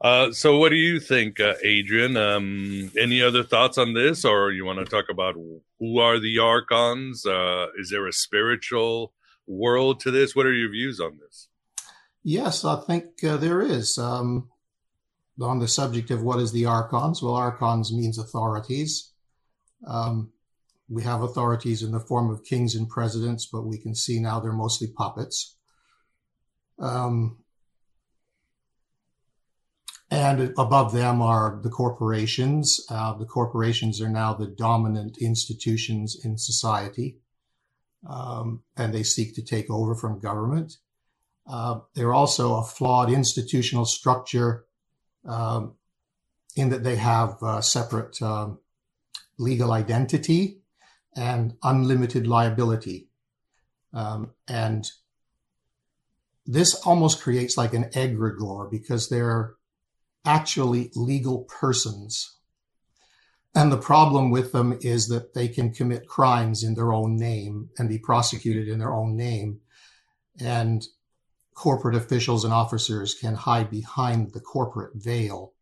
Uh, 0.00 0.30
so 0.30 0.58
what 0.58 0.68
do 0.68 0.76
you 0.76 1.00
think, 1.00 1.40
uh, 1.40 1.54
Adrian? 1.64 2.16
Um, 2.16 2.90
any 2.98 3.22
other 3.22 3.42
thoughts 3.42 3.78
on 3.78 3.94
this, 3.94 4.26
or 4.26 4.52
you 4.52 4.66
want 4.66 4.78
to 4.78 4.84
talk 4.84 5.06
about 5.08 5.36
who 5.78 5.98
are 5.98 6.20
the 6.20 6.38
archons? 6.38 7.24
Uh, 7.24 7.68
is 7.78 7.88
there 7.90 8.06
a 8.06 8.12
spiritual 8.12 9.14
world 9.46 10.00
to 10.00 10.10
this? 10.10 10.36
What 10.36 10.44
are 10.44 10.52
your 10.52 10.70
views 10.70 11.00
on 11.00 11.18
this? 11.18 11.48
Yes, 12.28 12.64
I 12.64 12.80
think 12.80 13.22
uh, 13.22 13.36
there 13.36 13.62
is. 13.62 13.98
Um, 13.98 14.48
on 15.40 15.60
the 15.60 15.68
subject 15.68 16.10
of 16.10 16.24
what 16.24 16.40
is 16.40 16.50
the 16.50 16.66
archons, 16.66 17.22
well, 17.22 17.36
archons 17.36 17.92
means 17.92 18.18
authorities. 18.18 19.12
Um, 19.86 20.32
we 20.88 21.04
have 21.04 21.22
authorities 21.22 21.84
in 21.84 21.92
the 21.92 22.00
form 22.00 22.28
of 22.28 22.42
kings 22.42 22.74
and 22.74 22.88
presidents, 22.88 23.46
but 23.46 23.62
we 23.62 23.78
can 23.78 23.94
see 23.94 24.18
now 24.18 24.40
they're 24.40 24.50
mostly 24.50 24.88
puppets. 24.88 25.54
Um, 26.80 27.38
and 30.10 30.52
above 30.58 30.92
them 30.92 31.22
are 31.22 31.60
the 31.62 31.70
corporations. 31.70 32.84
Uh, 32.90 33.12
the 33.16 33.24
corporations 33.24 34.00
are 34.00 34.10
now 34.10 34.34
the 34.34 34.48
dominant 34.48 35.16
institutions 35.20 36.18
in 36.24 36.38
society, 36.38 37.20
um, 38.10 38.64
and 38.76 38.92
they 38.92 39.04
seek 39.04 39.36
to 39.36 39.42
take 39.42 39.70
over 39.70 39.94
from 39.94 40.18
government. 40.18 40.78
Uh, 41.48 41.80
they're 41.94 42.14
also 42.14 42.56
a 42.56 42.64
flawed 42.64 43.10
institutional 43.10 43.84
structure 43.84 44.64
um, 45.26 45.74
in 46.56 46.70
that 46.70 46.82
they 46.82 46.96
have 46.96 47.42
uh, 47.42 47.60
separate 47.60 48.20
um, 48.22 48.58
legal 49.38 49.72
identity 49.72 50.60
and 51.14 51.54
unlimited 51.62 52.26
liability. 52.26 53.08
Um, 53.92 54.32
and 54.48 54.90
this 56.44 56.74
almost 56.74 57.22
creates 57.22 57.56
like 57.56 57.74
an 57.74 57.84
egregore 57.90 58.70
because 58.70 59.08
they're 59.08 59.54
actually 60.24 60.90
legal 60.94 61.44
persons. 61.44 62.36
And 63.54 63.72
the 63.72 63.78
problem 63.78 64.30
with 64.30 64.52
them 64.52 64.78
is 64.82 65.08
that 65.08 65.32
they 65.32 65.48
can 65.48 65.72
commit 65.72 66.06
crimes 66.06 66.62
in 66.62 66.74
their 66.74 66.92
own 66.92 67.16
name 67.16 67.70
and 67.78 67.88
be 67.88 67.98
prosecuted 67.98 68.68
in 68.68 68.78
their 68.78 68.92
own 68.92 69.16
name. 69.16 69.60
And 70.38 70.86
corporate 71.56 71.96
officials 71.96 72.44
and 72.44 72.52
officers 72.52 73.14
can 73.14 73.34
hide 73.34 73.70
behind 73.70 74.32
the 74.32 74.40
corporate 74.40 74.92
veil. 74.94 75.54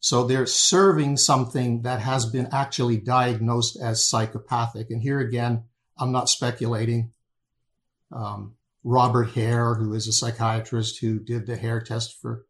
So 0.00 0.24
they're 0.24 0.46
serving 0.46 1.18
something 1.18 1.82
that 1.82 2.00
has 2.00 2.26
been 2.26 2.48
actually 2.50 2.96
diagnosed 2.96 3.78
as 3.80 4.08
psychopathic. 4.08 4.90
And 4.90 5.02
here 5.02 5.20
again, 5.20 5.64
I'm 5.98 6.10
not 6.10 6.30
speculating. 6.30 7.12
Um, 8.10 8.56
Robert 8.82 9.30
Hare, 9.34 9.74
who 9.74 9.92
is 9.92 10.08
a 10.08 10.12
psychiatrist 10.12 10.98
who 11.00 11.20
did 11.20 11.46
the 11.46 11.56
Hare 11.56 11.80
test 11.80 12.18
for 12.20 12.46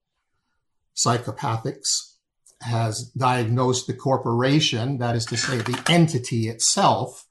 psychopathics, 0.96 2.14
has 2.62 3.10
diagnosed 3.10 3.88
the 3.88 3.94
corporation, 3.94 4.98
that 4.98 5.16
is 5.16 5.26
to 5.26 5.36
say, 5.36 5.58
the 5.58 5.82
entity 5.88 6.48
itself, 6.48 7.26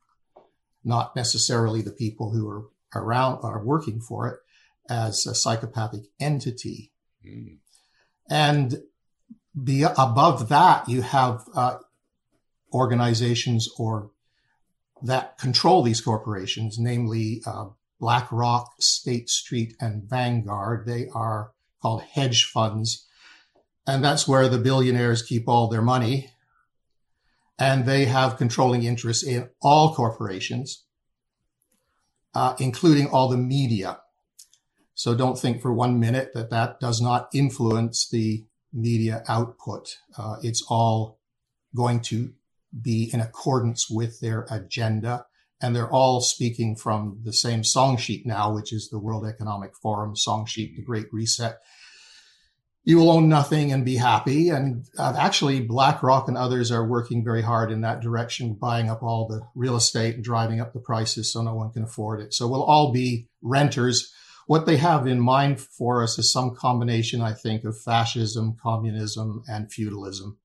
not 0.84 1.16
necessarily 1.16 1.82
the 1.82 1.92
people 1.92 2.32
who 2.32 2.48
are 2.50 2.66
around 2.94 3.40
are 3.44 3.64
working 3.64 4.02
for 4.02 4.28
it, 4.28 4.40
as 4.92 5.26
a 5.26 5.34
psychopathic 5.34 6.02
entity. 6.20 6.92
Mm. 7.26 7.60
And 8.30 8.82
be, 9.64 9.84
above 9.84 10.50
that, 10.50 10.90
you 10.90 11.02
have 11.02 11.44
uh, 11.56 11.78
organizations 12.74 13.70
or 13.78 14.12
that 15.02 15.38
control 15.38 15.82
these 15.82 16.02
corporations, 16.02 16.78
namely 16.78 17.42
uh, 17.46 17.70
BlackRock, 18.00 18.74
State 18.80 19.30
Street, 19.30 19.76
and 19.80 20.04
Vanguard. 20.04 20.86
They 20.86 21.08
are 21.14 21.52
called 21.82 22.04
hedge 22.04 22.44
funds. 22.44 23.08
And 23.88 24.04
that's 24.04 24.28
where 24.28 24.48
the 24.48 24.58
billionaires 24.58 25.24
keep 25.24 25.48
all 25.48 25.70
their 25.70 25.82
money. 25.82 26.32
And 27.58 27.86
they 27.86 28.06
have 28.06 28.38
controlling 28.38 28.84
interests 28.84 29.24
in 29.24 29.50
all 29.62 29.96
corporations, 29.96 30.84
uh, 32.34 32.56
including 32.60 33.08
all 33.08 33.30
the 33.30 33.38
media. 33.38 34.01
So 34.94 35.16
don't 35.16 35.40
think 35.40 35.62
for 35.62 35.74
one 35.74 36.00
minute 36.00 36.32
that 36.34 36.50
that 36.50 36.80
does 36.80 37.02
not 37.02 37.30
influence 37.34 38.08
the 38.10 38.46
media 38.74 39.24
output. 39.28 39.98
Uh, 40.18 40.36
it's 40.42 40.64
all 40.70 41.20
going 41.76 42.02
to 42.02 42.34
be 42.80 43.10
in 43.14 43.20
accordance 43.20 43.90
with 43.90 44.20
their 44.20 44.48
agenda. 44.50 45.26
And 45.62 45.76
they're 45.76 45.92
all 45.92 46.22
speaking 46.22 46.76
from 46.76 47.20
the 47.24 47.34
same 47.34 47.64
song 47.64 47.98
sheet 47.98 48.26
now, 48.26 48.54
which 48.54 48.74
is 48.74 48.90
the 48.90 49.00
World 49.00 49.26
Economic 49.26 49.76
Forum 49.76 50.16
song 50.16 50.46
sheet, 50.46 50.76
the 50.76 50.82
Great 50.82 51.08
Reset. 51.12 51.58
You 52.84 52.98
will 52.98 53.12
own 53.12 53.30
nothing 53.30 53.72
and 53.72 53.86
be 53.86 53.98
happy. 53.98 54.50
And 54.50 54.86
uh, 54.98 55.14
actually, 55.16 55.62
BlackRock 55.62 56.28
and 56.28 56.36
others 56.36 56.72
are 56.72 56.88
working 56.88 57.24
very 57.24 57.44
hard 57.44 57.72
in 57.72 57.82
that 57.82 58.02
direction, 58.02 58.56
buying 58.56 58.90
up 58.90 59.04
all 59.04 59.28
the 59.28 59.42
real 59.54 59.76
estate 59.76 60.16
and 60.16 60.24
driving 60.24 60.60
up 60.60 60.74
the 60.74 60.80
prices 60.80 61.32
so 61.32 61.44
no 61.44 61.54
one 61.54 61.72
can 61.72 61.84
afford 61.84 62.22
it. 62.22 62.34
So 62.34 62.48
we'll 62.48 62.64
all 62.64 62.92
be 62.92 63.28
renters 63.44 64.12
what 64.48 64.66
they 64.66 64.78
have 64.78 65.08
in 65.08 65.20
mind 65.20 65.62
for 65.62 66.04
us 66.04 66.18
is 66.20 66.32
some 66.32 66.56
combination, 66.56 67.22
I 67.22 67.34
think, 67.34 67.64
of 67.64 67.80
fascism, 67.80 68.58
communism, 68.62 69.44
and 69.48 69.72
feudalism. 69.72 70.38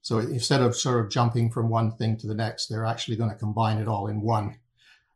So 0.00 0.18
instead 0.18 0.62
of 0.62 0.76
sort 0.76 1.04
of 1.04 1.10
jumping 1.10 1.50
from 1.50 1.68
one 1.68 1.92
thing 1.92 2.16
to 2.18 2.26
the 2.26 2.34
next, 2.34 2.66
they're 2.66 2.84
actually 2.84 3.16
going 3.16 3.30
to 3.30 3.36
combine 3.36 3.78
it 3.78 3.86
all 3.86 4.08
in 4.08 4.20
one 4.20 4.58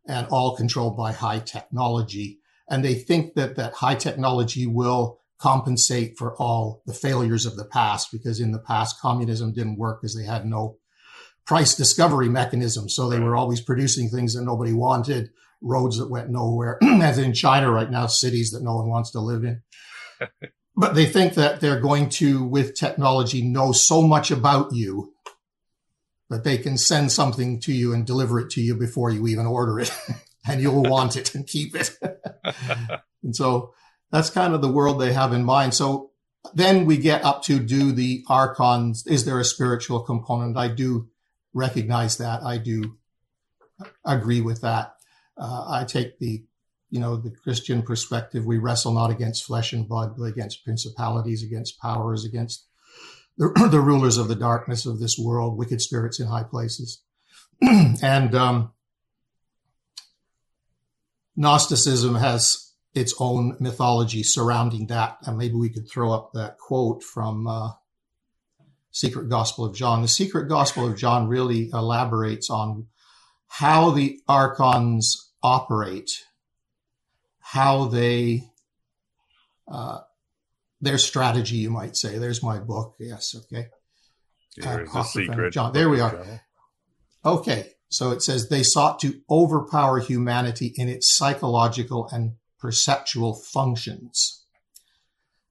and 0.06 0.28
all 0.28 0.56
controlled 0.56 0.96
by 0.96 1.12
high 1.12 1.40
technology. 1.40 2.38
and 2.68 2.84
they 2.84 2.94
think 2.94 3.34
that 3.34 3.54
that 3.54 3.74
high 3.74 3.94
technology 3.94 4.66
will 4.66 5.20
compensate 5.38 6.16
for 6.16 6.34
all 6.36 6.82
the 6.86 6.94
failures 6.94 7.46
of 7.46 7.56
the 7.56 7.64
past 7.64 8.10
because 8.10 8.40
in 8.40 8.52
the 8.52 8.58
past 8.58 9.00
communism 9.00 9.52
didn't 9.52 9.78
work 9.78 10.00
because 10.00 10.16
they 10.16 10.24
had 10.24 10.46
no 10.46 10.78
price 11.44 11.76
discovery 11.76 12.28
mechanism. 12.28 12.88
So 12.88 13.08
they 13.08 13.20
were 13.20 13.36
always 13.36 13.60
producing 13.60 14.08
things 14.08 14.34
that 14.34 14.42
nobody 14.42 14.72
wanted, 14.72 15.30
roads 15.60 15.98
that 15.98 16.10
went 16.10 16.30
nowhere, 16.30 16.78
as 16.82 17.18
in 17.18 17.32
China 17.32 17.70
right 17.70 17.90
now, 17.90 18.06
cities 18.06 18.50
that 18.50 18.62
no 18.62 18.76
one 18.76 18.88
wants 18.88 19.10
to 19.12 19.20
live 19.20 19.44
in. 19.44 19.62
but 20.76 20.94
they 20.94 21.06
think 21.06 21.34
that 21.34 21.60
they're 21.60 21.80
going 21.80 22.08
to, 22.08 22.44
with 22.44 22.74
technology, 22.74 23.42
know 23.42 23.72
so 23.72 24.02
much 24.02 24.30
about 24.30 24.72
you 24.72 25.12
that 26.28 26.44
they 26.44 26.58
can 26.58 26.76
send 26.76 27.12
something 27.12 27.60
to 27.60 27.72
you 27.72 27.92
and 27.92 28.06
deliver 28.06 28.40
it 28.40 28.50
to 28.50 28.60
you 28.60 28.74
before 28.74 29.10
you 29.10 29.26
even 29.26 29.46
order 29.46 29.78
it 29.78 29.92
and 30.48 30.60
you'll 30.60 30.82
want 30.82 31.16
it 31.16 31.34
and 31.34 31.46
keep 31.46 31.74
it. 31.74 31.96
and 33.22 33.34
so 33.34 33.72
that's 34.10 34.30
kind 34.30 34.54
of 34.54 34.60
the 34.60 34.70
world 34.70 35.00
they 35.00 35.12
have 35.12 35.32
in 35.32 35.44
mind. 35.44 35.74
So 35.74 36.10
then 36.54 36.84
we 36.84 36.96
get 36.96 37.24
up 37.24 37.42
to 37.44 37.58
do 37.58 37.92
the 37.92 38.24
archons. 38.28 39.06
Is 39.06 39.24
there 39.24 39.40
a 39.40 39.44
spiritual 39.44 40.00
component? 40.00 40.56
I 40.56 40.68
do 40.68 41.08
recognize 41.54 42.18
that. 42.18 42.42
I 42.42 42.58
do 42.58 42.98
agree 44.04 44.40
with 44.40 44.62
that. 44.62 44.95
Uh, 45.38 45.66
I 45.68 45.84
take 45.84 46.18
the, 46.18 46.44
you 46.90 47.00
know, 47.00 47.16
the 47.16 47.30
Christian 47.30 47.82
perspective. 47.82 48.44
We 48.44 48.58
wrestle 48.58 48.92
not 48.92 49.10
against 49.10 49.44
flesh 49.44 49.72
and 49.72 49.88
blood, 49.88 50.14
but 50.16 50.24
against 50.24 50.64
principalities, 50.64 51.42
against 51.42 51.80
powers, 51.80 52.24
against 52.24 52.66
the, 53.36 53.68
the 53.70 53.80
rulers 53.80 54.16
of 54.16 54.28
the 54.28 54.34
darkness 54.34 54.86
of 54.86 54.98
this 54.98 55.18
world, 55.18 55.56
wicked 55.56 55.80
spirits 55.80 56.20
in 56.20 56.26
high 56.26 56.44
places. 56.44 57.02
and 57.62 58.34
um, 58.34 58.72
Gnosticism 61.36 62.14
has 62.14 62.72
its 62.94 63.14
own 63.20 63.56
mythology 63.60 64.22
surrounding 64.22 64.86
that. 64.86 65.18
And 65.22 65.36
maybe 65.36 65.54
we 65.54 65.68
could 65.68 65.88
throw 65.88 66.12
up 66.12 66.32
that 66.32 66.58
quote 66.58 67.02
from 67.02 67.46
uh, 67.46 67.72
Secret 68.90 69.28
Gospel 69.28 69.66
of 69.66 69.74
John. 69.74 70.00
The 70.00 70.08
Secret 70.08 70.48
Gospel 70.48 70.86
of 70.86 70.96
John 70.96 71.28
really 71.28 71.68
elaborates 71.72 72.48
on 72.48 72.86
how 73.48 73.90
the 73.90 74.18
archons 74.26 75.25
operate, 75.46 76.24
how 77.38 77.84
they, 77.84 78.42
uh, 79.70 80.00
their 80.80 80.98
strategy, 80.98 81.58
you 81.58 81.70
might 81.70 81.96
say. 81.96 82.18
There's 82.18 82.42
my 82.42 82.58
book. 82.58 82.96
Yes. 82.98 83.36
Okay. 83.36 83.68
Here's 84.56 84.90
uh, 84.90 84.92
the 84.92 85.02
secret. 85.04 85.52
John. 85.52 85.72
There 85.72 85.88
we 85.88 86.00
are. 86.00 86.42
Okay. 87.24 87.70
So 87.88 88.10
it 88.10 88.22
says 88.22 88.48
they 88.48 88.64
sought 88.64 88.98
to 89.00 89.20
overpower 89.30 90.00
humanity 90.00 90.74
in 90.76 90.88
its 90.88 91.16
psychological 91.16 92.08
and 92.10 92.32
perceptual 92.58 93.34
functions. 93.34 94.44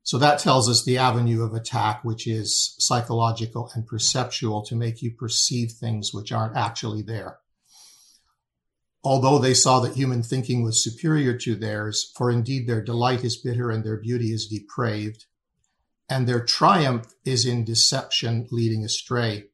So 0.04 0.18
that 0.18 0.40
tells 0.40 0.70
us 0.70 0.84
the 0.84 0.98
avenue 0.98 1.42
of 1.44 1.54
attack, 1.54 2.04
which 2.04 2.28
is 2.28 2.76
psychological 2.78 3.72
and 3.74 3.88
perceptual 3.88 4.64
to 4.66 4.76
make 4.76 5.02
you 5.02 5.12
perceive 5.12 5.72
things 5.72 6.14
which 6.14 6.32
aren't 6.32 6.58
actually 6.58 7.02
there. 7.02 7.40
Although 9.06 9.38
they 9.38 9.54
saw 9.54 9.80
that 9.82 9.96
human 9.96 10.24
thinking 10.24 10.64
was 10.64 10.84
superior 10.84 11.38
to 11.38 11.56
theirs, 11.56 12.12
for 12.18 12.32
indeed 12.32 12.68
their 12.68 12.82
delight 12.82 13.24
is 13.24 13.38
bitter 13.38 13.70
and 13.70 13.84
their 13.84 13.98
beauty 13.98 14.34
is 14.34 14.48
depraved, 14.48 15.26
and 16.10 16.28
their 16.28 16.44
triumph 16.44 17.14
is 17.24 17.46
in 17.46 17.64
deception 17.64 18.48
leading 18.50 18.84
astray 18.84 19.46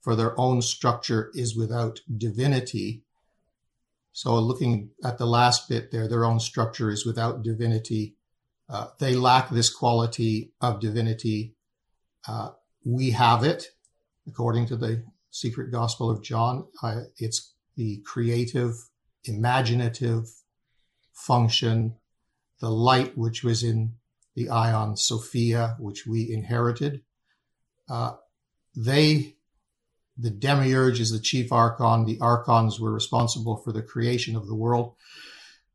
for 0.00 0.16
their 0.16 0.38
own 0.40 0.62
structure 0.62 1.30
is 1.34 1.56
without 1.56 2.00
divinity. 2.16 3.04
So, 4.12 4.36
looking 4.38 4.90
at 5.04 5.18
the 5.18 5.26
last 5.26 5.68
bit 5.68 5.92
there, 5.92 6.08
their 6.08 6.24
own 6.24 6.40
structure 6.40 6.90
is 6.90 7.06
without 7.06 7.42
divinity. 7.42 8.16
Uh, 8.68 8.88
they 8.98 9.14
lack 9.14 9.50
this 9.50 9.70
quality 9.70 10.52
of 10.60 10.80
divinity. 10.80 11.54
Uh, 12.26 12.50
we 12.84 13.10
have 13.10 13.44
it, 13.44 13.68
according 14.26 14.66
to 14.66 14.76
the 14.76 15.04
secret 15.30 15.70
gospel 15.70 16.10
of 16.10 16.22
John. 16.22 16.66
Uh, 16.82 17.02
it's 17.18 17.52
the 17.78 18.02
creative, 18.04 18.90
imaginative 19.24 20.28
function, 21.12 21.94
the 22.60 22.68
light 22.68 23.16
which 23.16 23.44
was 23.44 23.62
in 23.62 23.94
the 24.34 24.46
Aeon 24.46 24.96
Sophia, 24.96 25.76
which 25.78 26.04
we 26.04 26.30
inherited. 26.30 27.02
Uh, 27.88 28.14
they 28.76 29.36
the 30.20 30.30
demiurge 30.30 30.98
is 30.98 31.12
the 31.12 31.20
chief 31.20 31.52
archon. 31.52 32.04
The 32.04 32.18
archons 32.20 32.80
were 32.80 32.92
responsible 32.92 33.56
for 33.58 33.70
the 33.70 33.82
creation 33.82 34.34
of 34.34 34.48
the 34.48 34.56
world, 34.56 34.96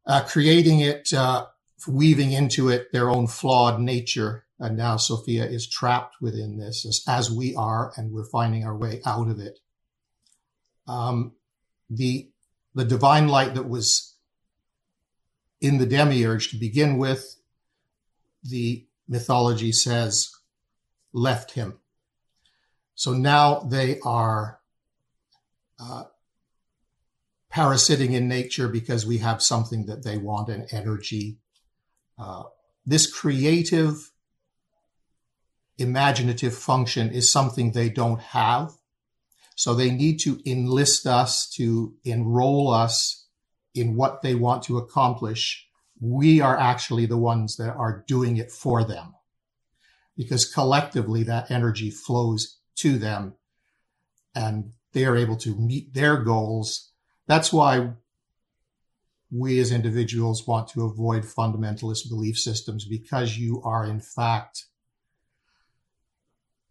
uh, 0.05 0.23
creating 0.27 0.81
it, 0.81 1.13
uh, 1.13 1.45
weaving 1.87 2.33
into 2.33 2.67
it 2.67 2.91
their 2.91 3.09
own 3.09 3.27
flawed 3.27 3.79
nature. 3.79 4.43
And 4.59 4.75
now 4.75 4.97
Sophia 4.97 5.45
is 5.45 5.65
trapped 5.65 6.17
within 6.19 6.57
this 6.57 6.85
as, 6.85 7.03
as 7.07 7.31
we 7.31 7.55
are, 7.55 7.93
and 7.95 8.11
we're 8.11 8.25
finding 8.25 8.65
our 8.65 8.75
way 8.75 9.01
out 9.05 9.29
of 9.29 9.39
it. 9.39 9.59
Um, 10.87 11.31
the, 11.95 12.29
the 12.73 12.85
divine 12.85 13.27
light 13.27 13.55
that 13.55 13.69
was 13.69 14.15
in 15.61 15.77
the 15.77 15.85
demiurge 15.85 16.49
to 16.51 16.57
begin 16.57 16.97
with, 16.97 17.35
the 18.43 18.85
mythology 19.07 19.71
says, 19.71 20.31
left 21.13 21.51
him 21.51 21.79
so 22.95 23.13
now 23.13 23.59
they 23.59 23.99
are 24.01 24.59
uh, 25.79 26.03
parasiting 27.49 28.13
in 28.13 28.27
nature 28.27 28.67
because 28.67 29.05
we 29.05 29.17
have 29.19 29.41
something 29.41 29.85
that 29.87 30.03
they 30.03 30.17
want 30.17 30.49
an 30.49 30.67
energy. 30.71 31.37
Uh, 32.17 32.43
this 32.85 33.11
creative, 33.11 34.11
imaginative 35.77 36.55
function 36.55 37.09
is 37.09 37.31
something 37.31 37.71
they 37.71 37.89
don't 37.89 38.19
have. 38.19 38.73
So 39.55 39.73
they 39.73 39.91
need 39.91 40.19
to 40.21 40.39
enlist 40.45 41.05
us 41.05 41.49
to 41.51 41.93
enroll 42.03 42.69
us 42.71 43.27
in 43.73 43.95
what 43.95 44.21
they 44.21 44.35
want 44.35 44.63
to 44.63 44.77
accomplish. 44.77 45.67
We 45.99 46.41
are 46.41 46.57
actually 46.57 47.05
the 47.05 47.17
ones 47.17 47.57
that 47.57 47.73
are 47.75 48.03
doing 48.07 48.37
it 48.37 48.51
for 48.51 48.83
them 48.83 49.15
because 50.15 50.51
collectively 50.51 51.23
that 51.23 51.49
energy 51.49 51.89
flows 51.89 52.59
to 52.75 52.97
them 52.97 53.35
and 54.35 54.71
they 54.93 55.05
are 55.05 55.17
able 55.17 55.37
to 55.37 55.55
meet 55.55 55.93
their 55.93 56.17
goals. 56.17 56.91
That's 57.27 57.51
why 57.51 57.93
we 59.31 59.59
as 59.59 59.71
individuals 59.71 60.45
want 60.45 60.67
to 60.69 60.85
avoid 60.85 61.23
fundamentalist 61.23 62.09
belief 62.09 62.37
systems 62.37 62.85
because 62.85 63.37
you 63.37 63.61
are 63.63 63.83
in 63.85 63.99
fact 63.99 64.65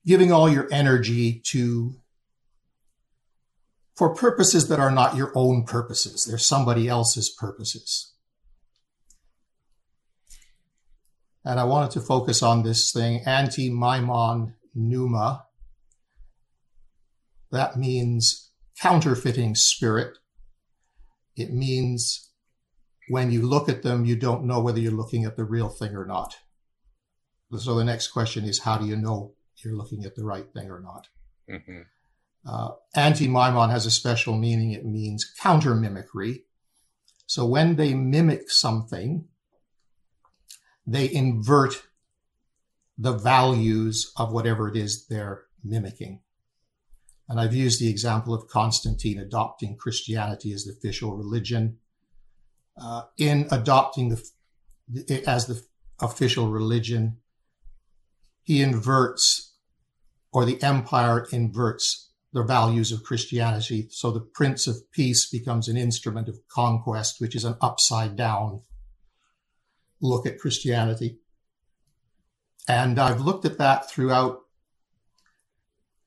giving 0.06 0.32
all 0.32 0.48
your 0.48 0.68
energy 0.70 1.40
to 1.44 1.94
for 3.96 4.14
purposes 4.14 4.68
that 4.68 4.80
are 4.80 4.90
not 4.90 5.16
your 5.16 5.32
own 5.34 5.64
purposes. 5.64 6.24
They're 6.24 6.38
somebody 6.38 6.88
else's 6.88 7.28
purposes. 7.30 8.12
And 11.44 11.58
I 11.58 11.64
wanted 11.64 11.90
to 11.92 12.00
focus 12.00 12.42
on 12.42 12.62
this 12.62 12.92
thing, 12.92 13.24
antimimon 13.24 14.54
pneuma, 14.74 15.44
that 17.50 17.76
means 17.76 18.50
counterfeiting 18.80 19.54
spirit. 19.54 20.18
It 21.36 21.52
means 21.52 22.30
when 23.08 23.30
you 23.30 23.42
look 23.42 23.68
at 23.68 23.82
them, 23.82 24.04
you 24.04 24.16
don't 24.16 24.44
know 24.44 24.60
whether 24.60 24.78
you're 24.78 24.92
looking 24.92 25.24
at 25.24 25.36
the 25.36 25.44
real 25.44 25.68
thing 25.68 25.94
or 25.94 26.06
not. 26.06 26.36
So 27.58 27.74
the 27.74 27.84
next 27.84 28.08
question 28.08 28.44
is, 28.44 28.60
how 28.60 28.78
do 28.78 28.86
you 28.86 28.96
know 28.96 29.34
you're 29.62 29.76
looking 29.76 30.04
at 30.04 30.14
the 30.14 30.24
right 30.24 30.46
thing 30.54 30.70
or 30.70 30.80
not? 30.80 31.08
Mm-hmm. 31.50 31.82
Uh, 32.44 32.70
antimimon 32.96 33.70
has 33.70 33.86
a 33.86 33.90
special 33.90 34.36
meaning. 34.36 34.72
It 34.72 34.84
means 34.84 35.32
counter 35.40 35.74
mimicry. 35.74 36.44
So 37.26 37.46
when 37.46 37.76
they 37.76 37.94
mimic 37.94 38.50
something, 38.50 39.26
they 40.86 41.12
invert 41.12 41.82
the 42.98 43.12
values 43.12 44.12
of 44.16 44.32
whatever 44.32 44.68
it 44.68 44.76
is 44.76 45.06
they're 45.06 45.44
mimicking. 45.64 46.20
And 47.28 47.40
I've 47.40 47.54
used 47.54 47.80
the 47.80 47.88
example 47.88 48.34
of 48.34 48.48
Constantine 48.48 49.18
adopting 49.18 49.76
Christianity 49.76 50.52
as 50.52 50.64
the 50.64 50.72
official 50.72 51.16
religion. 51.16 51.78
Uh, 52.76 53.02
in 53.18 53.46
adopting 53.50 54.08
the 54.88 55.22
as 55.26 55.46
the 55.46 55.62
official 56.00 56.48
religion, 56.48 57.18
he 58.42 58.60
inverts, 58.60 59.54
or 60.32 60.44
the 60.44 60.62
empire 60.62 61.26
inverts 61.32 62.11
the 62.32 62.42
values 62.42 62.92
of 62.92 63.02
Christianity. 63.02 63.88
So 63.90 64.10
the 64.10 64.20
Prince 64.20 64.66
of 64.66 64.90
Peace 64.90 65.28
becomes 65.28 65.68
an 65.68 65.76
instrument 65.76 66.28
of 66.28 66.46
conquest, 66.48 67.20
which 67.20 67.36
is 67.36 67.44
an 67.44 67.56
upside 67.60 68.16
down 68.16 68.62
look 70.00 70.26
at 70.26 70.38
Christianity. 70.38 71.18
And 72.68 72.98
I've 72.98 73.20
looked 73.20 73.44
at 73.44 73.58
that 73.58 73.88
throughout 73.88 74.40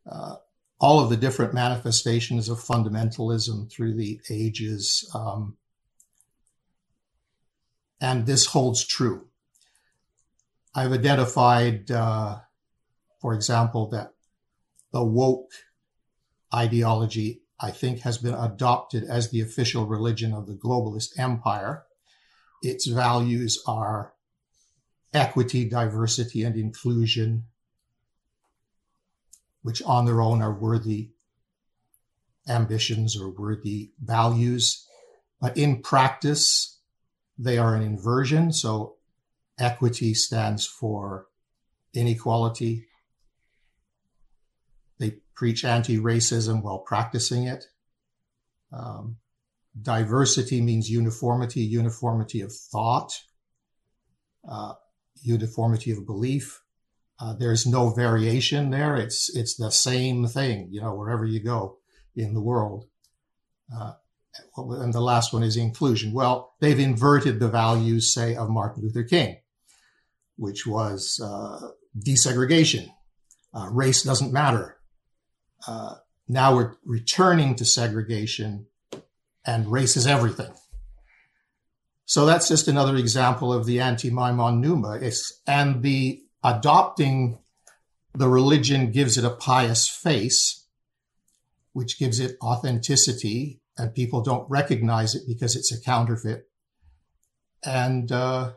uh, 0.09 0.35
all 0.79 0.99
of 0.99 1.09
the 1.09 1.17
different 1.17 1.53
manifestations 1.53 2.49
of 2.49 2.59
fundamentalism 2.59 3.71
through 3.71 3.95
the 3.95 4.19
ages. 4.29 5.09
Um, 5.13 5.57
and 8.01 8.25
this 8.25 8.47
holds 8.47 8.85
true. 8.85 9.27
I've 10.73 10.91
identified, 10.91 11.89
uh, 11.89 12.39
for 13.21 13.33
example, 13.33 13.89
that 13.91 14.11
the 14.91 15.03
woke 15.03 15.51
ideology, 16.55 17.41
I 17.59 17.71
think, 17.71 17.99
has 17.99 18.17
been 18.17 18.33
adopted 18.33 19.03
as 19.03 19.29
the 19.29 19.41
official 19.41 19.85
religion 19.85 20.33
of 20.33 20.47
the 20.47 20.53
globalist 20.53 21.19
empire. 21.19 21.83
Its 22.61 22.87
values 22.87 23.61
are 23.67 24.13
equity, 25.13 25.67
diversity, 25.67 26.43
and 26.43 26.55
inclusion, 26.55 27.45
which 29.61 29.81
on 29.83 30.05
their 30.05 30.21
own 30.21 30.41
are 30.41 30.53
worthy 30.53 31.11
ambitions 32.47 33.19
or 33.19 33.29
worthy 33.29 33.91
values. 33.99 34.87
But 35.41 35.57
in 35.57 35.81
practice, 35.81 36.79
they 37.37 37.57
are 37.57 37.75
an 37.75 37.81
inversion. 37.81 38.51
So 38.51 38.95
equity 39.57 40.13
stands 40.13 40.65
for 40.65 41.27
inequality. 41.93 42.87
Preach 45.35 45.65
anti 45.65 45.97
racism 45.97 46.63
while 46.63 46.79
practicing 46.79 47.43
it. 47.45 47.65
Um, 48.71 49.17
diversity 49.79 50.61
means 50.61 50.89
uniformity, 50.89 51.61
uniformity 51.61 52.41
of 52.41 52.53
thought, 52.53 53.21
uh, 54.49 54.73
uniformity 55.21 55.91
of 55.91 56.05
belief. 56.05 56.61
Uh, 57.19 57.33
there's 57.33 57.65
no 57.65 57.89
variation 57.89 58.69
there. 58.69 58.95
It's 58.95 59.33
it's 59.35 59.55
the 59.55 59.71
same 59.71 60.27
thing, 60.27 60.69
you 60.71 60.81
know, 60.81 60.93
wherever 60.93 61.25
you 61.25 61.41
go 61.41 61.77
in 62.15 62.33
the 62.33 62.41
world. 62.41 62.87
Uh, 63.75 63.93
and 64.57 64.93
the 64.93 65.01
last 65.01 65.33
one 65.33 65.43
is 65.43 65.57
inclusion. 65.57 66.11
Well, 66.13 66.53
they've 66.59 66.79
inverted 66.79 67.39
the 67.39 67.47
values, 67.47 68.13
say, 68.13 68.35
of 68.35 68.49
Martin 68.49 68.83
Luther 68.83 69.03
King, 69.03 69.37
which 70.35 70.67
was 70.67 71.19
uh, 71.23 71.69
desegregation. 71.97 72.89
Uh, 73.53 73.69
race 73.71 74.03
doesn't 74.03 74.33
matter. 74.33 74.77
Uh, 75.67 75.95
now 76.27 76.55
we're 76.55 76.73
returning 76.83 77.55
to 77.55 77.65
segregation, 77.65 78.67
and 79.45 79.71
race 79.71 79.95
is 79.95 80.07
everything. 80.07 80.51
So 82.05 82.25
that's 82.25 82.47
just 82.47 82.67
another 82.67 82.95
example 82.95 83.51
of 83.51 83.65
the 83.65 83.77
antimimon 83.77 84.59
Pneuma. 84.59 84.99
It's, 85.01 85.41
and 85.47 85.81
the 85.81 86.23
adopting 86.43 87.39
the 88.13 88.29
religion 88.29 88.91
gives 88.91 89.17
it 89.17 89.25
a 89.25 89.29
pious 89.29 89.89
face, 89.89 90.65
which 91.73 91.99
gives 91.99 92.19
it 92.19 92.37
authenticity, 92.41 93.59
and 93.77 93.93
people 93.93 94.21
don't 94.21 94.49
recognize 94.49 95.15
it 95.15 95.23
because 95.27 95.55
it's 95.55 95.71
a 95.71 95.81
counterfeit. 95.81 96.47
And 97.63 98.11
uh, 98.11 98.53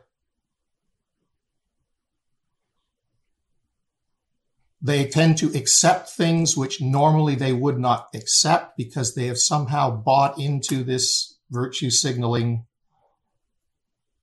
they 4.81 5.05
tend 5.05 5.37
to 5.37 5.51
accept 5.57 6.09
things 6.09 6.55
which 6.55 6.81
normally 6.81 7.35
they 7.35 7.51
would 7.51 7.77
not 7.77 8.07
accept 8.13 8.77
because 8.77 9.13
they 9.13 9.27
have 9.27 9.37
somehow 9.37 9.89
bought 9.91 10.39
into 10.39 10.83
this 10.83 11.37
virtue 11.49 11.89
signaling 11.89 12.65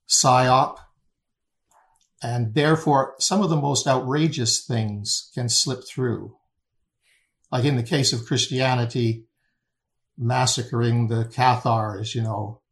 psyop. 0.08 0.78
And 2.22 2.54
therefore, 2.54 3.14
some 3.18 3.42
of 3.42 3.50
the 3.50 3.56
most 3.56 3.86
outrageous 3.86 4.64
things 4.64 5.30
can 5.34 5.48
slip 5.50 5.86
through. 5.86 6.36
Like 7.52 7.64
in 7.64 7.76
the 7.76 7.82
case 7.82 8.12
of 8.12 8.24
Christianity, 8.24 9.26
massacring 10.16 11.08
the 11.08 11.26
Cathars, 11.26 12.14
you 12.14 12.22
know, 12.22 12.62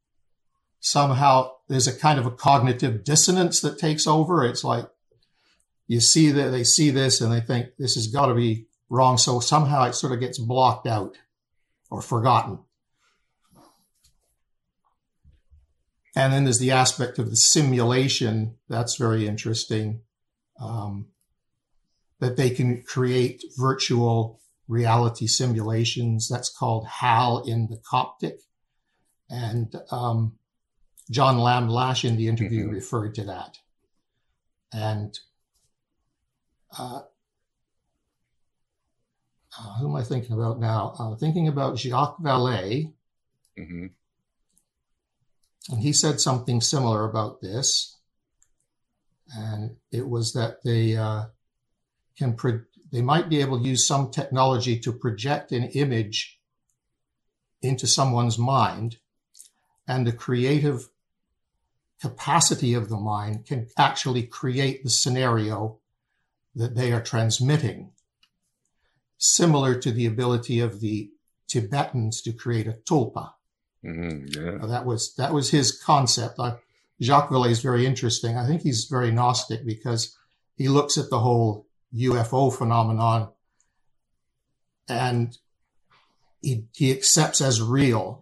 somehow 0.81 1.51
there's 1.69 1.86
a 1.86 1.97
kind 1.97 2.19
of 2.19 2.24
a 2.27 2.31
cognitive 2.31 3.05
dissonance 3.05 3.61
that 3.61 3.78
takes 3.78 4.06
over. 4.06 4.44
It's 4.44 4.65
like 4.65 4.86
you 5.86 6.01
see 6.01 6.31
that 6.31 6.51
they 6.51 6.65
see 6.65 6.90
this 6.90 7.20
and 7.20 7.32
they 7.32 7.40
think 7.40 7.70
this 7.78 7.94
has 7.94 8.09
got 8.09 8.27
to 8.27 8.35
be 8.35 8.66
wrong. 8.89 9.19
So 9.19 9.40
somehow 9.40 9.85
it 9.85 9.94
sort 9.94 10.12
of 10.12 10.20
gets 10.20 10.39
blocked 10.39 10.86
out 10.86 11.16
or 11.90 12.01
forgotten. 12.01 12.61
And 16.16 16.32
then 16.32 16.44
there's 16.44 16.61
the 16.61 16.70
aspect 16.70 17.19
of 17.19 17.31
the 17.31 17.36
simulation. 17.36 18.56
That's 18.69 18.97
very 18.97 19.27
interesting. 19.27 20.02
Um, 20.61 21.09
that 22.20 22.36
they 22.36 22.51
can 22.51 22.82
create 22.82 23.43
virtual 23.59 24.40
reality 24.69 25.27
simulations. 25.27 26.28
That's 26.28 26.48
called 26.48 26.86
HAL 26.86 27.44
in 27.47 27.66
the 27.69 27.78
Coptic. 27.85 28.39
And 29.28 29.74
um, 29.90 30.39
John 31.11 31.39
Lamb 31.39 31.69
Lash 31.69 32.05
in 32.05 32.16
the 32.16 32.28
interview 32.28 32.65
mm-hmm. 32.65 32.74
referred 32.74 33.15
to 33.16 33.24
that. 33.24 33.59
And 34.73 35.19
uh, 36.79 37.01
uh, 39.59 39.75
who 39.79 39.89
am 39.89 39.97
I 39.97 40.03
thinking 40.03 40.33
about 40.33 40.59
now? 40.59 40.95
I'm 40.99 41.17
thinking 41.17 41.49
about 41.49 41.79
Jacques 41.79 42.19
Vallée. 42.21 42.93
Mm-hmm. 43.59 43.87
And 45.71 45.81
he 45.81 45.93
said 45.93 46.21
something 46.21 46.61
similar 46.61 47.09
about 47.09 47.41
this. 47.41 47.97
And 49.37 49.77
it 49.91 50.09
was 50.09 50.33
that 50.35 50.63
they 50.65 50.97
uh, 50.97 51.25
can 52.19 52.35
pro- 52.35 52.61
they 52.93 53.01
might 53.01 53.29
be 53.29 53.41
able 53.41 53.59
to 53.59 53.69
use 53.69 53.87
some 53.87 54.11
technology 54.11 54.79
to 54.81 54.93
project 54.93 55.53
an 55.53 55.65
image 55.65 56.39
into 57.63 57.87
someone's 57.87 58.39
mind, 58.39 58.99
and 59.89 60.07
the 60.07 60.13
creative 60.13 60.89
capacity 62.01 62.75
of 62.75 62.91
the 62.91 62.99
mind 62.99 63.47
can 63.47 63.69
actually 63.79 64.23
create 64.23 64.85
the 64.85 64.91
scenario 64.91 65.79
that 66.55 66.74
they 66.74 66.93
are 66.93 67.02
transmitting, 67.02 67.93
similar 69.18 69.74
to 69.74 69.90
the 69.90 70.06
ability 70.06 70.60
of 70.60 70.81
the 70.81 71.10
Tibetans 71.48 72.22
to 72.22 72.32
create 72.32 72.66
a 72.66 72.72
tulpa. 72.72 73.32
Mm-hmm, 73.85 74.40
yeah. 74.40 74.66
that 74.66 74.86
was 74.86 75.14
that 75.16 75.35
was 75.35 75.51
his 75.51 75.78
concept. 75.78 76.36
Uh, 76.39 76.56
Jacques 77.02 77.28
Vallée 77.28 77.51
is 77.51 77.60
very 77.60 77.85
interesting. 77.85 78.36
I 78.36 78.47
think 78.47 78.62
he's 78.62 78.85
very 78.85 79.10
Gnostic 79.10 79.66
because 79.66 80.16
he 80.56 80.68
looks 80.68 80.97
at 80.97 81.10
the 81.10 81.18
whole 81.18 81.66
UFO 81.94 82.56
phenomenon 82.56 83.28
and 84.89 85.36
he, 86.40 86.66
he 86.72 86.93
accepts 86.93 87.40
as 87.40 87.60
real 87.60 88.20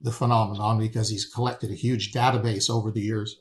the 0.00 0.12
phenomenon 0.12 0.78
because 0.78 1.08
he's 1.08 1.26
collected 1.26 1.70
a 1.70 1.74
huge 1.74 2.12
database 2.12 2.68
over 2.70 2.90
the 2.90 3.00
years. 3.00 3.36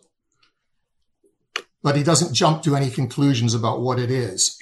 But 1.85 1.95
he 1.95 2.01
doesn't 2.01 2.33
jump 2.33 2.63
to 2.63 2.75
any 2.75 2.89
conclusions 2.89 3.53
about 3.53 3.79
what 3.79 3.99
it 3.99 4.09
is. 4.09 4.57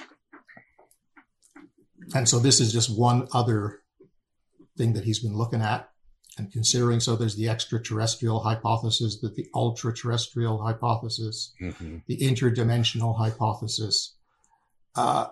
And 2.14 2.28
so 2.28 2.38
this 2.38 2.60
is 2.60 2.74
just 2.74 2.94
one 2.94 3.30
other 3.34 3.80
thing 4.78 4.92
that 4.92 5.06
he's 5.06 5.20
been 5.20 5.38
looking 5.38 5.62
at 5.62 5.90
and 6.38 6.52
considering. 6.52 7.00
So 7.00 7.16
there's 7.16 7.38
the 7.38 7.48
extraterrestrial 7.48 8.42
hypothesis, 8.42 9.22
that 9.22 9.36
the 9.36 9.48
ultra 9.56 9.94
terrestrial 9.94 10.62
hypothesis, 10.62 11.54
mm-hmm. 11.62 12.00
the 12.08 12.18
interdimensional 12.18 13.18
hypothesis. 13.18 14.18
Uh, 14.94 15.28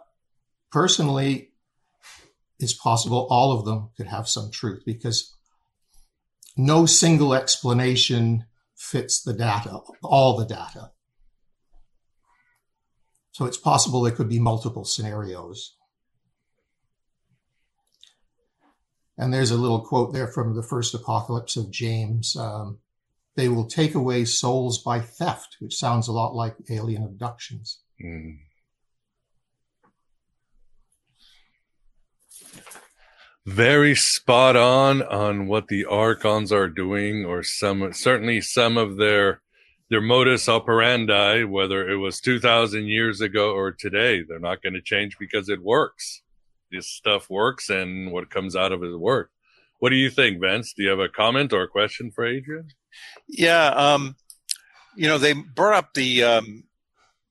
personally, 0.72 1.50
it's 2.58 2.72
possible 2.72 3.28
all 3.30 3.52
of 3.52 3.66
them 3.66 3.90
could 3.98 4.08
have 4.08 4.30
some 4.30 4.50
truth 4.50 4.84
because 4.86 5.36
no 6.56 6.86
single 6.86 7.34
explanation 7.34 8.46
fits 8.78 9.22
the 9.22 9.34
data, 9.34 9.82
all 10.02 10.38
the 10.38 10.46
data. 10.46 10.92
So 13.32 13.46
it's 13.46 13.58
possible 13.58 14.02
there 14.02 14.12
could 14.12 14.30
be 14.30 14.40
multiple 14.40 14.84
scenarios. 14.84 15.76
And 19.18 19.34
there's 19.34 19.52
a 19.52 19.58
little 19.58 19.82
quote 19.82 20.14
there 20.14 20.28
from 20.28 20.56
the 20.56 20.64
first 20.64 20.94
apocalypse 20.94 21.56
of 21.56 21.72
James. 21.72 22.36
Um, 22.36 22.80
they 23.36 23.48
will 23.48 23.66
take 23.66 23.96
away 23.96 24.26
souls 24.26 24.82
by 24.82 25.00
theft, 25.00 25.58
which 25.60 25.76
sounds 25.76 26.08
a 26.08 26.12
lot 26.12 26.36
like 26.36 26.56
alien 26.70 27.04
abductions. 27.04 27.80
Mm. 28.04 28.40
Very 33.46 33.96
spot 33.96 34.56
on 34.56 35.02
on 35.02 35.48
what 35.48 35.68
the 35.68 35.86
archons 35.86 36.52
are 36.52 36.70
doing, 36.70 37.26
or 37.26 37.42
some 37.42 37.92
certainly 37.94 38.42
some 38.42 38.78
of 38.78 38.98
their 38.98 39.42
their 39.92 40.02
modus 40.02 40.50
operandi, 40.50 41.44
whether 41.44 41.88
it 41.88 41.98
was 41.98 42.20
two 42.20 42.40
thousand 42.40 42.88
years 42.88 43.22
ago 43.22 43.52
or 43.52 43.72
today, 43.72 44.24
they're 44.24 44.40
not 44.40 44.64
going 44.64 44.74
to 44.74 44.82
change 44.82 45.18
because 45.20 45.50
it 45.50 45.62
works 45.62 46.24
this 46.72 46.88
stuff 46.88 47.30
works 47.30 47.70
and 47.70 48.12
what 48.12 48.30
comes 48.30 48.56
out 48.56 48.72
of 48.72 48.84
it 48.84 48.98
work. 48.98 49.30
What 49.80 49.90
do 49.90 49.96
you 49.96 50.10
think, 50.10 50.40
Vince? 50.40 50.74
Do 50.74 50.84
you 50.84 50.90
have 50.90 51.00
a 51.00 51.10
comment 51.10 51.54
or 51.54 51.64
a 51.64 51.68
question 51.68 52.12
for 52.12 52.26
Adrian? 52.26 52.70
Yeah, 53.28 53.68
um, 53.68 54.16
you 54.96 55.08
know, 55.08 55.18
they 55.18 55.34
brought 55.34 55.74
up 55.74 55.94
the 55.94 56.24
um, 56.24 56.64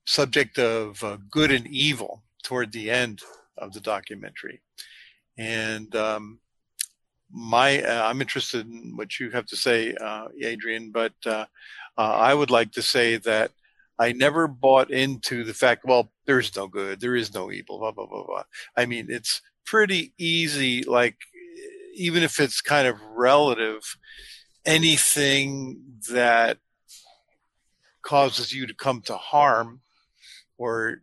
subject 0.04 0.58
of 0.58 1.02
uh, 1.02 1.18
good 1.30 1.50
and 1.50 1.66
evil 1.68 2.22
toward 2.42 2.72
the 2.72 2.90
end 2.90 3.22
of 3.56 3.72
the 3.72 3.80
documentary, 3.80 4.60
and 5.38 5.94
um, 5.96 6.40
my 7.30 7.82
uh, 7.82 8.08
I'm 8.08 8.20
interested 8.20 8.66
in 8.66 8.96
what 8.96 9.18
you 9.18 9.30
have 9.30 9.46
to 9.46 9.56
say, 9.56 9.94
uh, 9.94 10.28
Adrian. 10.42 10.90
But 10.90 11.14
uh, 11.98 12.02
I 12.02 12.34
would 12.34 12.50
like 12.50 12.72
to 12.72 12.82
say 12.82 13.16
that 13.18 13.52
I 13.98 14.12
never 14.12 14.48
bought 14.48 14.90
into 14.90 15.44
the 15.44 15.54
fact, 15.54 15.84
well, 15.84 16.10
there's 16.24 16.54
no 16.56 16.66
good, 16.66 17.00
there 17.00 17.16
is 17.16 17.34
no 17.34 17.52
evil, 17.52 17.78
blah, 17.78 17.92
blah, 17.92 18.06
blah, 18.06 18.24
blah. 18.24 18.44
I 18.76 18.86
mean, 18.86 19.06
it's 19.10 19.42
pretty 19.66 20.14
easy, 20.16 20.82
like, 20.84 21.16
even 21.94 22.22
if 22.22 22.40
it's 22.40 22.60
kind 22.60 22.88
of 22.88 23.00
relative, 23.14 23.96
anything 24.64 25.82
that 26.10 26.58
causes 28.02 28.52
you 28.52 28.66
to 28.66 28.74
come 28.74 29.02
to 29.02 29.16
harm 29.16 29.80
or 30.56 31.02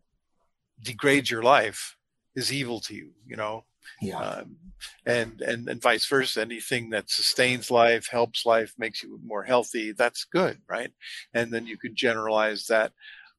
degrades 0.81 1.30
your 1.30 1.43
life 1.43 1.97
is 2.35 2.51
evil 2.51 2.80
to 2.80 2.95
you, 2.95 3.11
you 3.26 3.35
know? 3.35 3.64
Yeah. 4.01 4.19
Um, 4.19 4.57
and, 5.05 5.41
and, 5.41 5.68
and 5.68 5.81
vice 5.81 6.05
versa. 6.05 6.41
Anything 6.41 6.89
that 6.91 7.09
sustains 7.09 7.72
life, 7.72 8.07
helps 8.09 8.45
life, 8.45 8.73
makes 8.77 9.03
you 9.03 9.19
more 9.26 9.43
healthy, 9.43 9.91
that's 9.91 10.26
good, 10.26 10.59
right? 10.69 10.91
And 11.34 11.51
then 11.51 11.65
you 11.65 11.77
could 11.77 11.95
generalize 11.95 12.68
that. 12.68 12.93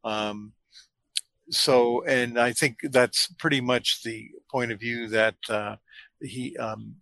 Um, 0.04 0.52
so, 1.50 2.04
and 2.04 2.38
I 2.38 2.52
think 2.52 2.78
that's 2.82 3.28
pretty 3.38 3.60
much 3.60 4.02
the 4.02 4.28
point 4.50 4.72
of 4.72 4.80
view 4.80 5.08
that 5.08 5.36
uh, 5.48 5.76
he, 6.20 6.56
um, 6.56 6.96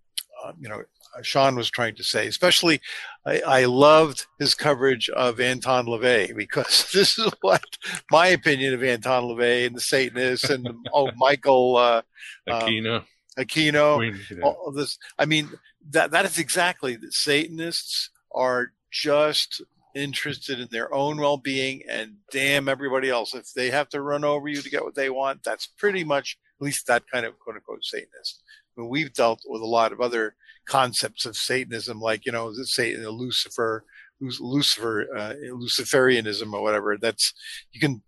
uh, 0.44 0.52
you 0.60 0.68
know, 0.68 0.82
Sean 1.23 1.56
was 1.56 1.70
trying 1.70 1.94
to 1.97 2.05
say. 2.05 2.27
Especially, 2.27 2.81
I, 3.27 3.40
I, 3.40 3.64
loved 3.64 4.27
his 4.39 4.55
coverage 4.55 5.09
of 5.09 5.40
Anton 5.40 5.86
LaVey 5.86 6.36
because 6.36 6.90
this 6.93 7.18
is 7.18 7.32
what 7.40 7.64
my 8.10 8.28
opinion 8.28 8.74
of 8.74 8.82
Anton 8.82 9.24
LaVey 9.24 9.66
and 9.66 9.77
the 9.77 9.81
Satanists 9.81 10.51
and 10.51 10.68
oh 10.93 11.10
Michael 11.16 11.77
uh, 11.77 12.02
Aquino. 12.48 12.98
Um, 12.98 13.05
Aquino, 13.38 14.42
all 14.42 14.66
of 14.66 14.74
this. 14.74 14.98
I 15.18 15.26
mean, 15.26 15.50
that 15.90 16.10
that 16.12 16.24
is 16.24 16.38
exactly 16.38 16.96
the 16.96 17.12
Satanists 17.12 18.10
are 18.34 18.72
just 18.90 19.62
interested 19.94 20.60
in 20.60 20.68
their 20.70 20.92
own 20.92 21.16
well-being 21.16 21.82
and 21.88 22.16
damn 22.30 22.68
everybody 22.68 23.08
else. 23.08 23.34
If 23.34 23.52
they 23.54 23.70
have 23.70 23.88
to 23.90 24.02
run 24.02 24.24
over 24.24 24.48
you 24.48 24.60
to 24.60 24.70
get 24.70 24.84
what 24.84 24.94
they 24.94 25.10
want, 25.10 25.42
that's 25.42 25.66
pretty 25.66 26.04
much 26.04 26.38
at 26.60 26.64
least 26.64 26.86
that 26.86 27.04
kind 27.10 27.24
of 27.26 27.38
quote 27.38 27.56
unquote 27.56 27.84
Satanist. 27.84 28.42
I 28.76 28.80
mean, 28.80 28.90
we've 28.90 29.12
dealt 29.12 29.40
with 29.46 29.62
a 29.62 29.66
lot 29.66 29.92
of 29.92 30.00
other 30.00 30.34
concepts 30.66 31.24
of 31.24 31.36
Satanism, 31.36 32.00
like 32.00 32.26
you 32.26 32.32
know, 32.32 32.54
the 32.54 32.66
Satan, 32.66 33.06
Lucifer, 33.08 33.84
Lucifer, 34.20 35.06
uh, 35.16 35.34
Luciferianism, 35.50 36.52
or 36.52 36.62
whatever. 36.62 36.96
That's 36.96 37.32
you 37.72 37.80
can 37.80 38.02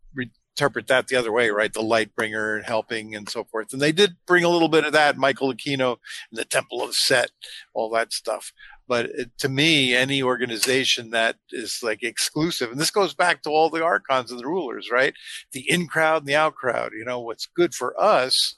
interpret 0.59 0.89
that 0.89 1.07
the 1.07 1.15
other 1.15 1.31
way, 1.31 1.51
right? 1.51 1.73
The 1.73 1.81
light 1.83 2.17
bringer 2.17 2.57
and 2.57 2.67
helping 2.67 3.15
and 3.15 3.29
so 3.29 3.45
forth. 3.45 3.73
And 3.73 3.81
they 3.81 3.93
did 3.93 4.17
bring 4.27 4.43
a 4.43 4.49
little 4.49 4.69
bit 4.69 4.85
of 4.85 4.93
that, 4.93 5.17
Michael 5.17 5.53
Aquino 5.53 5.99
and 6.31 6.39
the 6.39 6.45
Temple 6.45 6.83
of 6.83 6.95
Set, 6.95 7.31
all 7.75 7.89
that 7.91 8.13
stuff. 8.13 8.53
But 8.89 9.07
it, 9.07 9.31
to 9.39 9.49
me, 9.49 9.95
any 9.95 10.21
organization 10.21 11.11
that 11.11 11.37
is 11.53 11.79
like 11.83 12.03
exclusive, 12.03 12.73
and 12.73 12.81
this 12.81 12.91
goes 12.91 13.15
back 13.15 13.43
to 13.43 13.51
all 13.51 13.71
the 13.71 13.85
archons 13.85 14.33
and 14.33 14.41
the 14.41 14.47
rulers, 14.47 14.91
right? 14.91 15.15
The 15.53 15.71
in 15.71 15.87
crowd 15.87 16.23
and 16.23 16.27
the 16.27 16.35
out 16.35 16.57
crowd, 16.57 16.93
you 16.93 17.05
know, 17.05 17.21
what's 17.21 17.47
good 17.47 17.73
for 17.73 17.99
us. 18.01 18.57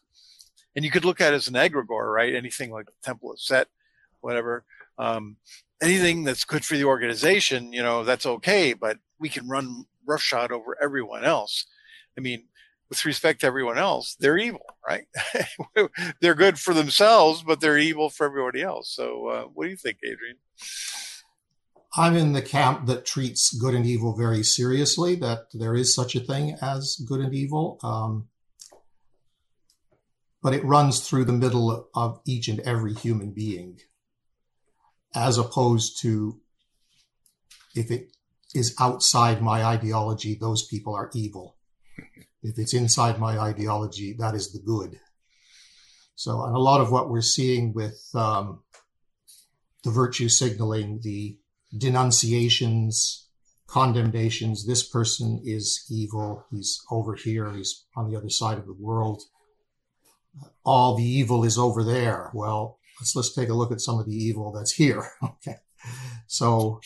And 0.74 0.84
you 0.84 0.90
could 0.90 1.04
look 1.04 1.20
at 1.20 1.34
it 1.34 1.36
as 1.36 1.48
an 1.48 1.54
egregore, 1.54 2.14
right? 2.14 2.34
Anything 2.34 2.70
like 2.70 2.86
the 2.86 2.92
Temple 3.02 3.32
of 3.32 3.40
Set, 3.40 3.68
whatever. 4.20 4.64
Um, 4.96 5.36
anything 5.82 6.24
that's 6.24 6.44
good 6.44 6.64
for 6.64 6.76
the 6.76 6.84
organization, 6.84 7.74
you 7.74 7.82
know, 7.82 8.04
that's 8.04 8.26
okay, 8.26 8.72
but 8.72 8.98
we 9.18 9.28
can 9.28 9.48
run 9.48 9.84
roughshod 10.06 10.50
over 10.50 10.76
everyone 10.80 11.24
else. 11.24 11.66
I 12.20 12.22
mean, 12.22 12.42
with 12.90 13.06
respect 13.06 13.40
to 13.40 13.46
everyone 13.46 13.78
else, 13.78 14.14
they're 14.20 14.36
evil, 14.36 14.66
right? 14.86 15.06
they're 16.20 16.34
good 16.34 16.58
for 16.58 16.74
themselves, 16.74 17.42
but 17.42 17.60
they're 17.60 17.78
evil 17.78 18.10
for 18.10 18.26
everybody 18.26 18.60
else. 18.60 18.94
So, 18.94 19.26
uh, 19.28 19.42
what 19.44 19.64
do 19.64 19.70
you 19.70 19.76
think, 19.76 20.00
Adrian? 20.04 20.36
I'm 21.96 22.16
in 22.16 22.34
the 22.34 22.42
camp 22.42 22.86
that 22.88 23.06
treats 23.06 23.54
good 23.54 23.74
and 23.74 23.86
evil 23.86 24.14
very 24.14 24.42
seriously, 24.42 25.14
that 25.16 25.46
there 25.54 25.74
is 25.74 25.94
such 25.94 26.14
a 26.14 26.20
thing 26.20 26.58
as 26.60 27.02
good 27.08 27.20
and 27.20 27.34
evil. 27.34 27.78
Um, 27.82 28.28
but 30.42 30.52
it 30.52 30.62
runs 30.62 31.00
through 31.00 31.24
the 31.24 31.32
middle 31.32 31.88
of 31.94 32.20
each 32.26 32.48
and 32.48 32.60
every 32.60 32.92
human 32.92 33.30
being, 33.30 33.80
as 35.14 35.38
opposed 35.38 36.02
to 36.02 36.38
if 37.74 37.90
it 37.90 38.14
is 38.54 38.74
outside 38.78 39.40
my 39.40 39.64
ideology, 39.64 40.34
those 40.34 40.66
people 40.66 40.94
are 40.94 41.10
evil. 41.14 41.56
If 42.42 42.58
it's 42.58 42.74
inside 42.74 43.18
my 43.18 43.38
ideology, 43.38 44.14
that 44.18 44.34
is 44.34 44.52
the 44.52 44.60
good. 44.60 44.98
So, 46.14 46.44
and 46.44 46.54
a 46.54 46.58
lot 46.58 46.80
of 46.80 46.92
what 46.92 47.08
we're 47.08 47.22
seeing 47.22 47.72
with 47.72 47.98
um, 48.14 48.62
the 49.84 49.90
virtue 49.90 50.28
signaling, 50.28 51.00
the 51.02 51.38
denunciations, 51.76 53.28
condemnations, 53.66 54.66
this 54.66 54.86
person 54.86 55.40
is 55.44 55.86
evil, 55.90 56.44
he's 56.50 56.80
over 56.90 57.14
here, 57.14 57.50
he's 57.52 57.84
on 57.96 58.10
the 58.10 58.16
other 58.16 58.28
side 58.28 58.58
of 58.58 58.66
the 58.66 58.76
world. 58.78 59.22
All 60.64 60.96
the 60.96 61.04
evil 61.04 61.44
is 61.44 61.56
over 61.56 61.82
there. 61.82 62.30
Well, 62.34 62.78
let's 63.00 63.16
let's 63.16 63.34
take 63.34 63.48
a 63.48 63.54
look 63.54 63.72
at 63.72 63.80
some 63.80 63.98
of 63.98 64.06
the 64.06 64.14
evil 64.14 64.52
that's 64.52 64.72
here. 64.72 65.08
okay, 65.22 65.56
so 66.26 66.80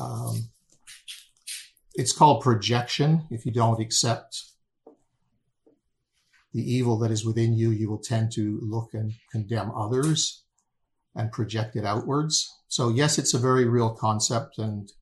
um, 0.00 0.48
it's 1.96 2.12
called 2.12 2.42
projection. 2.42 3.26
If 3.30 3.46
you 3.46 3.52
don't 3.52 3.80
accept 3.80 4.44
the 6.52 6.62
evil 6.62 6.98
that 6.98 7.10
is 7.10 7.24
within 7.24 7.54
you, 7.54 7.70
you 7.70 7.90
will 7.90 7.98
tend 7.98 8.32
to 8.32 8.60
look 8.62 8.90
and 8.92 9.12
condemn 9.32 9.70
others 9.72 10.44
and 11.14 11.32
project 11.32 11.76
it 11.76 11.84
outwards. 11.84 12.60
So 12.68 12.90
yes, 12.90 13.18
it's 13.18 13.34
a 13.34 13.38
very 13.38 13.64
real 13.64 13.90
concept 13.90 14.58
and 14.58 14.92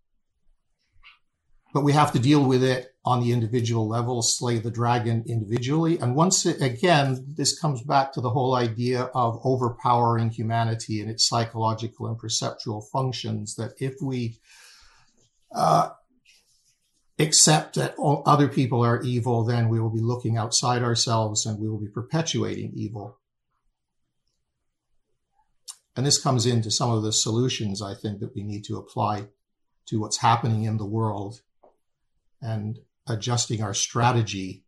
but 1.73 1.83
we 1.83 1.93
have 1.93 2.12
to 2.12 2.21
deal 2.21 2.45
with 2.45 2.62
it 2.62 2.95
on 3.05 3.21
the 3.21 3.33
individual 3.33 3.89
level, 3.89 4.23
slay 4.23 4.59
the 4.59 4.71
dragon 4.71 5.25
individually. 5.27 5.99
And 5.99 6.15
once 6.15 6.47
it, 6.47 6.62
again, 6.62 7.27
this 7.37 7.59
comes 7.59 7.83
back 7.83 8.12
to 8.12 8.21
the 8.21 8.31
whole 8.31 8.55
idea 8.55 9.11
of 9.12 9.41
overpowering 9.43 10.31
humanity 10.31 11.01
and 11.01 11.11
its 11.11 11.29
psychological 11.29 12.07
and 12.07 12.16
perceptual 12.16 12.81
functions. 12.81 13.57
That 13.57 13.73
if 13.81 13.95
we 14.01 14.39
uh, 15.53 15.91
accept 17.19 17.77
that 17.77 17.95
all 17.97 18.23
other 18.27 18.49
people 18.49 18.85
are 18.85 19.03
evil, 19.03 19.45
then 19.45 19.69
we 19.69 19.81
will 19.81 19.91
be 19.91 20.01
looking 20.01 20.36
outside 20.36 20.82
ourselves 20.82 21.47
and 21.47 21.61
we 21.61 21.69
will 21.69 21.78
be 21.78 21.89
perpetuating 21.89 22.73
evil. 22.74 23.19
And 25.97 26.05
this 26.05 26.20
comes 26.20 26.45
into 26.45 26.73
some 26.73 26.91
of 26.91 27.03
the 27.03 27.12
solutions 27.12 27.81
I 27.81 27.95
think 27.95 28.19
that 28.19 28.35
we 28.35 28.43
need 28.43 28.65
to 28.65 28.77
apply 28.77 29.28
to 29.86 30.01
what's 30.01 30.19
happening 30.19 30.65
in 30.65 30.77
the 30.77 30.86
world 30.86 31.43
and 32.43 32.81
adjusting 33.07 33.62
our 33.62 33.74
strategy 33.74 34.65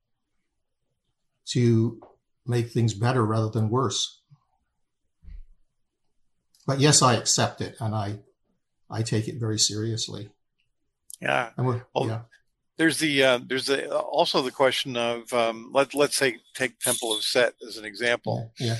to 1.46 2.00
make 2.46 2.70
things 2.70 2.94
better 2.94 3.24
rather 3.26 3.48
than 3.48 3.70
worse. 3.70 4.20
But 6.64 6.78
yes, 6.78 7.02
I 7.02 7.14
accept 7.14 7.60
it 7.60 7.76
and 7.80 7.92
I, 7.94 8.20
I 8.88 9.02
take 9.02 9.26
it 9.26 9.40
very 9.40 9.58
seriously. 9.58 10.30
Yeah. 11.20 11.50
Well, 11.56 11.82
yeah 12.06 12.20
there's 12.78 12.98
the 12.98 13.22
uh, 13.22 13.40
there's 13.46 13.66
the 13.66 13.90
also 13.96 14.42
the 14.42 14.50
question 14.50 14.96
of 14.96 15.32
um, 15.32 15.70
let 15.72 15.94
let's 15.94 16.16
say 16.16 16.38
take 16.54 16.78
Temple 16.78 17.14
of 17.14 17.22
Set 17.22 17.54
as 17.66 17.76
an 17.76 17.84
example. 17.84 18.52
Yeah. 18.58 18.76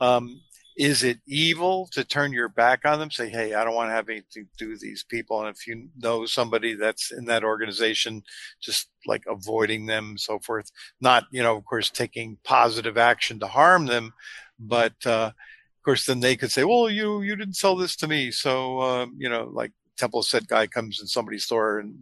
Um, 0.00 0.40
is 0.76 1.02
it 1.02 1.18
evil 1.26 1.88
to 1.92 2.04
turn 2.04 2.32
your 2.32 2.48
back 2.48 2.86
on 2.86 2.98
them? 2.98 3.10
Say, 3.10 3.28
hey, 3.28 3.52
I 3.52 3.64
don't 3.64 3.74
want 3.74 3.90
to 3.90 3.94
have 3.94 4.08
anything 4.08 4.46
to 4.46 4.64
do 4.64 4.70
with 4.70 4.80
these 4.80 5.04
people. 5.06 5.40
And 5.40 5.54
if 5.54 5.66
you 5.66 5.88
know 5.98 6.24
somebody 6.24 6.74
that's 6.74 7.12
in 7.12 7.26
that 7.26 7.44
organization, 7.44 8.22
just 8.62 8.88
like 9.04 9.24
avoiding 9.28 9.84
them, 9.84 10.16
so 10.16 10.38
forth. 10.38 10.70
Not, 10.98 11.24
you 11.32 11.42
know, 11.42 11.54
of 11.54 11.66
course, 11.66 11.90
taking 11.90 12.38
positive 12.44 12.96
action 12.96 13.38
to 13.40 13.46
harm 13.46 13.86
them, 13.86 14.14
but 14.58 14.94
uh, 15.04 15.32
of 15.32 15.84
course, 15.84 16.06
then 16.06 16.20
they 16.20 16.36
could 16.36 16.50
say, 16.50 16.64
well, 16.64 16.88
you 16.88 17.20
you 17.20 17.36
didn't 17.36 17.56
sell 17.56 17.76
this 17.76 17.96
to 17.96 18.08
me, 18.08 18.30
so 18.30 18.80
um, 18.80 19.16
you 19.18 19.28
know, 19.28 19.50
like 19.52 19.72
temple 20.00 20.20
of 20.20 20.26
set 20.26 20.46
guy 20.46 20.66
comes 20.66 21.00
in 21.00 21.06
somebody's 21.06 21.44
store 21.44 21.78
and 21.78 21.96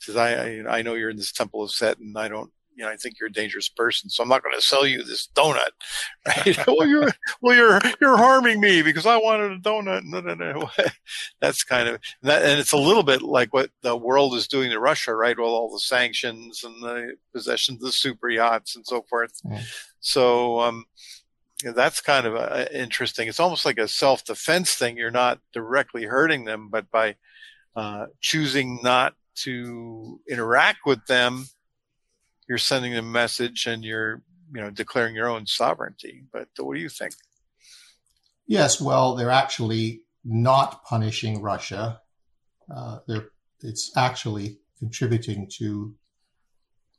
says, 0.00 0.16
I, 0.16 0.32
I, 0.32 0.78
I 0.78 0.82
know 0.82 0.94
you're 0.94 1.10
in 1.10 1.16
this 1.16 1.32
temple 1.32 1.62
of 1.62 1.70
set 1.70 1.98
and 1.98 2.16
I 2.18 2.28
don't, 2.28 2.50
you 2.74 2.84
know, 2.84 2.90
I 2.90 2.96
think 2.96 3.18
you're 3.18 3.30
a 3.30 3.32
dangerous 3.32 3.70
person, 3.70 4.10
so 4.10 4.22
I'm 4.22 4.28
not 4.28 4.42
going 4.42 4.54
to 4.54 4.60
sell 4.60 4.86
you 4.86 5.02
this 5.02 5.28
donut. 5.34 5.70
Right? 6.26 6.66
well, 6.66 6.86
you're, 6.86 7.10
well, 7.40 7.56
you're, 7.56 7.80
you're 8.00 8.18
harming 8.18 8.60
me 8.60 8.82
because 8.82 9.06
I 9.06 9.16
wanted 9.16 9.52
a 9.52 9.58
donut. 9.58 10.02
No, 10.04 10.20
no, 10.20 10.34
no. 10.34 10.68
That's 11.40 11.62
kind 11.64 11.88
of 11.88 12.00
that, 12.22 12.42
and 12.42 12.60
it's 12.60 12.72
a 12.72 12.76
little 12.76 13.04
bit 13.04 13.22
like 13.22 13.54
what 13.54 13.70
the 13.82 13.96
world 13.96 14.34
is 14.34 14.48
doing 14.48 14.70
to 14.70 14.80
Russia, 14.80 15.14
right? 15.14 15.38
With 15.38 15.46
all 15.46 15.72
the 15.72 15.78
sanctions 15.78 16.64
and 16.64 16.82
the 16.82 17.16
possession 17.32 17.76
of 17.76 17.80
the 17.80 17.92
super 17.92 18.28
yachts 18.28 18.76
and 18.76 18.84
so 18.84 19.06
forth. 19.08 19.40
Mm. 19.46 19.62
So, 20.00 20.60
um, 20.60 20.84
that's 21.64 22.00
kind 22.00 22.26
of 22.26 22.36
uh, 22.36 22.66
interesting. 22.72 23.28
It's 23.28 23.40
almost 23.40 23.64
like 23.64 23.78
a 23.78 23.88
self 23.88 24.24
defense 24.24 24.74
thing. 24.74 24.96
You're 24.96 25.10
not 25.10 25.40
directly 25.52 26.04
hurting 26.04 26.44
them, 26.44 26.68
but 26.68 26.90
by 26.90 27.16
uh, 27.76 28.06
choosing 28.20 28.80
not 28.82 29.14
to 29.36 30.20
interact 30.28 30.78
with 30.86 31.04
them, 31.06 31.46
you're 32.48 32.58
sending 32.58 32.96
a 32.96 33.02
message 33.02 33.66
and 33.66 33.84
you're, 33.84 34.22
you 34.54 34.60
know, 34.60 34.70
declaring 34.70 35.14
your 35.14 35.28
own 35.28 35.46
sovereignty. 35.46 36.24
But 36.32 36.48
what 36.58 36.74
do 36.74 36.80
you 36.80 36.88
think? 36.88 37.14
Yes, 38.46 38.80
well, 38.80 39.14
they're 39.14 39.30
actually 39.30 40.02
not 40.24 40.84
punishing 40.84 41.42
Russia. 41.42 42.00
Uh, 42.74 42.98
they're 43.06 43.28
it's 43.60 43.90
actually 43.96 44.58
contributing 44.78 45.48
to 45.58 45.94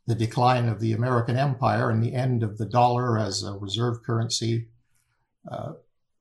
the 0.07 0.15
decline 0.15 0.67
of 0.67 0.79
the 0.79 0.93
American 0.93 1.37
empire 1.37 1.89
and 1.89 2.01
the 2.01 2.13
end 2.13 2.41
of 2.43 2.57
the 2.57 2.65
dollar 2.65 3.19
as 3.19 3.43
a 3.43 3.53
reserve 3.53 4.03
currency. 4.03 4.67
Uh, 5.49 5.73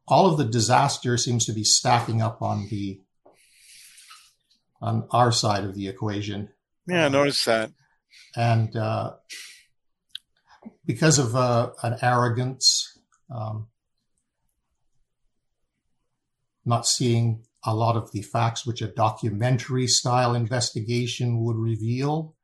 all 0.09 0.27
of 0.27 0.39
the 0.39 0.45
disaster 0.45 1.17
seems 1.17 1.47
to 1.47 1.53
be 1.53 1.65
stacking 1.65 2.21
up 2.21 2.43
on 2.43 2.69
the 2.69 3.01
on 4.81 5.07
our 5.11 5.33
side 5.33 5.65
of 5.65 5.75
the 5.75 5.89
equation. 5.89 6.51
Yeah, 6.87 7.07
I 7.07 7.09
noticed 7.09 7.45
that. 7.47 7.71
And 8.37 8.77
uh, 8.77 9.15
because 10.85 11.19
of 11.19 11.35
uh, 11.35 11.71
an 11.83 11.99
arrogance, 12.03 12.99
um, 13.35 13.69
not 16.65 16.87
seeing 16.87 17.45
a 17.65 17.75
lot 17.75 17.97
of 17.97 18.13
the 18.13 18.23
facts 18.23 18.67
which 18.67 18.83
a 18.83 18.87
documentary 18.87 19.87
style 19.87 20.35
investigation 20.35 21.43
would 21.43 21.57
reveal. 21.57 22.35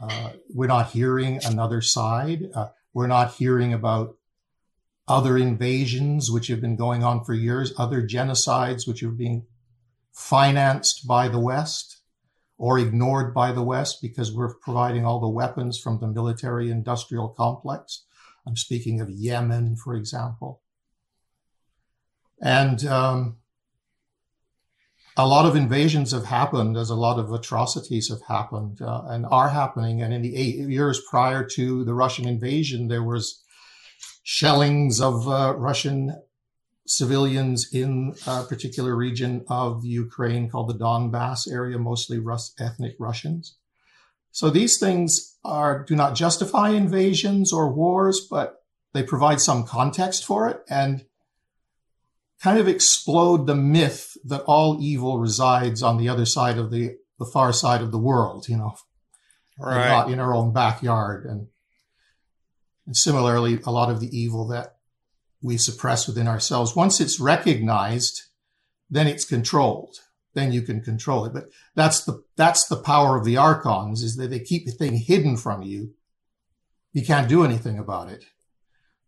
Uh, 0.00 0.30
we're 0.54 0.66
not 0.66 0.90
hearing 0.90 1.40
another 1.44 1.80
side. 1.80 2.44
Uh, 2.54 2.68
we're 2.94 3.06
not 3.06 3.34
hearing 3.34 3.72
about 3.72 4.16
other 5.08 5.36
invasions 5.36 6.30
which 6.30 6.48
have 6.48 6.60
been 6.60 6.76
going 6.76 7.04
on 7.04 7.24
for 7.24 7.34
years, 7.34 7.72
other 7.78 8.02
genocides 8.02 8.88
which 8.88 9.02
are 9.02 9.10
being 9.10 9.46
financed 10.16 11.06
by 11.06 11.28
the 11.28 11.38
West 11.38 12.00
or 12.56 12.78
ignored 12.78 13.34
by 13.34 13.52
the 13.52 13.62
West 13.62 14.00
because 14.00 14.32
we're 14.32 14.54
providing 14.54 15.04
all 15.04 15.20
the 15.20 15.28
weapons 15.28 15.78
from 15.78 16.00
the 16.00 16.06
military 16.06 16.70
industrial 16.70 17.28
complex. 17.28 18.04
I'm 18.46 18.56
speaking 18.56 18.98
of 19.02 19.10
Yemen, 19.10 19.76
for 19.76 19.94
example. 19.94 20.62
And 22.40 22.82
um, 22.86 23.36
a 25.18 25.26
lot 25.26 25.44
of 25.44 25.54
invasions 25.54 26.12
have 26.12 26.24
happened, 26.24 26.78
as 26.78 26.88
a 26.88 26.94
lot 26.94 27.18
of 27.18 27.30
atrocities 27.30 28.08
have 28.08 28.22
happened 28.22 28.80
uh, 28.80 29.02
and 29.08 29.26
are 29.26 29.50
happening. 29.50 30.00
And 30.00 30.14
in 30.14 30.22
the 30.22 30.34
eight 30.34 30.56
years 30.56 31.02
prior 31.10 31.44
to 31.44 31.84
the 31.84 31.94
Russian 31.94 32.26
invasion, 32.26 32.88
there 32.88 33.04
was 33.04 33.42
shellings 34.22 34.98
of 34.98 35.28
uh, 35.28 35.54
Russian 35.58 36.22
civilians 36.86 37.68
in 37.72 38.14
a 38.26 38.44
particular 38.44 38.94
region 38.94 39.44
of 39.48 39.84
Ukraine 39.84 40.48
called 40.48 40.68
the 40.68 40.84
Donbass 40.84 41.50
area, 41.50 41.78
mostly 41.78 42.18
Rus- 42.18 42.54
ethnic 42.58 42.94
Russians. 42.98 43.56
So 44.30 44.50
these 44.50 44.78
things 44.78 45.36
are 45.44 45.84
do 45.84 45.96
not 45.96 46.14
justify 46.14 46.70
invasions 46.70 47.52
or 47.52 47.72
wars, 47.72 48.26
but 48.30 48.56
they 48.92 49.02
provide 49.02 49.40
some 49.40 49.64
context 49.64 50.24
for 50.24 50.48
it 50.48 50.60
and 50.68 51.04
kind 52.42 52.58
of 52.58 52.68
explode 52.68 53.46
the 53.46 53.54
myth 53.54 54.16
that 54.24 54.42
all 54.42 54.78
evil 54.80 55.18
resides 55.18 55.82
on 55.82 55.96
the 55.96 56.08
other 56.08 56.26
side 56.26 56.58
of 56.58 56.70
the 56.70 56.96
the 57.18 57.26
far 57.26 57.52
side 57.52 57.80
of 57.80 57.92
the 57.92 57.98
world, 57.98 58.48
you 58.48 58.56
know, 58.56 58.74
right. 59.58 59.88
not 59.88 60.10
in 60.10 60.20
our 60.20 60.34
own 60.34 60.52
backyard. 60.52 61.24
And, 61.24 61.48
and 62.86 62.96
similarly, 62.96 63.60
a 63.64 63.70
lot 63.70 63.90
of 63.90 64.00
the 64.00 64.16
evil 64.16 64.48
that 64.48 64.75
we 65.46 65.56
suppress 65.56 66.08
within 66.08 66.26
ourselves, 66.26 66.74
once 66.74 67.00
it's 67.00 67.20
recognized, 67.20 68.22
then 68.90 69.06
it's 69.06 69.24
controlled. 69.24 70.00
Then 70.34 70.50
you 70.50 70.60
can 70.60 70.80
control 70.80 71.24
it. 71.24 71.32
But 71.32 71.50
that's 71.76 72.04
the 72.04 72.24
that's 72.34 72.66
the 72.66 72.82
power 72.82 73.16
of 73.16 73.24
the 73.24 73.36
archons 73.36 74.02
is 74.02 74.16
that 74.16 74.30
they 74.30 74.40
keep 74.40 74.66
the 74.66 74.72
thing 74.72 74.96
hidden 74.96 75.36
from 75.36 75.62
you. 75.62 75.94
You 76.92 77.04
can't 77.04 77.28
do 77.28 77.44
anything 77.44 77.78
about 77.78 78.10
it. 78.10 78.24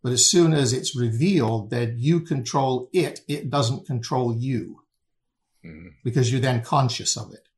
But 0.00 0.12
as 0.12 0.24
soon 0.24 0.52
as 0.52 0.72
it's 0.72 0.96
revealed 0.96 1.70
that 1.70 1.98
you 1.98 2.20
control 2.20 2.88
it, 2.92 3.20
it 3.26 3.50
doesn't 3.50 3.86
control 3.86 4.32
you 4.32 4.82
mm-hmm. 5.64 5.88
because 6.04 6.30
you're 6.30 6.40
then 6.40 6.62
conscious 6.62 7.16
of 7.16 7.32
it. 7.32 7.48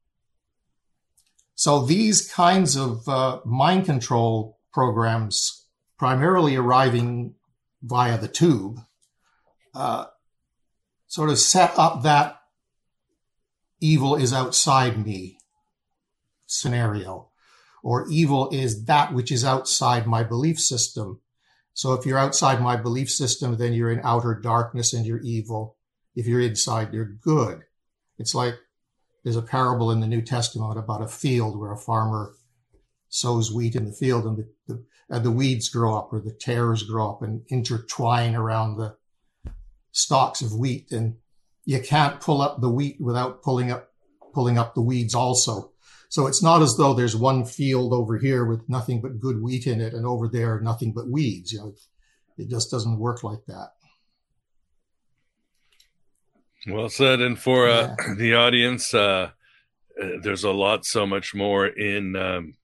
So 1.54 1.84
these 1.84 2.32
kinds 2.32 2.76
of 2.76 3.06
uh, 3.06 3.40
mind 3.44 3.84
control 3.84 4.58
programs, 4.72 5.66
primarily 5.98 6.56
arriving 6.56 7.34
via 7.82 8.18
the 8.18 8.28
tube, 8.28 8.80
uh, 9.74 10.06
sort 11.06 11.30
of 11.30 11.38
set 11.38 11.78
up 11.78 12.02
that 12.02 12.40
evil 13.80 14.16
is 14.16 14.32
outside 14.32 15.04
me 15.04 15.38
scenario, 16.46 17.28
or 17.82 18.06
evil 18.10 18.50
is 18.50 18.84
that 18.84 19.12
which 19.14 19.32
is 19.32 19.44
outside 19.44 20.06
my 20.06 20.22
belief 20.22 20.58
system 20.58 21.20
so 21.80 21.94
if 21.94 22.04
you're 22.04 22.18
outside 22.18 22.60
my 22.60 22.76
belief 22.76 23.10
system, 23.10 23.56
then 23.56 23.72
you're 23.72 23.90
in 23.90 24.02
outer 24.04 24.34
darkness 24.34 24.92
and 24.92 25.06
you're 25.06 25.20
evil. 25.20 25.76
If 26.14 26.26
you're 26.26 26.40
inside, 26.40 26.92
you're 26.92 27.06
good. 27.06 27.62
It's 28.18 28.34
like 28.34 28.54
there's 29.22 29.36
a 29.36 29.42
parable 29.42 29.90
in 29.90 30.00
the 30.00 30.06
New 30.06 30.22
Testament 30.22 30.78
about 30.78 31.02
a 31.02 31.08
field 31.08 31.58
where 31.58 31.72
a 31.72 31.78
farmer 31.78 32.34
sows 33.08 33.52
wheat 33.52 33.76
in 33.76 33.86
the 33.86 33.92
field 33.92 34.26
and 34.26 34.36
the, 34.36 34.48
the, 34.66 34.84
and 35.10 35.24
the 35.24 35.30
weeds 35.30 35.68
grow 35.68 35.96
up 35.96 36.12
or 36.12 36.20
the 36.20 36.32
tares 36.32 36.84
grow 36.84 37.10
up 37.10 37.22
and 37.22 37.42
intertwine 37.48 38.36
around 38.36 38.76
the 38.76 38.96
stalks 39.90 40.40
of 40.40 40.54
wheat. 40.54 40.92
And 40.92 41.16
you 41.64 41.80
can't 41.80 42.20
pull 42.20 42.40
up 42.40 42.60
the 42.60 42.70
wheat 42.70 43.00
without 43.00 43.42
pulling 43.42 43.72
up, 43.72 43.92
pulling 44.32 44.56
up 44.56 44.74
the 44.74 44.82
weeds 44.82 45.14
also. 45.14 45.72
So 46.08 46.26
it's 46.26 46.42
not 46.42 46.62
as 46.62 46.74
though 46.78 46.94
there's 46.94 47.16
one 47.16 47.44
field 47.44 47.92
over 47.92 48.18
here 48.18 48.44
with 48.44 48.68
nothing 48.68 49.00
but 49.00 49.20
good 49.20 49.42
wheat 49.42 49.66
in 49.66 49.80
it 49.80 49.92
and 49.92 50.06
over 50.06 50.28
there 50.28 50.60
nothing 50.60 50.92
but 50.92 51.08
weeds. 51.08 51.52
You 51.52 51.58
know, 51.58 51.74
it 52.38 52.48
just 52.48 52.70
doesn't 52.70 52.98
work 52.98 53.24
like 53.24 53.44
that. 53.46 53.72
Well 56.68 56.88
said. 56.88 57.20
And 57.20 57.38
for 57.38 57.68
uh, 57.68 57.96
yeah. 57.98 58.14
the 58.16 58.34
audience, 58.34 58.94
uh, 58.94 59.30
uh, 60.00 60.08
there's 60.22 60.44
a 60.44 60.50
lot, 60.50 60.84
so 60.84 61.06
much 61.06 61.34
more 61.34 61.66
in 61.66 62.16
um, 62.16 62.54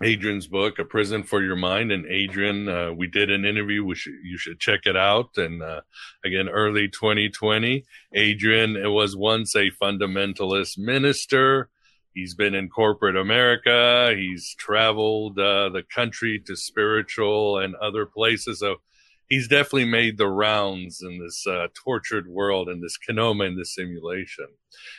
Adrian's 0.00 0.46
book, 0.46 0.78
A 0.78 0.84
Prison 0.84 1.22
for 1.22 1.42
Your 1.42 1.56
Mind. 1.56 1.92
And 1.92 2.06
Adrian, 2.06 2.68
uh, 2.68 2.92
we 2.92 3.06
did 3.06 3.30
an 3.30 3.44
interview. 3.44 3.84
We 3.84 3.96
you 4.22 4.38
should 4.38 4.58
check 4.58 4.86
it 4.86 4.96
out. 4.96 5.36
And 5.36 5.62
uh, 5.62 5.82
again, 6.24 6.48
early 6.48 6.88
2020, 6.88 7.84
Adrian 8.14 8.76
it 8.76 8.88
was 8.88 9.16
once 9.16 9.54
a 9.54 9.70
fundamentalist 9.70 10.78
minister 10.78 11.68
He's 12.14 12.34
been 12.34 12.54
in 12.54 12.68
corporate 12.68 13.16
America. 13.16 14.14
He's 14.14 14.54
traveled 14.58 15.38
uh, 15.38 15.70
the 15.70 15.82
country 15.82 16.42
to 16.46 16.56
spiritual 16.56 17.58
and 17.58 17.74
other 17.76 18.04
places. 18.04 18.60
So 18.60 18.76
he's 19.28 19.48
definitely 19.48 19.86
made 19.86 20.18
the 20.18 20.28
rounds 20.28 21.02
in 21.02 21.18
this 21.18 21.46
uh, 21.46 21.68
tortured 21.74 22.28
world 22.28 22.68
in 22.68 22.80
this 22.80 22.98
Kenoma 22.98 23.46
in 23.46 23.56
this 23.56 23.74
simulation. 23.74 24.48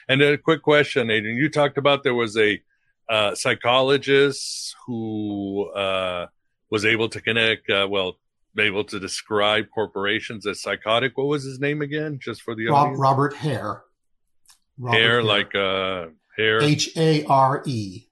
And 0.08 0.22
a 0.22 0.38
quick 0.38 0.64
question, 0.64 1.12
Adrian. 1.12 1.38
You 1.38 1.50
talked 1.50 1.78
about 1.78 2.04
there 2.04 2.16
was 2.16 2.36
a 2.36 2.62
uh, 3.10 3.36
psychologist 3.36 4.76
who 4.86 5.70
uh, 5.70 6.28
was 6.70 6.86
able 6.86 7.10
to 7.10 7.22
connect, 7.22 7.70
uh, 7.70 7.88
well, 7.90 8.18
able 8.60 8.84
to 8.84 9.00
describe 9.00 9.66
corporations 9.74 10.46
as 10.46 10.62
psychotic. 10.62 11.18
What 11.18 11.28
was 11.28 11.44
his 11.44 11.60
name 11.60 11.82
again? 11.82 12.20
Just 12.22 12.42
for 12.42 12.56
the 12.56 12.68
Rob, 12.68 12.98
Robert 12.98 13.36
Hare. 13.36 13.84
Robert 14.78 14.98
Hare, 14.98 15.10
Hare, 15.10 15.24
like 15.24 15.56
uh, 15.56 16.06
Hare. 16.38 16.62
H 16.62 16.90
A 16.98 17.26
R 17.26 17.64
E. 17.66 18.08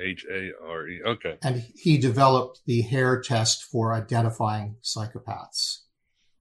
H 0.00 0.24
A 0.30 0.50
R 0.66 0.88
E. 0.88 1.02
Okay. 1.02 1.36
And 1.42 1.64
he 1.74 1.98
developed 1.98 2.60
the 2.66 2.82
Hare 2.82 3.20
test 3.20 3.64
for 3.64 3.92
identifying 3.92 4.76
psychopaths. 4.82 5.80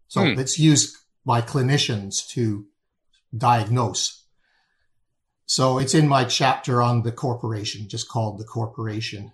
So 0.08 0.22
hmm. 0.22 0.40
it's 0.40 0.58
used 0.58 0.98
by 1.26 1.42
clinicians 1.42 2.28
to 2.30 2.66
diagnose. 3.36 4.21
So 5.52 5.80
it's 5.80 5.94
in 5.94 6.08
my 6.08 6.24
chapter 6.24 6.82
on 6.82 7.04
the 7.04 7.12
corporation, 7.12 7.90
just 7.90 8.08
called 8.08 8.40
the 8.40 8.46
corporation. 8.46 9.34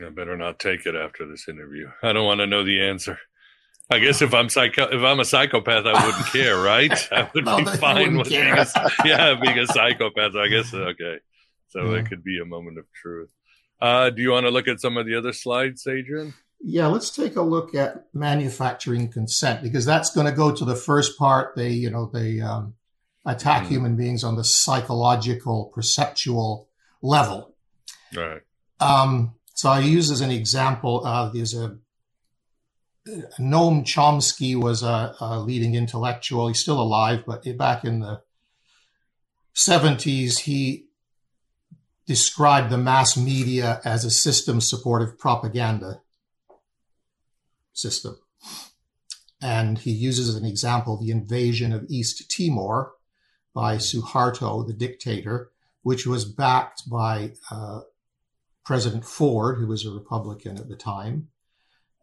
I 0.00 0.08
better 0.10 0.36
not 0.36 0.60
take 0.60 0.86
it 0.86 0.94
after 0.94 1.26
this 1.26 1.48
interview. 1.48 1.88
I 2.00 2.12
don't 2.12 2.26
want 2.26 2.38
to 2.38 2.46
know 2.46 2.62
the 2.62 2.80
answer. 2.80 3.18
I 3.90 3.98
guess 3.98 4.22
if 4.22 4.32
I'm 4.32 4.48
psycho, 4.48 4.84
if 4.84 5.02
I'm 5.02 5.18
a 5.18 5.24
psychopath, 5.24 5.84
I 5.84 6.06
wouldn't 6.06 6.26
care, 6.32 6.62
right? 6.62 6.92
I 7.10 7.28
would 7.34 7.44
be 7.44 7.64
fine 7.76 8.18
with 8.18 8.28
being 8.28 8.46
a, 8.46 8.66
yeah, 9.04 9.34
being 9.34 9.58
a 9.58 9.66
psychopath. 9.66 10.36
I 10.36 10.46
guess 10.46 10.72
okay. 10.72 11.16
So 11.70 11.80
yeah. 11.82 11.98
it 11.98 12.08
could 12.08 12.22
be 12.22 12.38
a 12.40 12.44
moment 12.44 12.78
of 12.78 12.84
truth. 12.92 13.30
Uh, 13.82 14.10
do 14.10 14.22
you 14.22 14.30
want 14.30 14.46
to 14.46 14.50
look 14.50 14.68
at 14.68 14.80
some 14.80 14.96
of 14.96 15.06
the 15.06 15.16
other 15.16 15.32
slides, 15.32 15.88
Adrian? 15.88 16.34
Yeah, 16.60 16.86
let's 16.86 17.10
take 17.10 17.34
a 17.34 17.42
look 17.42 17.74
at 17.74 18.06
manufacturing 18.14 19.10
consent 19.10 19.64
because 19.64 19.84
that's 19.84 20.14
going 20.14 20.26
to 20.26 20.32
go 20.32 20.54
to 20.54 20.64
the 20.64 20.76
first 20.76 21.18
part. 21.18 21.56
They, 21.56 21.70
you 21.70 21.90
know, 21.90 22.08
they 22.14 22.40
um, 22.40 22.74
attack 23.26 23.64
mm. 23.64 23.68
human 23.68 23.96
beings 23.96 24.24
on 24.24 24.36
the 24.36 24.44
psychological, 24.44 25.70
perceptual 25.74 26.68
level. 27.02 27.54
Right. 28.14 28.42
Um, 28.80 29.34
so 29.54 29.68
I 29.68 29.80
use 29.80 30.10
as 30.10 30.20
an 30.20 30.30
example, 30.30 31.02
uh, 31.04 31.30
there's 31.30 31.54
a 31.54 31.78
Noam 33.38 33.84
Chomsky 33.84 34.56
was 34.56 34.82
a, 34.82 35.14
a, 35.20 35.38
leading 35.40 35.74
intellectual. 35.74 36.48
He's 36.48 36.58
still 36.58 36.80
alive, 36.80 37.22
but 37.26 37.44
back 37.56 37.84
in 37.84 38.00
the 38.00 38.22
70s, 39.54 40.40
he 40.40 40.86
described 42.06 42.70
the 42.70 42.78
mass 42.78 43.16
media 43.16 43.80
as 43.84 44.04
a 44.04 44.10
system 44.10 44.60
supportive 44.60 45.18
propaganda 45.18 46.00
system. 47.72 48.18
And 49.40 49.78
he 49.78 49.92
uses 49.92 50.28
as 50.28 50.34
an 50.34 50.44
example 50.44 50.96
the 50.96 51.10
invasion 51.10 51.72
of 51.72 51.84
East 51.88 52.30
Timor 52.30 52.95
by 53.56 53.78
Suharto, 53.78 54.66
the 54.66 54.74
dictator, 54.74 55.50
which 55.82 56.06
was 56.06 56.26
backed 56.26 56.90
by 56.90 57.32
uh, 57.50 57.80
President 58.66 59.02
Ford, 59.02 59.56
who 59.56 59.66
was 59.66 59.86
a 59.86 59.90
Republican 59.90 60.58
at 60.58 60.68
the 60.68 60.76
time, 60.76 61.28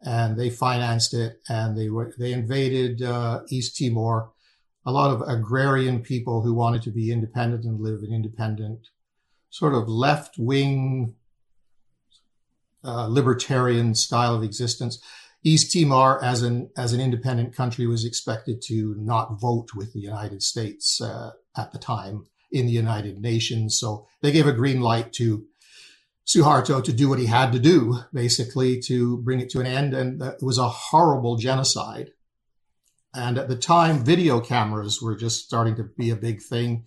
and 0.02 0.36
they 0.36 0.50
financed 0.50 1.14
it 1.14 1.40
and 1.48 1.78
they 1.78 1.88
were 1.88 2.12
they 2.18 2.32
invaded 2.32 3.02
uh, 3.02 3.42
East 3.50 3.78
Timor. 3.78 4.32
A 4.84 4.90
lot 4.90 5.12
of 5.12 5.22
agrarian 5.28 6.00
people 6.00 6.42
who 6.42 6.52
wanted 6.52 6.82
to 6.82 6.90
be 6.90 7.12
independent 7.12 7.64
and 7.64 7.80
live 7.80 8.00
an 8.02 8.12
independent, 8.12 8.88
sort 9.48 9.74
of 9.74 9.88
left 9.88 10.34
wing, 10.36 11.14
uh, 12.82 13.06
libertarian 13.06 13.94
style 13.94 14.34
of 14.34 14.42
existence. 14.42 15.00
East 15.46 15.72
Timor, 15.72 16.24
as 16.24 16.42
an 16.42 16.70
as 16.76 16.94
an 16.94 17.00
independent 17.00 17.54
country, 17.54 17.86
was 17.86 18.04
expected 18.04 18.62
to 18.62 18.96
not 18.98 19.38
vote 19.38 19.74
with 19.74 19.92
the 19.92 20.00
United 20.00 20.42
States 20.42 21.00
uh, 21.00 21.32
at 21.56 21.70
the 21.70 21.78
time 21.78 22.26
in 22.50 22.66
the 22.66 22.72
United 22.72 23.20
Nations. 23.20 23.78
So 23.78 24.06
they 24.22 24.32
gave 24.32 24.46
a 24.46 24.52
green 24.52 24.80
light 24.80 25.12
to 25.14 25.44
Suharto 26.26 26.82
to 26.82 26.92
do 26.92 27.10
what 27.10 27.18
he 27.18 27.26
had 27.26 27.52
to 27.52 27.58
do, 27.58 27.98
basically 28.12 28.80
to 28.80 29.18
bring 29.18 29.40
it 29.40 29.50
to 29.50 29.60
an 29.60 29.66
end. 29.66 29.92
And 29.92 30.22
it 30.22 30.42
was 30.42 30.56
a 30.56 30.68
horrible 30.68 31.36
genocide. 31.36 32.12
And 33.14 33.36
at 33.36 33.48
the 33.48 33.56
time, 33.56 34.04
video 34.04 34.40
cameras 34.40 35.02
were 35.02 35.14
just 35.14 35.44
starting 35.44 35.76
to 35.76 35.84
be 35.84 36.10
a 36.10 36.16
big 36.16 36.40
thing. 36.40 36.86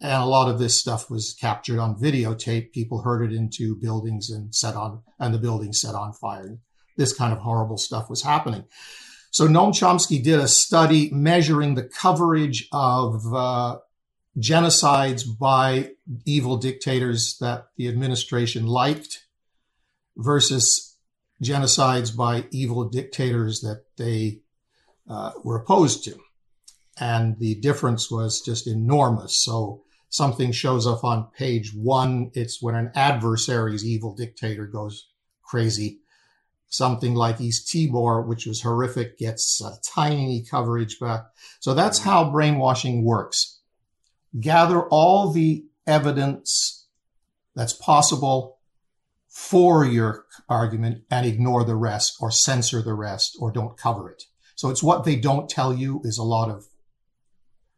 And 0.00 0.22
a 0.22 0.26
lot 0.26 0.50
of 0.50 0.58
this 0.58 0.78
stuff 0.78 1.10
was 1.10 1.32
captured 1.32 1.78
on 1.78 1.98
videotape. 1.98 2.72
People 2.72 3.00
herded 3.00 3.32
into 3.32 3.74
buildings 3.76 4.28
and 4.28 4.54
set 4.54 4.74
on, 4.76 5.02
and 5.18 5.32
the 5.32 5.38
buildings 5.38 5.80
set 5.80 5.94
on 5.94 6.12
fire. 6.12 6.58
This 6.96 7.12
kind 7.12 7.32
of 7.32 7.40
horrible 7.40 7.78
stuff 7.78 8.08
was 8.08 8.22
happening. 8.22 8.64
So 9.30 9.48
Noam 9.48 9.70
Chomsky 9.70 10.22
did 10.22 10.38
a 10.38 10.46
study 10.46 11.10
measuring 11.10 11.74
the 11.74 11.82
coverage 11.82 12.68
of 12.72 13.34
uh, 13.34 13.78
genocides 14.38 15.24
by 15.38 15.90
evil 16.24 16.56
dictators 16.56 17.36
that 17.40 17.66
the 17.76 17.88
administration 17.88 18.66
liked 18.66 19.26
versus 20.16 20.96
genocides 21.42 22.16
by 22.16 22.46
evil 22.50 22.88
dictators 22.88 23.60
that 23.62 23.84
they 23.96 24.40
uh, 25.08 25.32
were 25.42 25.56
opposed 25.56 26.04
to. 26.04 26.16
And 26.98 27.38
the 27.38 27.56
difference 27.56 28.10
was 28.10 28.40
just 28.40 28.68
enormous. 28.68 29.42
So 29.42 29.82
something 30.10 30.52
shows 30.52 30.86
up 30.86 31.02
on 31.02 31.28
page 31.36 31.74
one. 31.74 32.30
It's 32.34 32.62
when 32.62 32.76
an 32.76 32.92
adversary's 32.94 33.84
evil 33.84 34.14
dictator 34.14 34.66
goes 34.66 35.08
crazy. 35.42 35.98
Something 36.76 37.14
like 37.14 37.40
East 37.40 37.70
Timor, 37.70 38.22
which 38.22 38.46
was 38.46 38.62
horrific, 38.62 39.18
gets 39.18 39.60
a 39.60 39.78
tiny 39.88 40.44
coverage 40.44 40.98
back. 40.98 41.26
So 41.60 41.74
that's 41.74 42.00
how 42.00 42.30
brainwashing 42.30 43.04
works 43.04 43.60
gather 44.40 44.82
all 44.88 45.30
the 45.30 45.64
evidence 45.86 46.86
that's 47.54 47.72
possible 47.72 48.58
for 49.28 49.84
your 49.84 50.24
argument 50.48 51.02
and 51.10 51.26
ignore 51.26 51.64
the 51.64 51.76
rest 51.76 52.16
or 52.20 52.30
censor 52.30 52.82
the 52.82 52.94
rest 52.94 53.36
or 53.38 53.50
don't 53.50 53.76
cover 53.76 54.10
it. 54.10 54.24
So 54.54 54.70
it's 54.70 54.82
what 54.82 55.04
they 55.04 55.16
don't 55.16 55.48
tell 55.48 55.74
you 55.74 56.00
is 56.04 56.18
a 56.18 56.22
lot 56.22 56.50
of 56.50 56.66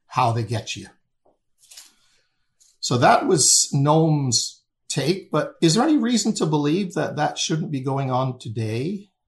how 0.06 0.32
they 0.32 0.43
get 0.43 0.77
you. 0.77 0.86
So 2.81 2.98
that 2.98 3.27
was 3.27 3.68
Noam's 3.73 4.62
take, 4.97 5.31
but 5.31 5.55
is 5.60 5.74
there 5.74 5.85
any 5.85 5.98
reason 5.98 6.35
to 6.35 6.47
believe 6.47 6.94
that 6.94 7.16
that 7.16 7.39
shouldn't 7.39 7.70
be 7.70 7.81
going 7.81 8.10
on 8.10 8.39
today? 8.39 9.10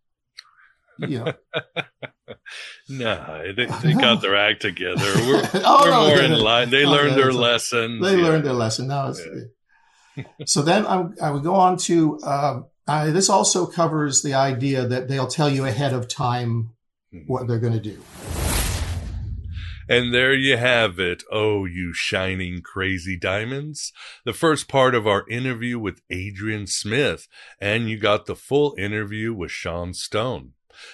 Know. 1.01 1.33
no, 2.89 3.53
they, 3.57 3.67
they 3.67 3.93
got 3.93 4.21
their 4.21 4.35
act 4.35 4.63
together. 4.63 4.97
We're, 5.17 5.49
oh, 5.55 5.85
we're 5.85 5.91
no, 5.91 6.09
more 6.09 6.21
in 6.21 6.33
line. 6.41 6.71
They 6.71 6.85
oh, 6.85 6.91
learned 6.91 7.17
their 7.17 7.33
lesson. 7.33 8.01
They 8.01 8.17
yeah. 8.17 8.25
learned 8.25 8.45
their 8.45 8.53
lesson. 8.53 8.89
Now, 8.89 9.15
yeah. 10.17 10.25
so 10.47 10.63
then 10.63 10.85
I, 10.87 11.07
I, 11.23 11.31
would 11.31 11.45
go 11.45 11.55
on 11.55 11.77
to 11.79 12.19
uh, 12.19 12.61
I, 12.89 13.11
this 13.11 13.29
also 13.29 13.67
covers 13.67 14.23
the 14.23 14.35
idea 14.35 14.87
that 14.87 15.09
they'll 15.09 15.29
tell 15.29 15.49
you 15.49 15.67
ahead 15.67 15.93
of 15.93 16.09
time 16.09 16.71
hmm. 17.13 17.21
what 17.27 17.47
they're 17.47 17.61
going 17.61 17.75
to 17.75 17.81
do. 17.81 18.03
And 19.89 20.13
there 20.13 20.35
you 20.35 20.57
have 20.57 20.99
it. 20.99 21.23
Oh, 21.31 21.65
you 21.65 21.93
shining 21.93 22.61
crazy 22.61 23.17
diamonds. 23.17 23.93
The 24.25 24.33
first 24.33 24.69
part 24.69 24.95
of 24.95 25.07
our 25.07 25.27
interview 25.29 25.79
with 25.79 26.03
Adrian 26.11 26.67
Smith. 26.67 27.29
And 27.61 27.89
you 27.89 27.99
got 27.99 28.27
the 28.27 28.37
full 28.37 28.75
interview 28.79 29.33
with 29.33 29.51
Sean 29.51 29.95
Stone. 29.95 30.53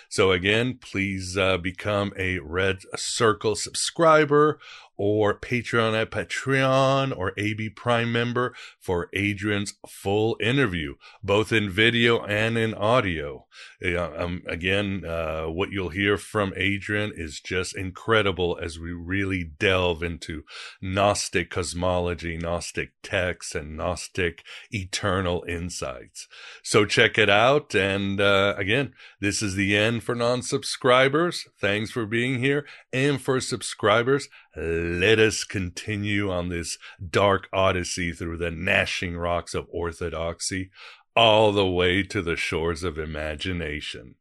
So 0.09 0.33
again, 0.33 0.79
please 0.81 1.37
uh, 1.37 1.59
become 1.59 2.13
a 2.17 2.39
Red 2.39 2.79
Circle 2.97 3.57
subscriber 3.57 4.59
or 4.97 5.39
Patreon 5.39 6.01
at 6.01 6.11
Patreon 6.11 7.17
or 7.17 7.33
AB 7.37 7.71
Prime 7.71 8.13
member 8.13 8.55
for 8.79 9.09
Adrian's 9.13 9.75
full 9.89 10.37
interview, 10.41 10.95
both 11.23 11.53
in 11.53 11.71
video 11.71 12.25
and 12.25 12.57
in 12.57 12.75
audio. 12.75 13.47
Um, 13.85 14.43
again, 14.47 15.05
uh, 15.05 15.47
what 15.47 15.71
you'll 15.71 15.91
hear 15.91 16.17
from 16.17 16.53
Adrian 16.57 17.13
is 17.15 17.41
just 17.41 17.77
incredible 17.77 18.59
as 18.61 18.79
we 18.79 18.93
really 18.93 19.45
delve 19.45 20.03
into 20.03 20.45
Gnostic 20.81 21.51
cosmology, 21.51 22.37
Gnostic 22.37 22.93
texts, 23.03 23.55
and 23.55 23.77
Gnostic 23.77 24.43
eternal 24.71 25.45
insights. 25.49 26.29
So 26.63 26.85
check 26.85 27.19
it 27.19 27.31
out. 27.31 27.75
And 27.75 28.21
uh, 28.21 28.55
again, 28.57 28.95
this 29.21 29.43
is 29.43 29.55
the 29.55 29.77
end 29.77 30.03
for 30.03 30.15
non 30.15 30.43
subscribers. 30.43 31.47
Thanks 31.61 31.91
for 31.91 32.07
being 32.07 32.39
here. 32.39 32.67
And 32.93 33.21
for 33.21 33.41
subscribers, 33.41 34.29
let 34.57 35.19
us 35.19 35.45
continue 35.45 36.31
on 36.31 36.49
this 36.49 36.79
dark 37.11 37.49
odyssey 37.53 38.13
through 38.13 38.39
the 38.39 38.51
gnashing 38.51 39.17
rocks 39.17 39.55
of 39.55 39.67
orthodoxy, 39.71 40.71
all 41.17 41.53
the 41.53 41.67
way 41.67 42.03
to 42.03 42.23
the 42.23 42.37
shores 42.37 42.83
of 42.83 42.99
imagination. 42.99 44.17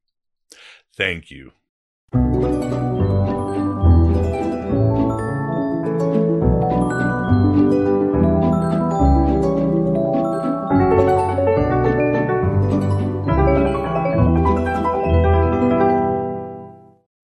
Thank 0.95 1.31
you. 1.31 1.51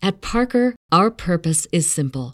At 0.02 0.22
Parker, 0.22 0.76
our 0.92 1.12
purpose 1.12 1.68
is 1.72 1.90
simple 1.90 2.34